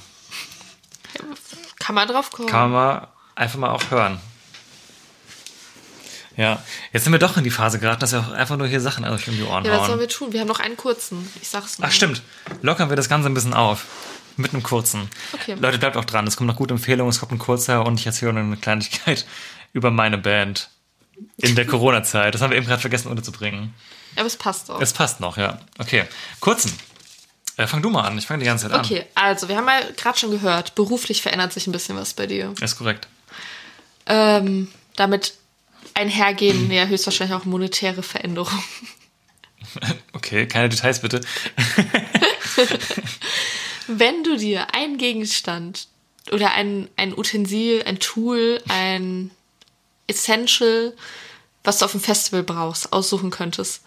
Kann 1.80 1.96
man 1.96 2.08
drauf 2.08 2.32
kommen. 2.32 2.48
Kann 2.48 2.72
man 2.72 3.08
einfach 3.36 3.60
mal 3.60 3.70
auch 3.72 3.92
hören. 3.92 4.20
Ja, 6.38 6.64
jetzt 6.94 7.04
sind 7.04 7.12
wir 7.12 7.20
doch 7.20 7.38
in 7.38 7.44
die 7.44 7.52
Phase 7.52 7.78
geraten, 7.80 8.00
dass 8.00 8.14
wir 8.14 8.20
auch 8.20 8.32
einfach 8.32 8.58
nur 8.58 8.68
hier 8.68 8.80
Sachen 8.80 9.06
euch 9.06 9.28
um 9.28 9.36
die 9.36 9.44
Ohren 9.44 9.66
ja, 9.66 9.80
was 9.80 9.88
sollen 9.88 10.00
wir 10.00 10.08
tun? 10.08 10.32
Wir 10.32 10.40
haben 10.40 10.48
noch 10.48 10.60
einen 10.60 10.78
kurzen. 10.78 11.30
Ich 11.42 11.50
sag's 11.50 11.78
nur. 11.78 11.88
Ach 11.88 11.92
stimmt, 11.92 12.22
lockern 12.62 12.90
wir 12.90 12.96
das 12.96 13.10
Ganze 13.10 13.30
ein 13.30 13.34
bisschen 13.34 13.54
auf. 13.54 13.86
Mit 14.38 14.54
einem 14.54 14.64
kurzen. 14.64 15.10
Okay. 15.34 15.56
Leute, 15.60 15.78
bleibt 15.78 15.98
auch 15.98 16.06
dran. 16.06 16.26
Es 16.26 16.38
kommen 16.38 16.48
noch 16.48 16.56
gute 16.56 16.74
Empfehlungen, 16.74 17.10
es 17.10 17.20
kommt 17.20 17.34
ein 17.34 17.38
kurzer 17.38 17.86
und 17.86 18.00
ich 18.00 18.06
erzähle 18.06 18.32
noch 18.32 18.40
eine 18.40 18.56
Kleinigkeit 18.56 19.26
über 19.74 19.92
meine 19.92 20.18
Band 20.18 20.70
in 21.38 21.56
der 21.56 21.68
Corona-Zeit. 21.68 22.34
Das 22.34 22.42
haben 22.42 22.52
wir 22.52 22.58
eben 22.58 22.66
gerade 22.66 22.82
vergessen 22.82 23.10
unterzubringen. 23.10 23.74
Aber 24.16 24.26
es 24.26 24.36
passt 24.36 24.70
auch. 24.70 24.82
Es 24.82 24.94
passt 24.94 25.20
noch, 25.20 25.38
ja. 25.38 25.60
Okay, 25.80 26.06
kurzen. 26.40 26.72
Äh, 27.58 27.68
fang 27.68 27.82
du 27.82 27.90
mal 27.90 28.02
an, 28.02 28.18
ich 28.18 28.26
fange 28.26 28.40
die 28.40 28.46
ganze 28.46 28.68
Zeit 28.68 28.74
an. 28.74 28.86
Okay, 28.86 29.06
also 29.16 29.48
wir 29.48 29.58
haben 29.58 29.68
ja 29.68 29.82
gerade 29.96 30.18
schon 30.18 30.32
gehört, 30.32 30.76
beruflich 30.76 31.22
verändert 31.22 31.54
sich 31.54 31.68
ein 31.68 31.72
bisschen 31.72 31.96
was 31.98 32.14
bei 32.14 32.28
dir. 32.28 32.54
Ist 32.62 32.78
korrekt. 32.78 33.08
Ähm, 34.08 34.70
damit 34.96 35.36
einhergehen 35.94 36.72
ja 36.72 36.86
höchstwahrscheinlich 36.86 37.36
auch 37.36 37.46
monetäre 37.46 38.04
Veränderungen. 38.04 38.64
Okay, 40.14 40.48
keine 40.48 40.68
Details 40.70 41.00
bitte. 41.00 41.22
Wenn 43.88 44.24
du 44.24 44.36
dir 44.36 44.74
einen 44.74 44.98
Gegenstand 44.98 45.88
oder 46.32 46.52
ein, 46.52 46.90
ein 46.98 47.18
Utensil, 47.18 47.84
ein 47.86 48.00
Tool, 48.00 48.62
ein 48.68 49.32
Essential, 50.08 50.94
was 51.64 51.80
du 51.80 51.86
auf 51.86 51.92
dem 51.92 52.02
Festival 52.02 52.44
brauchst, 52.44 52.94
aussuchen 52.94 53.30
könntest, 53.30 53.82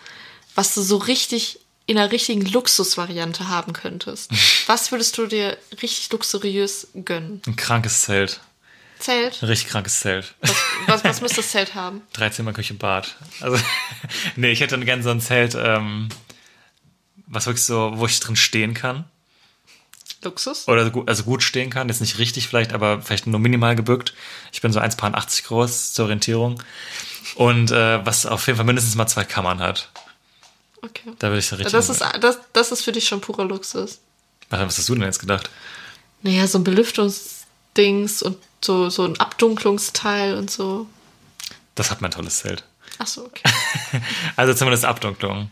was 0.54 0.74
du 0.74 0.82
so 0.82 0.96
richtig 0.96 1.60
in 1.86 1.98
einer 1.98 2.12
richtigen 2.12 2.44
Luxusvariante 2.46 3.48
haben 3.48 3.72
könntest, 3.72 4.30
was 4.66 4.90
würdest 4.90 5.18
du 5.18 5.26
dir 5.26 5.58
richtig 5.82 6.10
luxuriös 6.10 6.88
gönnen? 6.94 7.42
Ein 7.46 7.56
krankes 7.56 8.02
Zelt. 8.02 8.40
Zelt? 8.98 9.42
Ein 9.42 9.48
richtig 9.48 9.68
krankes 9.68 10.00
Zelt. 10.00 10.34
Was, 10.40 10.54
was, 10.86 11.04
was 11.04 11.20
müsste 11.20 11.36
das 11.38 11.50
Zelt 11.50 11.74
haben? 11.74 12.02
Drei 12.12 12.30
Zimmer, 12.30 12.52
Küche, 12.52 12.74
Bad. 12.74 13.16
Also, 13.40 13.58
nee, 14.36 14.50
ich 14.50 14.60
hätte 14.60 14.78
gerne 14.80 15.02
so 15.02 15.10
ein 15.10 15.20
Zelt, 15.20 15.54
ähm, 15.58 16.08
was 17.26 17.46
wirklich 17.46 17.64
so, 17.64 17.92
wo 17.96 18.06
ich 18.06 18.18
drin 18.20 18.36
stehen 18.36 18.72
kann. 18.72 19.04
Luxus? 20.22 20.66
Oder 20.68 20.90
also 21.06 21.24
gut 21.24 21.42
stehen 21.42 21.68
kann. 21.68 21.88
Jetzt 21.88 22.00
nicht 22.00 22.18
richtig 22.18 22.48
vielleicht, 22.48 22.72
aber 22.72 23.02
vielleicht 23.02 23.26
nur 23.26 23.40
minimal 23.40 23.76
gebückt. 23.76 24.14
Ich 24.52 24.62
bin 24.62 24.72
so 24.72 24.80
1,80 24.80 25.46
groß 25.46 25.92
zur 25.92 26.06
Orientierung. 26.06 26.62
Und 27.36 27.70
äh, 27.70 28.04
was 28.04 28.26
auf 28.26 28.46
jeden 28.46 28.56
Fall 28.56 28.66
mindestens 28.66 28.94
mal 28.94 29.06
zwei 29.06 29.24
Kammern 29.24 29.60
hat. 29.60 29.90
Okay. 30.82 31.12
Da 31.18 31.28
würde 31.28 31.38
ich 31.38 31.46
so 31.46 31.56
richtig. 31.56 31.72
Das 31.72 31.88
ist, 31.88 32.02
das, 32.20 32.38
das 32.52 32.72
ist 32.72 32.82
für 32.82 32.92
dich 32.92 33.08
schon 33.08 33.20
purer 33.20 33.44
Luxus. 33.44 34.00
Was 34.50 34.60
hast 34.78 34.88
du 34.88 34.94
denn 34.94 35.04
jetzt 35.04 35.18
gedacht? 35.20 35.50
Naja, 36.22 36.46
so 36.46 36.58
ein 36.58 36.64
Belüftungsdings 36.64 38.22
und 38.22 38.36
so, 38.62 38.90
so 38.90 39.04
ein 39.04 39.18
Abdunklungsteil 39.18 40.34
und 40.36 40.50
so. 40.50 40.86
Das 41.74 41.90
hat 41.90 42.00
mein 42.00 42.10
tolles 42.10 42.38
Zelt. 42.38 42.64
Ach 42.98 43.06
so, 43.06 43.24
okay. 43.24 43.42
Also 44.36 44.54
zumindest 44.54 44.84
Abdunklung. 44.84 45.50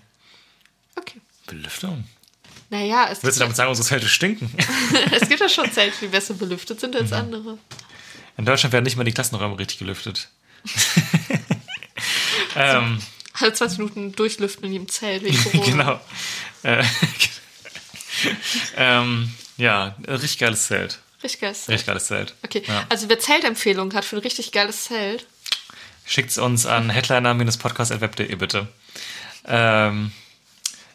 Okay. 0.96 1.20
Belüftung? 1.46 2.04
Naja, 2.70 3.08
es 3.10 3.22
Willst 3.22 3.38
du 3.38 3.40
damit 3.40 3.56
sagen, 3.56 3.68
unsere 3.70 3.86
Zelte 3.86 4.08
stinken? 4.08 4.50
es 5.10 5.28
gibt 5.28 5.40
ja 5.40 5.48
schon 5.48 5.70
Zelte, 5.72 5.96
die 6.02 6.06
besser 6.08 6.34
belüftet 6.34 6.80
sind 6.80 6.94
Mhm. 6.94 7.00
als 7.00 7.12
andere. 7.12 7.58
In 8.36 8.44
Deutschland 8.46 8.72
werden 8.72 8.84
nicht 8.84 8.96
mal 8.96 9.04
die 9.04 9.12
Klassenräume 9.12 9.58
richtig 9.58 9.78
gelüftet. 9.78 10.28
ähm, 12.56 13.00
Alle 13.40 13.52
20 13.52 13.78
Minuten 13.78 14.12
durchlüften 14.12 14.64
in 14.66 14.72
jedem 14.72 14.88
Zelt 14.88 15.22
wegen 15.24 15.36
Corona. 15.42 15.64
genau. 15.64 16.00
Äh, 16.62 16.84
ähm, 18.76 19.32
ja, 19.56 19.94
richtig 20.06 20.38
geiles 20.38 20.66
Zelt. 20.66 20.98
Richtig 21.22 21.40
geiles 21.40 21.64
Zelt. 21.64 21.74
Richtig 21.74 21.86
geiles 21.86 22.04
Zelt. 22.06 22.34
Okay, 22.44 22.62
Ja. 22.66 22.84
also 22.88 23.08
wer 23.08 23.18
Zeltempfehlungen 23.18 23.94
hat 23.96 24.04
für 24.04 24.16
ein 24.16 24.22
richtig 24.22 24.52
geiles 24.52 24.84
Zelt, 24.84 25.26
Schickt's 26.04 26.36
uns 26.36 26.66
an 26.66 26.90
headliner-podcast.web.de 26.90 28.34
bitte. 28.34 28.66
Ähm, 29.46 30.10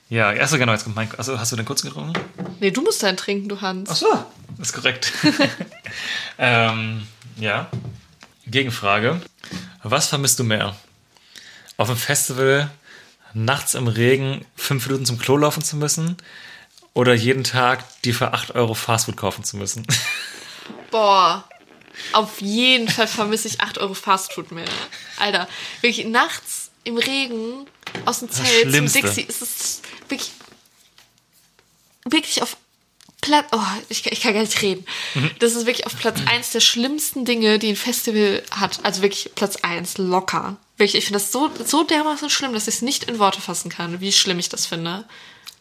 ja, 0.09 0.29
achso, 0.31 0.57
genau, 0.57 0.73
jetzt 0.73 0.83
kommt 0.83 0.97
mein. 0.97 1.09
Achso, 1.17 1.39
hast 1.39 1.53
du 1.53 1.55
den 1.55 1.63
kurz 1.65 1.81
getrunken? 1.81 2.11
nee, 2.59 2.71
du 2.71 2.81
musst 2.81 3.01
deinen 3.03 3.15
trinken, 3.15 3.47
du 3.47 3.61
Hans. 3.61 3.89
Ach 3.89 3.95
so, 3.95 4.25
ist 4.61 4.73
korrekt. 4.73 5.13
ähm, 6.37 7.07
ja. 7.37 7.69
Gegenfrage. 8.47 9.21
Was 9.83 10.07
vermisst 10.07 10.39
du 10.39 10.43
mehr? 10.43 10.75
Auf 11.77 11.87
dem 11.87 11.97
Festival 11.97 12.69
nachts 13.33 13.75
im 13.75 13.87
Regen 13.87 14.45
fünf 14.55 14.85
Minuten 14.87 15.05
zum 15.05 15.19
Klo 15.19 15.37
laufen 15.37 15.63
zu 15.63 15.77
müssen? 15.77 16.17
Oder 16.93 17.13
jeden 17.13 17.43
Tag 17.43 17.83
die 18.01 18.13
für 18.13 18.33
8 18.33 18.55
Euro 18.55 18.73
Fastfood 18.73 19.17
kaufen 19.17 19.43
zu 19.43 19.57
müssen? 19.57 19.85
Boah, 20.91 21.47
auf 22.13 22.41
jeden 22.41 22.89
Fall 22.89 23.07
vermisse 23.07 23.47
ich 23.47 23.61
8 23.61 23.77
Euro 23.77 23.93
Fastfood 23.93 24.51
mehr. 24.51 24.65
Alter, 25.17 25.47
wirklich 25.81 26.07
nachts 26.07 26.71
im 26.83 26.97
Regen 26.97 27.67
aus 28.05 28.19
dem 28.19 28.31
Zelt 28.31 28.73
zum. 28.73 28.91
Dixie 28.91 29.21
ist 29.21 29.41
es 29.41 29.81
wirklich, 30.07 30.31
wirklich 32.05 32.41
auf 32.41 32.57
Platz, 33.27 33.45
oh, 33.51 33.59
ich, 33.89 34.05
ich 34.05 34.21
kann 34.21 34.33
gar 34.33 34.41
nicht 34.41 34.61
reden. 34.61 34.85
Mhm. 35.15 35.31
Das 35.39 35.53
ist 35.53 35.65
wirklich 35.65 35.85
auf 35.85 35.97
Platz 35.99 36.19
1 36.25 36.51
der 36.51 36.59
schlimmsten 36.61 37.25
Dinge, 37.25 37.59
die 37.59 37.69
ein 37.69 37.75
Festival 37.75 38.41
hat. 38.51 38.79
Also 38.83 39.01
wirklich 39.01 39.31
Platz 39.35 39.57
1, 39.57 39.97
locker. 39.97 40.57
Wirklich, 40.77 40.95
ich 40.95 41.05
finde 41.05 41.19
das 41.19 41.31
so, 41.31 41.49
so 41.65 41.83
dermaßen 41.83 42.29
schlimm, 42.29 42.53
dass 42.53 42.67
ich 42.67 42.75
es 42.75 42.81
nicht 42.81 43.05
in 43.05 43.19
Worte 43.19 43.41
fassen 43.41 43.69
kann, 43.69 43.99
wie 43.99 44.11
schlimm 44.11 44.39
ich 44.39 44.49
das 44.49 44.65
finde. 44.65 45.05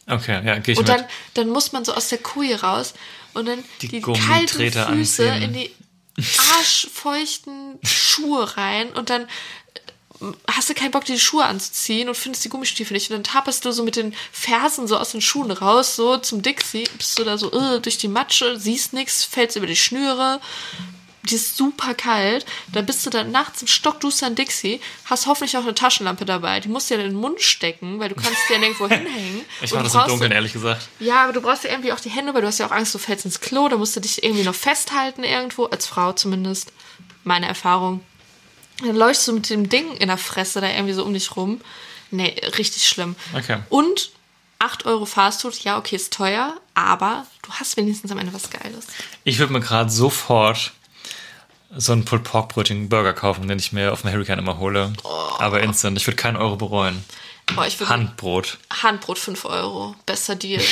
Okay, 0.09 0.41
ja, 0.47 0.59
gehe 0.59 0.75
ich 0.75 0.79
Und 0.79 0.87
mit. 0.89 0.97
dann, 0.99 1.05
dann 1.35 1.49
muss 1.49 1.73
man 1.73 1.85
so 1.85 1.93
aus 1.95 2.09
der 2.09 2.19
Koje 2.19 2.61
raus 2.61 2.95
und 3.35 3.47
dann 3.47 3.65
Die 3.83 3.89
die, 3.89 4.01
kalten 4.01 4.49
Füße 4.71 4.87
anziehen. 4.87 5.43
in 5.43 5.53
die 5.53 5.71
arschfeuchten 6.59 7.79
Schuhe 7.83 8.57
rein 8.57 8.91
und 8.91 9.11
dann 9.11 9.27
hast 10.51 10.71
du 10.71 10.75
keinen 10.75 10.91
Bock, 10.91 11.05
die 11.05 11.19
Schuhe 11.19 11.45
anzuziehen 11.45 12.09
und 12.09 12.17
findest 12.17 12.45
die 12.45 12.49
Gummistiefel 12.49 12.95
nicht. 12.95 13.11
Und 13.11 13.17
dann 13.17 13.25
tappest 13.25 13.65
du 13.65 13.73
so 13.73 13.83
mit 13.83 13.97
den 13.97 14.15
Fersen 14.33 14.87
so 14.87 14.97
aus 14.97 15.13
den 15.13 15.21
Schuhen 15.21 15.51
raus, 15.51 15.97
so 15.97 16.17
zum 16.19 16.43
Dixie, 16.43 16.89
bist 16.97 17.19
du 17.19 17.25
da 17.25 17.39
so 17.39 17.53
äh, 17.53 17.81
durch 17.81 17.99
die 17.99 18.09
Matsche, 18.09 18.59
siehst 18.59 18.93
nichts, 18.93 19.25
fällst 19.25 19.57
über 19.57 19.67
die 19.67 19.77
Schnüre. 19.77 20.41
Die 21.25 21.35
ist 21.35 21.57
super 21.57 21.93
kalt. 21.95 22.47
Dann 22.73 22.87
bist 22.87 23.05
du 23.05 23.11
dann 23.11 23.33
nachts 23.33 23.61
im 23.61 23.67
stockdustern 23.67 24.37
Dixie, 24.37 24.81
hast 25.07 25.27
hoffentlich 25.27 25.57
auch 25.57 25.63
eine 25.63 25.75
Taschenlampe 25.75 26.25
dabei. 26.25 26.61
Die 26.61 26.69
musst 26.69 26.89
du 26.89 26.95
ja 26.95 27.01
in 27.01 27.09
den 27.09 27.17
Mund 27.17 27.41
stecken, 27.41 27.99
weil 27.99 28.09
du 28.09 28.15
kannst 28.15 28.39
die 28.49 28.53
ja 28.53 28.59
nirgendwo 28.61 28.87
hinhängen. 28.89 29.45
Ich 29.61 29.73
mache 29.73 29.85
das 29.85 29.95
im 29.95 30.05
Dunkeln, 30.07 30.31
ehrlich 30.31 30.53
gesagt. 30.53 30.89
ja, 31.01 31.25
aber 31.25 31.33
du 31.33 31.41
brauchst 31.41 31.65
ja 31.65 31.71
irgendwie 31.71 31.93
auch 31.93 32.01
die 32.01 32.11
Hände, 32.11 32.33
weil 32.33 32.43
du 32.43 32.47
hast 32.47 32.59
ja 32.59 32.67
auch 32.67 32.71
Angst, 32.71 32.95
du 32.95 32.99
fällst 32.99 33.25
ins 33.25 33.41
Klo, 33.41 33.69
da 33.69 33.77
musst 33.77 33.97
du 33.97 34.01
dich 34.01 34.23
irgendwie 34.23 34.45
noch 34.45 34.55
festhalten 34.55 35.25
irgendwo, 35.25 35.65
als 35.65 35.87
Frau 35.87 36.13
zumindest. 36.13 36.73
Meine 37.25 37.47
Erfahrung. 37.47 38.03
Dann 38.81 38.97
läufst 38.97 39.27
du 39.27 39.33
mit 39.33 39.49
dem 39.49 39.69
Ding 39.69 39.97
in 39.97 40.09
der 40.09 40.19
Fresse 40.19 40.61
da 40.61 40.69
irgendwie 40.69 40.93
so 40.93 41.05
um 41.05 41.13
dich 41.13 41.35
rum. 41.37 41.61
Nee, 42.11 42.37
richtig 42.59 42.87
schlimm. 42.87 43.17
Okay. 43.35 43.59
Und 43.69 44.11
8 44.59 44.87
Euro 44.87 45.07
Fastfood, 45.07 45.59
ja, 45.65 45.79
okay, 45.79 45.97
ist 45.97 46.13
teuer, 46.13 46.57
aber 46.75 47.27
du 47.43 47.53
hast 47.53 47.77
wenigstens 47.77 48.11
am 48.11 48.19
Ende 48.19 48.33
was 48.33 48.51
Geiles. 48.51 48.87
Ich 49.25 49.39
würde 49.39 49.53
mir 49.53 49.61
gerade 49.61 49.91
sofort 49.91 50.73
so 51.77 51.93
einen 51.93 52.05
Pulled 52.05 52.25
Pork 52.25 52.51
Brötchen 52.51 52.89
Burger 52.89 53.13
kaufen, 53.13 53.49
den 53.49 53.59
ich 53.59 53.73
mir 53.73 53.93
auf 53.93 54.03
dem 54.03 54.13
Hurricane 54.13 54.39
immer 54.39 54.59
hole. 54.59 54.93
Aber 55.39 55.63
instant. 55.63 55.99
Ich 55.99 56.07
würde 56.07 56.17
keinen 56.17 56.37
Euro 56.37 56.57
bereuen. 56.57 57.05
Würde 57.49 57.89
Handbrot. 57.89 58.59
Handbrot 58.83 59.19
5 59.19 59.45
Euro. 59.45 59.95
Bester 60.07 60.37
Deal. 60.37 60.63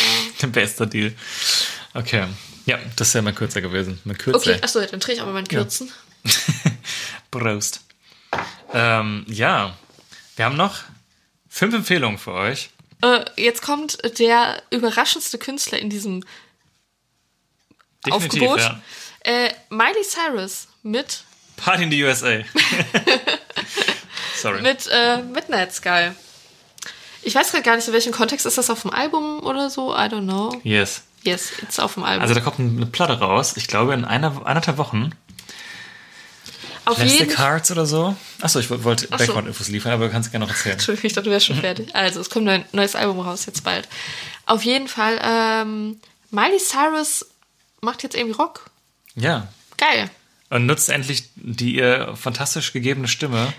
Ja. 0.40 0.46
Bester 0.48 0.86
Deal. 0.86 1.14
Okay. 1.92 2.26
Ja, 2.66 2.78
das 2.96 3.12
wäre 3.14 3.22
mein 3.22 3.34
Kürzer 3.34 3.60
gewesen. 3.60 4.00
Mein 4.04 4.16
Kürzer. 4.18 4.38
Okay, 4.52 4.58
achso, 4.62 4.80
dann 4.80 5.00
drehe 5.00 5.14
ich 5.14 5.20
auch 5.20 5.26
mal 5.26 5.34
meinen 5.34 5.48
Kürzen. 5.48 5.90
Prost. 7.30 7.80
Ähm, 8.74 9.24
ja, 9.28 9.72
wir 10.36 10.44
haben 10.44 10.56
noch 10.56 10.80
fünf 11.48 11.74
Empfehlungen 11.74 12.18
für 12.18 12.32
euch. 12.32 12.70
Äh, 13.02 13.24
jetzt 13.36 13.62
kommt 13.62 13.98
der 14.18 14.62
überraschendste 14.70 15.38
Künstler 15.38 15.78
in 15.78 15.90
diesem 15.90 16.24
Definitiv, 18.04 18.42
Aufgebot. 18.42 18.60
ja. 18.60 18.80
Äh, 19.20 19.50
Miley 19.70 20.02
Cyrus 20.02 20.68
mit, 20.82 21.22
Party 21.56 21.84
in 21.84 21.90
the 21.90 22.02
USA. 22.04 22.40
Sorry. 24.36 24.60
mit 24.60 24.86
äh, 24.90 25.22
Midnight 25.22 25.72
Sky. 25.72 26.10
Ich 27.22 27.34
weiß 27.34 27.52
gerade 27.52 27.62
gar 27.62 27.76
nicht, 27.76 27.86
in 27.86 27.94
welchem 27.94 28.12
Kontext 28.12 28.44
ist 28.44 28.58
das 28.58 28.68
auf 28.68 28.82
dem 28.82 28.90
Album 28.90 29.40
oder 29.40 29.70
so. 29.70 29.94
I 29.94 30.08
don't 30.08 30.24
know. 30.24 30.60
yes. 30.64 31.02
Yes, 31.22 31.52
it's 31.62 31.78
auf 31.80 31.94
dem 31.94 32.02
Album. 32.02 32.20
Also 32.20 32.34
da 32.34 32.40
kommt 32.40 32.58
eine 32.58 32.84
Platte 32.84 33.18
raus. 33.18 33.54
Ich 33.56 33.66
glaube 33.66 33.94
in 33.94 34.04
einer, 34.04 34.44
eineinhalb 34.46 34.76
Wochen. 34.76 35.12
Auf 36.84 36.96
Plastic 36.96 37.20
jeden 37.20 37.32
Cards 37.32 37.70
oder 37.70 37.86
so. 37.86 38.16
Achso, 38.40 38.58
ich 38.58 38.70
wollte 38.70 39.08
Ach. 39.10 39.18
Background-Infos 39.18 39.68
liefern, 39.68 39.92
aber 39.92 40.06
du 40.06 40.12
kannst 40.12 40.30
gerne 40.30 40.44
noch 40.44 40.52
erzählen. 40.52 40.74
Entschuldigung, 40.74 41.06
ich 41.06 41.12
dachte, 41.12 41.26
du 41.26 41.30
wärst 41.30 41.46
schon 41.46 41.56
fertig. 41.56 41.94
Also, 41.94 42.20
es 42.20 42.30
kommt 42.30 42.48
ein 42.48 42.64
neues 42.72 42.94
Album 42.94 43.20
raus, 43.20 43.46
jetzt 43.46 43.64
bald. 43.64 43.88
Auf 44.46 44.62
jeden 44.64 44.88
Fall, 44.88 45.20
ähm, 45.22 46.00
Miley 46.30 46.58
Cyrus 46.58 47.26
macht 47.80 48.02
jetzt 48.02 48.14
irgendwie 48.14 48.34
Rock. 48.34 48.70
Ja. 49.14 49.48
Geil. 49.76 50.10
Und 50.50 50.66
nutzt 50.66 50.88
endlich 50.90 51.24
die 51.36 51.76
ihr 51.76 52.14
fantastisch 52.16 52.72
gegebene 52.72 53.08
Stimme. 53.08 53.52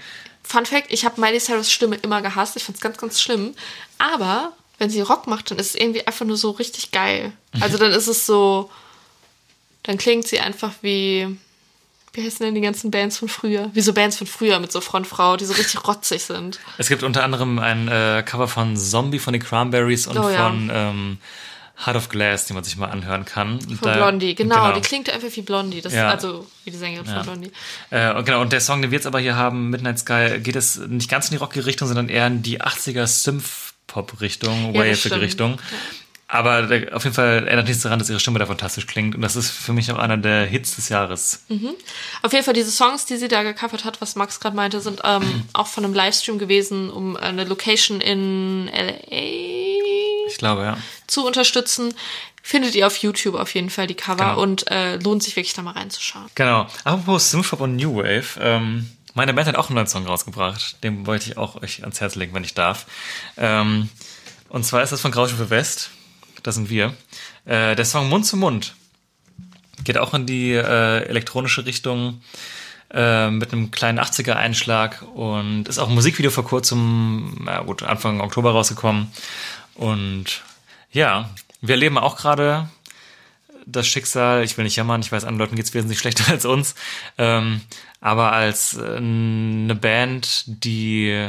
Fun 0.43 0.65
Fact, 0.65 0.91
ich 0.91 1.06
habe 1.06 1.19
Miley 1.19 1.39
Cyrus 1.39 1.72
Stimme 1.72 1.95
immer 1.95 2.22
gehasst. 2.22 2.56
Ich 2.56 2.64
fand's 2.64 2.81
ganz, 2.81 2.97
ganz 2.97 3.19
schlimm. 3.19 3.56
Aber 3.97 4.53
wenn 4.77 4.89
sie 4.89 5.02
Rock 5.02 5.27
macht, 5.27 5.52
dann 5.52 5.57
ist 5.57 5.69
es 5.69 5.76
irgendwie 5.76 6.06
einfach 6.06 6.26
nur 6.26 6.38
so 6.38 6.52
richtig 6.52 6.91
geil. 6.91 7.31
Also 7.60 7.77
dann 7.80 7.91
ist 7.91 8.07
es 8.07 8.26
so, 8.26 8.69
dann 9.84 9.97
klingt 9.97 10.27
sie 10.27 10.39
einfach 10.39 10.73
wie, 10.81 11.38
wie 12.15 12.23
heißen 12.25 12.45
denn 12.45 12.55
die 12.55 12.61
ganzen 12.61 12.91
Bands 12.91 13.17
von 13.17 13.27
früher? 13.27 13.69
Wie 13.73 13.81
so 13.81 13.93
Bands 13.93 14.17
von 14.17 14.25
früher 14.27 14.59
mit 14.59 14.71
so 14.71 14.81
Frontfrau, 14.81 15.37
die 15.37 15.45
so 15.45 15.53
richtig 15.53 15.85
rotzig 15.87 16.23
sind. 16.23 16.59
Es 16.77 16.87
gibt 16.89 17.03
unter 17.03 17.23
anderem 17.23 17.59
ein 17.59 17.87
äh, 17.87 18.23
Cover 18.25 18.47
von 18.47 18.75
Zombie 18.77 19.19
von 19.19 19.33
den 19.33 19.41
Cranberries 19.43 20.07
und 20.07 20.17
Oh 20.17 20.29
ja. 20.29 20.45
von 20.47 20.71
ähm, 20.73 21.17
Heart 21.85 21.97
of 21.97 22.07
Glass, 22.09 22.45
die 22.45 22.53
man 22.53 22.63
sich 22.63 22.77
mal 22.77 22.87
anhören 22.87 23.25
kann. 23.25 23.59
Von 23.59 23.77
Blondie, 23.93 24.33
genau, 24.33 24.71
Die 24.71 24.79
klingt 24.81 25.09
einfach 25.09 25.27
wie 25.35 25.41
Blondie. 25.41 25.81
Das 25.81 25.93
Ja. 25.93 26.09
Also 26.09 26.47
wie 26.63 26.71
die 26.71 26.77
Sängerin 26.77 27.05
Ja. 27.05 27.15
von 27.15 27.23
Blondie. 27.23 27.51
Äh, 27.89 28.13
und 28.13 28.23
genau, 28.25 28.39
und 28.41 28.53
der 28.53 28.61
Song, 28.61 28.81
den 28.81 28.91
wir 28.91 28.95
jetzt 28.97 29.07
aber 29.07 29.19
hier 29.19 29.35
haben, 29.35 29.69
Midnight 29.71 29.99
Sky, 29.99 30.39
geht 30.39 30.55
es 30.55 30.77
nicht 30.77 31.09
ganz 31.09 31.27
in 31.27 31.31
die 31.31 31.37
rockige 31.37 31.65
Richtung, 31.65 31.87
sondern 31.89 32.07
eher 32.07 32.27
in 32.27 32.41
die 32.43 32.61
80er 32.61 33.05
Synth-Pop-Richtung, 33.07 34.73
Ja, 34.73 34.81
aber 36.27 36.68
auf 36.93 37.03
jeden 37.03 37.14
Fall 37.15 37.47
ändert 37.47 37.68
nichts 37.68 37.84
daran, 37.84 37.99
dass 37.99 38.10
ihre 38.10 38.19
Stimme 38.19 38.39
da 38.39 38.47
fantastisch 38.47 38.88
klingt. 38.88 39.14
Und 39.15 39.22
das 39.22 39.35
ist 39.35 39.52
für 39.52 39.73
mich 39.73 39.91
auch 39.91 39.99
einer 39.99 40.18
der 40.18 40.45
Hits 40.45 40.76
des 40.76 40.89
Jahres. 40.89 41.43
Auf 42.23 42.34
jeden 42.34 42.43
Fall 42.43 42.53
diese 42.56 42.72
Songs, 42.72 43.06
die 43.06 43.18
sie 43.18 43.27
da 43.27 43.43
gecovert 43.43 43.85
hat, 43.85 44.02
was 44.02 44.15
Max 44.15 44.39
gerade 44.39 44.56
meinte, 44.56 44.81
sind 44.81 45.02
ähm, 45.03 45.45
auch 45.53 45.68
von 45.68 45.85
einem 45.85 45.93
Livestream 45.93 46.39
gewesen, 46.39 46.89
um 46.89 47.15
eine 47.15 47.43
Location 47.43 48.02
in 48.02 48.68
LA 48.73 50.27
Ich 50.27 50.38
glaube, 50.38 50.64
ja. 50.64 50.77
zu 51.07 51.26
unterstützen. 51.26 51.93
Findet 52.41 52.76
ihr 52.76 52.85
auf 52.85 52.97
YouTube 52.97 53.35
auf 53.35 53.53
jeden 53.56 53.72
Fall 53.72 53.88
die 53.88 53.95
Cover 53.95 54.18
Genau. 54.31 54.41
und 54.41 54.69
äh, 54.69 54.97
lohnt 54.97 55.23
sich 55.23 55.35
wirklich 55.35 55.53
da 55.53 55.64
mal 55.64 55.72
reinzuschauen. 55.72 56.26
Genau. 56.35 56.68
Apropos 56.84 57.31
Synthpop 57.31 57.61
und 57.61 57.76
New 57.76 57.95
Wave. 57.97 58.39
Ähm, 58.39 58.89
meine 59.15 59.34
Band 59.34 59.47
hat 59.47 59.56
auch 59.56 59.68
einen 59.69 59.76
neuen 59.76 59.88
Song 59.88 60.06
rausgebracht. 60.06 60.84
Den 60.84 61.07
wollte 61.07 61.30
ich 61.31 61.38
auch 61.38 61.61
euch 61.64 61.81
ans 61.81 62.02
Herz 62.02 62.14
legen, 62.15 62.34
wenn 62.35 62.43
ich 62.43 62.53
darf. 62.53 62.85
Ähm, 63.38 63.89
und 64.49 64.64
zwar 64.64 64.84
ist 64.84 64.91
das 64.91 65.02
von 65.02 65.11
Graustufe 65.11 65.49
West. 65.49 65.89
Das 66.45 66.53
sind 66.53 66.69
wir. 66.69 66.93
Äh, 67.45 67.76
der 67.76 67.85
Song 67.85 68.07
Mund 68.07 68.23
zu 68.27 68.38
Mund 68.38 68.76
geht 69.84 69.97
auch 69.97 70.13
in 70.13 70.27
die 70.27 70.51
äh, 70.51 71.03
elektronische 71.07 71.65
Richtung 71.65 72.22
äh, 72.93 73.31
mit 73.31 73.51
einem 73.51 73.72
kleinen 73.72 73.99
80er-Einschlag 73.99 75.01
und 75.15 75.67
ist 75.67 75.80
auch 75.80 75.89
ein 75.89 75.95
Musikvideo 75.95 76.30
vor 76.30 76.45
kurzem, 76.45 77.41
na 77.45 77.61
gut, 77.61 77.81
Anfang 77.81 78.22
Oktober 78.22 78.51
rausgekommen. 78.51 79.11
Und 79.73 80.43
ja, 80.91 81.31
wir 81.61 81.73
erleben 81.73 81.97
auch 81.97 82.15
gerade 82.15 82.69
das 83.65 83.88
Schicksal, 83.88 84.43
ich 84.43 84.55
will 84.55 84.65
nicht 84.65 84.76
jammern, 84.76 85.01
ich 85.01 85.11
weiß, 85.11 85.23
anderen 85.23 85.39
Leuten 85.39 85.55
geht's 85.55 85.73
wesentlich 85.73 85.97
schlechter 85.97 86.27
als 86.31 86.45
uns, 86.45 86.76
ähm, 87.17 87.61
aber 88.01 88.34
als 88.34 88.76
äh, 88.76 88.97
eine 88.97 89.73
Band, 89.73 90.43
die 90.45 91.27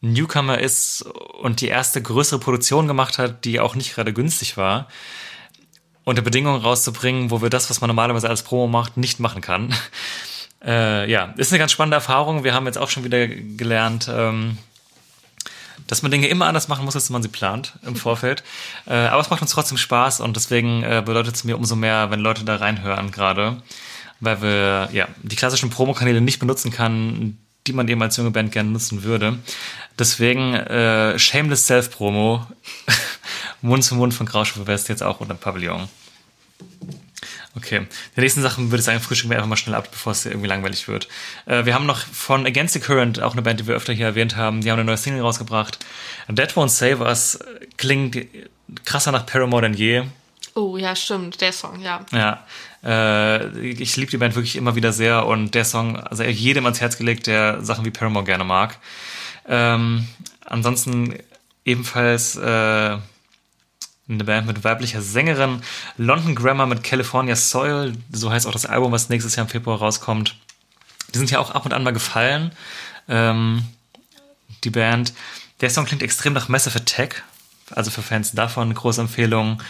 Newcomer 0.00 0.58
ist 0.58 1.02
und 1.02 1.60
die 1.60 1.68
erste 1.68 2.00
größere 2.00 2.38
Produktion 2.38 2.86
gemacht 2.86 3.18
hat, 3.18 3.44
die 3.44 3.60
auch 3.60 3.74
nicht 3.74 3.94
gerade 3.94 4.12
günstig 4.12 4.56
war, 4.56 4.88
unter 6.04 6.22
Bedingungen 6.22 6.62
rauszubringen, 6.62 7.30
wo 7.30 7.42
wir 7.42 7.50
das, 7.50 7.68
was 7.68 7.80
man 7.80 7.88
normalerweise 7.88 8.28
als 8.28 8.42
Promo 8.42 8.66
macht, 8.66 8.96
nicht 8.96 9.20
machen 9.20 9.40
kann. 9.40 9.74
Äh, 10.60 11.08
ja, 11.08 11.34
ist 11.36 11.52
eine 11.52 11.60
ganz 11.60 11.70
spannende 11.70 11.94
Erfahrung. 11.94 12.42
Wir 12.42 12.52
haben 12.52 12.66
jetzt 12.66 12.78
auch 12.78 12.90
schon 12.90 13.04
wieder 13.04 13.28
gelernt, 13.28 14.10
ähm, 14.12 14.58
dass 15.86 16.02
man 16.02 16.10
Dinge 16.10 16.26
immer 16.26 16.46
anders 16.46 16.66
machen 16.66 16.84
muss, 16.84 16.96
als 16.96 17.10
man 17.10 17.22
sie 17.22 17.28
plant 17.28 17.78
im 17.86 17.94
Vorfeld. 17.96 18.42
Äh, 18.84 18.94
aber 18.94 19.20
es 19.20 19.30
macht 19.30 19.40
uns 19.40 19.52
trotzdem 19.52 19.78
Spaß 19.78 20.20
und 20.20 20.34
deswegen 20.34 20.82
äh, 20.82 21.00
bedeutet 21.06 21.36
es 21.36 21.44
mir 21.44 21.56
umso 21.56 21.76
mehr, 21.76 22.10
wenn 22.10 22.18
Leute 22.18 22.44
da 22.44 22.56
reinhören 22.56 23.12
gerade, 23.12 23.62
weil 24.18 24.42
wir 24.42 24.88
ja 24.92 25.06
die 25.22 25.36
klassischen 25.36 25.70
Promokanäle 25.70 26.20
nicht 26.20 26.40
benutzen 26.40 26.72
kann, 26.72 27.38
die 27.68 27.72
man 27.72 27.86
eben 27.86 28.02
als 28.02 28.16
junge 28.16 28.32
Band 28.32 28.50
gerne 28.50 28.70
nutzen 28.70 29.04
würde. 29.04 29.38
Deswegen 29.98 30.54
äh, 30.54 31.18
Shameless 31.18 31.66
Self-Promo, 31.66 32.46
Mund 33.62 33.84
zu 33.84 33.94
Mund 33.94 34.14
von 34.14 34.26
Graustufe 34.26 34.66
West 34.66 34.88
jetzt 34.88 35.02
auch 35.02 35.20
unter 35.20 35.34
dem 35.34 35.40
Pavillon. 35.40 35.88
Okay. 37.56 37.86
Die 38.16 38.20
nächsten 38.20 38.42
Sachen 38.42 38.70
würde 38.70 38.78
ich 38.78 38.84
sagen, 38.84 39.00
frühstücken 39.00 39.30
wir 39.30 39.36
einfach 39.36 39.48
mal 39.48 39.56
schnell 39.56 39.74
ab, 39.74 39.90
bevor 39.90 40.12
es 40.12 40.24
irgendwie 40.24 40.46
langweilig 40.46 40.86
wird. 40.86 41.08
Äh, 41.46 41.64
wir 41.64 41.74
haben 41.74 41.86
noch 41.86 41.98
von 41.98 42.46
Against 42.46 42.74
the 42.74 42.80
Current, 42.80 43.20
auch 43.20 43.32
eine 43.32 43.42
Band, 43.42 43.58
die 43.58 43.66
wir 43.66 43.74
öfter 43.74 43.92
hier 43.92 44.06
erwähnt 44.06 44.36
haben, 44.36 44.60
die 44.60 44.70
haben 44.70 44.78
eine 44.78 44.86
neue 44.86 44.96
Single 44.96 45.22
rausgebracht. 45.22 45.78
Dead 46.28 46.50
Won't 46.52 46.68
Save 46.68 47.04
Us 47.04 47.38
klingt 47.76 48.16
krasser 48.84 49.10
nach 49.10 49.26
Paramore 49.26 49.62
denn 49.62 49.74
je. 49.74 50.04
Oh 50.54 50.76
ja, 50.76 50.94
stimmt, 50.94 51.40
der 51.40 51.52
Song, 51.52 51.80
ja. 51.80 52.04
Ja. 52.12 52.44
Äh, 52.84 53.58
ich 53.60 53.96
liebe 53.96 54.10
die 54.10 54.18
Band 54.18 54.36
wirklich 54.36 54.56
immer 54.56 54.76
wieder 54.76 54.92
sehr 54.92 55.26
und 55.26 55.54
der 55.54 55.64
Song, 55.64 55.96
also 55.96 56.22
jedem 56.22 56.64
ans 56.64 56.80
Herz 56.80 56.96
gelegt, 56.96 57.26
der 57.26 57.64
Sachen 57.64 57.84
wie 57.84 57.90
Paramore 57.90 58.24
gerne 58.24 58.44
mag. 58.44 58.78
Ähm, 59.48 60.06
ansonsten 60.44 61.14
ebenfalls 61.64 62.36
äh, 62.36 62.98
eine 64.08 64.24
Band 64.24 64.46
mit 64.46 64.64
weiblicher 64.64 65.02
Sängerin, 65.02 65.62
London 65.96 66.34
Grammar 66.34 66.66
mit 66.66 66.82
California 66.82 67.36
Soil, 67.36 67.92
so 68.10 68.30
heißt 68.30 68.46
auch 68.46 68.52
das 68.52 68.66
Album, 68.66 68.92
was 68.92 69.08
nächstes 69.08 69.36
Jahr 69.36 69.46
im 69.46 69.50
Februar 69.50 69.78
rauskommt. 69.78 70.36
Die 71.12 71.18
sind 71.18 71.30
ja 71.30 71.38
auch 71.38 71.50
ab 71.50 71.64
und 71.64 71.72
an 71.72 71.82
mal 71.82 71.92
gefallen, 71.92 72.52
ähm, 73.08 73.64
die 74.64 74.70
Band. 74.70 75.12
Der 75.60 75.70
Song 75.70 75.84
klingt 75.84 76.02
extrem 76.02 76.32
nach 76.32 76.48
Massive 76.48 76.78
Attack, 76.78 77.24
also 77.70 77.90
für 77.90 78.02
Fans 78.02 78.32
davon 78.32 78.72
große 78.72 79.00
Empfehlung. 79.00 79.62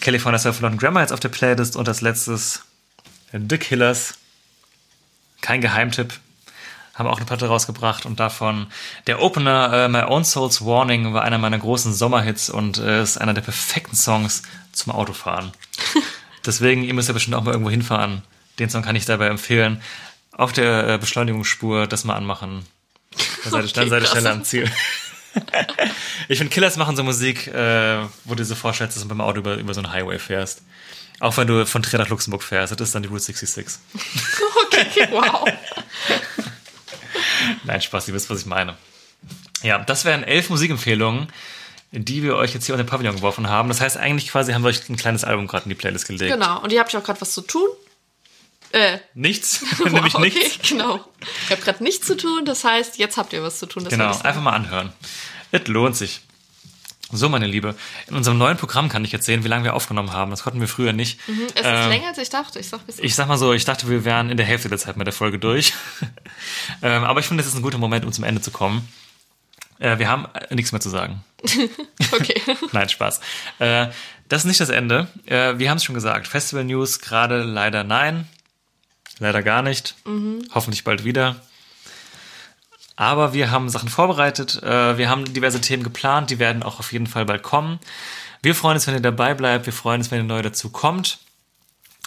California 0.00 0.38
Soil 0.38 0.52
von 0.52 0.62
London 0.62 0.78
Grammar 0.78 1.02
jetzt 1.02 1.12
auf 1.12 1.20
der 1.20 1.28
Playlist 1.28 1.76
und 1.76 1.88
als 1.88 2.00
letztes 2.00 2.62
The 3.32 3.58
Killers. 3.58 4.14
Kein 5.40 5.60
Geheimtipp, 5.60 6.14
haben 6.94 7.08
auch 7.08 7.16
eine 7.16 7.26
Platte 7.26 7.46
rausgebracht 7.48 8.06
und 8.06 8.20
davon 8.20 8.68
der 9.06 9.20
Opener 9.20 9.72
äh, 9.72 9.88
My 9.88 10.02
Own 10.02 10.24
Soul's 10.24 10.64
Warning 10.64 11.12
war 11.12 11.22
einer 11.22 11.38
meiner 11.38 11.58
großen 11.58 11.92
Sommerhits 11.92 12.50
und 12.50 12.78
äh, 12.78 13.02
ist 13.02 13.18
einer 13.18 13.34
der 13.34 13.42
perfekten 13.42 13.96
Songs 13.96 14.42
zum 14.72 14.92
Autofahren. 14.92 15.52
Deswegen, 16.46 16.84
ihr 16.84 16.94
müsst 16.94 17.08
ja 17.08 17.14
bestimmt 17.14 17.34
auch 17.36 17.42
mal 17.42 17.52
irgendwo 17.52 17.70
hinfahren. 17.70 18.22
Den 18.58 18.70
Song 18.70 18.82
kann 18.82 18.94
ich 18.96 19.04
dabei 19.06 19.26
empfehlen. 19.28 19.82
Auf 20.32 20.52
der 20.52 20.88
äh, 20.88 20.98
Beschleunigungsspur 20.98 21.86
das 21.86 22.04
mal 22.04 22.14
anmachen. 22.16 22.64
Dann 23.44 23.52
seid, 23.52 23.64
ihr- 23.64 23.72
dann 23.72 23.82
Okay, 23.84 23.90
seid 23.90 24.02
ihr 24.02 24.08
schneller 24.08 24.32
am 24.32 24.44
Ziel. 24.44 24.70
ich 26.28 26.38
finde, 26.38 26.52
Killers 26.52 26.76
machen 26.76 26.96
so 26.96 27.02
Musik, 27.02 27.46
äh, 27.48 27.98
wo 28.24 28.30
du 28.30 28.36
dir 28.36 28.44
so 28.44 28.54
vorstellst, 28.54 28.96
dass 28.96 29.02
du 29.02 29.08
beim 29.08 29.20
Auto 29.20 29.38
über, 29.40 29.54
über 29.56 29.74
so 29.74 29.80
einen 29.80 29.92
Highway 29.92 30.18
fährst. 30.18 30.62
Auch 31.20 31.36
wenn 31.36 31.46
du 31.46 31.64
von 31.66 31.82
Trier 31.82 31.98
nach 31.98 32.08
Luxemburg 32.08 32.42
fährst, 32.42 32.72
das 32.72 32.88
ist 32.88 32.94
dann 32.94 33.02
die 33.02 33.08
Route 33.08 33.22
66. 33.22 33.66
Okay, 34.66 35.08
wow. 35.12 35.44
Nein, 37.64 37.80
Spaß, 37.80 38.08
ihr 38.08 38.14
wisst, 38.14 38.30
was 38.30 38.40
ich 38.40 38.46
meine. 38.46 38.76
Ja, 39.62 39.78
das 39.78 40.04
wären 40.04 40.22
elf 40.24 40.50
Musikempfehlungen, 40.50 41.28
die 41.92 42.22
wir 42.22 42.36
euch 42.36 42.52
jetzt 42.54 42.66
hier 42.66 42.74
unter 42.74 42.84
den 42.84 42.90
Pavillon 42.90 43.16
geworfen 43.16 43.48
haben. 43.48 43.68
Das 43.68 43.80
heißt, 43.80 43.96
eigentlich 43.96 44.30
quasi 44.30 44.52
haben 44.52 44.62
wir 44.62 44.68
euch 44.68 44.88
ein 44.88 44.96
kleines 44.96 45.24
Album 45.24 45.46
gerade 45.46 45.64
in 45.64 45.70
die 45.70 45.74
Playlist 45.74 46.06
gelegt. 46.06 46.32
Genau, 46.32 46.60
und 46.60 46.72
ihr 46.72 46.80
habt 46.80 46.92
ja 46.92 47.00
auch 47.00 47.04
gerade 47.04 47.20
was 47.20 47.32
zu 47.32 47.40
tun. 47.42 47.68
Äh, 48.72 48.98
Nichts, 49.14 49.62
wow, 49.78 49.92
nämlich 49.92 50.14
okay, 50.14 50.24
nichts. 50.24 50.68
genau. 50.68 50.96
Ihr 51.48 51.56
habt 51.56 51.64
gerade 51.64 51.82
nichts 51.82 52.06
zu 52.06 52.16
tun, 52.16 52.44
das 52.44 52.64
heißt, 52.64 52.98
jetzt 52.98 53.16
habt 53.16 53.32
ihr 53.32 53.42
was 53.42 53.58
zu 53.58 53.66
tun. 53.66 53.84
Das 53.84 53.92
Genau, 53.92 54.10
einfach 54.10 54.42
mal 54.42 54.52
anhören. 54.52 54.92
Es 55.52 55.66
lohnt 55.68 55.96
sich. 55.96 56.20
So, 57.16 57.28
meine 57.28 57.46
Liebe, 57.46 57.74
in 58.08 58.16
unserem 58.16 58.38
neuen 58.38 58.56
Programm 58.56 58.88
kann 58.88 59.04
ich 59.04 59.12
jetzt 59.12 59.24
sehen, 59.26 59.44
wie 59.44 59.48
lange 59.48 59.64
wir 59.64 59.74
aufgenommen 59.74 60.12
haben. 60.12 60.30
Das 60.30 60.42
konnten 60.42 60.60
wir 60.60 60.68
früher 60.68 60.92
nicht. 60.92 61.20
Es 61.54 61.60
ist 61.60 61.64
Ähm, 61.64 61.88
länger, 61.90 62.08
als 62.08 62.18
ich 62.18 62.30
dachte. 62.30 62.58
Ich 62.58 62.68
sag, 62.68 62.80
es 62.86 62.96
ist. 62.96 63.04
Ich 63.04 63.14
sag 63.14 63.28
mal 63.28 63.38
so, 63.38 63.52
ich 63.52 63.64
dachte, 63.64 63.88
wir 63.88 64.04
wären 64.04 64.30
in 64.30 64.36
der 64.36 64.46
Hälfte 64.46 64.68
der 64.68 64.78
Zeit 64.78 64.96
mit 64.96 65.06
der 65.06 65.14
Folge 65.14 65.38
durch. 65.38 65.74
ähm, 66.82 67.04
aber 67.04 67.20
ich 67.20 67.26
finde, 67.26 67.42
das 67.42 67.52
ist 67.52 67.56
ein 67.58 67.62
guter 67.62 67.78
Moment, 67.78 68.04
um 68.04 68.12
zum 68.12 68.24
Ende 68.24 68.40
zu 68.40 68.50
kommen. 68.50 68.88
Äh, 69.78 69.98
wir 69.98 70.08
haben 70.08 70.26
äh, 70.34 70.54
nichts 70.54 70.72
mehr 70.72 70.80
zu 70.80 70.90
sagen. 70.90 71.24
Okay. 72.12 72.40
Nein, 72.72 72.88
Spaß. 72.88 73.20
Äh, 73.58 73.88
das 74.28 74.42
ist 74.42 74.46
nicht 74.46 74.60
das 74.60 74.68
Ende. 74.68 75.08
Äh, 75.26 75.58
wir 75.58 75.70
haben 75.70 75.76
es 75.78 75.84
schon 75.84 75.94
gesagt. 75.94 76.26
Festival 76.28 76.64
News 76.64 77.00
gerade 77.00 77.42
leider 77.42 77.84
nein. 77.84 78.28
Leider 79.18 79.42
gar 79.42 79.62
nicht. 79.62 79.94
Hoffentlich 80.52 80.82
bald 80.84 81.04
wieder. 81.04 81.36
Aber 82.96 83.32
wir 83.32 83.50
haben 83.50 83.68
Sachen 83.68 83.88
vorbereitet. 83.88 84.62
Äh, 84.62 84.98
wir 84.98 85.08
haben 85.08 85.24
diverse 85.32 85.60
Themen 85.60 85.82
geplant. 85.82 86.30
Die 86.30 86.38
werden 86.38 86.62
auch 86.62 86.78
auf 86.78 86.92
jeden 86.92 87.06
Fall 87.06 87.24
bald 87.24 87.42
kommen. 87.42 87.78
Wir 88.42 88.54
freuen 88.54 88.74
uns, 88.74 88.86
wenn 88.86 88.94
ihr 88.94 89.00
dabei 89.00 89.34
bleibt. 89.34 89.66
Wir 89.66 89.72
freuen 89.72 90.00
uns, 90.00 90.10
wenn 90.10 90.18
ihr 90.18 90.24
neu 90.24 90.42
dazu 90.42 90.70
kommt. 90.70 91.18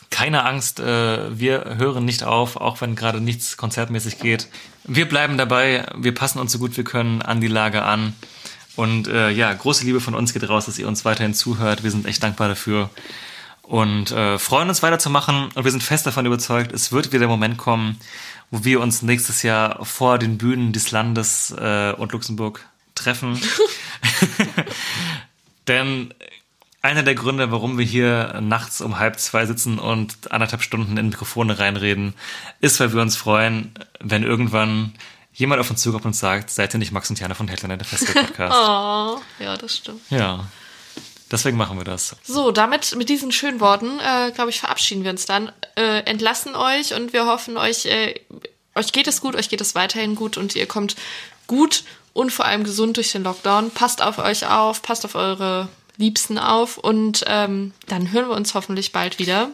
Keine 0.09 0.45
Angst, 0.45 0.79
äh, 0.79 1.37
wir 1.37 1.75
hören 1.77 2.05
nicht 2.05 2.23
auf, 2.23 2.55
auch 2.55 2.79
wenn 2.79 2.95
gerade 2.95 3.19
nichts 3.19 3.57
konzertmäßig 3.57 4.19
geht. 4.19 4.47
Wir 4.85 5.09
bleiben 5.09 5.37
dabei, 5.37 5.85
wir 5.97 6.15
passen 6.15 6.39
uns 6.39 6.53
so 6.53 6.59
gut 6.59 6.77
wir 6.77 6.85
können 6.85 7.21
an 7.21 7.41
die 7.41 7.47
Lage 7.47 7.83
an. 7.83 8.13
Und 8.77 9.07
äh, 9.09 9.29
ja, 9.31 9.51
große 9.51 9.83
Liebe 9.83 9.99
von 9.99 10.15
uns 10.15 10.31
geht 10.31 10.47
raus, 10.47 10.67
dass 10.67 10.79
ihr 10.79 10.87
uns 10.87 11.03
weiterhin 11.03 11.33
zuhört. 11.33 11.83
Wir 11.83 11.91
sind 11.91 12.05
echt 12.05 12.23
dankbar 12.23 12.47
dafür 12.47 12.89
und 13.63 14.11
freuen 14.11 14.69
uns 14.69 14.81
weiterzumachen. 14.81 15.49
Und 15.53 15.63
wir 15.65 15.71
sind 15.71 15.83
fest 15.83 16.07
davon 16.07 16.25
überzeugt, 16.25 16.71
es 16.71 16.93
wird 16.93 17.07
wieder 17.07 17.19
der 17.19 17.27
Moment 17.27 17.57
kommen, 17.57 17.99
wo 18.51 18.63
wir 18.63 18.79
uns 18.81 19.01
nächstes 19.01 19.43
Jahr 19.43 19.83
vor 19.85 20.17
den 20.17 20.37
Bühnen 20.37 20.73
des 20.73 20.91
Landes 20.91 21.53
äh, 21.57 21.93
und 21.93 22.11
Luxemburg 22.11 22.65
treffen. 22.95 23.39
Denn 25.67 26.13
einer 26.81 27.03
der 27.03 27.15
Gründe, 27.15 27.51
warum 27.51 27.77
wir 27.77 27.85
hier 27.85 28.39
nachts 28.41 28.81
um 28.81 28.97
halb 28.99 29.19
zwei 29.19 29.45
sitzen 29.45 29.79
und 29.79 30.31
anderthalb 30.31 30.61
Stunden 30.61 30.97
in 30.97 31.09
Mikrofone 31.09 31.59
reinreden, 31.59 32.13
ist, 32.61 32.79
weil 32.79 32.93
wir 32.93 33.01
uns 33.01 33.17
freuen, 33.17 33.73
wenn 33.99 34.23
irgendwann 34.23 34.93
jemand 35.33 35.59
auf 35.59 35.69
uns 35.69 35.81
zukommt 35.81 36.05
und 36.05 36.15
sagt, 36.15 36.49
seid 36.49 36.73
ihr 36.73 36.79
nicht 36.79 36.91
Max 36.91 37.09
und 37.09 37.19
Jana 37.19 37.33
von 37.33 37.47
Headliner, 37.47 37.77
der 37.77 37.85
Festival-Podcast? 37.85 38.55
Oh, 38.57 39.21
ja, 39.39 39.57
das 39.57 39.77
stimmt. 39.77 40.01
Ja. 40.09 40.47
Deswegen 41.31 41.57
machen 41.57 41.77
wir 41.77 41.83
das. 41.83 42.15
So, 42.23 42.51
damit, 42.51 42.95
mit 42.95 43.09
diesen 43.09 43.31
schönen 43.31 43.59
Worten, 43.59 43.99
äh, 43.99 44.31
glaube 44.31 44.49
ich, 44.49 44.59
verabschieden 44.59 45.03
wir 45.03 45.11
uns 45.11 45.25
dann, 45.25 45.51
äh, 45.75 45.99
entlassen 46.03 46.55
euch 46.55 46.93
und 46.93 47.11
wir 47.11 47.25
hoffen, 47.25 47.57
euch, 47.57 47.85
äh, 47.85 48.15
euch 48.75 48.91
geht 48.93 49.07
es 49.07 49.19
gut, 49.19 49.35
euch 49.35 49.49
geht 49.49 49.61
es 49.61 49.75
weiterhin 49.75 50.15
gut 50.15 50.37
und 50.37 50.55
ihr 50.55 50.67
kommt 50.67 50.95
gut 51.47 51.83
und 52.13 52.31
vor 52.31 52.45
allem 52.45 52.63
gesund 52.63 52.97
durch 52.97 53.11
den 53.11 53.23
Lockdown. 53.23 53.71
Passt 53.71 54.01
auf 54.01 54.19
euch 54.19 54.47
auf, 54.47 54.81
passt 54.81 55.03
auf 55.03 55.15
eure 55.15 55.67
Liebsten 55.97 56.37
auf 56.37 56.77
und 56.77 57.23
ähm, 57.27 57.73
dann 57.87 58.11
hören 58.11 58.29
wir 58.29 58.35
uns 58.35 58.53
hoffentlich 58.53 58.91
bald 58.91 59.19
wieder. 59.19 59.49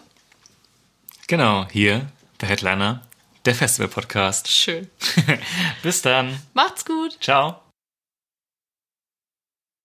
Genau, 1.28 1.66
hier, 1.72 2.08
der 2.42 2.50
Headliner, 2.50 3.02
der 3.46 3.56
Festival-Podcast. 3.56 4.48
Schön. 4.48 4.90
Bis 5.84 6.02
dann. 6.02 6.40
Macht's 6.54 6.86
gut. 6.86 7.18
Ciao. 7.22 7.63